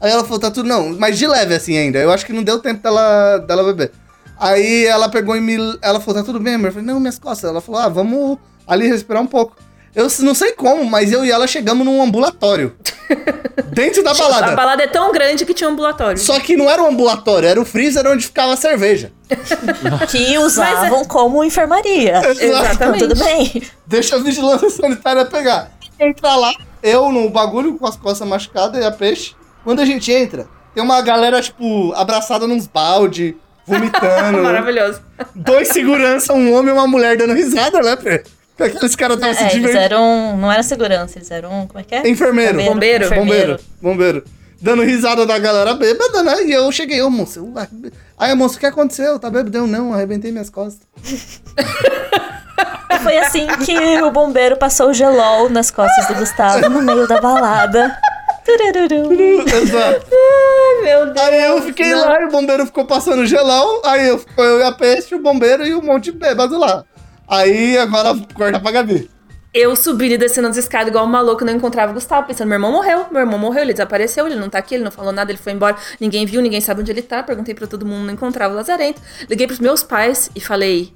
Aí 0.00 0.10
ela 0.10 0.22
falou, 0.24 0.38
tá 0.40 0.50
tudo. 0.50 0.68
Não, 0.68 0.96
mas 0.98 1.18
de 1.18 1.26
leve 1.26 1.54
assim 1.54 1.76
ainda. 1.78 1.98
Eu 1.98 2.10
acho 2.12 2.26
que 2.26 2.32
não 2.32 2.42
deu 2.42 2.58
tempo 2.58 2.82
dela, 2.82 3.38
dela 3.38 3.62
beber. 3.64 3.92
Aí 4.38 4.84
ela 4.86 5.08
pegou 5.08 5.36
e 5.36 5.40
me. 5.40 5.56
Ela 5.80 6.00
falou, 6.00 6.20
tá 6.20 6.24
tudo 6.24 6.40
bem, 6.40 6.54
amor? 6.54 6.66
Eu 6.68 6.72
falei, 6.72 6.86
não, 6.86 6.98
minhas 6.98 7.18
costas. 7.18 7.48
Ela 7.48 7.60
falou, 7.60 7.80
ah, 7.80 7.88
vamos 7.88 8.38
ali 8.66 8.88
respirar 8.88 9.22
um 9.22 9.26
pouco. 9.26 9.56
Eu 9.94 10.08
não 10.20 10.34
sei 10.34 10.52
como, 10.52 10.84
mas 10.84 11.12
eu 11.12 11.24
e 11.24 11.30
ela 11.30 11.46
chegamos 11.46 11.84
num 11.84 12.02
ambulatório. 12.02 12.74
dentro 13.72 14.02
da 14.02 14.12
A 14.12 14.14
balada. 14.14 14.56
balada 14.56 14.82
é 14.82 14.86
tão 14.86 15.12
grande 15.12 15.44
que 15.44 15.54
tinha 15.54 15.68
um 15.68 15.72
ambulatório. 15.72 16.18
Só 16.18 16.38
que 16.40 16.56
não 16.56 16.68
era 16.68 16.82
um 16.82 16.88
ambulatório, 16.88 17.48
era 17.48 17.60
o 17.60 17.64
freezer 17.64 18.06
onde 18.06 18.26
ficava 18.26 18.52
a 18.52 18.56
cerveja. 18.56 19.12
Que 20.10 20.38
usavam 20.38 21.04
como 21.04 21.42
enfermaria. 21.42 22.20
Exatamente. 22.38 23.08
Tudo 23.08 23.16
bem. 23.16 23.62
Deixa 23.86 24.16
a 24.16 24.18
vigilância 24.18 24.68
sanitária 24.70 25.24
pegar. 25.24 25.70
Entra 25.98 26.36
lá, 26.36 26.52
eu 26.82 27.10
no 27.10 27.30
bagulho 27.30 27.74
com 27.78 27.86
as 27.86 27.96
costas 27.96 28.26
machucadas 28.26 28.82
e 28.82 28.84
a 28.84 28.90
peixe. 28.90 29.34
Quando 29.64 29.80
a 29.80 29.84
gente 29.84 30.10
entra, 30.12 30.46
tem 30.74 30.82
uma 30.82 31.00
galera, 31.00 31.40
tipo, 31.40 31.92
abraçada 31.94 32.46
nos 32.46 32.66
balde, 32.66 33.36
vomitando. 33.66 34.38
Maravilhoso. 34.42 35.00
Dois 35.34 35.68
segurança, 35.68 36.32
um 36.32 36.52
homem 36.52 36.74
e 36.74 36.76
uma 36.76 36.86
mulher 36.86 37.16
dando 37.16 37.32
risada, 37.32 37.80
né, 37.80 37.96
Pê? 37.96 38.24
Que 38.70 38.76
Aqueles 38.76 38.96
caras 38.96 39.16
estavam 39.16 39.34
se 39.34 39.40
É, 39.40 39.44
eles 39.44 39.54
divertindo. 39.54 39.84
eram. 39.84 40.36
Não 40.36 40.50
era 40.52 40.62
segurança, 40.62 41.18
eles 41.18 41.30
eram. 41.30 41.66
Como 41.66 41.78
é 41.80 41.82
que 41.82 41.94
é? 41.94 42.08
Enfermeiro. 42.08 42.62
Bombeiro. 42.62 43.08
Bombeiro, 43.10 43.58
bombeiro. 43.80 44.24
Dando 44.60 44.82
risada 44.82 45.26
da 45.26 45.38
galera 45.38 45.74
bêbada, 45.74 46.22
né? 46.22 46.44
E 46.44 46.52
eu 46.52 46.70
cheguei, 46.70 47.02
ô 47.02 47.10
moço. 47.10 47.40
eu- 47.40 47.90
Aí, 48.16 48.32
moço, 48.34 48.56
o 48.56 48.60
que 48.60 48.66
aconteceu? 48.66 49.18
Tá 49.18 49.28
bêbado? 49.28 49.56
Eu 49.58 49.66
não, 49.66 49.92
arrebentei 49.92 50.30
minhas 50.30 50.48
costas. 50.50 50.86
E 52.94 52.98
foi 52.98 53.16
assim 53.18 53.46
que 53.64 54.02
o 54.02 54.10
bombeiro 54.10 54.56
passou 54.58 54.90
o 54.90 54.94
gelol 54.94 55.48
nas 55.48 55.70
costas 55.70 56.06
do 56.08 56.14
Gustavo 56.14 56.68
no 56.68 56.82
meio 56.82 57.08
da 57.08 57.20
balada. 57.20 57.96
Exato. 59.62 60.06
Meu 60.82 61.06
Deus. 61.12 61.26
Aí 61.26 61.42
eu 61.44 61.62
fiquei 61.62 61.90
não. 61.90 62.00
lá 62.06 62.20
e 62.20 62.24
o 62.26 62.30
bombeiro 62.30 62.66
ficou 62.66 62.84
passando 62.84 63.24
gelão. 63.24 63.80
Aí 63.84 64.08
eu, 64.08 64.18
ficou 64.18 64.44
eu 64.44 64.58
e 64.60 64.62
a 64.64 64.72
peixe, 64.72 65.14
o 65.14 65.22
bombeiro 65.22 65.66
e 65.66 65.74
um 65.74 65.80
monte 65.82 66.04
de 66.04 66.12
bêbado 66.12 66.58
lá. 66.58 66.84
Aí 67.32 67.78
agora 67.78 68.14
corta 68.34 68.60
pra 68.60 68.70
Gabi. 68.70 69.10
Eu 69.54 69.74
subindo 69.74 70.12
e 70.12 70.18
descendo 70.18 70.48
as 70.48 70.56
escadas 70.58 70.88
igual 70.88 71.06
um 71.06 71.08
maluco, 71.08 71.44
não 71.46 71.54
encontrava 71.54 71.90
o 71.90 71.94
Gustavo, 71.94 72.26
pensando, 72.26 72.48
meu 72.48 72.56
irmão 72.56 72.70
morreu, 72.70 73.06
meu 73.10 73.20
irmão 73.20 73.38
morreu, 73.38 73.62
ele 73.62 73.72
desapareceu, 73.72 74.26
ele 74.26 74.36
não 74.36 74.50
tá 74.50 74.58
aqui, 74.58 74.74
ele 74.74 74.84
não 74.84 74.90
falou 74.90 75.12
nada, 75.12 75.30
ele 75.30 75.38
foi 75.38 75.52
embora, 75.52 75.76
ninguém 75.98 76.26
viu, 76.26 76.42
ninguém 76.42 76.60
sabe 76.60 76.82
onde 76.82 76.90
ele 76.90 77.00
tá, 77.00 77.22
perguntei 77.22 77.54
pra 77.54 77.66
todo 77.66 77.86
mundo, 77.86 78.04
não 78.04 78.12
encontrava 78.12 78.52
o 78.52 78.56
Lazarento. 78.56 79.00
Liguei 79.30 79.46
pros 79.46 79.60
meus 79.60 79.82
pais 79.82 80.30
e 80.36 80.40
falei, 80.40 80.92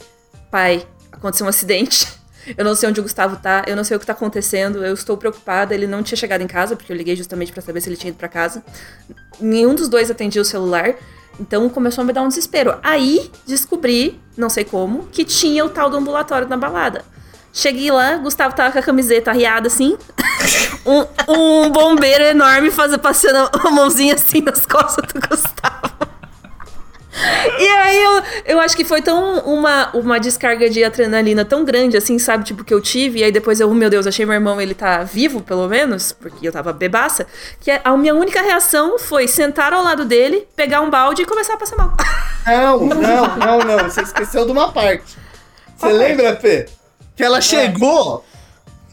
pai, 0.50 0.86
aconteceu 1.10 1.46
um 1.46 1.48
acidente, 1.48 2.06
eu 2.56 2.64
não 2.64 2.74
sei 2.74 2.90
onde 2.90 3.00
o 3.00 3.02
Gustavo 3.02 3.36
tá, 3.36 3.64
eu 3.66 3.74
não 3.74 3.84
sei 3.84 3.96
o 3.96 4.00
que 4.00 4.04
tá 4.04 4.12
acontecendo, 4.12 4.84
eu 4.84 4.92
estou 4.92 5.16
preocupada, 5.16 5.74
ele 5.74 5.86
não 5.86 6.02
tinha 6.02 6.16
chegado 6.16 6.42
em 6.42 6.46
casa, 6.46 6.76
porque 6.76 6.92
eu 6.92 6.96
liguei 6.96 7.16
justamente 7.16 7.50
pra 7.50 7.62
saber 7.62 7.80
se 7.80 7.88
ele 7.88 7.96
tinha 7.96 8.10
ido 8.10 8.18
pra 8.18 8.28
casa. 8.28 8.62
Nenhum 9.40 9.74
dos 9.74 9.88
dois 9.88 10.10
atendia 10.10 10.42
o 10.42 10.44
celular, 10.44 10.94
então 11.40 11.68
começou 11.68 12.02
a 12.02 12.04
me 12.04 12.12
dar 12.12 12.22
um 12.22 12.28
desespero. 12.28 12.78
Aí 12.82 13.30
descobri, 13.46 14.20
não 14.36 14.48
sei 14.48 14.64
como, 14.64 15.06
que 15.12 15.24
tinha 15.24 15.64
o 15.64 15.68
tal 15.68 15.90
do 15.90 15.96
ambulatório 15.96 16.48
na 16.48 16.56
balada. 16.56 17.04
Cheguei 17.52 17.90
lá, 17.90 18.16
Gustavo 18.16 18.54
tava 18.54 18.70
com 18.70 18.78
a 18.78 18.82
camiseta 18.82 19.30
arriada 19.30 19.68
assim. 19.68 19.96
um, 20.84 21.32
um 21.32 21.70
bombeiro 21.70 22.24
enorme 22.24 22.70
fazendo, 22.70 23.00
passando 23.00 23.48
a 23.52 23.70
mãozinha 23.70 24.14
assim 24.14 24.42
nas 24.42 24.66
costas 24.66 25.06
do 25.12 25.26
Gustavo. 25.26 26.15
E 27.58 27.66
aí 27.68 28.02
eu, 28.02 28.22
eu 28.44 28.60
acho 28.60 28.76
que 28.76 28.84
foi 28.84 29.00
tão 29.00 29.38
uma, 29.40 29.90
uma 29.94 30.20
descarga 30.20 30.68
de 30.68 30.84
adrenalina 30.84 31.44
tão 31.44 31.64
grande, 31.64 31.96
assim, 31.96 32.18
sabe? 32.18 32.44
Tipo, 32.44 32.62
que 32.64 32.74
eu 32.74 32.80
tive. 32.80 33.20
E 33.20 33.24
aí 33.24 33.32
depois 33.32 33.58
eu, 33.60 33.70
oh, 33.70 33.74
meu 33.74 33.88
Deus, 33.88 34.06
achei 34.06 34.26
meu 34.26 34.34
irmão, 34.34 34.60
ele 34.60 34.74
tá 34.74 35.02
vivo, 35.02 35.40
pelo 35.40 35.66
menos, 35.68 36.12
porque 36.12 36.46
eu 36.46 36.52
tava 36.52 36.72
bebaça. 36.72 37.26
Que 37.60 37.70
a 37.82 37.96
minha 37.96 38.14
única 38.14 38.42
reação 38.42 38.98
foi 38.98 39.26
sentar 39.26 39.72
ao 39.72 39.82
lado 39.82 40.04
dele, 40.04 40.46
pegar 40.54 40.80
um 40.82 40.90
balde 40.90 41.22
e 41.22 41.24
começar 41.26 41.54
a 41.54 41.56
passar 41.56 41.76
mal. 41.76 41.94
Não, 42.46 42.78
não, 42.78 43.36
não, 43.38 43.58
não. 43.58 43.78
Você 43.90 44.02
esqueceu 44.02 44.44
de 44.46 44.52
uma 44.52 44.70
parte. 44.70 45.02
Você 45.76 45.86
Qual 45.88 45.92
lembra, 45.92 46.36
Pê? 46.36 46.66
Que 47.16 47.24
ela 47.24 47.40
chegou. 47.40 48.24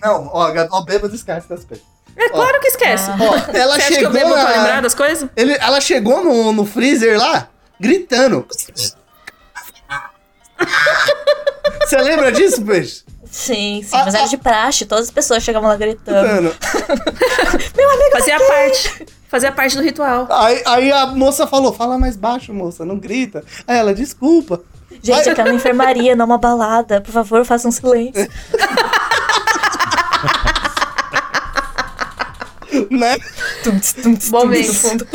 Não, 0.01 0.28
ó, 0.34 0.51
ó, 0.71 0.82
bêbado 0.82 1.13
esquece 1.13 1.47
das 1.47 1.63
coisas. 1.63 1.86
É 2.15 2.30
claro 2.30 2.59
que 2.59 2.67
esquece. 2.67 3.11
Ó, 3.11 3.36
ela 3.55 3.76
Você 3.76 3.82
acha 3.82 3.88
que 3.88 3.93
eu 3.93 3.97
chegou 3.97 4.11
bebo 4.11 4.30
pra 4.32 4.43
na- 4.43 4.49
lembrar 4.49 4.82
das 4.82 4.95
coisas? 4.95 5.30
Ele, 5.36 5.53
ela 5.59 5.80
chegou 5.80 6.24
no, 6.24 6.51
no 6.51 6.65
freezer 6.65 7.19
lá, 7.19 7.47
gritando. 7.84 8.47
Você 11.81 11.97
lembra 11.97 12.31
disso, 12.31 12.63
peixe? 12.63 13.03
Sim, 13.29 13.81
sim, 13.84 13.89
mas 13.97 14.13
era 14.13 14.27
de 14.27 14.38
praxe, 14.38 14.86
todas 14.86 15.05
as 15.05 15.11
pessoas 15.11 15.43
chegavam 15.43 15.67
lá 15.67 15.75
gritando. 15.75 16.51
Gritando. 16.51 16.55
Fazia 18.13 18.39
parte. 18.39 19.05
Fazia 19.27 19.51
parte 19.51 19.75
do 19.75 19.81
ritual. 19.81 20.27
Aí, 20.29 20.61
aí 20.65 20.91
a 20.91 21.07
moça 21.07 21.45
falou: 21.47 21.73
fala 21.73 21.97
mais 21.97 22.15
baixo, 22.15 22.53
moça, 22.53 22.86
não 22.86 22.97
grita. 22.97 23.43
Aí 23.67 23.77
ela, 23.77 23.93
desculpa. 23.93 24.61
Gente, 25.01 25.11
Aí- 25.27 25.29
aqui 25.29 25.41
é 25.41 25.43
uma 25.45 25.53
enfermaria, 25.55 26.15
não 26.15 26.25
uma 26.27 26.38
balada. 26.38 27.01
Por 27.01 27.11
favor, 27.11 27.43
faça 27.43 27.67
um 27.67 27.71
silêncio. 27.71 28.29
Né? 32.89 33.17
Tum, 33.63 33.79
tum, 33.79 34.15
tum, 34.15 34.45
no 34.47 34.73
fundo. 34.73 35.07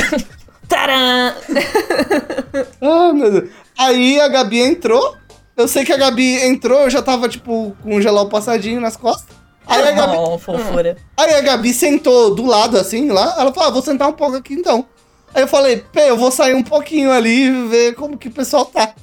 Tcharam! 0.68 1.34
Ah, 2.80 3.12
meu 3.12 3.30
Deus. 3.30 3.50
Aí 3.78 4.20
a 4.20 4.28
Gabi 4.28 4.60
entrou. 4.60 5.16
Eu 5.56 5.66
sei 5.68 5.84
que 5.84 5.92
a 5.92 5.96
Gabi 5.96 6.40
entrou, 6.46 6.80
eu 6.80 6.90
já 6.90 7.02
tava, 7.02 7.28
tipo, 7.28 7.76
com 7.82 7.96
o 7.96 8.00
gelol 8.00 8.28
passadinho 8.28 8.80
nas 8.80 8.96
costas. 8.96 9.36
Aí 9.66 9.82
a 9.86 9.92
Gabi, 9.92 10.16
Oh, 10.16 10.38
fofura. 10.38 10.96
aí 11.16 11.34
a 11.34 11.40
Gabi 11.40 11.74
sentou 11.74 12.34
do 12.34 12.46
lado, 12.46 12.78
assim, 12.78 13.10
lá. 13.10 13.34
Ela 13.38 13.52
falou, 13.52 13.68
ah, 13.68 13.72
vou 13.72 13.82
sentar 13.82 14.08
um 14.08 14.12
pouco 14.12 14.36
aqui 14.36 14.54
então. 14.54 14.86
Aí 15.34 15.42
eu 15.42 15.48
falei, 15.48 15.84
Pê, 15.92 16.08
eu 16.10 16.16
vou 16.16 16.30
sair 16.30 16.54
um 16.54 16.62
pouquinho 16.62 17.10
ali 17.12 17.44
e 17.48 17.68
ver 17.68 17.94
como 17.94 18.16
que 18.16 18.28
o 18.28 18.32
pessoal 18.32 18.64
tá. 18.64 18.94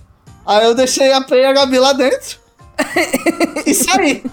Aí 0.45 0.65
eu 0.65 0.73
deixei 0.73 1.11
a 1.11 1.21
Pê 1.21 1.41
e 1.41 1.45
a 1.45 1.53
Gabi 1.53 1.77
lá 1.77 1.93
dentro. 1.93 2.39
e 3.65 3.73
saí. 3.73 4.23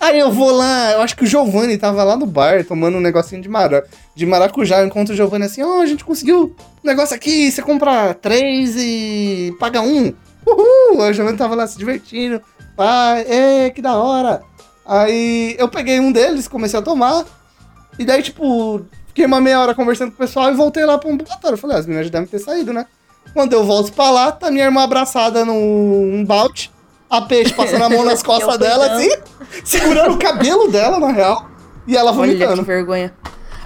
Aí 0.00 0.18
eu 0.18 0.30
vou 0.30 0.50
lá, 0.50 0.92
eu 0.92 1.00
acho 1.00 1.16
que 1.16 1.24
o 1.24 1.26
Giovanni 1.26 1.78
tava 1.78 2.04
lá 2.04 2.16
no 2.16 2.26
bar 2.26 2.64
tomando 2.64 2.98
um 2.98 3.00
negocinho 3.00 3.40
de, 3.40 3.48
mara, 3.48 3.86
de 4.14 4.26
maracujá. 4.26 4.80
Eu 4.80 4.86
encontro 4.86 5.14
o 5.14 5.16
Giovanni 5.16 5.46
assim, 5.46 5.62
ó, 5.62 5.80
a 5.80 5.86
gente 5.86 6.04
conseguiu 6.04 6.54
um 6.82 6.86
negócio 6.86 7.14
aqui, 7.16 7.50
você 7.50 7.62
compra 7.62 8.12
três 8.14 8.74
e 8.76 9.54
paga 9.58 9.80
um. 9.80 10.12
Uhul! 10.46 11.02
Aí 11.02 11.10
o 11.10 11.14
Giovanni 11.14 11.38
tava 11.38 11.54
lá 11.54 11.66
se 11.66 11.78
divertindo. 11.78 12.42
Pai, 12.76 13.24
é, 13.28 13.70
que 13.70 13.80
da 13.80 13.96
hora. 13.96 14.42
Aí 14.84 15.56
eu 15.58 15.68
peguei 15.68 15.98
um 16.00 16.12
deles, 16.12 16.48
comecei 16.48 16.78
a 16.78 16.82
tomar. 16.82 17.24
E 17.98 18.04
daí, 18.04 18.22
tipo, 18.22 18.84
fiquei 19.08 19.24
uma 19.24 19.40
meia 19.40 19.60
hora 19.60 19.74
conversando 19.74 20.10
com 20.10 20.16
o 20.16 20.26
pessoal 20.26 20.50
e 20.50 20.54
voltei 20.54 20.84
lá 20.84 20.98
pro 20.98 21.10
ambulatório. 21.10 21.56
Falei, 21.56 21.76
ah, 21.76 21.80
as 21.80 21.86
meninas 21.86 22.06
já 22.06 22.12
devem 22.12 22.28
ter 22.28 22.40
saído, 22.40 22.72
né? 22.72 22.84
Quando 23.32 23.52
eu 23.52 23.64
volto 23.64 23.92
pra 23.92 24.10
lá, 24.10 24.32
tá 24.32 24.50
minha 24.50 24.64
irmã 24.64 24.82
abraçada 24.82 25.44
num 25.44 26.24
balde, 26.26 26.70
a 27.16 27.22
peixe 27.22 27.52
passando 27.52 27.82
a 27.84 27.88
mão 27.88 28.04
nas 28.04 28.22
costas 28.24 28.58
dela, 28.58 28.92
assim, 28.92 29.10
segurando 29.64 30.14
o 30.14 30.18
cabelo 30.18 30.68
dela, 30.70 30.98
na 30.98 31.10
real. 31.12 31.48
E 31.86 31.96
ela 31.96 32.12
Olha 32.12 32.32
que 32.32 32.38
vomitando. 32.38 32.62
vergonha. 32.64 33.12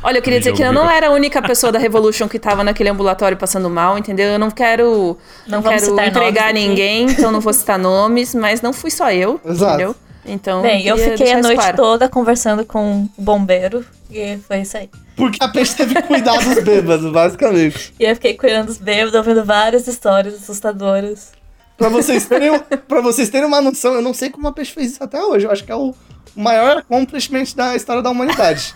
Olha, 0.02 0.18
eu 0.18 0.22
queria 0.22 0.38
Que 0.38 0.44
dizer 0.50 0.56
que 0.56 0.62
eu 0.62 0.72
não 0.72 0.88
era 0.88 1.08
a 1.08 1.10
única 1.10 1.42
pessoa 1.42 1.72
da 1.72 1.78
Revolution 1.78 2.28
que 2.28 2.38
tava 2.38 2.62
naquele 2.62 2.88
ambulatório 2.88 3.36
passando 3.36 3.68
mal, 3.68 3.98
entendeu? 3.98 4.28
Eu 4.28 4.38
não 4.38 4.50
quero, 4.50 5.18
não 5.46 5.60
quero 5.60 5.80
citar 5.80 6.06
entregar 6.08 6.44
aqui. 6.50 6.52
ninguém, 6.54 7.06
então 7.10 7.32
não 7.32 7.40
vou 7.40 7.52
citar 7.52 7.78
nomes, 7.78 8.32
mas 8.34 8.62
não 8.62 8.72
fui 8.72 8.90
só 8.92 9.10
eu, 9.10 9.40
Exato. 9.44 9.74
entendeu? 9.74 9.96
Então, 10.24 10.62
Bem, 10.62 10.86
eu 10.86 10.96
fiquei 10.96 11.32
a 11.32 11.40
noite 11.40 11.58
claro. 11.58 11.76
toda 11.76 12.08
conversando 12.08 12.64
com 12.64 13.08
o 13.16 13.22
bombeiro. 13.22 13.84
E 14.10 14.38
foi 14.46 14.60
isso 14.60 14.76
aí. 14.76 14.88
Porque 15.16 15.42
a 15.42 15.48
peixe 15.48 15.74
teve 15.74 15.94
que 15.94 16.02
cuidar 16.02 16.36
dos 16.38 16.60
bêbados, 16.62 17.10
basicamente. 17.10 17.94
E 17.98 18.04
eu 18.04 18.14
fiquei 18.14 18.34
cuidando 18.34 18.66
dos 18.66 18.78
bêbados, 18.78 19.14
ouvindo 19.14 19.42
várias 19.44 19.86
histórias 19.88 20.34
assustadoras. 20.34 21.32
Pra 21.78 21.88
vocês 21.88 22.26
terem, 22.26 22.58
pra 22.88 23.00
vocês 23.00 23.28
terem 23.28 23.46
uma 23.46 23.60
noção, 23.62 23.94
eu 23.94 24.02
não 24.02 24.12
sei 24.12 24.28
como 24.30 24.48
a 24.48 24.52
peixe 24.52 24.72
fez 24.72 24.92
isso 24.92 25.02
até 25.04 25.22
hoje. 25.22 25.46
Eu 25.46 25.50
acho 25.52 25.64
que 25.64 25.72
é 25.72 25.76
o 25.76 25.94
maior 26.36 26.78
accomplishment 26.78 27.44
da 27.56 27.74
história 27.76 28.02
da 28.02 28.10
humanidade. 28.10 28.74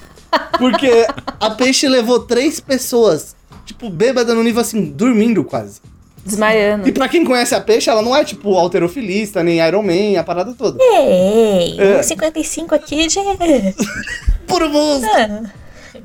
Porque 0.58 1.06
a 1.40 1.50
peixe 1.50 1.86
levou 1.88 2.20
três 2.20 2.60
pessoas, 2.60 3.34
tipo, 3.66 3.90
bêbada 3.90 4.32
no 4.34 4.42
nível 4.42 4.60
assim, 4.62 4.84
dormindo 4.84 5.44
quase. 5.44 5.80
Desmaiando. 6.24 6.88
E 6.88 6.92
pra 6.92 7.08
quem 7.08 7.24
conhece 7.24 7.52
a 7.54 7.60
peixe, 7.60 7.90
ela 7.90 8.00
não 8.00 8.14
é 8.14 8.24
tipo 8.24 8.56
alterofilista, 8.56 9.42
nem 9.42 9.58
Iron 9.66 9.82
Man, 9.82 10.18
a 10.18 10.22
parada 10.22 10.54
toda. 10.54 10.78
Ei, 10.80 11.76
É. 11.80 12.00
1,55 12.00 12.72
aqui 12.72 13.08
já 13.10 13.20
é. 13.20 13.74
Puro 14.46 14.70
mundo. 14.70 15.04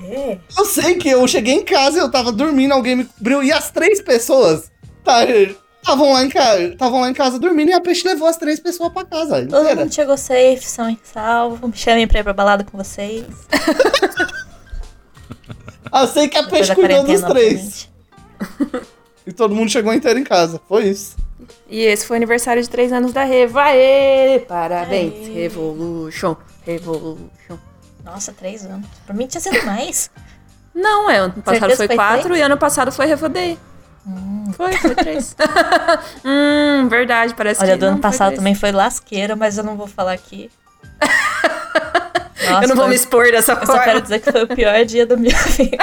É. 0.10 0.38
Eu 0.58 0.66
sei 0.66 0.96
que 0.96 1.08
eu 1.10 1.26
cheguei 1.28 1.54
em 1.54 1.64
casa, 1.64 2.00
eu 2.00 2.10
tava 2.12 2.32
dormindo, 2.32 2.74
alguém 2.74 2.96
me 2.96 3.06
cobriu, 3.06 3.44
e 3.44 3.52
as 3.52 3.70
três 3.72 4.02
pessoas 4.02 4.72
tá, 5.04 5.20
estavam 5.88 6.12
lá, 6.14 6.24
em 6.24 6.30
ca- 6.30 7.00
lá 7.00 7.10
em 7.10 7.14
casa 7.14 7.40
dormindo 7.40 7.70
e 7.70 7.74
a 7.74 7.82
peixe 7.82 8.08
levou 8.08 8.28
as 8.28 8.38
três 8.38 8.60
pessoas 8.60 8.92
pra 8.92 9.06
casa 9.06 9.46
Todo 9.48 9.62
inteira. 9.62 9.82
mundo 9.82 9.94
chegou 9.94 10.18
safe, 10.18 10.62
são 10.64 10.90
e 10.90 11.00
salvo. 11.04 11.68
Me 11.68 11.76
chamem 11.78 12.08
pra 12.08 12.20
ir 12.20 12.24
pra 12.24 12.34
balada 12.34 12.64
com 12.64 12.78
vocês. 12.78 13.26
Eu 15.94 16.08
sei 16.12 16.28
que 16.28 16.38
a 16.38 16.42
Depois 16.42 16.68
peixe 16.68 16.76
cuidou 16.76 17.04
dos 17.04 17.22
três. 17.22 17.90
E 19.26 19.32
todo 19.32 19.56
mundo 19.56 19.70
chegou 19.72 19.94
inteiro 19.94 20.20
em 20.20 20.24
casa. 20.24 20.60
Foi 20.68 20.86
isso. 20.90 21.16
E 21.70 21.80
esse 21.82 22.06
foi 22.06 22.16
o 22.16 22.20
aniversário 22.20 22.62
de 22.62 22.70
três 22.70 22.92
anos 22.92 23.14
da 23.14 23.24
Revo. 23.24 23.60
Aê! 23.60 24.40
Parabéns! 24.48 25.14
Aê. 25.28 25.34
Revolution! 25.34 26.36
Revolution! 26.66 27.58
Nossa, 28.04 28.32
três 28.34 28.66
anos. 28.66 28.86
Pra 29.06 29.14
mim 29.16 29.28
tinha 29.28 29.42
sido 29.42 29.66
mais. 29.66 30.10
Não, 30.74 31.10
é, 31.10 31.18
ano 31.18 31.34
passado 31.34 31.60
Certeza 31.60 31.78
foi 31.78 31.88
foi 31.88 31.96
quatro 31.96 32.24
três? 32.24 32.40
e 32.40 32.42
ano 32.44 32.58
passado 32.58 32.92
foi 32.92 33.06
Revo 33.06 33.28
Day. 33.30 33.58
Foi, 34.54 34.74
foi 34.74 34.96
três. 34.96 35.36
hum, 36.24 36.88
verdade, 36.88 37.34
parece 37.36 37.62
Olha, 37.62 37.74
que 37.74 37.80
do 37.80 37.86
ano 37.88 38.00
passado 38.00 38.28
três. 38.30 38.40
também 38.40 38.56
foi 38.56 38.72
lasqueira, 38.72 39.36
mas 39.36 39.58
eu 39.58 39.64
não 39.64 39.76
vou 39.76 39.88
falar 39.88 40.14
aqui. 40.14 40.50
Nossa, 42.50 42.64
Eu 42.64 42.68
não 42.70 42.76
vou 42.76 42.88
me 42.88 42.96
expor 42.96 43.30
dessa 43.32 43.54
Eu 43.54 43.66
só 43.66 43.74
quero 43.74 43.84
forma. 43.86 44.02
dizer 44.02 44.20
que 44.20 44.32
foi 44.32 44.44
o 44.44 44.48
pior 44.48 44.86
dia 44.86 45.06
da 45.06 45.18
minha 45.18 45.36
vida. 45.52 45.78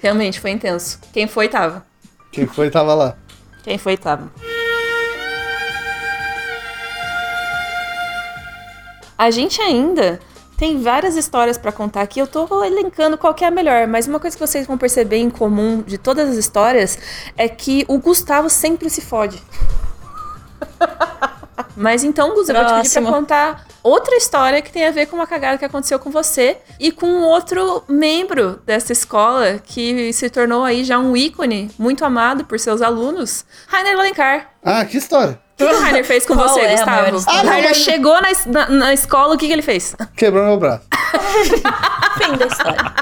Realmente, 0.00 0.40
foi 0.40 0.50
intenso. 0.50 0.98
Quem 1.12 1.26
foi, 1.28 1.48
tava. 1.48 1.84
Quem 2.32 2.46
foi 2.46 2.70
tava 2.70 2.94
lá. 2.94 3.16
Quem 3.62 3.76
foi, 3.76 3.96
tava. 3.98 4.32
A 9.18 9.30
gente 9.30 9.60
ainda 9.60 10.18
tem 10.60 10.78
várias 10.78 11.16
histórias 11.16 11.56
pra 11.56 11.72
contar 11.72 12.02
aqui. 12.02 12.20
Eu 12.20 12.26
tô 12.26 12.62
elencando 12.62 13.16
qual 13.16 13.32
que 13.32 13.42
é 13.42 13.48
a 13.48 13.50
melhor, 13.50 13.86
mas 13.86 14.06
uma 14.06 14.20
coisa 14.20 14.36
que 14.36 14.46
vocês 14.46 14.66
vão 14.66 14.76
perceber 14.76 15.16
em 15.16 15.30
comum 15.30 15.80
de 15.80 15.96
todas 15.96 16.28
as 16.28 16.36
histórias 16.36 16.98
é 17.34 17.48
que 17.48 17.86
o 17.88 17.96
Gustavo 17.96 18.50
sempre 18.50 18.90
se 18.90 19.00
fode. 19.00 19.42
Mas 21.76 22.04
então, 22.04 22.34
Gus, 22.34 22.48
eu 22.48 22.54
vou 22.54 22.64
te 22.64 22.82
pedir 22.82 23.00
pra 23.00 23.10
contar 23.10 23.66
outra 23.82 24.14
história 24.16 24.60
que 24.60 24.70
tem 24.70 24.86
a 24.86 24.90
ver 24.90 25.06
com 25.06 25.16
uma 25.16 25.26
cagada 25.26 25.56
que 25.56 25.64
aconteceu 25.64 25.98
com 25.98 26.10
você 26.10 26.58
e 26.78 26.90
com 26.92 27.22
outro 27.22 27.82
membro 27.88 28.60
dessa 28.66 28.92
escola 28.92 29.58
que 29.64 30.12
se 30.12 30.28
tornou 30.28 30.64
aí 30.64 30.84
já 30.84 30.98
um 30.98 31.16
ícone 31.16 31.70
muito 31.78 32.04
amado 32.04 32.44
por 32.44 32.58
seus 32.58 32.82
alunos, 32.82 33.46
Rainer 33.66 33.98
Alencar. 33.98 34.50
Ah, 34.62 34.84
que 34.84 34.98
história. 34.98 35.40
O 35.64 35.68
que 35.68 35.74
o 35.74 35.80
Rainer 35.80 36.04
fez 36.04 36.24
com 36.26 36.34
Qual 36.34 36.48
você, 36.48 36.60
é 36.60 36.70
Gustavo? 36.76 37.16
o 37.16 37.20
Rainer 37.46 37.62
não, 37.62 37.68
mas- 37.70 37.76
chegou 37.78 38.14
na, 38.20 38.28
na- 38.46 38.68
na 38.68 38.94
escola, 38.94 39.34
o 39.34 39.38
que, 39.38 39.46
que 39.46 39.52
ele 39.52 39.62
fez? 39.62 39.94
Quebrou 40.16 40.44
meu 40.44 40.56
braço. 40.58 40.82
Fim 42.18 42.36
da 42.36 42.46
história. 42.46 42.92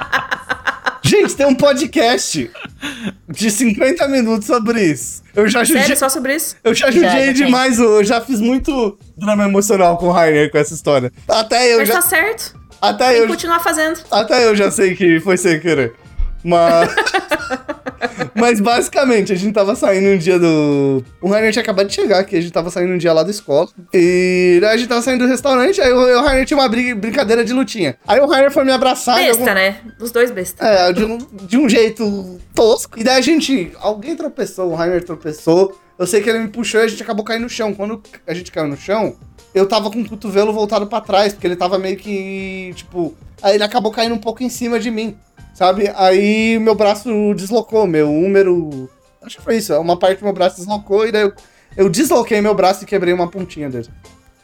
Gente, 1.02 1.34
tem 1.36 1.46
um 1.46 1.54
podcast 1.54 2.50
de 3.28 3.50
50 3.50 4.06
minutos 4.08 4.46
sobre 4.46 4.82
isso. 4.82 5.22
Eu 5.34 5.48
já 5.48 5.64
judiei, 5.64 5.82
Sério, 5.82 5.96
só 5.96 6.08
sobre 6.08 6.34
isso? 6.34 6.56
eu 6.62 6.74
já 6.74 6.90
judiei 6.90 7.32
demais. 7.32 7.78
Eu 7.78 8.04
já 8.04 8.20
fiz 8.20 8.40
muito 8.40 8.98
drama 9.16 9.44
emocional 9.44 9.96
com 9.96 10.08
o 10.08 10.12
Rainer 10.12 10.50
com 10.50 10.58
essa 10.58 10.74
história. 10.74 11.10
Até 11.26 11.72
eu 11.72 11.78
Mas 11.78 11.88
já. 11.88 11.94
tá 11.94 12.02
certo. 12.02 12.58
Até 12.80 13.08
Tem 13.08 13.16
eu, 13.16 13.22
que 13.22 13.28
continuar 13.32 13.60
fazendo. 13.60 13.98
Até 14.10 14.44
eu 14.46 14.54
já 14.54 14.70
sei 14.70 14.94
que 14.94 15.18
foi 15.20 15.36
sem 15.36 15.58
querer. 15.58 15.94
Mas. 16.44 16.94
Mas 18.34 18.60
basicamente, 18.60 19.32
a 19.32 19.36
gente 19.36 19.52
tava 19.52 19.74
saindo 19.74 20.08
um 20.08 20.18
dia 20.18 20.38
do. 20.38 21.02
O 21.20 21.28
Rainer 21.28 21.52
tinha 21.52 21.62
acabado 21.62 21.86
de 21.88 21.94
chegar 21.94 22.20
aqui, 22.20 22.36
a 22.36 22.40
gente 22.40 22.52
tava 22.52 22.70
saindo 22.70 22.92
um 22.92 22.98
dia 22.98 23.12
lá 23.12 23.22
da 23.22 23.30
escola. 23.30 23.68
E 23.92 24.60
a 24.64 24.76
gente 24.76 24.88
tava 24.88 25.02
saindo 25.02 25.24
do 25.24 25.28
restaurante, 25.30 25.80
aí 25.80 25.92
o, 25.92 25.96
o 25.98 26.22
Rainer 26.22 26.44
tinha 26.46 26.56
uma 26.58 26.68
briga- 26.68 26.94
brincadeira 26.94 27.44
de 27.44 27.52
lutinha. 27.52 27.96
Aí 28.06 28.20
o 28.20 28.26
Rainer 28.26 28.50
foi 28.50 28.64
me 28.64 28.72
abraçar. 28.72 29.16
Besta, 29.16 29.42
algum- 29.42 29.54
né? 29.54 29.78
Os 30.00 30.10
dois 30.10 30.30
besta. 30.30 30.64
É, 30.64 30.92
de 30.92 31.04
um, 31.04 31.18
de 31.18 31.56
um 31.58 31.68
jeito 31.68 32.38
tosco. 32.54 32.98
E 32.98 33.04
daí 33.04 33.16
a 33.16 33.20
gente. 33.20 33.72
Alguém 33.80 34.14
tropeçou, 34.14 34.70
o 34.70 34.74
Rainer 34.74 35.02
tropeçou. 35.02 35.76
Eu 35.98 36.06
sei 36.06 36.20
que 36.22 36.30
ele 36.30 36.38
me 36.40 36.48
puxou 36.48 36.80
e 36.80 36.84
a 36.84 36.88
gente 36.88 37.02
acabou 37.02 37.24
caindo 37.24 37.42
no 37.42 37.48
chão. 37.50 37.74
Quando 37.74 38.00
a 38.26 38.34
gente 38.34 38.52
caiu 38.52 38.68
no 38.68 38.76
chão, 38.76 39.16
eu 39.52 39.66
tava 39.66 39.90
com 39.90 40.00
o 40.00 40.08
cotovelo 40.08 40.52
voltado 40.52 40.86
pra 40.86 41.00
trás, 41.00 41.32
porque 41.32 41.46
ele 41.46 41.56
tava 41.56 41.78
meio 41.78 41.96
que. 41.96 42.72
Tipo. 42.76 43.14
Aí 43.42 43.54
ele 43.54 43.64
acabou 43.64 43.90
caindo 43.90 44.14
um 44.14 44.18
pouco 44.18 44.42
em 44.42 44.48
cima 44.48 44.78
de 44.78 44.90
mim. 44.90 45.16
Sabe? 45.58 45.92
Aí 45.96 46.56
meu 46.60 46.76
braço 46.76 47.34
deslocou, 47.34 47.84
meu 47.84 48.08
húmero. 48.08 48.88
Acho 49.20 49.38
que 49.38 49.42
foi 49.42 49.56
isso. 49.56 49.74
Uma 49.74 49.98
parte 49.98 50.20
do 50.20 50.24
meu 50.24 50.32
braço 50.32 50.54
deslocou 50.54 51.04
e 51.04 51.10
daí 51.10 51.22
eu, 51.22 51.32
eu 51.76 51.88
desloquei 51.88 52.40
meu 52.40 52.54
braço 52.54 52.84
e 52.84 52.86
quebrei 52.86 53.12
uma 53.12 53.28
pontinha 53.28 53.68
dele. 53.68 53.88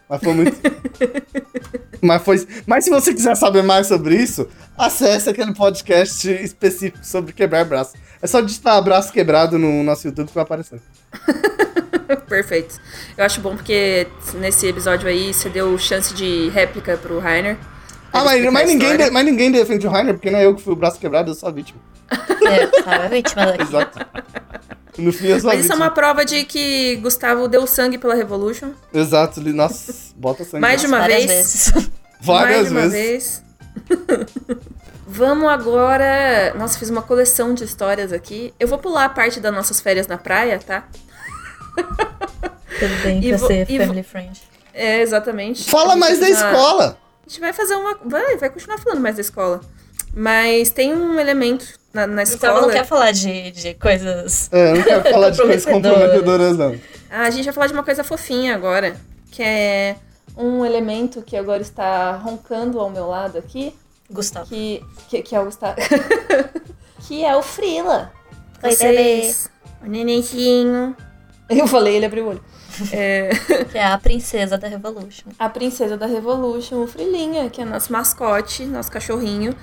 Mas 0.09 0.21
foi 0.21 0.35
muito. 0.35 0.57
mas, 2.03 2.21
foi... 2.21 2.45
Mas 2.67 2.83
se 2.83 2.91
você 2.91 3.15
quiser 3.15 3.37
saber 3.37 3.63
mais 3.63 3.87
sobre 3.87 4.17
isso, 4.17 4.49
acesse 4.77 5.31
aquele 5.31 5.55
podcast 5.55 6.29
específico 6.29 7.07
sobre 7.07 7.33
quebrar 7.33 7.65
braço. 7.65 7.95
É 8.21 8.27
só 8.27 8.41
digitar 8.41 8.83
braço 8.83 9.13
quebrado 9.13 9.57
no 9.57 9.85
nosso 9.85 10.09
YouTube 10.09 10.27
que 10.27 10.35
vai 10.35 10.43
aparecer. 10.43 10.81
Perfeito. 12.27 12.81
Eu 13.17 13.25
acho 13.25 13.41
bom 13.41 13.55
porque 13.55 14.09
nesse 14.35 14.67
episódio 14.67 15.09
aí 15.09 15.33
você 15.33 15.49
deu 15.49 15.79
chance 15.79 16.13
de 16.13 16.49
réplica 16.49 16.97
pro 16.97 17.21
Rainer. 17.21 17.57
Ah, 18.15 18.37
Ele 18.37 18.49
mas, 18.51 18.53
mas, 18.53 18.63
a 18.63 18.73
ninguém, 18.73 18.97
de- 18.97 19.11
mas 19.11 19.25
ninguém 19.27 19.51
defende 19.51 19.87
o 19.87 19.91
Rainer, 19.91 20.15
porque 20.15 20.31
não 20.31 20.39
é 20.39 20.47
eu 20.47 20.55
que 20.55 20.63
fui 20.63 20.73
o 20.73 20.77
braço 20.77 20.99
quebrado, 20.99 21.31
eu 21.31 21.35
sou 21.35 21.49
a 21.49 21.53
vítima. 21.53 21.81
É, 22.11 22.83
sabe, 22.83 23.05
a 23.05 23.09
vítima 23.09 23.47
daqui. 23.47 23.63
Exato. 23.63 24.07
No 24.99 25.13
fim, 25.13 25.27
eu 25.27 25.41
sou 25.41 25.51
a 25.51 25.55
Mas 25.55 25.65
isso 25.65 25.73
é 25.73 25.77
uma 25.77 25.91
prova 25.91 26.25
de 26.25 26.45
que 26.45 26.97
Gustavo 27.03 27.49
deu 27.49 27.67
sangue 27.67 27.99
pela 27.99 28.15
Revolution. 28.15 28.71
Exato. 28.93 29.41
li- 29.41 29.53
Nossa, 29.53 29.93
bota 30.15 30.45
sangue. 30.45 30.61
Mais 30.61 30.81
de 30.81 30.87
uma 30.87 30.99
Várias 31.01 31.25
vez. 31.25 31.37
vezes. 31.73 31.91
Várias 32.21 32.57
Mais 32.57 32.69
de 32.69 32.73
uma 32.75 32.89
vezes. 32.89 33.43
vez. 33.89 34.29
Vamos 35.07 35.49
agora. 35.49 36.55
Nossa, 36.57 36.79
fiz 36.79 36.89
uma 36.91 37.03
coleção 37.03 37.53
de 37.55 37.65
histórias 37.65 38.13
aqui. 38.13 38.55
Eu 38.61 38.69
vou 38.69 38.79
pular 38.79 39.05
a 39.07 39.09
parte 39.09 39.41
das 39.41 39.53
nossas 39.53 39.81
férias 39.81 40.07
na 40.07 40.17
praia, 40.17 40.59
tá? 40.65 40.85
Tudo 42.79 43.03
bem 43.03 43.19
E 43.25 43.29
pra 43.31 43.39
ser 43.39 43.67
family 43.67 44.03
friend. 44.03 44.41
É, 44.73 45.01
exatamente. 45.03 45.69
A 45.69 45.71
Fala 45.71 45.97
mais 45.97 46.19
da 46.19 46.29
escola. 46.29 46.99
A 47.27 47.29
gente 47.29 47.41
vai 47.41 47.53
fazer 47.53 47.75
uma. 47.77 47.97
Vai, 48.05 48.37
vai 48.37 48.51
continuar 48.51 48.79
falando 48.79 49.01
mais 49.01 49.15
da 49.17 49.21
escola. 49.23 49.61
Mas 50.17 50.71
tem 50.71 50.95
um 50.95 51.19
elemento 51.19 51.67
na, 51.93 52.07
na 52.07 52.23
Então 52.23 52.35
escola. 52.35 52.61
não 52.63 52.71
quer 52.71 52.85
falar 52.85 53.11
de, 53.13 53.51
de 53.51 53.75
coisas. 53.75 54.49
É, 54.53 54.71
eu 54.71 54.77
não 54.77 54.83
quero 54.83 55.03
falar 55.11 55.31
de 55.31 55.39
coisas 55.39 55.65
Comprometedoras. 55.65 56.57
não. 56.57 56.79
Ah, 57.11 57.23
a 57.23 57.31
gente 57.31 57.45
vai 57.47 57.55
falar 57.55 57.67
de 57.69 57.73
uma 57.73 57.83
coisa 57.83 58.05
fofinha 58.05 58.55
agora. 58.55 58.97
Que 59.31 59.43
é 59.43 59.97
um 60.37 60.65
elemento 60.65 61.23
que 61.23 61.37
agora 61.37 61.63
está 61.63 62.13
roncando 62.17 62.79
ao 62.79 62.91
meu 62.91 63.07
lado 63.09 63.39
aqui. 63.39 63.75
Gustavo. 64.11 64.47
Que, 64.47 64.85
que, 65.09 65.23
que 65.23 65.35
é 65.35 65.41
o 65.41 65.45
Gustavo. 65.47 65.77
que 67.09 67.25
é 67.25 67.35
o 67.35 67.43
Frila. 67.43 68.13
Oi, 68.63 68.71
Vocês- 68.71 69.51
O 69.83 69.87
nenenzinho. 69.89 70.95
Eu 71.49 71.67
falei, 71.67 71.97
ele 71.97 72.07
abriu 72.07 72.25
o 72.27 72.29
olho. 72.31 72.45
É, 72.93 73.31
Que 73.71 73.79
é 73.79 73.87
a 73.87 73.99
princesa 73.99 74.57
da 74.59 74.69
Revolution. 74.69 75.31
a 75.39 75.49
princesa 75.49 75.97
da 75.97 76.07
Revolution, 76.07 76.83
o 76.83 76.87
Frilinha, 76.87 77.49
que 77.51 77.61
é 77.61 77.65
nosso 77.65 77.93
mascote, 77.93 78.65
nosso 78.65 78.91
cachorrinho. 78.91 79.55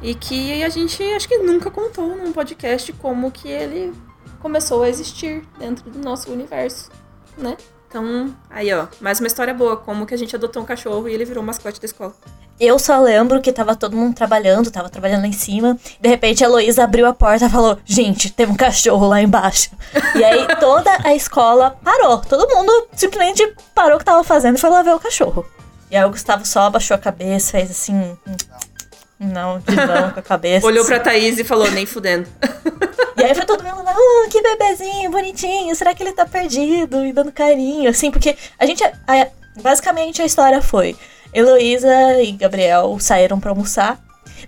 E 0.00 0.14
que 0.14 0.62
a 0.62 0.68
gente 0.68 1.02
acho 1.02 1.26
que 1.26 1.38
nunca 1.38 1.70
contou 1.70 2.14
num 2.16 2.32
podcast 2.32 2.92
como 2.94 3.30
que 3.32 3.48
ele 3.48 3.92
começou 4.40 4.84
a 4.84 4.88
existir 4.88 5.42
dentro 5.58 5.90
do 5.90 5.98
nosso 5.98 6.30
universo, 6.30 6.90
né? 7.36 7.56
Então, 7.88 8.34
aí 8.50 8.72
ó, 8.72 8.86
mais 9.00 9.18
uma 9.18 9.26
história 9.26 9.52
boa, 9.52 9.76
como 9.76 10.06
que 10.06 10.14
a 10.14 10.16
gente 10.16 10.36
adotou 10.36 10.62
um 10.62 10.66
cachorro 10.66 11.08
e 11.08 11.14
ele 11.14 11.24
virou 11.24 11.42
o 11.42 11.46
mascote 11.46 11.80
da 11.80 11.86
escola. 11.86 12.14
Eu 12.60 12.78
só 12.78 13.00
lembro 13.00 13.40
que 13.40 13.52
tava 13.52 13.76
todo 13.76 13.96
mundo 13.96 14.14
trabalhando, 14.14 14.70
tava 14.70 14.88
trabalhando 14.88 15.22
lá 15.22 15.28
em 15.28 15.32
cima. 15.32 15.78
De 16.00 16.08
repente 16.08 16.42
a 16.42 16.46
Heloísa 16.48 16.84
abriu 16.84 17.06
a 17.06 17.12
porta 17.14 17.46
e 17.46 17.48
falou: 17.50 17.78
Gente, 17.84 18.32
tem 18.32 18.46
um 18.46 18.56
cachorro 18.56 19.06
lá 19.08 19.22
embaixo. 19.22 19.70
E 20.16 20.24
aí 20.24 20.46
toda 20.58 20.90
a 21.04 21.14
escola 21.14 21.78
parou. 21.84 22.18
Todo 22.18 22.48
mundo 22.52 22.88
simplesmente 22.96 23.46
parou 23.74 23.96
o 23.96 23.98
que 23.98 24.04
tava 24.04 24.24
fazendo 24.24 24.56
e 24.56 24.60
foi 24.60 24.70
lá 24.70 24.82
ver 24.82 24.94
o 24.94 24.98
cachorro. 25.00 25.46
E 25.90 25.96
aí 25.96 26.04
o 26.04 26.10
Gustavo 26.10 26.44
só 26.44 26.62
abaixou 26.62 26.94
a 26.94 26.98
cabeça, 26.98 27.52
fez 27.52 27.70
assim. 27.70 28.16
Não, 29.20 29.58
de 29.58 29.64
com 30.14 30.20
a 30.20 30.22
cabeça. 30.22 30.66
Olhou 30.66 30.84
pra 30.84 31.00
Thaís 31.00 31.38
e 31.38 31.44
falou, 31.44 31.68
nem 31.72 31.84
fudendo. 31.86 32.28
E 33.16 33.22
aí 33.24 33.34
foi 33.34 33.44
todo 33.44 33.64
mundo 33.64 33.82
lá, 33.82 33.92
"Ah, 33.92 34.28
que 34.30 34.40
bebezinho, 34.40 35.10
bonitinho, 35.10 35.74
será 35.74 35.92
que 35.92 36.02
ele 36.04 36.12
tá 36.12 36.24
perdido? 36.24 37.04
E 37.04 37.12
dando 37.12 37.32
carinho, 37.32 37.90
assim, 37.90 38.10
porque 38.12 38.36
a 38.58 38.64
gente. 38.64 38.84
a- 38.84 39.26
basicamente 39.60 40.22
a 40.22 40.24
história 40.24 40.62
foi: 40.62 40.96
Heloísa 41.32 42.22
e 42.22 42.32
Gabriel 42.32 42.96
saíram 43.00 43.38
pra 43.40 43.50
almoçar. 43.50 43.98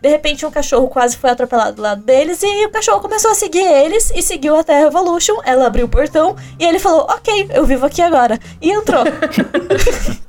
De 0.00 0.08
repente, 0.08 0.46
um 0.46 0.50
cachorro 0.50 0.88
quase 0.88 1.16
foi 1.16 1.30
atropelado 1.30 1.76
do 1.76 1.82
lado 1.82 2.02
deles 2.02 2.42
e 2.42 2.66
o 2.66 2.70
cachorro 2.70 3.00
começou 3.00 3.32
a 3.32 3.34
seguir 3.34 3.64
eles 3.66 4.10
e 4.14 4.22
seguiu 4.22 4.56
até 4.56 4.78
a 4.80 4.84
Revolution. 4.84 5.34
Ela 5.44 5.66
abriu 5.66 5.86
o 5.86 5.88
portão 5.88 6.36
e 6.58 6.64
ele 6.64 6.78
falou: 6.78 7.06
Ok, 7.10 7.50
eu 7.52 7.66
vivo 7.66 7.84
aqui 7.86 8.00
agora. 8.00 8.38
E 8.62 8.70
entrou. 8.70 9.04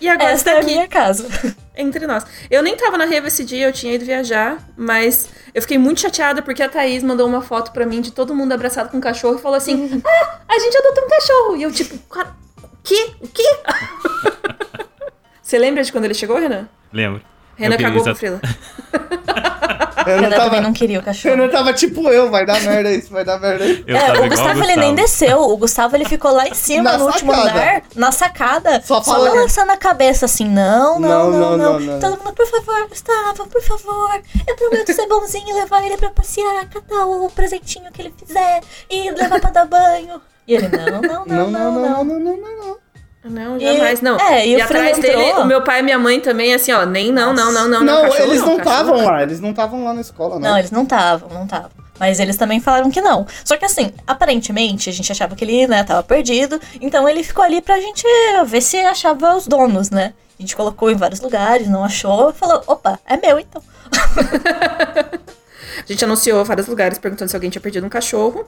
E 0.00 0.08
agora 0.08 0.30
Essa 0.30 0.36
está 0.40 0.50
é 0.52 0.54
a 0.54 0.58
aqui, 0.60 0.70
minha 0.70 0.88
casa. 0.88 1.28
entre 1.76 2.06
nós. 2.06 2.24
Eu 2.50 2.62
nem 2.62 2.74
tava 2.74 2.96
na 2.96 3.04
Reva 3.04 3.28
esse 3.28 3.44
dia, 3.44 3.66
eu 3.66 3.72
tinha 3.72 3.92
ido 3.92 4.02
viajar, 4.02 4.56
mas 4.74 5.28
eu 5.54 5.60
fiquei 5.60 5.76
muito 5.76 6.00
chateada 6.00 6.40
porque 6.40 6.62
a 6.62 6.70
Thaís 6.70 7.02
mandou 7.02 7.28
uma 7.28 7.42
foto 7.42 7.70
pra 7.70 7.84
mim 7.84 8.00
de 8.00 8.10
todo 8.10 8.34
mundo 8.34 8.52
abraçado 8.52 8.88
com 8.88 8.96
um 8.96 9.00
cachorro 9.00 9.36
e 9.38 9.42
falou 9.42 9.58
assim: 9.58 10.00
Ah, 10.02 10.38
a 10.48 10.58
gente 10.58 10.74
adotou 10.78 11.04
um 11.04 11.08
cachorro. 11.08 11.56
E 11.56 11.62
eu, 11.64 11.70
tipo, 11.70 11.98
cara, 12.08 12.34
o 12.62 12.68
quê? 12.82 13.10
O 13.20 13.28
quê? 13.28 13.56
Você 15.50 15.58
lembra 15.58 15.82
de 15.82 15.90
quando 15.90 16.04
ele 16.04 16.14
chegou, 16.14 16.38
Renan? 16.38 16.68
Lembro. 16.92 17.20
Renan 17.56 17.74
Eu 17.74 17.78
cagou 17.80 18.02
pro 18.02 18.12
exa- 18.12 18.14
Frila. 18.14 18.40
Eu 20.06 20.14
não 20.16 20.22
Renan 20.22 20.30
tava, 20.30 20.44
também 20.44 20.60
não 20.60 20.72
queria 20.72 20.98
o 20.98 21.00
eu 21.00 21.04
cachorro. 21.04 21.36
não 21.36 21.48
tava 21.48 21.72
tipo 21.72 22.08
eu, 22.08 22.30
vai 22.30 22.46
dar 22.46 22.60
merda 22.62 22.90
isso, 22.92 23.10
vai 23.12 23.24
dar 23.24 23.36
merda 23.40 23.64
isso. 23.66 23.82
Eu 23.84 23.96
é, 23.96 24.00
tava 24.00 24.12
o 24.12 24.14
igual 24.26 24.28
Gustavo, 24.30 24.60
o 24.60 24.62
ele 24.64 24.76
nem 24.76 24.94
Gustavo. 24.94 24.96
desceu. 24.96 25.40
O 25.40 25.56
Gustavo 25.56 25.96
ele 25.96 26.04
ficou 26.04 26.30
lá 26.32 26.46
em 26.46 26.54
cima, 26.54 26.92
Na 26.92 26.98
no 26.98 27.06
último 27.06 27.34
sacada. 27.34 27.50
andar, 27.50 27.82
na 27.96 28.12
sacada, 28.12 28.82
Só 28.82 29.02
só, 29.02 29.12
balançando 29.18 29.72
a 29.72 29.76
cabeça 29.76 30.24
assim: 30.26 30.48
não, 30.48 31.00
Não, 31.00 31.08
não, 31.08 31.30
não, 31.30 31.40
não, 31.40 31.56
não. 31.56 31.80
não, 31.80 31.80
não. 31.80 32.00
Todo 32.00 32.24
mundo, 32.24 32.32
por 32.32 32.46
favor, 32.46 32.88
Gustavo, 32.88 33.48
por 33.48 33.62
favor. 33.62 34.22
Eu 34.46 34.54
prometo 34.56 34.92
ser 34.94 35.06
bonzinho 35.08 35.48
e 35.50 35.52
levar 35.52 35.84
ele 35.84 35.96
pra 35.96 36.10
passear, 36.10 36.64
catar 36.68 37.06
o 37.06 37.28
presentinho 37.28 37.90
que 37.92 38.00
ele 38.02 38.14
fizer 38.16 38.60
e 38.88 39.10
levar 39.10 39.40
pra 39.40 39.50
dar 39.50 39.64
banho. 39.66 40.22
E 40.46 40.54
ele: 40.54 40.68
não, 40.68 40.86
não, 41.02 41.26
Não, 41.26 41.26
não, 41.26 41.50
não, 41.50 41.72
não, 41.72 42.04
não, 42.04 42.04
não, 42.04 42.20
não, 42.20 42.36
não. 42.36 42.66
Não, 42.68 42.76
E- 43.58 43.60
jamais, 43.60 44.00
não. 44.00 44.18
é, 44.18 44.46
e 44.46 44.56
o 44.56 44.62
atrás 44.64 44.96
Frila 44.96 45.14
dele, 45.14 45.28
entrou. 45.28 45.44
o 45.44 45.46
meu 45.46 45.62
pai 45.62 45.80
e 45.80 45.82
minha 45.82 45.98
mãe 45.98 46.20
também, 46.20 46.54
assim, 46.54 46.72
ó, 46.72 46.86
nem 46.86 47.12
não, 47.12 47.34
não, 47.34 47.52
não, 47.52 47.68
não. 47.68 47.82
Não, 47.84 48.02
cachorro 48.02 48.30
eles 48.30 48.40
não 48.42 48.56
estavam 48.56 49.04
lá, 49.04 49.22
eles 49.22 49.40
não 49.40 49.50
estavam 49.50 49.84
lá 49.84 49.92
na 49.92 50.00
escola, 50.00 50.38
não. 50.38 50.50
Não, 50.50 50.58
eles 50.58 50.70
não 50.70 50.82
estavam, 50.84 51.28
não 51.28 51.44
estavam. 51.44 51.70
Mas 51.98 52.18
eles 52.18 52.36
também 52.38 52.60
falaram 52.60 52.90
que 52.90 53.02
não. 53.02 53.26
Só 53.44 53.58
que 53.58 53.64
assim, 53.66 53.92
aparentemente, 54.06 54.88
a 54.88 54.92
gente 54.92 55.12
achava 55.12 55.36
que 55.36 55.44
ele, 55.44 55.66
né, 55.66 55.84
tava 55.84 56.02
perdido. 56.02 56.58
Então 56.80 57.06
ele 57.06 57.22
ficou 57.22 57.44
ali 57.44 57.60
pra 57.60 57.78
gente 57.78 58.02
ver 58.46 58.62
se 58.62 58.78
achava 58.78 59.36
os 59.36 59.46
donos, 59.46 59.90
né? 59.90 60.14
A 60.38 60.42
gente 60.42 60.56
colocou 60.56 60.90
em 60.90 60.94
vários 60.94 61.20
lugares, 61.20 61.68
não 61.68 61.84
achou. 61.84 62.32
Falou, 62.32 62.62
opa, 62.66 62.98
é 63.06 63.18
meu 63.18 63.38
então. 63.38 63.62
A 65.88 65.92
gente 65.92 66.04
anunciou 66.04 66.44
vários 66.44 66.66
lugares 66.66 66.98
perguntando 66.98 67.30
se 67.30 67.36
alguém 67.36 67.50
tinha 67.50 67.60
perdido 67.60 67.86
um 67.86 67.90
cachorro. 67.90 68.46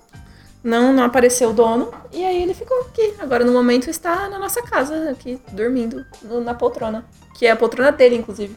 Não, 0.62 0.92
não 0.92 1.02
apareceu 1.04 1.50
o 1.50 1.52
dono. 1.52 1.92
E 2.12 2.24
aí 2.24 2.42
ele 2.42 2.54
ficou 2.54 2.78
aqui. 2.82 3.14
Agora, 3.18 3.44
no 3.44 3.52
momento, 3.52 3.90
está 3.90 4.28
na 4.28 4.38
nossa 4.38 4.62
casa, 4.62 5.10
aqui, 5.10 5.38
dormindo 5.52 6.04
no- 6.22 6.40
na 6.40 6.54
poltrona. 6.54 7.04
Que 7.38 7.46
é 7.46 7.50
a 7.50 7.56
poltrona 7.56 7.90
dele, 7.90 8.16
inclusive. 8.16 8.54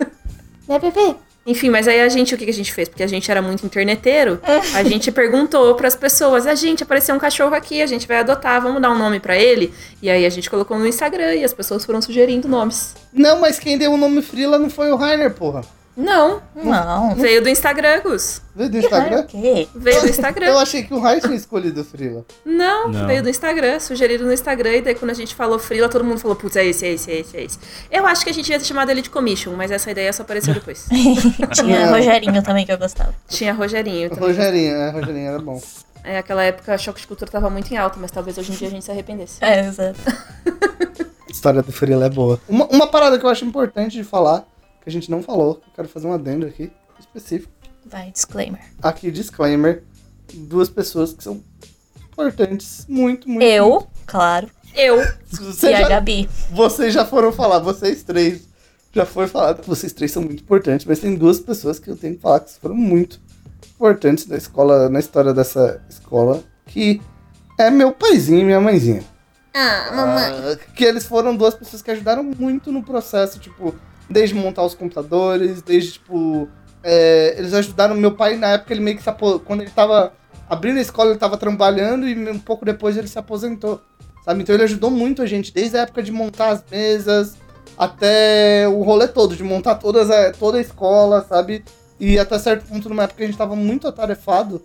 né, 0.66 0.78
bebê? 0.78 1.14
Enfim, 1.46 1.68
mas 1.68 1.86
aí 1.86 2.00
a 2.00 2.08
gente, 2.08 2.34
o 2.34 2.38
que 2.38 2.46
que 2.46 2.50
a 2.50 2.54
gente 2.54 2.72
fez? 2.72 2.88
Porque 2.88 3.02
a 3.02 3.06
gente 3.06 3.30
era 3.30 3.42
muito 3.42 3.66
interneteiro, 3.66 4.40
a 4.74 4.82
gente 4.82 5.12
perguntou 5.12 5.74
pras 5.74 5.94
pessoas: 5.94 6.46
a 6.46 6.54
gente 6.54 6.82
apareceu 6.82 7.14
um 7.14 7.18
cachorro 7.18 7.54
aqui, 7.54 7.82
a 7.82 7.86
gente 7.86 8.08
vai 8.08 8.16
adotar, 8.20 8.62
vamos 8.62 8.80
dar 8.80 8.90
um 8.90 8.96
nome 8.98 9.20
pra 9.20 9.36
ele? 9.36 9.74
E 10.00 10.08
aí 10.08 10.24
a 10.24 10.30
gente 10.30 10.48
colocou 10.48 10.78
no 10.78 10.86
Instagram 10.86 11.34
e 11.34 11.44
as 11.44 11.52
pessoas 11.52 11.84
foram 11.84 12.00
sugerindo 12.00 12.48
nomes. 12.48 12.94
Não, 13.12 13.40
mas 13.42 13.58
quem 13.58 13.76
deu 13.76 13.92
o 13.92 13.98
nome 13.98 14.22
Frila 14.22 14.58
não 14.58 14.70
foi 14.70 14.90
o 14.90 14.96
Rainer, 14.96 15.34
porra. 15.34 15.60
Não, 15.96 16.42
Não. 16.56 17.14
veio 17.14 17.40
do 17.40 17.48
Instagram, 17.48 18.00
Gus. 18.02 18.42
Veio 18.54 18.68
do 18.70 18.78
Instagram? 18.78 19.20
o 19.20 19.26
quê? 19.26 19.68
Veio 19.74 20.00
do 20.00 20.08
Instagram. 20.08 20.46
Eu 20.46 20.58
achei 20.58 20.82
que 20.82 20.92
o 20.92 20.98
Rainer 20.98 21.22
tinha 21.22 21.36
escolhido 21.36 21.80
o 21.82 21.84
Frila. 21.84 22.24
Não, 22.44 22.88
Não. 22.88 23.06
veio 23.06 23.22
do 23.22 23.28
Instagram, 23.28 23.78
sugerido 23.78 24.24
no 24.24 24.32
Instagram, 24.32 24.72
e 24.76 24.82
daí 24.82 24.94
quando 24.94 25.12
a 25.12 25.14
gente 25.14 25.34
falou 25.34 25.58
Frila, 25.58 25.88
todo 25.88 26.04
mundo 26.04 26.18
falou, 26.18 26.36
putz, 26.36 26.56
é 26.56 26.64
esse, 26.66 26.84
é 26.84 26.92
esse, 26.92 27.10
é 27.10 27.20
esse, 27.20 27.36
é 27.36 27.44
esse. 27.44 27.58
Eu 27.90 28.04
acho 28.06 28.24
que 28.24 28.30
a 28.30 28.34
gente 28.34 28.50
ia 28.50 28.58
ter 28.58 28.64
chamado 28.64 28.90
ele 28.90 29.02
de 29.02 29.10
Commission, 29.10 29.52
mas 29.54 29.70
essa 29.70 29.90
ideia 29.90 30.12
só 30.12 30.22
apareceu 30.22 30.52
depois. 30.52 30.86
Tinha 31.54 31.86
Não. 31.86 31.92
Rogerinho 31.96 32.42
também 32.42 32.66
que 32.66 32.72
eu 32.72 32.78
gostava. 32.78 33.14
Tinha 33.28 33.52
Rogerinho 33.52 34.08
O 34.08 34.14
também. 34.14 34.28
Rogerinho, 34.30 34.74
é, 34.76 34.90
Rogerinho 34.90 35.28
era 35.28 35.38
bom. 35.38 35.62
É, 36.02 36.18
aquela 36.18 36.42
época 36.42 36.74
a 36.74 36.78
choque 36.78 37.00
de 37.00 37.06
cultura 37.06 37.30
tava 37.30 37.48
muito 37.48 37.72
em 37.72 37.76
alta, 37.76 37.98
mas 38.00 38.10
talvez 38.10 38.36
hoje 38.36 38.52
em 38.52 38.56
dia 38.56 38.68
a 38.68 38.70
gente 38.70 38.84
se 38.84 38.90
arrependesse. 38.90 39.38
É, 39.40 39.60
exato. 39.66 39.98
A 40.46 41.30
história 41.32 41.62
do 41.62 41.72
Frila 41.72 42.04
é 42.06 42.10
boa. 42.10 42.38
Uma, 42.48 42.66
uma 42.66 42.86
parada 42.86 43.18
que 43.18 43.24
eu 43.24 43.30
acho 43.30 43.44
importante 43.44 43.92
de 43.96 44.04
falar, 44.04 44.44
que 44.84 44.90
a 44.90 44.92
gente 44.92 45.10
não 45.10 45.22
falou, 45.22 45.60
eu 45.66 45.72
quero 45.74 45.88
fazer 45.88 46.06
um 46.06 46.12
adendo 46.12 46.46
aqui, 46.46 46.70
específico. 47.00 47.52
Vai, 47.86 48.10
disclaimer. 48.12 48.60
Aqui, 48.82 49.10
disclaimer, 49.10 49.82
duas 50.32 50.68
pessoas 50.68 51.12
que 51.12 51.24
são 51.24 51.42
importantes, 52.12 52.86
muito, 52.88 53.28
muito. 53.28 53.42
Eu, 53.44 53.86
claro, 54.06 54.48
Eu, 54.74 54.96
Você 55.30 55.70
e 55.70 55.74
a 55.74 55.80
já, 55.82 55.88
Gabi. 55.88 56.28
vocês 56.50 56.92
já 56.94 57.04
foram 57.04 57.32
falar, 57.32 57.58
vocês 57.60 58.02
três 58.02 58.42
já 58.92 59.04
foi 59.04 59.26
falado, 59.26 59.62
vocês 59.66 59.92
três 59.92 60.12
são 60.12 60.22
muito 60.22 60.42
importantes, 60.42 60.86
mas 60.86 61.00
tem 61.00 61.16
duas 61.16 61.40
pessoas 61.40 61.78
que 61.80 61.88
eu 61.90 61.96
tenho 61.96 62.14
que 62.14 62.20
falar 62.20 62.40
que 62.40 62.52
foram 62.60 62.76
muito 62.76 63.20
importantes 63.74 64.26
na 64.26 64.36
escola, 64.36 64.88
na 64.88 65.00
história 65.00 65.32
dessa 65.34 65.82
escola, 65.88 66.42
que 66.66 67.00
é 67.58 67.70
meu 67.70 67.92
paizinho 67.92 68.40
e 68.40 68.44
minha 68.44 68.60
mãezinha. 68.60 69.02
Ah, 69.52 69.88
Ah, 69.92 70.56
que 70.74 70.84
eles 70.84 71.06
foram 71.06 71.36
duas 71.36 71.54
pessoas 71.54 71.82
que 71.82 71.90
ajudaram 71.90 72.22
muito 72.24 72.72
no 72.72 72.82
processo, 72.82 73.38
tipo, 73.38 73.74
desde 74.08 74.34
montar 74.34 74.62
os 74.64 74.74
computadores, 74.74 75.62
desde, 75.62 75.92
tipo. 75.92 76.48
é, 76.82 77.34
eles 77.38 77.54
ajudaram 77.54 77.94
meu 77.94 78.12
pai 78.12 78.36
na 78.36 78.48
época, 78.48 78.72
ele 78.72 78.80
meio 78.80 78.96
que 78.96 79.02
se 79.02 79.08
apo... 79.08 79.40
Quando 79.40 79.62
ele 79.62 79.70
tava 79.70 80.12
abrindo 80.48 80.78
a 80.78 80.82
escola, 80.82 81.10
ele 81.10 81.18
tava 81.18 81.36
trabalhando 81.36 82.06
e 82.06 82.30
um 82.30 82.38
pouco 82.38 82.64
depois 82.64 82.96
ele 82.96 83.08
se 83.08 83.18
aposentou. 83.18 83.80
Sabe? 84.24 84.42
Então 84.42 84.54
ele 84.54 84.64
ajudou 84.64 84.90
muito 84.90 85.22
a 85.22 85.26
gente, 85.26 85.52
desde 85.52 85.76
a 85.76 85.82
época 85.82 86.02
de 86.02 86.10
montar 86.10 86.48
as 86.48 86.64
mesas 86.70 87.36
até 87.76 88.66
o 88.68 88.82
rolê 88.82 89.08
todo, 89.08 89.36
de 89.36 89.42
montar 89.42 89.76
todas 89.76 90.10
a, 90.10 90.32
toda 90.32 90.58
a 90.58 90.60
escola, 90.60 91.24
sabe? 91.28 91.64
E 91.98 92.18
até 92.18 92.38
certo 92.38 92.66
ponto, 92.66 92.88
numa 92.88 93.04
época 93.04 93.18
que 93.18 93.24
a 93.24 93.26
gente 93.26 93.38
tava 93.38 93.54
muito 93.54 93.86
atarefado, 93.86 94.62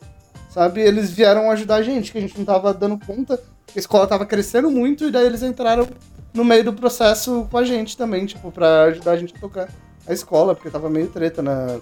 sabe? 0.49 0.82
Eles 0.82 1.11
vieram 1.11 1.52
ajudar 1.52 1.76
a 1.76 1.82
gente, 1.82 2.11
que 2.11 2.18
a 2.18 2.22
gente 2.22 2.38
não 2.38 2.45
tava 2.45 2.74
dando 2.74 2.98
conta. 3.06 3.40
A 3.76 3.80
escola 3.80 4.07
tava 4.07 4.26
crescendo 4.26 4.72
muito 4.72 5.06
e 5.06 5.11
daí 5.11 5.26
eles 5.26 5.44
entraram 5.44 5.88
no 6.34 6.43
meio 6.43 6.64
do 6.64 6.73
processo 6.73 7.47
com 7.49 7.57
a 7.57 7.64
gente 7.64 7.97
também, 7.97 8.26
tipo, 8.26 8.51
pra 8.51 8.84
ajudar 8.84 9.11
a 9.11 9.18
gente 9.18 9.35
a 9.35 9.39
tocar 9.39 9.69
a 10.07 10.14
escola, 10.14 10.56
porque 10.56 10.69
tava 10.69 10.89
meio 10.89 11.07
treta 11.07 11.41
na, 11.41 11.80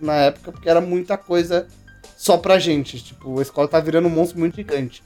na 0.00 0.14
época, 0.14 0.52
porque 0.52 0.68
era 0.68 0.80
muita 0.80 1.16
coisa 1.16 1.66
só 2.16 2.36
pra 2.36 2.58
gente. 2.58 3.02
Tipo, 3.02 3.38
a 3.38 3.42
escola 3.42 3.68
tava 3.68 3.84
virando 3.84 4.08
um 4.08 4.10
monstro 4.10 4.38
muito 4.38 4.56
gigante 4.56 5.02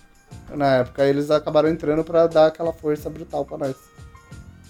na 0.51 0.77
época. 0.77 1.05
Eles 1.05 1.31
acabaram 1.31 1.69
entrando 1.69 2.05
pra 2.05 2.27
dar 2.27 2.47
aquela 2.47 2.73
força 2.73 3.09
brutal 3.10 3.44
pra 3.44 3.59
nós. 3.59 3.77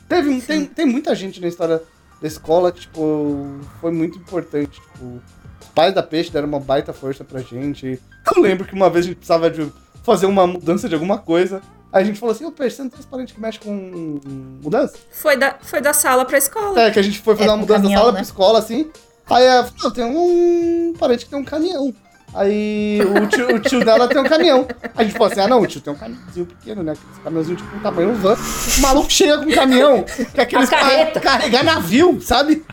Teve, 0.09 0.41
tem, 0.43 0.67
tem 0.67 0.87
muita 0.87 1.15
gente 1.15 1.41
na 1.41 1.49
história 1.49 1.83
da 2.21 2.29
escola 2.29 2.71
que, 2.71 2.81
tipo, 2.81 3.61
foi 3.81 3.91
muito 3.91 4.19
importante. 4.19 4.81
Tipo, 4.81 5.21
os 5.61 5.69
pais 5.75 5.95
da 5.95 6.03
Peixe 6.03 6.31
deram 6.31 6.49
uma 6.49 6.61
baita 6.61 6.93
força 6.93 7.25
pra 7.25 7.41
gente. 7.41 8.01
Eu 8.35 8.43
lembro 8.43 8.67
que 8.67 8.75
uma 8.75 8.91
vez 8.91 9.05
a 9.05 9.09
gente 9.09 9.17
precisava 9.17 9.51
de 9.51 9.73
fazer 10.03 10.27
uma 10.27 10.47
mudança 10.47 10.89
de 10.89 10.95
alguma 10.95 11.19
coisa. 11.19 11.61
Aí 11.93 12.03
a 12.03 12.07
gente 12.07 12.19
falou 12.19 12.35
assim, 12.35 12.45
ô 12.47 12.51
Peixe, 12.53 12.77
você 12.77 12.83
não 12.83 12.91
tem 12.91 12.99
esse 13.01 13.09
parente 13.09 13.35
que 13.35 13.41
mexe 13.41 13.59
com 13.61 14.19
mudança? 14.63 14.97
foi 15.11 15.37
da, 15.37 15.57
foi 15.61 15.81
da 15.81 15.93
sala 15.93 16.25
pra 16.25 16.39
escola. 16.39 16.81
É, 16.81 16.91
que 16.91 16.99
a 16.99 17.03
gente 17.03 17.19
foi 17.21 17.35
fazer 17.37 17.49
É, 17.49 17.53
uma 17.53 17.59
mudança 17.59 17.81
da 17.81 17.83
caminhão, 17.85 18.01
sala 18.01 18.13
né? 18.13 18.17
pra 18.19 18.23
escola, 18.23 18.59
assim. 18.59 18.91
Aí 19.29 19.45
ela 19.45 19.65
falou, 19.65 19.91
tem 19.93 20.05
um 20.05 20.95
parente 20.99 21.25
que 21.25 21.31
tem 21.31 21.39
um 21.39 21.45
caminhão. 21.45 21.95
Aí 22.35 22.99
o 23.03 23.27
tio, 23.27 23.57
o 23.57 23.61
tio 23.61 23.85
dela 23.85 24.09
tem 24.09 24.19
um 24.19 24.25
caminhão. 24.25 24.67
A 24.97 25.03
gente 25.05 25.13
falou 25.13 25.31
assim, 25.31 25.41
ah 25.41 25.49
não, 25.49 25.61
o 25.61 25.67
tio 25.67 25.81
tem 25.81 25.93
um 25.93 25.97
caminhãozinho 25.97 26.47
pequeno, 26.47 26.83
né? 26.83 26.93
Aqueles 26.93 27.19
caminhãozinho 27.23 27.57
tipo 27.59 27.77
um 27.77 27.81
tamanho 27.81 28.15
van. 28.15 28.35
O 28.35 28.81
maluco 28.81 29.11
chega 29.13 29.39
com 29.39 29.51
um 29.51 29.55
caminhão, 29.55 30.03
que 30.03 30.41
é 30.41 30.43
aqueles 30.43 30.71
carreta. 30.71 31.21
pra 31.21 31.31
carregar 31.33 31.63
navio, 31.63 32.21
sabe? 32.23 32.65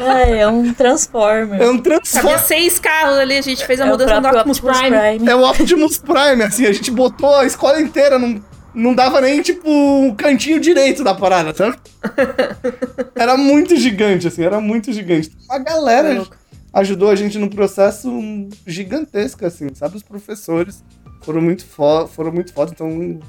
É, 0.00 0.38
é 0.38 0.48
um 0.48 0.72
Transformer. 0.72 1.60
É 1.60 1.68
um 1.68 1.76
Cabia 1.78 2.00
transforme. 2.00 2.38
seis 2.38 2.78
carros 2.78 3.18
ali, 3.18 3.36
a 3.36 3.42
gente 3.42 3.64
fez 3.66 3.80
a 3.80 3.86
É 3.86 3.88
mudança 3.88 4.14
do 4.14 4.22
próprio 4.22 4.52
Optimus 4.52 4.60
Prime. 4.80 5.28
É 5.28 5.34
o 5.34 5.48
Optimus 5.48 5.98
Prime, 5.98 6.42
assim, 6.42 6.66
a 6.66 6.72
gente 6.72 6.90
botou 6.90 7.34
a 7.36 7.44
escola 7.46 7.80
inteira, 7.80 8.18
não, 8.18 8.42
não 8.74 8.94
dava 8.94 9.20
nem, 9.20 9.40
tipo, 9.42 9.68
um 9.70 10.14
cantinho 10.14 10.58
direito 10.60 11.04
da 11.04 11.14
parada, 11.14 11.54
sabe? 11.54 11.76
Era 13.14 13.36
muito 13.36 13.76
gigante, 13.76 14.26
assim, 14.28 14.44
era 14.44 14.60
muito 14.60 14.92
gigante. 14.92 15.30
A 15.50 15.58
galera 15.58 16.12
louco. 16.12 16.36
Ajudou 16.76 17.10
a 17.10 17.16
gente 17.16 17.38
num 17.38 17.48
processo 17.48 18.10
gigantesco, 18.66 19.44
assim, 19.44 19.68
sabe? 19.74 19.96
Os 19.96 20.02
professores 20.02 20.84
foram 21.22 21.40
muito, 21.40 21.64
fo 21.64 22.06
foram 22.06 22.32
muito 22.32 22.52
foda, 22.52 22.72
então 22.72 23.20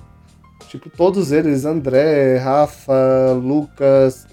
Tipo, 0.67 0.89
todos 0.89 1.31
eles, 1.31 1.63
André, 1.63 2.37
Rafa, 2.37 3.31
Lucas, 3.41 4.27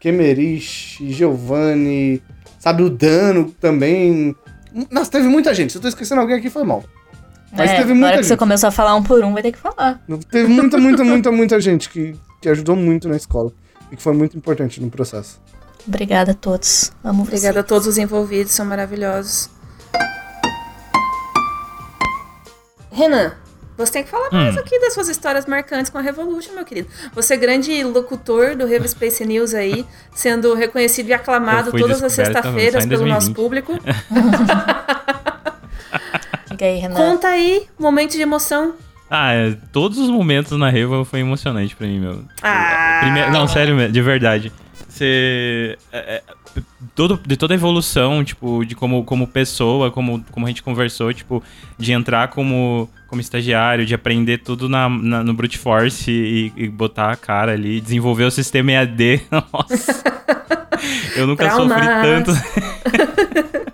Kemerich, 0.00 1.12
Giovanni, 1.12 2.20
sabe, 2.58 2.82
o 2.82 2.90
Dano 2.90 3.52
também. 3.60 4.34
Nossa, 4.90 5.10
teve 5.10 5.28
muita 5.28 5.54
gente. 5.54 5.72
Se 5.72 5.78
eu 5.78 5.82
tô 5.82 5.88
esquecendo 5.88 6.20
alguém 6.20 6.36
aqui, 6.36 6.50
foi 6.50 6.64
mal. 6.64 6.82
Mas 7.52 7.70
é, 7.70 7.76
teve 7.76 7.92
muita 7.92 8.08
hora 8.08 8.18
que 8.18 8.24
você 8.24 8.36
começou 8.36 8.68
a 8.68 8.72
falar 8.72 8.96
um 8.96 9.02
por 9.02 9.24
um, 9.24 9.32
vai 9.32 9.42
ter 9.42 9.52
que 9.52 9.58
falar. 9.58 10.02
Teve 10.30 10.48
muita, 10.48 10.76
muita, 10.76 11.04
muita, 11.04 11.30
muita 11.30 11.60
gente 11.60 11.88
que, 11.88 12.16
que 12.42 12.48
ajudou 12.48 12.74
muito 12.74 13.08
na 13.08 13.16
escola. 13.16 13.52
E 13.90 13.96
que 13.96 14.02
foi 14.02 14.12
muito 14.12 14.36
importante 14.36 14.82
no 14.82 14.90
processo. 14.90 15.40
Obrigada 15.86 16.32
a 16.32 16.34
todos. 16.34 16.92
Amo 17.04 17.22
Obrigada 17.22 17.60
a 17.60 17.62
vocês. 17.62 17.66
todos 17.68 17.86
os 17.86 17.98
envolvidos, 17.98 18.52
são 18.52 18.66
maravilhosos. 18.66 19.48
Renan, 22.90 23.32
você 23.76 23.92
tem 23.92 24.04
que 24.04 24.10
falar 24.10 24.30
mais 24.32 24.56
aqui 24.56 24.80
das 24.80 24.94
suas 24.94 25.08
histórias 25.08 25.44
marcantes 25.46 25.90
com 25.90 25.98
a 25.98 26.00
Revolution, 26.00 26.52
meu 26.54 26.64
querido. 26.64 26.88
Você 27.14 27.34
é 27.34 27.36
grande 27.36 27.84
locutor 27.84 28.56
do 28.56 28.66
Revo 28.66 28.88
Space 28.88 29.24
News 29.24 29.52
aí, 29.54 29.84
sendo 30.14 30.54
reconhecido 30.54 31.08
e 31.08 31.12
aclamado 31.12 31.70
todas 31.72 32.02
as 32.02 32.12
sextas-feiras 32.12 32.86
pelo 32.86 33.06
nosso 33.06 33.32
2020. 33.32 33.34
público. 33.34 33.72
Aí, 36.58 36.78
Renan. 36.78 36.94
Conta 36.94 37.28
aí, 37.28 37.66
momento 37.78 38.12
de 38.12 38.22
emoção. 38.22 38.72
Ah, 39.10 39.34
é, 39.34 39.58
todos 39.72 39.98
os 39.98 40.08
momentos 40.08 40.58
na 40.58 40.70
Revo 40.70 41.04
foi 41.04 41.20
emocionante 41.20 41.76
pra 41.76 41.86
mim, 41.86 42.00
meu. 42.00 42.24
Ah. 42.42 43.00
Primeiro- 43.02 43.30
não, 43.30 43.46
sério, 43.46 43.74
mesmo, 43.76 43.92
de 43.92 44.00
verdade. 44.00 44.50
Você. 44.96 45.76
é, 45.92 45.98
é, 45.98 46.22
todo, 46.94 47.20
de 47.26 47.36
toda 47.36 47.52
a 47.52 47.56
evolução, 47.56 48.24
tipo, 48.24 48.64
de 48.64 48.74
como, 48.74 49.04
como 49.04 49.26
pessoa, 49.26 49.90
como, 49.90 50.24
como 50.32 50.46
a 50.46 50.48
gente 50.48 50.62
conversou, 50.62 51.12
tipo, 51.12 51.42
de 51.78 51.92
entrar 51.92 52.28
como, 52.28 52.88
como 53.08 53.20
estagiário, 53.20 53.84
de 53.84 53.94
aprender 53.94 54.38
tudo 54.38 54.68
na, 54.68 54.88
na- 54.88 55.22
no 55.22 55.34
Brute 55.34 55.58
Force 55.58 56.10
e, 56.10 56.52
e 56.56 56.68
botar 56.68 57.12
a 57.12 57.16
cara 57.16 57.52
ali, 57.52 57.80
desenvolver 57.80 58.24
o 58.24 58.30
sistema 58.30 58.72
EAD. 58.72 59.20
Nossa. 59.30 60.02
Eu 61.16 61.26
nunca 61.26 61.50
sofri 61.50 61.86
tanto. 62.02 62.30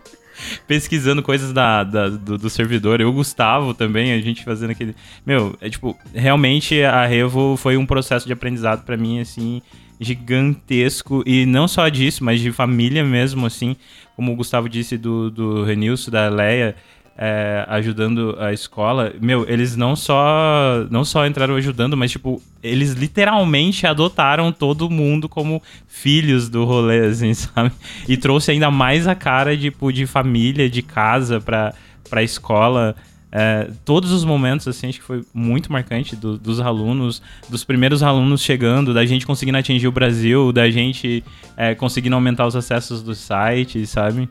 pesquisando 0.67 1.23
coisas 1.23 1.53
da, 1.53 1.85
da- 1.85 2.09
do, 2.09 2.39
do 2.39 2.51
servidor. 2.51 3.01
Eu, 3.01 3.09
o 3.09 3.13
Gustavo 3.13 3.75
também, 3.75 4.13
a 4.13 4.21
gente 4.21 4.45
fazendo 4.45 4.71
aquele. 4.71 4.95
Meu, 5.27 5.57
é 5.61 5.69
tipo, 5.69 5.97
realmente 6.15 6.83
a 6.83 7.05
Revo 7.07 7.57
foi 7.57 7.77
um 7.77 7.87
processo 7.87 8.27
de 8.27 8.33
aprendizado 8.33 8.85
pra 8.85 8.97
mim, 8.97 9.21
assim, 9.21 9.61
gigantesco. 10.03 11.23
E 11.27 11.47
não 11.47 11.67
só 11.69 11.89
disso, 11.89 12.25
mas 12.25 12.41
de 12.41 12.53
família 12.53 13.05
mesmo, 13.05 13.47
assim. 13.47 13.77
Como 14.17 14.33
o 14.33 14.37
Gustavo 14.37 14.69
disse 14.69 14.99
do, 14.99 15.31
do 15.31 15.65
Renilson, 15.65 16.11
da 16.11 16.29
Leia. 16.29 16.77
é, 17.17 17.65
ajudando 17.69 18.37
a 18.39 18.53
escola, 18.53 19.13
meu, 19.21 19.47
eles 19.49 19.77
não 19.77 19.95
só 19.95 20.87
não 20.91 21.05
só 21.05 21.27
entraram 21.27 21.55
ajudando, 21.57 21.97
mas 21.97 22.11
tipo, 22.11 22.43
eles 22.63 22.93
literalmente 22.93 23.87
adotaram 23.87 24.51
todo 24.51 24.89
mundo 24.89 25.29
como 25.29 25.63
filhos 25.87 26.49
do 26.49 26.65
rolê, 26.65 27.07
assim, 27.07 27.33
sabe? 27.35 27.71
E 28.09 28.17
trouxe 28.17 28.51
ainda 28.51 28.71
mais 28.71 29.07
a 29.07 29.15
cara 29.15 29.57
tipo, 29.57 29.93
de 29.93 30.07
família, 30.07 30.69
de 30.69 30.83
casa 30.83 31.41
pra, 31.41 31.75
pra 32.09 32.23
escola. 32.23 32.97
É, 33.35 33.71
todos 33.85 34.13
os 34.13 34.25
momentos, 34.27 34.69
assim, 34.69 34.91
acho 34.91 34.99
que 35.01 35.05
foi 35.05 35.25
muito 35.33 35.73
marcante 35.73 36.15
do- 36.15 36.37
dos 36.37 36.61
alunos, 36.61 37.23
dos 37.49 37.65
primeiros 37.65 38.03
alunos 38.03 38.43
chegando, 38.43 38.93
da 38.93 39.07
gente 39.07 39.27
conseguindo 39.27 39.57
atingir 39.57 39.89
o 39.89 39.93
Brasil, 39.93 40.53
da 40.53 40.71
gente 40.71 41.25
é, 41.57 41.75
conseguindo 41.75 42.15
aumentar 42.15 42.47
os 42.47 42.55
acessos 42.55 43.03
do 43.03 43.15
site, 43.15 43.87
sabe? 43.87 44.29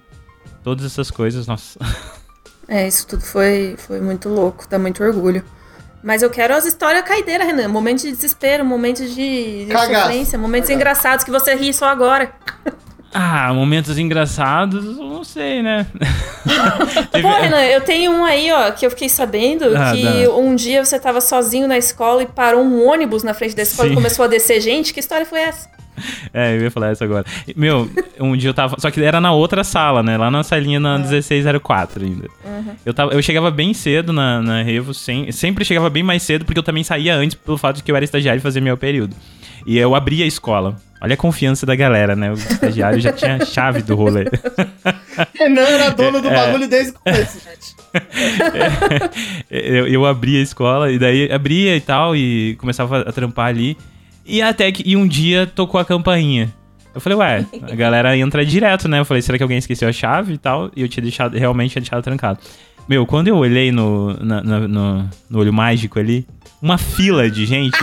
Todas 0.63 0.85
essas 0.85 1.09
coisas, 1.09 1.47
nossa. 1.47 1.79
É, 2.67 2.87
isso 2.87 3.07
tudo 3.07 3.23
foi, 3.23 3.75
foi 3.77 3.99
muito 3.99 4.29
louco, 4.29 4.65
dá 4.69 4.77
muito 4.77 5.03
orgulho. 5.03 5.43
Mas 6.03 6.21
eu 6.23 6.29
quero 6.29 6.53
as 6.55 6.65
histórias 6.65 7.03
caideiras, 7.03 7.45
Renan. 7.45 7.67
Momentos 7.67 8.03
de 8.03 8.11
desespero, 8.11 8.63
momentos 8.65 9.13
de, 9.13 9.65
de 9.65 9.71
sofrência, 9.71 10.37
momentos 10.37 10.67
Cagaço. 10.69 10.73
engraçados 10.81 11.25
que 11.25 11.31
você 11.31 11.55
ri 11.55 11.73
só 11.73 11.85
agora. 11.89 12.31
Ah, 13.13 13.53
momentos 13.53 13.97
engraçados, 13.97 14.97
não 14.97 15.23
sei, 15.23 15.61
né? 15.61 15.85
Pô, 17.21 17.29
Renan, 17.41 17.61
eu 17.63 17.81
tenho 17.81 18.11
um 18.11 18.23
aí, 18.23 18.51
ó, 18.51 18.71
que 18.71 18.85
eu 18.85 18.89
fiquei 18.89 19.09
sabendo 19.09 19.65
Ah, 19.75 19.91
que 19.93 20.01
dá. 20.25 20.31
um 20.33 20.55
dia 20.55 20.83
você 20.83 20.97
tava 20.99 21.19
sozinho 21.19 21.67
na 21.67 21.77
escola 21.77 22.23
e 22.23 22.25
parou 22.25 22.63
um 22.63 22.87
ônibus 22.87 23.21
na 23.23 23.33
frente 23.33 23.55
da 23.55 23.63
escola 23.63 23.87
Sim. 23.89 23.93
e 23.93 23.95
começou 23.95 24.23
a 24.25 24.27
descer 24.27 24.61
gente. 24.61 24.93
Que 24.93 24.99
história 25.01 25.25
foi 25.25 25.41
essa? 25.41 25.69
É, 26.33 26.55
eu 26.55 26.61
ia 26.61 26.71
falar 26.71 26.93
isso 26.93 27.03
agora. 27.03 27.25
Meu, 27.55 27.89
um 28.19 28.35
dia 28.35 28.49
eu 28.49 28.53
tava. 28.53 28.77
Só 28.79 28.89
que 28.89 29.03
era 29.03 29.19
na 29.21 29.33
outra 29.33 29.63
sala, 29.63 30.01
né? 30.01 30.17
Lá 30.17 30.31
na 30.31 30.41
salinha 30.41 30.79
na 30.79 30.97
1604 30.97 32.03
ainda. 32.03 32.27
Eu, 32.85 32.93
tava, 32.93 33.13
eu 33.13 33.21
chegava 33.21 33.51
bem 33.51 33.73
cedo 33.73 34.11
na, 34.13 34.41
na 34.41 34.61
Revo, 34.63 34.93
sem, 34.93 35.31
sempre 35.31 35.65
chegava 35.65 35.89
bem 35.89 36.01
mais 36.01 36.23
cedo, 36.23 36.45
porque 36.45 36.57
eu 36.57 36.63
também 36.63 36.83
saía 36.83 37.13
antes 37.15 37.35
pelo 37.35 37.57
fato 37.57 37.75
de 37.77 37.83
que 37.83 37.91
eu 37.91 37.95
era 37.95 38.05
estagiário 38.05 38.39
e 38.39 38.41
fazia 38.41 38.61
meu 38.61 38.77
período. 38.77 39.15
E 39.65 39.77
eu 39.77 39.93
abria 39.93 40.23
a 40.23 40.27
escola. 40.27 40.75
Olha 41.01 41.15
a 41.15 41.17
confiança 41.17 41.65
da 41.65 41.75
galera, 41.75 42.15
né? 42.15 42.29
O 42.29 42.35
estagiário 42.35 42.99
já 42.99 43.11
tinha 43.11 43.37
a 43.37 43.45
chave 43.45 43.81
do 43.81 43.95
rolê. 43.95 44.25
Renan 45.37 45.61
era 45.61 45.89
dono 45.89 46.21
do 46.21 46.29
É. 46.29 46.33
bagulho 46.35 46.67
desde 46.67 46.91
o 46.91 46.93
começo, 46.93 47.39
gente. 47.39 47.75
eu, 49.49 49.87
eu 49.87 50.05
abria 50.05 50.39
a 50.39 50.43
escola, 50.43 50.91
e 50.91 50.99
daí 50.99 51.31
abria 51.31 51.75
e 51.75 51.81
tal, 51.81 52.15
e 52.15 52.55
começava 52.59 52.99
a 53.01 53.11
trampar 53.11 53.47
ali. 53.47 53.75
E 54.25 54.41
até 54.41 54.71
que 54.71 54.83
e 54.87 54.95
um 54.95 55.07
dia 55.07 55.47
tocou 55.47 55.79
a 55.81 55.85
campainha. 55.85 56.53
Eu 56.93 56.99
falei, 57.01 57.17
ué, 57.17 57.45
a 57.63 57.75
galera 57.75 58.15
entra 58.17 58.45
direto, 58.45 58.87
né? 58.87 58.99
Eu 58.99 59.05
falei, 59.05 59.21
será 59.21 59.37
que 59.37 59.43
alguém 59.43 59.57
esqueceu 59.57 59.87
a 59.87 59.93
chave 59.93 60.33
e 60.33 60.37
tal? 60.37 60.69
E 60.75 60.81
eu 60.81 60.89
tinha 60.89 61.01
deixado, 61.01 61.37
realmente 61.37 61.71
tinha 61.71 61.81
deixado 61.81 62.03
trancado. 62.03 62.39
Meu, 62.87 63.05
quando 63.05 63.27
eu 63.29 63.37
olhei 63.37 63.71
no, 63.71 64.13
na- 64.19 64.41
na- 64.43 64.59
no, 64.67 65.09
no 65.29 65.39
olho 65.39 65.53
mágico 65.53 65.97
ali, 65.99 66.25
uma 66.61 66.77
fila 66.77 67.29
de 67.29 67.45
gente, 67.45 67.77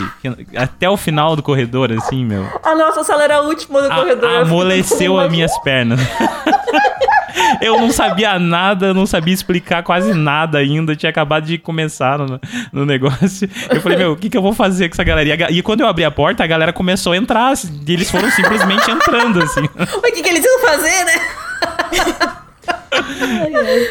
até 0.55 0.89
o 0.89 0.95
final 0.95 1.35
do 1.35 1.41
corredor, 1.43 1.91
assim, 1.91 2.23
meu. 2.23 2.45
A 2.63 2.75
nossa 2.75 3.03
sala 3.03 3.23
era 3.23 3.37
a 3.37 3.41
última 3.41 3.81
do 3.81 3.91
A- 3.91 3.95
corredor. 3.95 4.29
amoleceu 4.41 5.19
as 5.19 5.29
minhas 5.31 5.57
pernas. 5.59 5.99
eu 7.61 7.77
não 7.79 7.91
sabia 7.91 8.37
nada, 8.39 8.93
não 8.93 9.05
sabia 9.05 9.33
explicar 9.33 9.81
quase 9.83 10.13
nada 10.13 10.59
ainda. 10.59 10.95
Tinha 10.95 11.09
acabado 11.09 11.45
de 11.45 11.57
começar 11.57 12.19
no, 12.19 12.39
no 12.71 12.85
negócio. 12.85 13.49
Eu 13.73 13.81
falei, 13.81 13.97
meu, 13.97 14.11
o 14.13 14.15
que, 14.15 14.29
que 14.29 14.37
eu 14.37 14.41
vou 14.41 14.53
fazer 14.53 14.87
com 14.89 14.93
essa 14.95 15.03
galera? 15.03 15.51
E, 15.51 15.61
quando 15.63 15.81
eu 15.81 15.87
abri 15.87 16.05
a 16.05 16.11
porta, 16.11 16.43
a 16.43 16.47
galera 16.47 16.71
começou 16.71 17.13
a 17.13 17.17
entrar. 17.17 17.49
assim, 17.49 17.81
E 17.87 17.93
eles 17.93 18.09
foram 18.11 18.29
simplesmente 18.31 18.89
entrando, 18.91 19.41
assim. 19.41 19.61
O 19.97 20.01
que, 20.03 20.21
que 20.21 20.29
eles 20.29 20.45
iam 20.45 20.59
fazer, 20.61 21.03
né? 21.05 21.13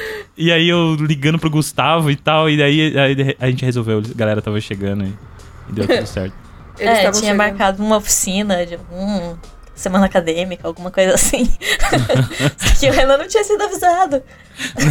E 0.39 0.53
aí 0.53 0.69
eu 0.69 0.95
ligando 0.95 1.39
pro 1.39 1.51
Gustavo 1.51 2.11
e 2.11 2.17
tal. 2.17 2.49
E 2.49 2.57
daí 2.57 2.99
aí 2.99 3.37
a 3.41 3.51
gente 3.51 3.65
resolveu, 3.65 3.99
a 3.99 4.17
galera 4.17 4.41
tava 4.41 4.61
chegando 4.61 5.05
e, 5.05 5.13
e 5.69 5.73
deu 5.73 5.87
tudo 5.87 6.07
certo. 6.07 6.35
Eles 6.79 6.99
é, 6.99 7.01
tinha 7.01 7.13
chegando. 7.13 7.37
marcado 7.37 7.83
uma 7.83 7.97
oficina 7.97 8.65
de 8.65 8.75
algum 8.75 9.37
semana 9.75 10.07
acadêmica, 10.07 10.67
alguma 10.67 10.91
coisa 10.91 11.15
assim. 11.15 11.45
Só 12.57 12.75
que 12.79 12.89
o 12.89 12.93
Renan 12.93 13.19
não 13.19 13.27
tinha 13.27 13.43
sido 13.43 13.63
avisado. 13.63 14.23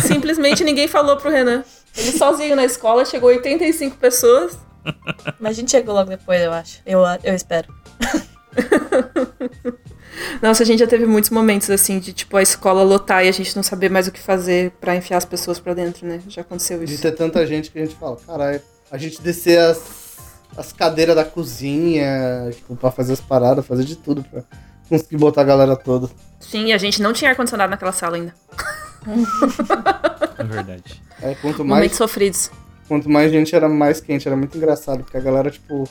Simplesmente 0.01 0.63
ninguém 0.63 0.87
falou 0.87 1.15
pro 1.17 1.31
Renan. 1.31 1.63
Ele 1.95 2.11
sozinho 2.11 2.55
na 2.55 2.65
escola, 2.65 3.05
chegou 3.05 3.29
85 3.29 3.97
pessoas. 3.97 4.57
Mas 5.39 5.51
a 5.51 5.59
gente 5.61 5.71
chegou 5.71 5.93
logo 5.93 6.09
depois, 6.09 6.41
eu 6.41 6.51
acho. 6.51 6.81
Eu, 6.85 7.01
eu 7.23 7.33
espero. 7.33 7.73
Nossa, 10.41 10.63
a 10.63 10.65
gente 10.65 10.79
já 10.79 10.87
teve 10.87 11.05
muitos 11.05 11.29
momentos 11.29 11.69
assim 11.69 11.99
de 11.99 12.13
tipo 12.13 12.35
a 12.37 12.41
escola 12.41 12.83
lotar 12.83 13.23
e 13.25 13.29
a 13.29 13.31
gente 13.31 13.55
não 13.55 13.63
saber 13.63 13.89
mais 13.89 14.07
o 14.07 14.11
que 14.11 14.19
fazer 14.19 14.71
pra 14.79 14.95
enfiar 14.95 15.17
as 15.17 15.25
pessoas 15.25 15.59
pra 15.59 15.73
dentro, 15.73 16.05
né? 16.07 16.19
Já 16.27 16.41
aconteceu 16.41 16.79
De 16.83 16.93
isso. 16.93 17.01
ter 17.01 17.11
tanta 17.13 17.45
gente 17.45 17.69
que 17.71 17.79
a 17.79 17.85
gente 17.85 17.95
fala, 17.95 18.17
caralho, 18.25 18.61
a 18.91 18.97
gente 18.97 19.21
descer 19.21 19.59
as, 19.59 20.17
as 20.57 20.71
cadeiras 20.73 21.15
da 21.15 21.23
cozinha, 21.25 22.49
tipo, 22.51 22.75
pra 22.75 22.89
fazer 22.91 23.13
as 23.13 23.21
paradas, 23.21 23.65
fazer 23.65 23.83
de 23.83 23.95
tudo 23.95 24.23
pra 24.23 24.43
conseguir 24.89 25.17
botar 25.17 25.41
a 25.41 25.45
galera 25.45 25.75
toda. 25.75 26.09
Sim, 26.39 26.71
a 26.73 26.77
gente 26.77 27.01
não 27.01 27.13
tinha 27.13 27.29
ar-condicionado 27.31 27.69
naquela 27.69 27.91
sala 27.91 28.15
ainda. 28.17 28.33
É 30.37 30.43
verdade. 30.43 31.01
Aí, 31.21 31.35
quanto 31.35 31.59
Momentos 31.59 31.67
mais, 31.89 31.95
sofridos. 31.95 32.51
quanto 32.87 33.09
mais 33.09 33.31
gente 33.31 33.55
era 33.55 33.67
mais 33.69 33.99
quente, 33.99 34.27
era 34.27 34.35
muito 34.37 34.57
engraçado, 34.57 35.03
porque 35.03 35.17
a 35.17 35.21
galera, 35.21 35.49
tipo. 35.49 35.87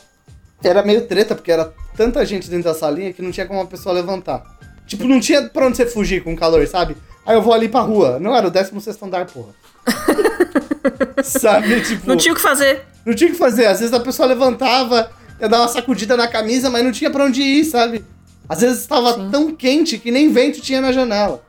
Era 0.62 0.82
meio 0.82 1.06
treta, 1.06 1.34
porque 1.34 1.52
era 1.52 1.72
tanta 1.96 2.24
gente 2.24 2.48
dentro 2.50 2.64
da 2.64 2.74
salinha 2.74 3.12
que 3.12 3.22
não 3.22 3.30
tinha 3.30 3.46
como 3.46 3.60
uma 3.60 3.66
pessoa 3.66 3.94
levantar. 3.94 4.42
Tipo, 4.86 5.04
não 5.04 5.20
tinha 5.20 5.42
pra 5.48 5.66
onde 5.66 5.76
você 5.76 5.86
fugir 5.86 6.22
com 6.22 6.36
calor, 6.36 6.66
sabe? 6.66 6.96
Aí 7.24 7.36
eu 7.36 7.42
vou 7.42 7.52
ali 7.52 7.68
pra 7.68 7.80
rua. 7.80 8.18
Não 8.20 8.34
era 8.34 8.46
o 8.46 8.50
16 8.50 9.02
andar, 9.02 9.26
porra. 9.26 9.52
sabe? 11.22 11.80
Tipo. 11.82 12.06
Não 12.08 12.16
tinha 12.16 12.32
o 12.32 12.36
que 12.36 12.42
fazer. 12.42 12.84
Não 13.04 13.14
tinha 13.14 13.28
o 13.28 13.32
que 13.32 13.38
fazer. 13.38 13.66
Às 13.66 13.80
vezes 13.80 13.92
a 13.94 14.00
pessoa 14.00 14.28
levantava, 14.28 15.10
ia 15.40 15.48
dar 15.48 15.60
uma 15.60 15.68
sacudida 15.68 16.16
na 16.16 16.28
camisa, 16.28 16.70
mas 16.70 16.84
não 16.84 16.92
tinha 16.92 17.10
pra 17.10 17.24
onde 17.24 17.42
ir, 17.42 17.64
sabe? 17.64 18.04
Às 18.48 18.60
vezes 18.60 18.80
estava 18.80 19.14
Sim. 19.14 19.30
tão 19.30 19.54
quente 19.54 19.98
que 19.98 20.10
nem 20.10 20.30
vento 20.32 20.60
tinha 20.60 20.80
na 20.80 20.92
janela. 20.92 21.42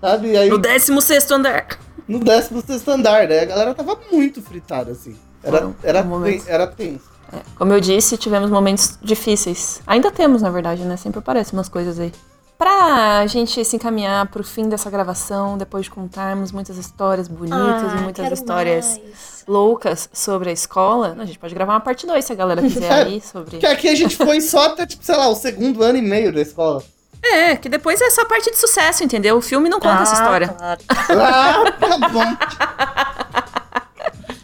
Sabe? 0.00 0.28
E 0.28 0.36
aí, 0.36 0.48
No 0.48 0.58
16 0.58 1.30
andar. 1.30 1.66
no 2.06 2.20
16 2.20 2.86
andar, 2.88 3.26
né? 3.28 3.40
A 3.40 3.44
galera 3.44 3.74
tava 3.74 3.98
muito 4.10 4.40
fritada, 4.40 4.92
assim. 4.92 5.16
Era, 5.42 5.58
Foram- 5.58 5.76
era, 5.82 6.02
ten- 6.04 6.42
era 6.46 6.66
tenso. 6.66 7.17
Como 7.56 7.72
eu 7.72 7.80
disse, 7.80 8.16
tivemos 8.16 8.50
momentos 8.50 8.98
difíceis. 9.02 9.80
Ainda 9.86 10.10
temos, 10.10 10.42
na 10.42 10.50
verdade, 10.50 10.82
né? 10.84 10.96
Sempre 10.96 11.18
aparecem 11.18 11.58
umas 11.58 11.68
coisas 11.68 11.98
aí. 11.98 12.12
Pra 12.56 13.24
gente 13.28 13.64
se 13.64 13.76
encaminhar 13.76 14.26
pro 14.28 14.42
fim 14.42 14.68
dessa 14.68 14.90
gravação, 14.90 15.56
depois 15.56 15.84
de 15.84 15.90
contarmos 15.92 16.50
muitas 16.50 16.76
histórias 16.76 17.28
bonitas 17.28 17.58
Ah, 17.60 17.96
e 17.98 18.00
muitas 18.02 18.32
histórias 18.32 18.98
mais. 18.98 19.44
loucas 19.46 20.08
sobre 20.12 20.50
a 20.50 20.52
escola, 20.52 21.14
a 21.20 21.24
gente 21.24 21.38
pode 21.38 21.54
gravar 21.54 21.74
uma 21.74 21.80
parte 21.80 22.04
2 22.04 22.24
se 22.24 22.32
a 22.32 22.34
galera 22.34 22.60
quiser 22.66 22.90
aí 22.92 23.20
sobre. 23.20 23.58
Que 23.58 23.66
aqui 23.66 23.88
a 23.88 23.94
gente 23.94 24.16
foi 24.18 24.40
só 24.40 24.66
até, 24.66 24.86
tipo, 24.86 25.04
sei 25.04 25.16
lá, 25.16 25.28
o 25.28 25.36
segundo 25.36 25.84
ano 25.84 25.98
e 25.98 26.02
meio 26.02 26.32
da 26.32 26.40
escola. 26.40 26.82
É, 27.22 27.54
que 27.56 27.68
depois 27.68 28.00
é 28.00 28.10
só 28.10 28.24
parte 28.24 28.50
de 28.50 28.56
sucesso, 28.58 29.04
entendeu? 29.04 29.36
O 29.36 29.40
filme 29.40 29.68
não 29.68 29.78
conta 29.78 30.02
essa 30.02 30.16
Ah, 30.16 30.20
história. 30.22 30.48
claro. 30.48 30.80
Ah, 31.10 31.72
tá 31.78 32.08
bom. 32.08 32.36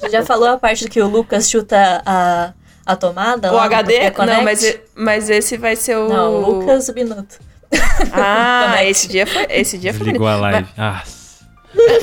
Você 0.01 0.11
já 0.11 0.24
falou 0.24 0.48
a 0.48 0.59
parte 0.59 0.89
que 0.89 1.01
o 1.01 1.09
Lucas 1.09 1.48
chuta 1.51 2.02
a, 2.06 2.52
a 2.86 2.97
tomada? 2.97 3.52
O 3.52 3.59
HD? 3.59 4.11
Não, 4.27 4.43
mas, 4.43 4.78
mas 4.94 5.31
esse 5.31 5.56
vai 5.56 5.77
ser 5.77 5.97
o. 5.97 6.09
Não, 6.09 6.35
o 6.35 6.51
Lucas 6.61 6.89
Minuto. 6.90 7.39
Ah, 8.12 8.85
esse 8.85 9.09
dia 9.09 9.27
foi. 9.27 9.47
Esse 9.48 9.77
dia 9.78 9.93
foi. 9.93 10.05
Desligou 10.05 10.28
a 10.28 10.36
live. 10.36 10.69
Ah, 10.78 11.02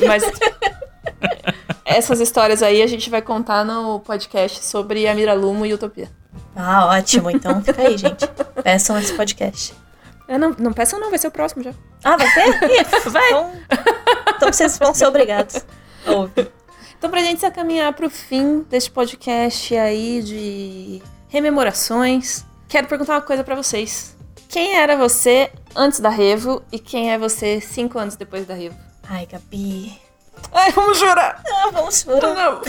Mas 0.06 0.24
essas 1.86 2.20
histórias 2.20 2.62
aí 2.62 2.82
a 2.82 2.88
gente 2.88 3.10
vai 3.10 3.22
contar 3.22 3.64
no 3.64 4.00
podcast 4.02 4.66
sobre 4.66 5.08
a 5.08 5.16
Miralumo 5.16 5.66
e 5.66 5.74
Utopia. 5.74 6.10
Ah, 6.56 6.88
ótimo. 6.88 7.30
Então 7.30 7.62
fica 7.62 7.82
aí, 7.82 7.98
gente. 7.98 8.28
Peçam 8.64 8.98
esse 9.00 9.14
podcast. 9.14 9.74
É, 10.28 10.38
não, 10.38 10.56
não 10.58 10.74
peçam 10.74 11.00
não, 11.00 11.10
vai 11.10 11.20
ser 11.20 11.28
o 11.28 11.32
próximo 11.32 11.64
já. 11.64 11.72
Ah, 12.04 12.16
vai 12.18 12.28
ter? 12.34 12.72
Ih, 12.72 12.84
Vai. 13.10 13.28
Então, 13.28 13.52
então 14.36 14.54
vocês 14.54 14.78
vão 14.78 14.94
ser 14.94 15.06
obrigados. 15.06 15.58
a 16.06 16.61
Então, 17.02 17.10
pra 17.10 17.24
gente 17.24 17.40
se 17.40 17.50
caminhar 17.50 17.92
pro 17.94 18.12
fim 18.12 18.64
deste 18.70 18.92
podcast 18.92 19.76
aí 19.76 20.22
de 20.22 21.02
rememorações, 21.30 22.46
quero 22.70 22.86
perguntar 22.86 23.14
uma 23.14 23.22
coisa 23.24 23.44
pra 23.44 23.56
vocês. 23.56 24.16
Quem 24.48 24.76
era 24.76 24.96
você 24.96 25.52
antes 25.76 26.00
da 26.00 26.10
Revo 26.10 26.62
e 26.72 26.78
quem 26.78 27.12
é 27.12 27.18
você 27.18 27.60
cinco 27.60 27.98
anos 27.98 28.16
depois 28.16 28.46
da 28.46 28.54
Revo? 28.54 28.78
Ai, 29.10 29.26
Gabi. 29.26 30.00
Ai, 30.52 30.70
vamos 30.74 31.00
jurar! 31.00 31.42
Ah, 31.44 31.72
vamos 31.74 32.02
chorar. 32.02 32.36
Não. 32.36 32.62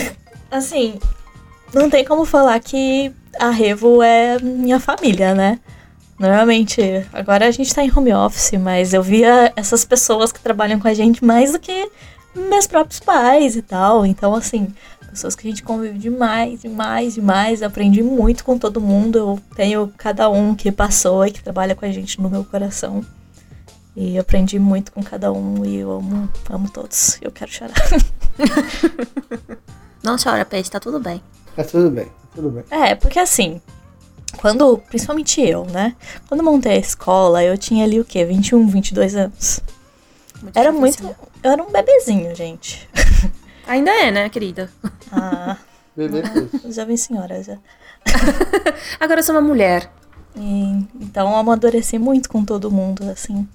Assim, 0.50 0.98
não 1.74 1.90
tem 1.90 2.02
como 2.02 2.24
falar 2.24 2.59
que 2.60 3.12
a 3.38 3.50
Revo 3.50 4.02
é 4.02 4.38
minha 4.38 4.80
família, 4.80 5.34
né? 5.34 5.60
Normalmente, 6.18 7.06
agora 7.12 7.48
a 7.48 7.50
gente 7.50 7.74
tá 7.74 7.84
em 7.84 7.92
home 7.94 8.14
office, 8.14 8.52
mas 8.52 8.94
eu 8.94 9.02
via 9.02 9.52
essas 9.56 9.84
pessoas 9.84 10.32
que 10.32 10.40
trabalham 10.40 10.80
com 10.80 10.88
a 10.88 10.94
gente 10.94 11.22
mais 11.22 11.52
do 11.52 11.59
que 11.59 11.90
meus 12.34 12.66
próprios 12.66 13.00
pais 13.00 13.56
e 13.56 13.62
tal. 13.62 14.04
Então, 14.06 14.34
assim, 14.34 14.72
pessoas 15.10 15.36
que 15.36 15.46
a 15.46 15.50
gente 15.50 15.62
convive 15.62 15.98
demais, 15.98 16.62
demais, 16.62 17.14
demais. 17.14 17.62
Aprendi 17.62 18.02
muito 18.02 18.44
com 18.44 18.59
todo 18.59 18.80
mundo. 18.80 19.18
Eu 19.18 19.40
tenho 19.54 19.92
cada 19.96 20.28
um 20.28 20.54
que 20.54 20.72
passou 20.72 21.26
e 21.26 21.30
que 21.30 21.42
trabalha 21.42 21.74
com 21.74 21.84
a 21.84 21.90
gente 21.90 22.20
no 22.20 22.30
meu 22.30 22.44
coração. 22.44 23.04
E 23.94 24.16
eu 24.16 24.22
aprendi 24.22 24.59
muito 24.59 24.90
com 24.90 25.02
cada 25.02 25.30
um 25.30 25.64
e 25.66 25.76
eu 25.76 25.92
amo, 25.92 26.28
amo 26.48 26.70
todos. 26.70 27.18
Eu 27.20 27.30
quero 27.30 27.52
chorar. 27.52 27.74
Não 30.02 30.16
chora, 30.16 30.44
Peixe, 30.44 30.70
tá 30.70 30.80
tudo 30.80 30.98
bem. 30.98 31.22
Tá 31.54 31.62
tudo 31.62 31.90
bem, 31.90 32.06
tá 32.06 32.12
tudo 32.34 32.50
bem. 32.50 32.64
É, 32.70 32.94
porque 32.94 33.18
assim, 33.18 33.60
quando, 34.38 34.78
principalmente 34.78 35.42
eu, 35.42 35.66
né? 35.66 35.94
Quando 36.26 36.42
montei 36.42 36.72
a 36.72 36.78
escola, 36.78 37.44
eu 37.44 37.56
tinha 37.59 37.84
ali 37.84 38.00
o 38.00 38.04
quê? 38.04 38.24
21, 38.24 38.66
22 38.66 39.14
anos. 39.14 39.60
Era 40.54 40.72
muito. 40.72 41.14
Eu 41.43 41.51
era 41.51 41.62
um 41.62 41.70
bebezinho, 41.70 42.35
gente. 42.35 42.89
Ainda 43.66 43.90
é, 43.90 44.10
né, 44.10 44.28
querida? 44.28 44.70
Ah, 45.10 45.56
Bebê 45.97 46.23
já 46.70 46.85
vim 46.85 46.97
senhora 46.97 47.43
já. 47.43 47.59
Agora 49.01 49.20
eu 49.20 49.24
sou 49.24 49.35
uma 49.35 49.40
mulher. 49.40 49.90
E, 50.36 50.86
então 51.01 51.31
eu 51.31 51.36
amadureci 51.36 51.98
muito 51.98 52.28
com 52.28 52.44
todo 52.44 52.70
mundo, 52.70 53.02
assim. 53.10 53.48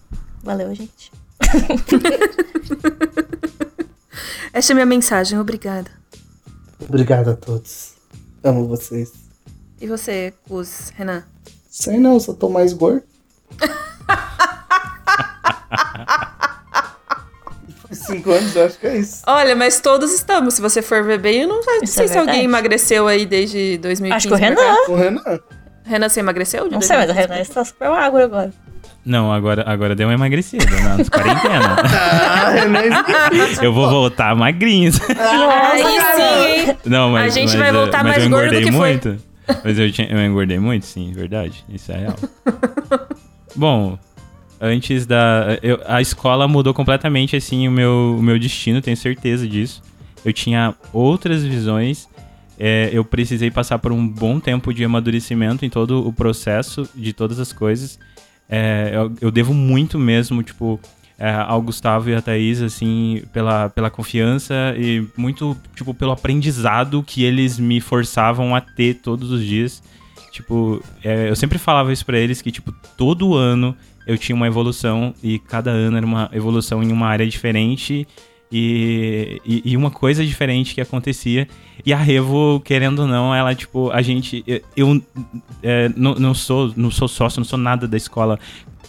Valeu, 0.43 0.73
gente. 0.76 1.11
Esta 4.53 4.72
é 4.72 4.73
a 4.73 4.76
minha 4.76 4.85
mensagem, 4.85 5.39
obrigada. 5.39 5.89
Obrigado 6.80 7.30
a 7.30 7.35
todos. 7.35 7.93
Amo 8.43 8.68
vocês. 8.68 9.11
E 9.80 9.88
você, 9.88 10.34
Cus, 10.47 10.91
Renan? 10.95 11.23
Sei 11.69 11.97
não, 11.97 12.19
só 12.19 12.34
tô 12.34 12.49
mais 12.49 12.73
gordo. 12.73 13.03
Cinco 17.91 18.31
anos, 18.31 18.55
eu 18.55 18.65
acho 18.65 18.77
que 18.80 18.88
é 18.88 18.97
isso. 18.97 19.22
Olha, 19.26 19.55
mas 19.55 19.80
todos 19.80 20.14
estamos. 20.14 20.55
Se 20.55 20.61
você 20.61 20.81
for 20.81 21.03
ver 21.03 21.19
bem, 21.19 21.41
eu 21.43 21.47
não, 21.47 21.61
não 21.61 21.85
sei 21.85 22.05
é 22.05 22.07
se 22.07 22.18
alguém 22.18 22.43
emagreceu 22.43 23.07
aí 23.07 23.26
desde 23.26 23.77
2015. 23.77 24.14
Acho 24.15 24.27
que 24.27 24.34
o 24.34 24.38
Renan. 24.38 24.55
cá. 24.55 24.91
O 24.91 24.95
Renan. 24.95 25.39
Renan, 25.85 26.09
você 26.09 26.19
emagreceu? 26.19 26.65
de 26.68 26.72
Não 26.73 26.81
sei, 26.81 26.97
mas 26.97 27.09
o 27.09 27.14
2015? 27.14 27.30
Renan 27.34 27.41
está 27.41 27.64
super 27.65 27.89
magro 27.89 28.22
agora. 28.23 28.51
não, 29.05 29.31
agora, 29.31 29.64
agora 29.65 29.95
deu 29.95 30.07
uma 30.07 30.14
emagrecida, 30.15 30.65
né? 30.65 30.97
Nas 30.97 31.07
quarentena. 31.09 31.77
Ah, 31.89 32.49
Renan 32.49 32.80
é 33.61 33.65
Eu 33.65 33.73
vou 33.73 33.89
voltar 33.89 34.35
magrinho. 34.35 34.91
Aí 35.72 35.81
sim, 36.15 36.69
hein? 36.69 36.77
Não, 36.85 37.11
mas, 37.11 37.26
A 37.26 37.39
gente 37.39 37.51
mas, 37.51 37.59
vai 37.59 37.72
voltar 37.72 38.03
mas 38.03 38.11
mais 38.14 38.23
eu 38.23 38.30
gordo 38.30 38.45
engordei 38.47 38.64
que 38.65 38.72
foi. 38.72 38.89
muito. 38.91 39.18
Mas 39.64 39.80
eu, 39.80 39.89
tinha, 39.93 40.09
eu 40.11 40.19
engordei 40.26 40.59
muito, 40.59 40.85
sim, 40.85 41.11
verdade. 41.14 41.64
Isso 41.69 41.89
é 41.93 41.97
real. 41.99 42.15
Bom, 43.55 43.97
antes 44.59 45.05
da. 45.05 45.57
eu- 45.61 45.79
a 45.88 46.01
escola 46.01 46.47
mudou 46.47 46.73
completamente 46.73 47.35
assim 47.35 47.67
o 47.67 47.71
meu, 47.71 48.15
o 48.19 48.21
meu 48.21 48.38
destino, 48.39 48.81
tenho 48.81 48.97
certeza 48.97 49.47
disso. 49.47 49.81
Eu 50.25 50.34
tinha 50.34 50.73
outras 50.93 51.43
visões. 51.43 52.07
é, 52.59 52.89
eu 52.91 53.05
precisei 53.05 53.51
passar 53.51 53.77
por 53.77 53.91
um 53.91 54.07
bom 54.07 54.39
tempo 54.39 54.73
de 54.73 54.84
amadurecimento 54.84 55.63
em 55.63 55.69
todo 55.69 56.07
o 56.07 56.11
processo 56.11 56.89
de 56.95 57.13
todas 57.13 57.39
as 57.39 57.53
coisas. 57.53 57.99
É, 58.49 58.89
eu, 58.95 59.13
eu 59.21 59.31
devo 59.31 59.53
muito 59.53 59.99
mesmo, 59.99 60.41
tipo, 60.41 60.79
é, 61.19 61.29
ao 61.31 61.61
Gustavo 61.61 62.09
e 62.09 62.15
à 62.15 62.21
Thaís, 62.21 62.59
assim, 62.61 63.21
pela, 63.31 63.69
pela 63.69 63.91
confiança 63.91 64.73
e 64.75 65.05
muito, 65.15 65.55
tipo, 65.75 65.93
pelo 65.93 66.11
aprendizado 66.11 67.03
que 67.03 67.23
eles 67.23 67.59
me 67.59 67.79
forçavam 67.79 68.55
a 68.55 68.61
ter 68.61 68.95
todos 68.95 69.29
os 69.29 69.43
dias. 69.45 69.84
Tipo, 70.31 70.81
é, 71.03 71.29
eu 71.29 71.35
sempre 71.35 71.59
falava 71.59 71.93
isso 71.93 72.05
pra 72.07 72.17
eles, 72.17 72.41
que, 72.41 72.51
tipo, 72.51 72.71
todo 72.97 73.35
ano 73.35 73.75
eu 74.07 74.17
tinha 74.17 74.35
uma 74.35 74.47
evolução 74.47 75.13
e 75.21 75.38
cada 75.38 75.69
ano 75.69 75.97
era 75.97 76.05
uma 76.05 76.29
evolução 76.31 76.81
em 76.81 76.91
uma 76.91 77.07
área 77.07 77.27
diferente 77.27 78.07
e, 78.51 79.41
e, 79.45 79.61
e 79.65 79.77
uma 79.77 79.91
coisa 79.91 80.25
diferente 80.25 80.73
que 80.73 80.81
acontecia. 80.81 81.47
E 81.85 81.91
a 81.91 81.97
Revo, 81.97 82.61
querendo 82.63 82.99
ou 82.99 83.07
não, 83.07 83.35
ela, 83.35 83.53
tipo, 83.53 83.91
a 83.91 84.01
gente. 84.01 84.43
Eu, 84.47 84.61
eu, 84.75 85.03
é, 85.61 85.91
não, 85.95 86.15
não, 86.15 86.34
sou, 86.34 86.73
não 86.75 86.89
sou 86.89 87.07
sócio, 87.07 87.39
não 87.39 87.45
sou 87.45 87.59
nada 87.59 87.88
da 87.88 87.97
escola, 87.97 88.39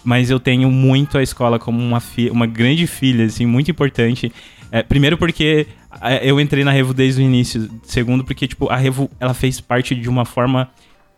mas 0.05 0.31
eu 0.31 0.39
tenho 0.39 0.71
muito 0.71 1.19
a 1.19 1.23
escola 1.23 1.59
como 1.59 1.81
uma, 1.81 1.99
fi, 1.99 2.31
uma 2.31 2.47
grande 2.47 2.87
filha, 2.87 3.25
assim, 3.25 3.45
muito 3.45 3.71
importante. 3.71 4.33
É, 4.71 4.83
primeiro 4.83 5.17
porque 5.17 5.67
é, 6.01 6.31
eu 6.31 6.41
entrei 6.41 6.63
na 6.63 6.71
Revo 6.71 6.95
desde 6.95 7.21
o 7.21 7.25
início. 7.25 7.69
Segundo, 7.83 8.25
porque, 8.25 8.47
tipo, 8.47 8.69
a 8.69 8.77
Revo, 8.77 9.11
ela 9.19 9.35
fez 9.35 9.61
parte 9.61 9.95
de 9.97 10.09
uma 10.09 10.25
forma 10.25 10.71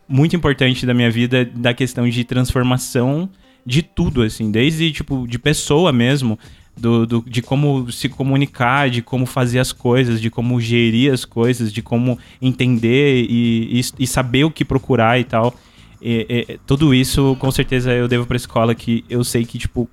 muito 0.09 0.35
importante 0.35 0.87
da 0.87 0.95
minha 0.95 1.11
vida, 1.11 1.45
da 1.45 1.75
questão 1.75 2.09
de 2.09 2.25
transformação 2.25 3.29
de 3.65 3.83
tudo, 3.83 4.23
assim, 4.23 4.51
desde, 4.51 4.91
tipo, 4.93 5.27
de 5.29 5.39
pessoa 5.39 5.93
mesmo, 5.93 6.39
do, 6.77 7.05
do- 7.07 7.25
de 7.29 7.43
como 7.43 7.91
se 7.93 8.09
comunicar, 8.09 8.89
de 8.89 9.03
como 9.03 9.27
fazer 9.27 9.59
as 9.59 9.73
coisas, 9.73 10.21
de 10.21 10.31
como 10.31 10.61
gerir 10.61 11.13
as 11.13 11.25
coisas, 11.25 11.73
de 11.73 11.83
como 11.83 12.19
entender 12.41 13.25
e, 13.29 13.81
e, 13.81 13.85
e 13.99 14.07
saber 14.07 14.45
o 14.45 14.51
que 14.51 14.65
procurar 14.65 15.19
e 15.21 15.25
tal. 15.25 15.55
E- 16.01 16.47
e- 16.49 16.59
tudo 16.67 16.95
isso, 16.95 17.37
com 17.39 17.51
certeza, 17.51 17.93
eu 17.93 18.09
devo 18.09 18.25
pra 18.27 18.37
escola 18.37 18.75
que 18.75 19.05
eu 19.11 19.23
sei 19.23 19.45
que, 19.45 19.59
tipo, 19.59 19.89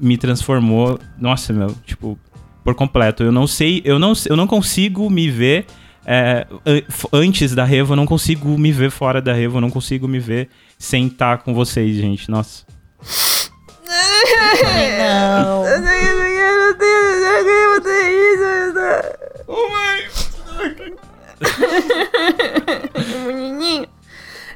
me 0.00 0.16
transformou, 0.16 0.98
nossa, 1.20 1.52
meu, 1.52 1.74
tipo, 1.86 2.18
por 2.64 2.74
completo. 2.74 3.22
Eu 3.22 3.30
não 3.30 3.46
sei, 3.46 3.80
eu 3.84 3.98
não, 3.98 4.12
eu 4.28 4.36
não 4.36 4.46
consigo 4.46 5.08
me 5.08 5.30
ver 5.30 5.66
é, 6.06 6.46
antes 7.12 7.54
da 7.54 7.64
Revo, 7.64 7.92
eu 7.92 7.96
não 7.96 8.04
consigo 8.06 8.58
me 8.58 8.72
ver 8.72 8.90
fora 8.90 9.22
da 9.22 9.32
Revo, 9.32 9.56
eu 9.58 9.60
não 9.60 9.70
consigo 9.70 10.06
me 10.08 10.18
ver 10.18 10.48
sem 10.78 11.06
estar 11.06 11.38
com 11.38 11.54
vocês, 11.54 11.96
gente. 11.96 12.28
Nossa. 12.30 12.64
Ai, 13.88 14.98
não. 14.98 15.64
Menininho. 23.26 23.88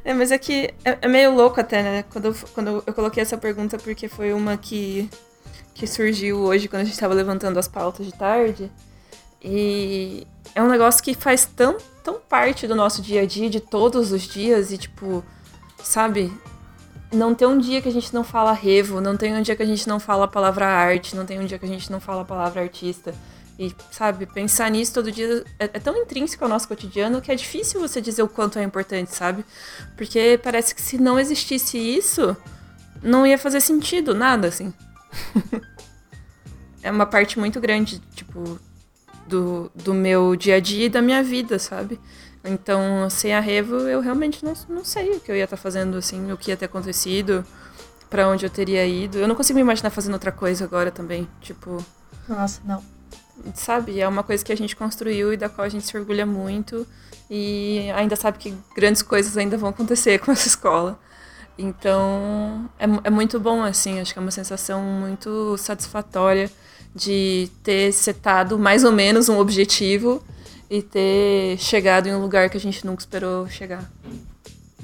É, 0.05 0.15
mas 0.15 0.31
é 0.31 0.39
que 0.39 0.73
é, 0.85 0.99
é 1.03 1.09
meio 1.09 1.35
louco 1.35 1.61
até, 1.61 1.83
né? 1.83 2.05
Quando, 2.11 2.27
eu- 2.27 2.37
quando 2.55 2.83
eu 2.87 2.95
coloquei 2.95 3.23
essa 3.23 3.37
pergunta, 3.37 3.77
porque 3.79 4.09
foi 4.09 4.33
uma 4.33 4.57
que, 4.57 5.09
que 5.75 5.87
surgiu 5.87 6.39
hoje 6.39 6.69
quando 6.69 6.83
a 6.83 6.85
gente 6.85 6.99
tava 6.99 7.15
levantando 7.15 7.59
as 7.59 7.69
pautas 7.69 8.07
de 8.07 8.13
tarde. 8.13 8.71
E 9.43 10.27
é 10.55 10.63
um 10.63 10.69
negócio 10.69 11.03
que 11.03 11.15
faz 11.15 11.45
tão, 11.45 11.77
tão 12.03 12.15
parte 12.21 12.67
do 12.67 12.75
nosso 12.75 13.03
dia 13.03 13.23
a 13.23 13.27
dia, 13.27 13.51
de 13.51 13.61
todos 13.61 14.13
os 14.13 14.23
dias, 14.23 14.73
e 14.73 14.79
tipo, 14.79 15.23
sabe? 15.83 16.33
Não 17.13 17.35
tem 17.35 17.49
um 17.49 17.59
dia 17.59 17.81
que 17.81 17.89
a 17.89 17.93
gente 17.93 18.13
não 18.13 18.23
fala 18.23 18.53
revo, 18.53 19.01
não 19.01 19.17
tem 19.17 19.35
um 19.35 19.41
dia 19.41 19.57
que 19.57 19.63
a 19.63 19.67
gente 19.67 19.89
não 19.89 19.99
fala 19.99 20.25
a 20.25 20.29
palavra 20.29 20.67
arte, 20.67 21.17
não 21.17 21.25
tem 21.25 21.41
um 21.41 21.47
dia 21.47 21.59
que 21.59 21.65
a 21.65 21.69
gente 21.69 21.91
não 21.91 22.01
fala 22.01 22.23
a 22.23 22.25
palavra 22.25 22.61
artista. 22.61 23.15
E, 23.59 23.75
sabe, 23.91 24.25
pensar 24.25 24.71
nisso 24.71 24.95
todo 24.95 25.11
dia 25.11 25.45
é, 25.59 25.65
é 25.65 25.81
tão 25.81 25.97
intrínseco 25.97 26.45
ao 26.45 26.51
nosso 26.51 26.69
cotidiano 26.69 27.21
que 27.21 27.33
é 27.33 27.35
difícil 27.35 27.81
você 27.81 28.01
dizer 28.01 28.23
o 28.23 28.29
quanto 28.29 28.59
é 28.59 28.63
importante, 28.63 29.13
sabe? 29.15 29.45
Porque 29.97 30.39
parece 30.43 30.75
que 30.75 30.81
se 30.81 30.97
não 30.97 31.19
existisse 31.19 31.77
isso, 31.77 32.37
não 33.03 33.27
ia 33.27 33.37
fazer 33.37 33.61
sentido, 33.61 34.15
nada, 34.15 34.47
assim. 34.47 34.73
é 36.83 36.91
uma 36.91 37.07
parte 37.07 37.39
muito 37.39 37.61
grande, 37.61 38.01
tipo, 38.15 38.61
do, 39.27 39.71
do 39.75 39.93
meu 39.93 40.37
dia 40.37 40.57
a 40.57 40.61
dia 40.61 40.87
e 40.87 40.89
da 40.89 41.03
minha 41.03 41.23
vida, 41.23 41.59
sabe? 41.59 41.99
Então, 42.45 43.09
sem 43.11 43.35
a 43.35 43.41
Revo, 43.41 43.77
eu 43.77 44.01
realmente 44.01 44.45
não, 44.45 44.55
não 44.69 44.85
sei 44.85 45.11
o 45.13 45.21
que 45.21 45.31
eu 45.31 45.37
ia 45.37 45.45
estar 45.45 45.57
tá 45.57 45.63
fazendo, 45.63 45.97
assim, 45.99 46.31
o 46.33 46.37
que 46.37 46.51
ia 46.51 46.57
ter 46.57 46.67
acontecido, 46.67 47.45
para 48.09 48.29
onde 48.29 48.47
eu 48.47 48.51
teria 48.51 48.87
ido. 48.87 49.19
Eu 49.19 49.29
não 49.29 49.35
consigo 49.35 49.57
me 49.57 49.63
imaginar 49.63 49.91
fazendo 49.91 50.15
outra 50.15 50.33
coisa 50.33 50.65
agora 50.65 50.91
também, 50.91 51.29
tipo... 51.41 51.85
Nossa, 52.29 52.61
não. 52.65 52.83
Sabe, 53.55 54.01
é 54.01 54.09
uma 54.09 54.23
coisa 54.23 54.45
que 54.45 54.53
a 54.53 54.57
gente 54.57 54.75
construiu 54.75 55.33
e 55.33 55.37
da 55.37 55.49
qual 55.49 55.65
a 55.65 55.69
gente 55.69 55.87
se 55.87 55.97
orgulha 55.97 56.27
muito 56.27 56.87
e 57.31 57.91
ainda 57.95 58.17
sabe 58.17 58.39
que 58.39 58.55
grandes 58.75 59.03
coisas 59.03 59.37
ainda 59.37 59.57
vão 59.57 59.69
acontecer 59.69 60.19
com 60.19 60.33
essa 60.33 60.49
escola. 60.49 60.99
Então, 61.57 62.71
é, 62.79 62.85
é 63.05 63.11
muito 63.11 63.39
bom, 63.41 63.63
assim, 63.63 64.01
acho 64.01 64.13
que 64.13 64.19
é 64.19 64.23
uma 64.23 64.31
sensação 64.31 64.83
muito 64.83 65.57
satisfatória 65.59 66.51
de 66.95 67.51
ter 67.63 67.93
setado 67.93 68.59
mais 68.59 68.85
ou 68.85 68.93
menos 68.93 69.29
um 69.29 69.39
objetivo 69.39 70.23
e 70.71 70.83
ter 70.83 71.59
chegado 71.59 72.09
em 72.09 72.15
um 72.15 72.21
lugar 72.21 72.51
que 72.51 72.57
a 72.57 72.61
gente 72.61 72.85
nunca 72.85 73.01
esperou 73.01 73.49
chegar. 73.49 73.91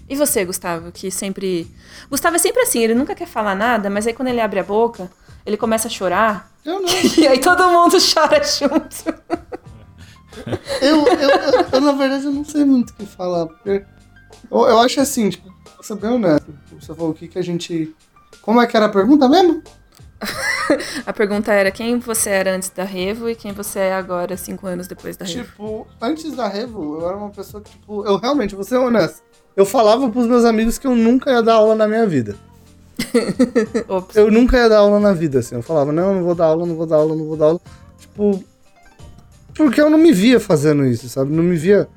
E 0.09 0.17
você, 0.17 0.45
Gustavo, 0.45 0.93
que 0.93 1.11
sempre. 1.11 1.67
Gustavo 2.11 2.37
é 2.37 2.39
sempre 2.39 2.63
assim, 2.63 2.83
ele 2.83 2.95
nunca 2.95 3.15
quer 3.15 3.27
falar 3.27 3.55
nada, 3.55 3.89
mas 3.89 4.07
aí 4.07 4.13
quando 4.13 4.29
ele 4.29 4.41
abre 4.41 4.61
a 4.61 4.65
boca, 4.65 5.11
ele 5.47 5.57
começa 5.57 5.89
a 5.89 5.91
chorar. 5.91 6.51
Eu 6.65 6.81
não. 6.81 6.89
E 7.19 7.27
aí 7.27 7.41
todo 7.41 7.71
mundo 7.71 7.97
chora 8.13 8.43
junto. 8.45 9.15
eu, 10.81 11.07
eu, 11.07 11.31
eu, 11.31 11.67
eu, 11.73 11.81
na 11.81 11.93
verdade, 11.93 12.25
eu 12.25 12.33
não 12.33 12.45
sei 12.45 12.65
muito 12.65 12.91
o 12.91 12.95
que 12.95 13.07
falar. 13.07 13.47
Porque 13.47 13.85
eu, 14.51 14.61
eu 14.61 14.79
acho 14.81 15.01
assim, 15.01 15.31
tipo, 15.31 15.51
pra 15.75 15.83
ser 15.83 15.97
bem 15.97 16.11
honesto, 16.11 16.55
você 16.79 16.95
falou 16.95 17.11
o 17.11 17.15
que, 17.15 17.29
que 17.29 17.39
a 17.39 17.43
gente. 17.43 17.95
Como 18.43 18.61
é 18.61 18.67
que 18.67 18.77
era 18.77 18.87
a 18.87 18.91
pergunta 18.91 19.27
mesmo? 19.29 19.63
a 21.07 21.13
pergunta 21.13 21.53
era 21.53 21.71
quem 21.71 21.99
você 21.99 22.31
era 22.31 22.55
antes 22.55 22.71
da 22.71 22.85
Revo 22.85 23.29
e 23.29 23.35
quem 23.35 23.53
você 23.53 23.79
é 23.79 23.95
agora, 23.95 24.37
cinco 24.37 24.67
anos 24.67 24.87
depois 24.87 25.17
da 25.17 25.25
Revo. 25.25 25.45
Tipo, 25.45 25.87
antes 26.01 26.33
da 26.33 26.49
Revo, 26.49 27.01
eu 27.01 27.09
era 27.09 27.17
uma 27.17 27.31
pessoa 27.31 27.63
que, 27.63 27.71
tipo, 27.71 28.05
eu 28.07 28.17
realmente, 28.17 28.55
vou 28.55 28.65
ser 28.65 28.77
honesto. 28.77 29.23
Eu 29.57 29.65
falava 29.65 30.09
pros 30.09 30.27
meus 30.27 30.45
amigos 30.45 30.79
que 30.79 30.87
eu 30.87 30.97
nunca 30.97 31.31
ia 31.31 31.43
dar 31.43 31.55
aula 31.55 31.75
na 31.75 31.87
minha 31.87 32.07
vida. 32.07 32.37
eu 34.15 34.31
nunca 34.31 34.57
ia 34.57 34.69
dar 34.69 34.79
aula 34.79 34.99
na 34.99 35.13
vida, 35.13 35.39
assim. 35.39 35.55
Eu 35.55 35.63
falava, 35.63 35.93
não, 35.93 36.15
não 36.15 36.25
vou 36.25 36.35
dar 36.35 36.47
aula, 36.47 36.67
não 36.67 36.75
vou 36.75 36.87
dar 36.87 36.97
aula, 36.97 37.15
não 37.15 37.25
vou 37.25 37.37
dar 37.37 37.47
aula. 37.47 37.61
Tipo, 37.99 38.43
porque 39.55 39.81
eu 39.81 39.89
não 39.89 39.99
me 39.99 40.13
via 40.13 40.41
fazendo 40.41 40.85
isso, 40.85 41.09
sabe? 41.09 41.33
Não 41.33 41.43
me 41.43 41.57
via 41.57 41.89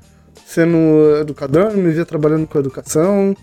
sendo 0.46 0.78
educador, 1.20 1.72
não 1.72 1.82
me 1.82 1.92
via 1.92 2.06
trabalhando 2.06 2.46
com 2.46 2.58
educação. 2.58 3.36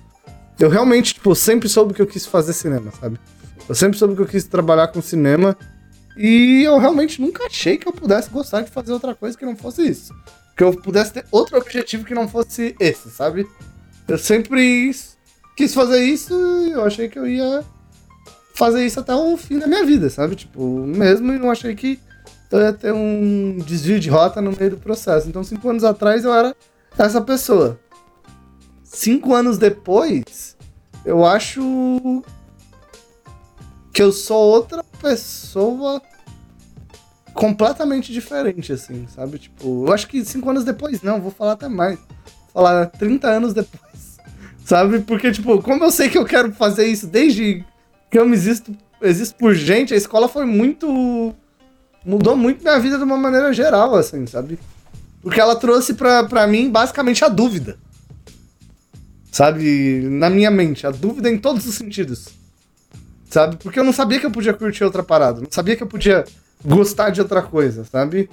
Eu 0.57 0.69
realmente, 0.69 1.13
tipo, 1.13 1.35
sempre 1.35 1.67
soube 1.67 1.93
que 1.93 2.01
eu 2.01 2.07
quis 2.07 2.25
fazer 2.25 2.53
cinema, 2.53 2.91
sabe? 2.99 3.19
Eu 3.67 3.75
sempre 3.75 3.97
soube 3.97 4.15
que 4.15 4.21
eu 4.21 4.27
quis 4.27 4.45
trabalhar 4.45 4.87
com 4.89 5.01
cinema. 5.01 5.57
E 6.17 6.63
eu 6.63 6.77
realmente 6.77 7.21
nunca 7.21 7.45
achei 7.45 7.77
que 7.77 7.87
eu 7.87 7.91
pudesse 7.91 8.29
gostar 8.29 8.61
de 8.61 8.71
fazer 8.71 8.93
outra 8.93 9.13
coisa 9.13 9.37
que 9.37 9.45
não 9.45 9.55
fosse 9.55 9.81
isso. 9.81 10.13
Que 10.55 10.63
eu 10.63 10.73
pudesse 10.73 11.13
ter 11.13 11.25
outro 11.31 11.57
objetivo 11.57 12.05
que 12.05 12.13
não 12.13 12.27
fosse 12.27 12.75
esse, 12.79 13.09
sabe? 13.09 13.45
Eu 14.07 14.17
sempre 14.17 14.91
quis 15.57 15.73
fazer 15.73 16.03
isso 16.03 16.33
e 16.67 16.71
eu 16.71 16.85
achei 16.85 17.09
que 17.09 17.19
eu 17.19 17.27
ia 17.27 17.63
fazer 18.53 18.85
isso 18.85 18.99
até 18.99 19.13
o 19.13 19.35
fim 19.35 19.59
da 19.59 19.67
minha 19.67 19.85
vida, 19.85 20.09
sabe? 20.09 20.35
Tipo, 20.35 20.63
mesmo 20.85 21.33
e 21.33 21.37
não 21.37 21.51
achei 21.51 21.75
que 21.75 21.99
eu 22.49 22.61
ia 22.61 22.71
ter 22.71 22.93
um 22.93 23.57
desvio 23.57 23.99
de 23.99 24.09
rota 24.09 24.41
no 24.41 24.53
meio 24.53 24.71
do 24.71 24.77
processo. 24.77 25.27
Então, 25.27 25.43
cinco 25.43 25.69
anos 25.69 25.83
atrás 25.83 26.23
eu 26.23 26.33
era 26.33 26.55
essa 26.97 27.19
pessoa. 27.19 27.77
Cinco 28.83 29.33
anos 29.33 29.57
depois, 29.57 30.55
eu 31.03 31.25
acho 31.25 32.23
que 33.95 34.03
eu 34.03 34.11
sou 34.11 34.51
outra 34.51 34.83
pessoa 35.01 36.01
completamente 37.33 38.11
diferente, 38.11 38.73
assim, 38.73 39.07
sabe? 39.07 39.39
Tipo, 39.39 39.87
eu 39.87 39.93
acho 39.93 40.05
que 40.07 40.23
cinco 40.25 40.49
anos 40.49 40.65
depois, 40.65 41.01
não, 41.01 41.21
vou 41.21 41.31
falar 41.31 41.53
até 41.53 41.69
mais. 41.69 41.97
Vou 42.53 42.61
falar 42.61 42.87
30 42.87 43.25
anos 43.25 43.53
depois, 43.53 44.17
sabe? 44.65 44.99
Porque, 44.99 45.31
tipo, 45.31 45.61
como 45.61 45.81
eu 45.81 45.91
sei 45.91 46.09
que 46.09 46.17
eu 46.17 46.25
quero 46.25 46.51
fazer 46.51 46.85
isso 46.87 47.07
desde 47.07 47.63
que 48.11 48.19
eu 48.19 48.25
me 48.25 48.33
existo, 48.33 48.75
existo 49.01 49.35
por 49.37 49.55
gente, 49.55 49.93
a 49.93 49.97
escola 49.97 50.27
foi 50.27 50.45
muito 50.45 51.33
mudou 52.05 52.35
muito 52.35 52.61
minha 52.61 52.77
vida 52.77 52.97
de 52.97 53.03
uma 53.03 53.17
maneira 53.17 53.53
geral, 53.53 53.95
assim, 53.95 54.27
sabe? 54.27 54.59
Porque 55.21 55.39
ela 55.39 55.55
trouxe 55.55 55.93
pra, 55.93 56.25
pra 56.25 56.45
mim 56.45 56.69
basicamente 56.69 57.23
a 57.23 57.29
dúvida. 57.29 57.77
Sabe? 59.31 60.01
Na 60.11 60.29
minha 60.29 60.51
mente, 60.51 60.85
a 60.85 60.91
dúvida 60.91 61.29
em 61.29 61.37
todos 61.37 61.65
os 61.65 61.75
sentidos. 61.75 62.44
Sabe? 63.29 63.57
Porque 63.57 63.79
eu 63.79 63.83
não 63.83 63.93
sabia 63.93 64.19
que 64.19 64.25
eu 64.25 64.31
podia 64.31 64.53
curtir 64.53 64.83
outra 64.83 65.03
parada, 65.03 65.41
não 65.41 65.47
sabia 65.49 65.75
que 65.75 65.83
eu 65.83 65.87
podia 65.87 66.23
gostar 66.63 67.09
de 67.09 67.21
outra 67.21 67.41
coisa, 67.41 67.83
sabe? 67.83 68.29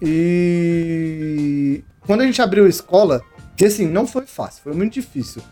E 0.00 1.84
quando 2.00 2.22
a 2.22 2.26
gente 2.26 2.42
abriu 2.42 2.64
a 2.64 2.68
escola, 2.68 3.22
que 3.56 3.64
assim, 3.64 3.86
não 3.86 4.06
foi 4.06 4.26
fácil, 4.26 4.62
foi 4.64 4.74
muito 4.74 4.94
difícil. 4.94 5.42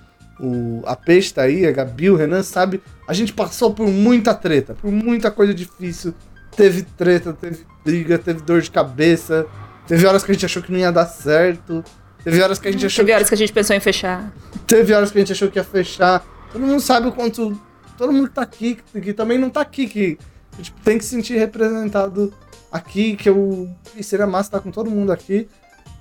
O, 0.41 0.83
a 0.87 0.97
Peixe 0.97 1.35
tá 1.35 1.43
aí, 1.43 1.67
a 1.67 1.73
Gabi, 1.73 2.11
o 2.11 2.17
Renan, 2.17 2.43
sabe? 2.43 2.83
A 3.07 3.13
gente 3.13 3.33
passou 3.33 3.75
por 3.75 3.87
muita 3.87 4.35
treta, 4.35 4.75
por 4.75 4.91
muita 4.91 5.31
coisa 5.31 5.53
difícil 5.53 6.15
teve 6.57 6.83
treta, 6.83 7.33
teve 7.33 7.65
briga, 7.85 8.19
teve 8.19 8.41
dor 8.43 8.61
de 8.61 8.71
cabeça. 8.71 9.47
Teve 9.87 10.07
horas 10.07 10.23
que 10.23 10.31
a 10.31 10.35
gente 10.35 10.45
achou 10.45 10.63
que 10.63 10.71
não 10.71 10.79
ia 10.79 10.93
dar 10.93 11.07
certo. 11.07 11.83
Teve 12.23 12.43
horas 12.43 12.59
que 12.59 12.69
a 12.69 12.73
gente 12.73 12.87
achou. 12.87 13.05
Teve 13.05 13.15
horas 13.15 13.29
que 13.29 13.35
a 13.35 13.39
gente 13.39 13.53
pensou 13.53 13.75
em 13.75 13.81
fechar. 13.81 14.33
Teve 14.67 14.93
horas 14.93 15.11
que 15.11 15.19
a 15.19 15.21
gente 15.21 15.33
achou 15.33 15.51
que 15.51 15.59
ia 15.59 15.65
fechar. 15.65 16.23
Todo 16.53 16.61
mundo 16.61 16.81
sabe 16.81 17.09
o 17.09 17.13
quanto. 17.13 17.59
Todo 18.01 18.15
mundo 18.15 18.29
que 18.29 18.35
tá 18.35 18.41
aqui, 18.41 18.79
que 19.03 19.13
também 19.13 19.37
não 19.37 19.51
tá 19.51 19.61
aqui, 19.61 19.87
que 19.87 20.19
tipo, 20.63 20.81
tem 20.81 20.97
que 20.97 21.05
se 21.05 21.11
sentir 21.11 21.37
representado 21.37 22.33
aqui, 22.73 23.15
que 23.15 23.29
eu. 23.29 23.69
E 23.95 24.03
seria 24.03 24.27
massa 24.27 24.49
estar 24.49 24.61
com 24.61 24.71
todo 24.71 24.91
mundo 24.91 25.13
aqui. 25.13 25.47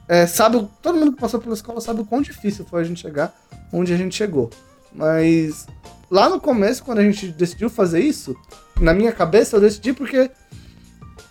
É, 0.07 0.25
sabe, 0.25 0.65
todo 0.81 0.97
mundo 0.97 1.11
que 1.11 1.19
passou 1.19 1.41
pela 1.41 1.53
escola 1.53 1.81
sabe 1.81 1.99
o 1.99 2.05
quão 2.05 2.21
difícil 2.21 2.63
foi 2.63 2.79
a 2.79 2.83
gente 2.85 3.01
chegar 3.01 3.35
onde 3.73 3.93
a 3.93 3.97
gente 3.97 4.15
chegou. 4.15 4.49
Mas 4.95 5.67
lá 6.09 6.29
no 6.29 6.39
começo, 6.39 6.85
quando 6.85 6.99
a 6.99 7.03
gente 7.03 7.27
decidiu 7.33 7.69
fazer 7.69 7.99
isso, 7.99 8.33
na 8.79 8.93
minha 8.93 9.11
cabeça 9.11 9.57
eu 9.57 9.61
decidi 9.61 9.91
porque 9.91 10.31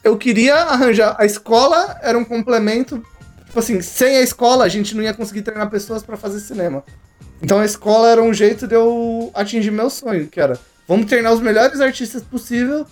eu 0.04 0.18
queria 0.18 0.54
arranjar. 0.54 1.16
A 1.18 1.24
escola 1.24 1.98
era 2.02 2.18
um 2.18 2.24
complemento. 2.26 3.02
Tipo 3.46 3.58
assim, 3.58 3.80
sem 3.80 4.18
a 4.18 4.20
escola 4.20 4.66
a 4.66 4.68
gente 4.68 4.94
não 4.94 5.02
ia 5.02 5.14
conseguir 5.14 5.40
treinar 5.40 5.70
pessoas 5.70 6.02
para 6.02 6.18
fazer 6.18 6.40
cinema. 6.40 6.84
Então 7.42 7.58
a 7.58 7.64
escola 7.64 8.08
era 8.08 8.22
um 8.22 8.34
jeito 8.34 8.66
de 8.66 8.74
eu 8.74 9.30
atingir 9.34 9.70
meu 9.70 9.90
sonho, 9.90 10.26
que 10.26 10.40
era 10.40 10.58
vamos 10.86 11.06
treinar 11.06 11.32
os 11.32 11.40
melhores 11.40 11.80
artistas 11.80 12.22
possível 12.22 12.86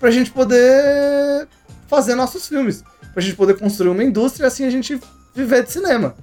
pra 0.00 0.10
gente 0.10 0.30
poder 0.30 1.46
fazer 1.86 2.14
nossos 2.14 2.48
filmes. 2.48 2.82
Pra 3.12 3.22
gente 3.22 3.36
poder 3.36 3.58
construir 3.58 3.88
uma 3.88 4.04
indústria 4.04 4.44
e 4.44 4.48
assim 4.48 4.64
a 4.64 4.70
gente 4.70 5.00
viver 5.34 5.64
de 5.64 5.72
cinema. 5.72 6.14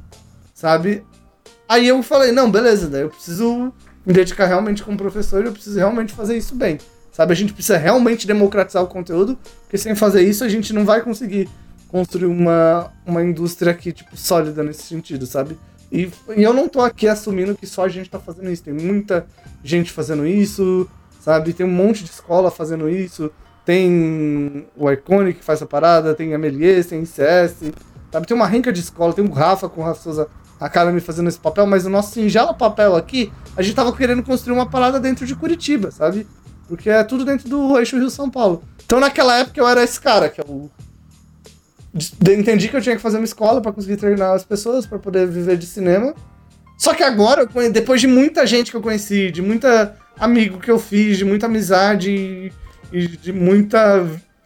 Sabe? 0.53 1.03
Aí 1.67 1.87
eu 1.87 2.03
falei, 2.03 2.31
não, 2.31 2.51
beleza, 2.51 2.87
daí 2.87 3.01
eu 3.01 3.09
preciso 3.09 3.73
me 4.05 4.13
dedicar 4.13 4.45
realmente 4.45 4.83
como 4.83 4.97
professor 4.97 5.43
e 5.43 5.47
eu 5.47 5.53
preciso 5.53 5.77
realmente 5.77 6.13
fazer 6.13 6.37
isso 6.37 6.55
bem. 6.55 6.77
Sabe, 7.11 7.31
a 7.31 7.35
gente 7.35 7.53
precisa 7.53 7.77
realmente 7.77 8.25
democratizar 8.25 8.83
o 8.83 8.87
conteúdo, 8.87 9.37
porque 9.61 9.77
sem 9.77 9.93
fazer 9.93 10.23
isso 10.23 10.43
a 10.43 10.49
gente 10.49 10.73
não 10.73 10.83
vai 10.83 11.01
conseguir 11.01 11.47
construir 11.87 12.25
uma, 12.25 12.91
uma 13.05 13.23
indústria 13.23 13.71
aqui, 13.71 13.91
tipo, 13.91 14.17
sólida 14.17 14.63
nesse 14.63 14.81
sentido, 14.81 15.27
sabe? 15.27 15.57
E, 15.93 16.11
e 16.35 16.41
eu 16.41 16.51
não 16.51 16.67
tô 16.67 16.81
aqui 16.81 17.07
assumindo 17.07 17.55
que 17.55 17.67
só 17.67 17.85
a 17.85 17.87
gente 17.87 18.09
tá 18.09 18.17
fazendo 18.17 18.49
isso. 18.49 18.63
Tem 18.63 18.73
muita 18.73 19.27
gente 19.63 19.91
fazendo 19.91 20.25
isso, 20.25 20.89
sabe? 21.19 21.53
Tem 21.53 21.63
um 21.63 21.71
monte 21.71 22.03
de 22.03 22.09
escola 22.09 22.49
fazendo 22.49 22.89
isso. 22.89 23.31
Tem 23.63 24.65
o 24.75 24.91
Iconic 24.91 25.37
que 25.37 25.45
faz 25.45 25.59
essa 25.59 25.67
parada, 25.67 26.15
tem 26.15 26.33
a 26.33 26.37
Melies, 26.39 26.87
tem 26.87 27.03
ICS, 27.03 27.71
sabe? 28.11 28.25
Tem 28.25 28.35
uma 28.35 28.47
renca 28.47 28.73
de 28.73 28.79
escola, 28.79 29.13
tem 29.13 29.23
o 29.23 29.31
Rafa 29.31 29.69
com 29.69 29.81
o 29.81 29.83
Rafa 29.83 30.01
Souza 30.01 30.27
Academy 30.59 30.99
fazendo 30.99 31.29
esse 31.29 31.39
papel, 31.39 31.67
mas 31.67 31.85
o 31.85 31.89
nosso 31.89 32.13
singelo 32.13 32.55
papel 32.55 32.95
aqui, 32.95 33.31
a 33.55 33.61
gente 33.61 33.75
tava 33.75 33.95
querendo 33.95 34.23
construir 34.23 34.53
uma 34.53 34.65
parada 34.65 34.99
dentro 34.99 35.27
de 35.27 35.35
Curitiba, 35.35 35.91
sabe? 35.91 36.27
Porque 36.67 36.89
é 36.89 37.03
tudo 37.03 37.23
dentro 37.23 37.47
do 37.47 37.77
eixo 37.77 37.97
Rio-São 37.97 38.29
Paulo. 38.29 38.63
Então 38.83 38.99
naquela 38.99 39.37
época 39.37 39.59
eu 39.59 39.67
era 39.67 39.83
esse 39.83 40.01
cara, 40.01 40.27
que 40.27 40.41
eu 40.41 40.71
entendi 42.31 42.67
que 42.67 42.75
eu 42.75 42.81
tinha 42.81 42.95
que 42.95 43.01
fazer 43.01 43.17
uma 43.17 43.25
escola 43.25 43.61
para 43.61 43.71
conseguir 43.71 43.97
treinar 43.97 44.33
as 44.33 44.43
pessoas, 44.43 44.85
para 44.85 44.97
poder 44.99 45.27
viver 45.27 45.57
de 45.57 45.65
cinema. 45.65 46.13
Só 46.77 46.93
que 46.93 47.03
agora, 47.03 47.47
depois 47.71 48.01
de 48.01 48.07
muita 48.07 48.45
gente 48.47 48.71
que 48.71 48.77
eu 48.77 48.81
conheci, 48.81 49.31
de 49.31 49.41
muita 49.41 49.95
amigo 50.19 50.59
que 50.59 50.71
eu 50.71 50.79
fiz, 50.79 51.17
de 51.17 51.25
muita 51.25 51.45
amizade 51.45 52.51
e 52.91 53.07
de 53.07 53.31
muita 53.31 54.05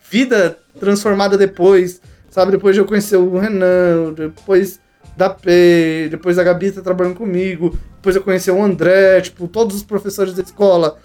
vida 0.10 0.58
transformada 0.80 1.38
depois, 1.38 2.02
sabe? 2.30 2.52
Depois 2.52 2.76
de 2.76 2.82
eu 2.82 2.86
conhecer 2.86 3.18
o 3.18 3.38
Renan, 3.38 4.14
depois 4.14 4.80
da 5.16 5.30
P, 5.30 6.08
depois 6.12 6.36
da 6.36 6.44
Gabi 6.44 6.72
tá 6.72 6.82
trabalhando 6.82 7.16
comigo, 7.16 7.78
depois 7.96 8.16
eu 8.16 8.22
conheci 8.22 8.52
o 8.52 8.64
André, 8.64 9.20
tipo, 9.22 9.48
todos 9.48 9.76
os 9.76 9.84
professores 9.84 10.34
da 10.34 10.44
escola, 10.44 10.98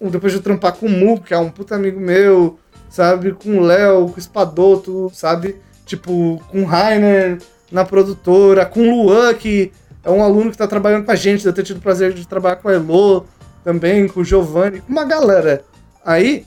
depois 0.00 0.32
de 0.32 0.38
eu 0.38 0.42
trampar 0.42 0.72
com 0.72 0.86
o 0.86 0.90
Mu, 0.90 1.20
que 1.20 1.32
é 1.32 1.38
um 1.38 1.50
puta 1.50 1.76
amigo 1.76 2.00
meu, 2.00 2.58
sabe, 2.90 3.32
com 3.32 3.58
o 3.58 3.60
Léo, 3.60 4.08
com 4.08 4.16
o 4.16 4.18
Espadoto, 4.18 5.10
sabe, 5.14 5.56
tipo, 5.84 6.42
com 6.50 6.64
Rainer 6.64 7.38
na 7.70 7.84
produtora, 7.84 8.64
com 8.64 8.90
Luan, 8.90 9.34
que 9.34 9.72
é 10.02 10.10
um 10.10 10.22
aluno 10.22 10.50
que 10.50 10.56
tá 10.56 10.66
trabalhando 10.66 11.04
com 11.04 11.10
a 11.10 11.16
gente, 11.16 11.46
eu 11.46 11.52
ter 11.52 11.62
tido 11.62 11.78
o 11.78 11.82
prazer 11.82 12.12
de 12.12 12.26
trabalhar 12.26 12.56
com 12.56 12.68
a 12.68 12.72
Elo, 12.72 13.26
também, 13.64 14.06
com 14.06 14.20
o 14.20 14.24
Giovanni, 14.24 14.80
com 14.80 14.92
uma 14.92 15.04
galera. 15.04 15.64
Aí, 16.04 16.46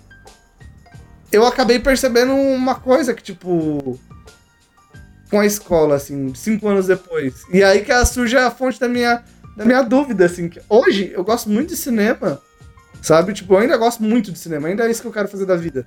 eu 1.31 1.45
acabei 1.45 1.79
percebendo 1.79 2.33
uma 2.33 2.75
coisa 2.75 3.13
que, 3.13 3.23
tipo, 3.23 3.99
com 5.29 5.39
a 5.39 5.45
escola, 5.45 5.95
assim, 5.95 6.33
cinco 6.35 6.67
anos 6.67 6.87
depois. 6.87 7.43
E 7.51 7.63
aí 7.63 7.83
que 7.83 8.05
surge 8.05 8.37
a 8.37 8.51
fonte 8.51 8.79
da 8.79 8.87
minha, 8.87 9.23
da 9.55 9.65
minha 9.65 9.81
dúvida, 9.81 10.25
assim. 10.25 10.47
Que 10.47 10.61
hoje, 10.69 11.11
eu 11.13 11.23
gosto 11.23 11.49
muito 11.49 11.69
de 11.69 11.77
cinema, 11.77 12.39
sabe? 13.01 13.33
Tipo, 13.33 13.55
eu 13.55 13.59
ainda 13.59 13.77
gosto 13.77 14.03
muito 14.03 14.31
de 14.31 14.39
cinema, 14.39 14.67
ainda 14.67 14.87
é 14.87 14.91
isso 14.91 15.01
que 15.01 15.07
eu 15.07 15.13
quero 15.13 15.27
fazer 15.27 15.45
da 15.45 15.55
vida. 15.55 15.85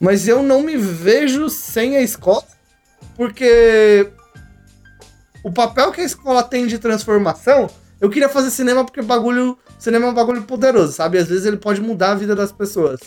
Mas 0.00 0.28
eu 0.28 0.42
não 0.42 0.62
me 0.62 0.76
vejo 0.76 1.48
sem 1.48 1.96
a 1.96 2.02
escola, 2.02 2.44
porque 3.18 4.12
o 5.42 5.50
papel 5.50 5.90
que 5.90 6.00
a 6.00 6.04
escola 6.04 6.40
tem 6.40 6.68
de 6.68 6.78
transformação, 6.78 7.68
eu 8.00 8.08
queria 8.08 8.28
fazer 8.28 8.48
cinema 8.48 8.84
porque 8.84 9.02
bagulho, 9.02 9.58
cinema 9.76 10.06
é 10.06 10.10
um 10.10 10.14
bagulho 10.14 10.42
poderoso, 10.44 10.92
sabe? 10.92 11.18
Às 11.18 11.26
vezes 11.26 11.44
ele 11.44 11.56
pode 11.56 11.80
mudar 11.80 12.12
a 12.12 12.14
vida 12.14 12.36
das 12.36 12.52
pessoas. 12.52 13.00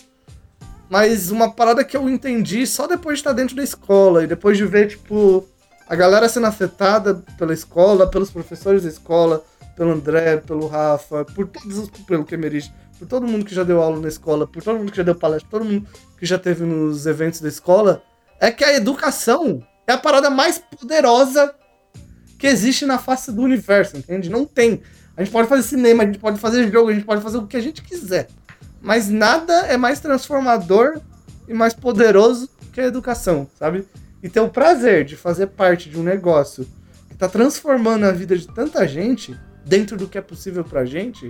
Mas 0.90 1.32
uma 1.32 1.54
parada 1.54 1.86
que 1.86 1.96
eu 1.96 2.10
entendi 2.10 2.68
só 2.68 2.88
depois 2.88 3.16
de 3.16 3.20
estar 3.22 3.32
dentro 3.32 3.56
da 3.56 3.64
escola 3.64 4.26
e 4.26 4.28
depois 4.28 4.58
de 4.58 4.66
ver, 4.66 4.90
tipo, 4.90 5.48
a 5.88 5.96
galera 5.96 6.28
sendo 6.28 6.48
afetada 6.48 7.24
pela 7.38 7.54
escola, 7.54 8.06
pelos 8.06 8.30
professores 8.30 8.84
da 8.84 8.90
escola, 8.90 9.42
pelo 9.78 9.92
André, 9.92 10.38
pelo 10.38 10.68
Rafa, 10.68 11.24
por 11.24 11.48
todos 11.48 11.78
os, 11.78 11.90
pelo 11.90 12.26
Kemerich, 12.26 12.70
por 13.00 13.08
todo 13.08 13.26
mundo 13.26 13.46
que 13.46 13.56
já 13.56 13.64
deu 13.64 13.82
aula 13.82 14.02
na 14.02 14.10
escola, 14.10 14.46
por 14.46 14.62
todo 14.62 14.78
mundo 14.78 14.92
que 14.92 14.98
já 14.98 15.04
deu 15.04 15.16
palestra, 15.16 15.50
todo 15.50 15.64
mundo 15.64 15.88
que 16.20 16.26
já 16.26 16.38
teve 16.38 16.66
nos 16.66 17.06
eventos 17.06 17.40
da 17.40 17.48
escola, 17.48 18.04
é 18.42 18.52
que 18.52 18.66
a 18.66 18.76
educação 18.76 19.64
é 19.92 19.94
a 19.94 19.98
parada 19.98 20.30
mais 20.30 20.58
poderosa 20.58 21.54
que 22.40 22.48
existe 22.48 22.86
na 22.86 22.98
face 22.98 23.32
do 23.32 23.42
universo, 23.42 23.98
entende? 23.98 24.30
Não 24.30 24.46
tem. 24.46 24.82
A 25.16 25.24
gente 25.24 25.32
pode 25.32 25.48
fazer 25.48 25.64
cinema, 25.64 26.04
a 26.04 26.06
gente 26.06 26.18
pode 26.18 26.40
fazer 26.40 26.72
jogo, 26.72 26.90
a 26.90 26.94
gente 26.94 27.06
pode 27.06 27.22
fazer 27.22 27.38
o 27.38 27.46
que 27.46 27.58
a 27.58 27.62
gente 27.62 27.84
quiser. 27.84 28.28
Mas 28.82 29.10
nada 29.10 29.54
é 29.68 29.78
mais 29.78 30.00
transformador 30.00 31.00
e 31.48 31.54
mais 31.54 31.74
poderoso 31.74 32.50
que 32.74 32.82
a 32.82 32.86
educação, 32.86 33.48
sabe? 33.60 33.86
E 34.24 34.30
ter 34.30 34.40
o 34.40 34.50
prazer 34.50 35.06
de 35.06 35.16
fazer 35.16 35.48
parte 35.48 35.90
de 35.90 36.00
um 36.00 36.04
negócio 36.04 36.66
que 37.10 37.16
tá 37.16 37.28
transformando 37.28 38.06
a 38.06 38.12
vida 38.12 38.36
de 38.36 38.48
tanta 38.48 38.88
gente 38.88 39.38
dentro 39.66 39.98
do 39.98 40.08
que 40.08 40.18
é 40.18 40.22
possível 40.22 40.64
pra 40.64 40.86
gente, 40.86 41.30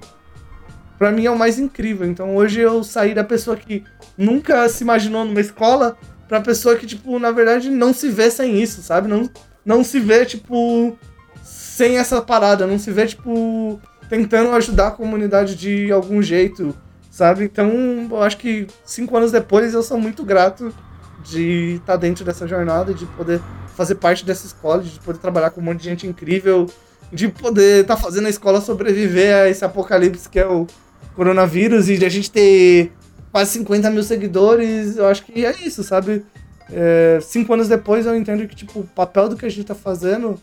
pra 0.98 1.12
mim 1.12 1.26
é 1.26 1.32
o 1.32 1.38
mais 1.38 1.58
incrível. 1.58 2.08
Então 2.08 2.36
hoje 2.36 2.62
eu 2.62 2.84
saí 2.84 3.14
da 3.14 3.24
pessoa 3.24 3.58
que 3.58 3.84
nunca 4.18 4.70
se 4.70 4.84
imaginou 4.84 5.26
numa 5.26 5.42
escola 5.42 5.98
pra 6.32 6.40
pessoa 6.40 6.78
que, 6.78 6.88
tipo, 6.88 7.20
na 7.20 7.30
verdade 7.30 7.70
não 7.70 7.94
se 7.94 8.08
vê 8.08 8.32
sem 8.32 8.64
isso, 8.64 8.82
sabe? 8.82 9.06
Não, 9.06 9.30
não 9.66 9.84
se 9.84 10.00
vê, 10.00 10.26
tipo, 10.26 10.98
sem 11.44 11.98
essa 11.98 12.22
parada, 12.22 12.66
não 12.66 12.80
se 12.80 12.90
vê, 12.90 13.06
tipo, 13.06 13.78
tentando 14.10 14.50
ajudar 14.52 14.88
a 14.88 14.92
comunidade 14.92 15.56
de 15.56 15.92
algum 15.92 16.22
jeito, 16.22 16.74
sabe? 17.10 17.44
Então, 17.44 18.08
eu 18.10 18.24
acho 18.24 18.38
que 18.38 18.66
cinco 18.86 19.18
anos 19.18 19.34
depois 19.34 19.74
eu 19.74 19.84
sou 19.84 19.98
muito 19.98 20.24
grato 20.24 20.74
de 21.22 21.74
estar 21.74 21.94
tá 21.94 21.96
dentro 21.98 22.24
dessa 22.24 22.48
jornada, 22.48 22.94
de 22.94 23.06
poder 23.08 23.42
fazer 23.76 23.96
parte 23.96 24.24
dessa 24.26 24.48
escola, 24.48 24.82
de 24.82 24.98
poder 25.02 25.20
trabalhar 25.20 25.50
com 25.50 25.60
um 25.60 25.66
monte 25.66 25.80
de 25.80 25.90
gente 25.90 26.08
incrível, 26.08 26.66
de 27.12 27.28
poder 27.28 27.82
estar 27.82 27.98
tá 27.98 28.02
fazendo 28.02 28.28
a 28.28 28.30
escola 28.30 28.62
sobreviver 28.62 29.36
a 29.36 29.50
esse 29.50 29.66
apocalipse 29.66 30.30
que 30.30 30.40
é 30.40 30.48
o 30.48 30.66
coronavírus 31.14 31.90
e 31.90 31.98
de 31.98 32.06
a 32.06 32.10
gente 32.10 32.32
ter 32.32 32.94
quase 33.32 33.52
50 33.52 33.90
mil 33.90 34.04
seguidores, 34.04 34.98
eu 34.98 35.08
acho 35.08 35.24
que 35.24 35.46
é 35.46 35.52
isso, 35.64 35.84
sabe? 35.84 36.26
É, 36.72 37.20
cinco 37.22 37.54
anos 37.54 37.68
depois 37.68 38.06
eu 38.06 38.16
entendo 38.16 38.48
que 38.48 38.56
tipo, 38.56 38.80
o 38.80 38.84
papel 38.84 39.30
do 39.30 39.36
que 39.36 39.46
a 39.46 39.50
gente 39.50 39.66
tá 39.66 39.76
fazendo 39.76 40.40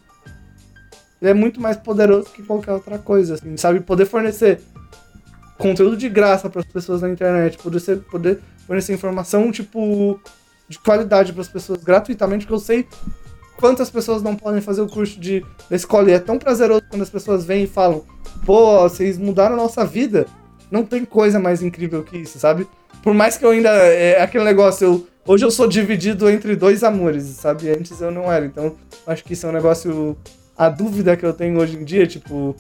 é 1.23 1.33
muito 1.33 1.61
mais 1.61 1.77
poderoso 1.77 2.31
que 2.31 2.43
qualquer 2.43 2.73
outra 2.73 2.99
coisa, 2.99 3.35
assim, 3.35 3.57
sabe? 3.57 3.81
Poder 3.81 4.07
fornecer 4.07 4.61
conteúdo 5.57 5.97
de 5.97 6.09
graça 6.09 6.49
para 6.49 6.61
as 6.61 6.67
pessoas 6.67 7.03
na 7.03 7.11
internet, 7.11 7.59
poder, 7.59 7.81
ser, 7.81 7.99
poder 7.99 8.41
fornecer 8.67 8.95
informação, 8.95 9.51
tipo, 9.51 10.21
de 10.69 10.79
qualidade 10.79 11.33
para 11.33 11.43
as 11.43 11.49
pessoas 11.49 11.83
gratuitamente, 11.83 12.47
porque 12.47 12.55
eu 12.55 12.65
sei 12.65 12.87
quantas 13.57 13.91
pessoas 13.91 14.23
não 14.23 14.37
podem 14.37 14.61
fazer 14.61 14.81
o 14.81 14.87
curso 14.87 15.19
de, 15.19 15.45
da 15.69 15.75
escola. 15.75 16.11
E 16.11 16.15
é 16.15 16.19
tão 16.19 16.39
prazeroso 16.39 16.83
quando 16.89 17.03
as 17.03 17.11
pessoas 17.11 17.45
vêm 17.45 17.65
e 17.65 17.67
falam: 17.67 18.05
pô, 18.47 18.81
vocês 18.83 19.19
mudaram 19.19 19.55
a 19.55 19.59
nossa 19.59 19.85
vida. 19.85 20.27
Não 20.71 20.85
tem 20.85 21.05
coisa 21.05 21.39
mais 21.39 21.63
incrível 21.63 22.03
que 22.03 22.19
isso, 22.19 22.39
sabe? 22.39 22.67
Por 23.03 23.15
mais 23.15 23.37
que 23.37 23.45
eu 23.45 23.51
ainda. 23.51 23.71
É 23.71 24.23
aquele 24.23 24.45
negócio, 24.45 24.85
eu, 24.85 25.07
hoje 25.27 25.45
eu 25.45 25.51
sou 25.51 25.67
dividido 25.67 26.29
entre 26.29 26.57
dois 26.57 26.83
amores, 26.85 27.25
sabe? 27.25 27.71
Antes 27.71 28.01
eu 28.01 28.11
não 28.11 28.31
era. 28.31 28.45
Então, 28.45 28.77
acho 29.07 29.25
que 29.25 29.33
isso 29.33 29.47
é 29.47 29.49
um 29.49 29.53
negócio. 29.53 30.17
A 30.57 30.69
dúvida 30.69 31.17
que 31.17 31.25
eu 31.25 31.33
tenho 31.33 31.59
hoje 31.59 31.77
em 31.77 31.85
dia, 31.85 32.07
tipo, 32.07 32.55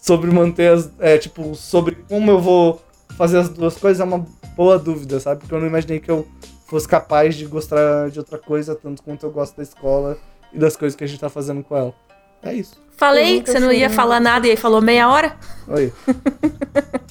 sobre 0.00 0.30
manter 0.30 0.72
as. 0.72 0.90
É, 0.98 1.18
tipo, 1.18 1.54
sobre 1.54 1.96
como 2.08 2.30
eu 2.30 2.40
vou 2.40 2.82
fazer 3.16 3.38
as 3.38 3.48
duas 3.48 3.76
coisas 3.76 4.00
é 4.00 4.04
uma 4.04 4.24
boa 4.56 4.78
dúvida, 4.78 5.20
sabe? 5.20 5.40
Porque 5.40 5.54
eu 5.54 5.60
não 5.60 5.66
imaginei 5.66 6.00
que 6.00 6.10
eu 6.10 6.26
fosse 6.66 6.88
capaz 6.88 7.34
de 7.34 7.44
gostar 7.46 8.10
de 8.10 8.18
outra 8.18 8.38
coisa, 8.38 8.74
tanto 8.74 9.02
quanto 9.02 9.26
eu 9.26 9.30
gosto 9.30 9.56
da 9.56 9.62
escola 9.62 10.16
e 10.52 10.58
das 10.58 10.76
coisas 10.76 10.96
que 10.96 11.04
a 11.04 11.06
gente 11.06 11.20
tá 11.20 11.28
fazendo 11.28 11.62
com 11.62 11.76
ela. 11.76 11.94
É 12.42 12.54
isso. 12.54 12.80
Falei 12.96 13.42
que 13.42 13.50
você 13.50 13.60
não 13.60 13.72
ia 13.72 13.90
falar 13.90 14.20
nada 14.20 14.46
e 14.46 14.50
aí 14.50 14.56
falou 14.56 14.80
meia 14.80 15.08
hora? 15.08 15.36
Oi. 15.68 15.92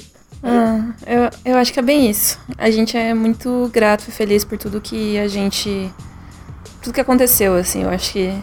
ah, 0.43 0.93
eu, 1.05 1.53
eu 1.53 1.57
acho 1.57 1.71
que 1.71 1.79
é 1.79 1.83
bem 1.83 2.09
isso. 2.09 2.39
A 2.57 2.69
gente 2.71 2.97
é 2.97 3.13
muito 3.13 3.69
grato 3.71 4.05
e 4.07 4.11
feliz 4.11 4.43
por 4.43 4.57
tudo 4.57 4.81
que 4.81 5.17
a 5.19 5.27
gente. 5.27 5.91
Tudo 6.81 6.93
que 6.93 7.01
aconteceu, 7.01 7.55
assim. 7.55 7.83
Eu 7.83 7.89
acho 7.89 8.13
que 8.13 8.33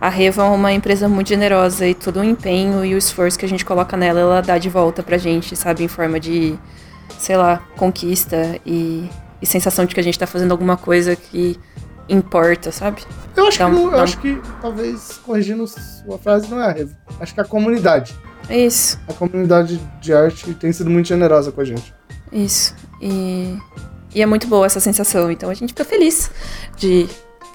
a 0.00 0.08
Reva 0.08 0.42
é 0.42 0.46
uma 0.46 0.72
empresa 0.72 1.08
muito 1.08 1.28
generosa 1.28 1.86
e 1.86 1.94
todo 1.94 2.20
o 2.20 2.24
empenho 2.24 2.84
e 2.84 2.94
o 2.94 2.98
esforço 2.98 3.38
que 3.38 3.44
a 3.44 3.48
gente 3.48 3.64
coloca 3.64 3.96
nela, 3.96 4.20
ela 4.20 4.40
dá 4.40 4.58
de 4.58 4.68
volta 4.68 5.02
pra 5.02 5.16
gente, 5.16 5.56
sabe? 5.56 5.82
Em 5.82 5.88
forma 5.88 6.20
de, 6.20 6.58
sei 7.18 7.36
lá, 7.36 7.62
conquista 7.76 8.60
e, 8.64 9.08
e 9.40 9.46
sensação 9.46 9.86
de 9.86 9.94
que 9.94 10.00
a 10.00 10.04
gente 10.04 10.18
tá 10.18 10.26
fazendo 10.26 10.52
alguma 10.52 10.76
coisa 10.76 11.16
que 11.16 11.58
importa, 12.08 12.70
sabe? 12.70 13.02
Eu 13.34 13.46
acho, 13.46 13.58
que, 13.58 13.62
eu 13.62 14.00
acho 14.00 14.18
que, 14.18 14.40
talvez, 14.60 15.20
corrigindo 15.24 15.66
sua 15.66 16.18
frase, 16.18 16.48
não 16.48 16.60
é 16.60 16.66
a 16.66 16.72
Reva. 16.72 16.96
Acho 17.20 17.34
que 17.34 17.40
é 17.40 17.42
a 17.42 17.46
comunidade. 17.46 18.14
Isso. 18.50 18.98
A 19.08 19.12
comunidade 19.12 19.80
de 20.00 20.12
arte 20.12 20.54
tem 20.54 20.72
sido 20.72 20.90
muito 20.90 21.06
generosa 21.06 21.52
com 21.52 21.60
a 21.60 21.64
gente. 21.64 21.94
Isso. 22.32 22.74
E, 23.00 23.56
e 24.14 24.22
é 24.22 24.26
muito 24.26 24.46
boa 24.46 24.66
essa 24.66 24.80
sensação. 24.80 25.30
Então 25.30 25.50
a 25.50 25.54
gente 25.54 25.70
fica 25.70 25.84
feliz 25.84 26.30
de 26.76 27.08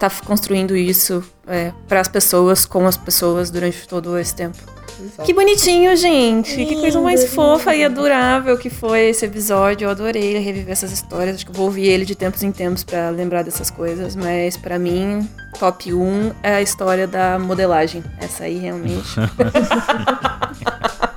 tá 0.09 0.25
construindo 0.25 0.75
isso 0.75 1.23
é, 1.47 1.71
para 1.87 2.01
as 2.01 2.07
pessoas, 2.07 2.65
com 2.65 2.85
as 2.85 2.97
pessoas 2.97 3.49
durante 3.49 3.87
todo 3.87 4.17
esse 4.17 4.35
tempo. 4.35 4.57
Exato. 4.99 5.23
Que 5.23 5.33
bonitinho, 5.33 5.95
gente. 5.95 6.55
Lindo, 6.55 6.69
que 6.69 6.81
coisa 6.81 7.01
mais 7.01 7.21
lindo. 7.21 7.33
fofa 7.33 7.75
e 7.75 7.83
adorável 7.83 8.57
que 8.57 8.69
foi 8.69 9.09
esse 9.09 9.25
episódio. 9.25 9.85
Eu 9.85 9.89
adorei 9.89 10.37
reviver 10.37 10.71
essas 10.71 10.91
histórias. 10.91 11.35
Acho 11.35 11.45
que 11.45 11.51
eu 11.51 11.55
vou 11.55 11.65
ouvir 11.65 11.87
ele 11.87 12.05
de 12.05 12.15
tempos 12.15 12.43
em 12.43 12.51
tempos 12.51 12.83
para 12.83 13.09
lembrar 13.09 13.43
dessas 13.43 13.71
coisas. 13.71 14.15
Mas 14.15 14.55
para 14.55 14.77
mim, 14.77 15.27
top 15.57 15.93
1 15.93 16.31
é 16.43 16.55
a 16.55 16.61
história 16.61 17.07
da 17.07 17.39
modelagem. 17.39 18.03
Essa 18.19 18.43
aí 18.43 18.57
realmente. 18.57 19.15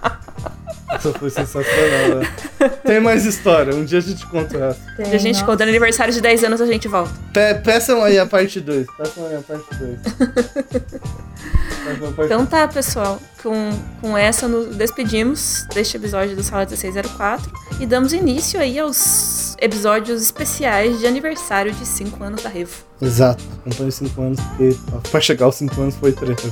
Essa 1.06 1.18
foi 1.18 1.30
sensacional, 1.30 2.18
né? 2.18 2.32
Tem 2.84 3.00
mais 3.00 3.24
história, 3.24 3.74
um 3.74 3.84
dia 3.84 3.98
a 3.98 4.02
gente 4.02 4.26
conta 4.26 4.56
essa. 4.56 4.80
Um 4.98 5.04
dia 5.04 5.14
a 5.14 5.18
gente 5.18 5.44
conta, 5.44 5.64
no 5.64 5.70
aniversário 5.70 6.12
de 6.12 6.20
10 6.20 6.44
anos 6.44 6.60
a 6.60 6.66
gente 6.66 6.88
volta. 6.88 7.12
Pe 7.32 7.54
peçam 7.62 8.02
aí 8.02 8.18
a 8.18 8.26
parte 8.26 8.60
2. 8.60 8.86
Peçam 8.96 9.26
aí 9.26 9.36
a 9.36 9.40
parte 9.40 9.64
2. 9.76 9.98
então 12.26 12.44
tá, 12.46 12.66
pessoal. 12.66 13.20
Com, 13.47 13.70
com 14.01 14.18
essa, 14.18 14.48
nos 14.48 14.74
despedimos 14.74 15.68
deste 15.73 15.97
episódio 15.97 16.35
do 16.35 16.43
Sala 16.43 16.62
1604 16.62 17.48
e 17.78 17.86
damos 17.86 18.12
início 18.12 18.59
aí 18.59 18.77
aos 18.77 19.55
episódios 19.60 20.20
especiais 20.20 20.98
de 20.98 21.06
aniversário 21.06 21.70
de 21.70 21.86
5 21.86 22.24
anos 22.24 22.43
da 22.43 22.48
Revo. 22.48 22.73
Exato, 23.01 23.44
acompanho 23.60 23.93
5 23.93 24.20
anos, 24.20 24.40
porque 24.40 24.77
pra 25.12 25.20
chegar 25.20 25.47
aos 25.47 25.55
5 25.55 25.81
anos 25.81 25.94
foi 25.94 26.10
treta. 26.10 26.43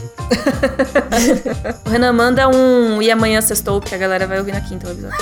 o 1.85 1.91
Renan 1.91 2.12
manda 2.12 2.49
um 2.49 3.03
E 3.03 3.11
amanhã 3.11 3.41
sextou, 3.41 3.81
porque 3.81 3.97
a 3.97 3.99
galera 3.99 4.29
vai 4.29 4.39
ouvir 4.39 4.53
na 4.53 4.61
quinta 4.61 4.87
o 4.87 4.93
episódio. 4.93 5.19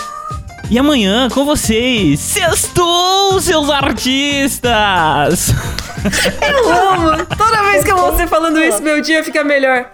E 0.71 0.79
amanhã 0.79 1.31
com 1.31 1.47
vocês, 1.47 2.21
sextou, 2.21 3.41
seus 3.41 3.71
artistas! 3.71 5.49
Eu 6.47 6.71
amo! 6.71 7.25
Toda 7.35 7.63
vez 7.63 7.83
que 7.83 7.91
eu 7.91 7.97
vou 7.97 8.13
você 8.13 8.27
falando 8.27 8.61
isso, 8.61 8.83
meu 8.83 9.01
dia 9.01 9.25
fica 9.25 9.43
melhor. 9.43 9.91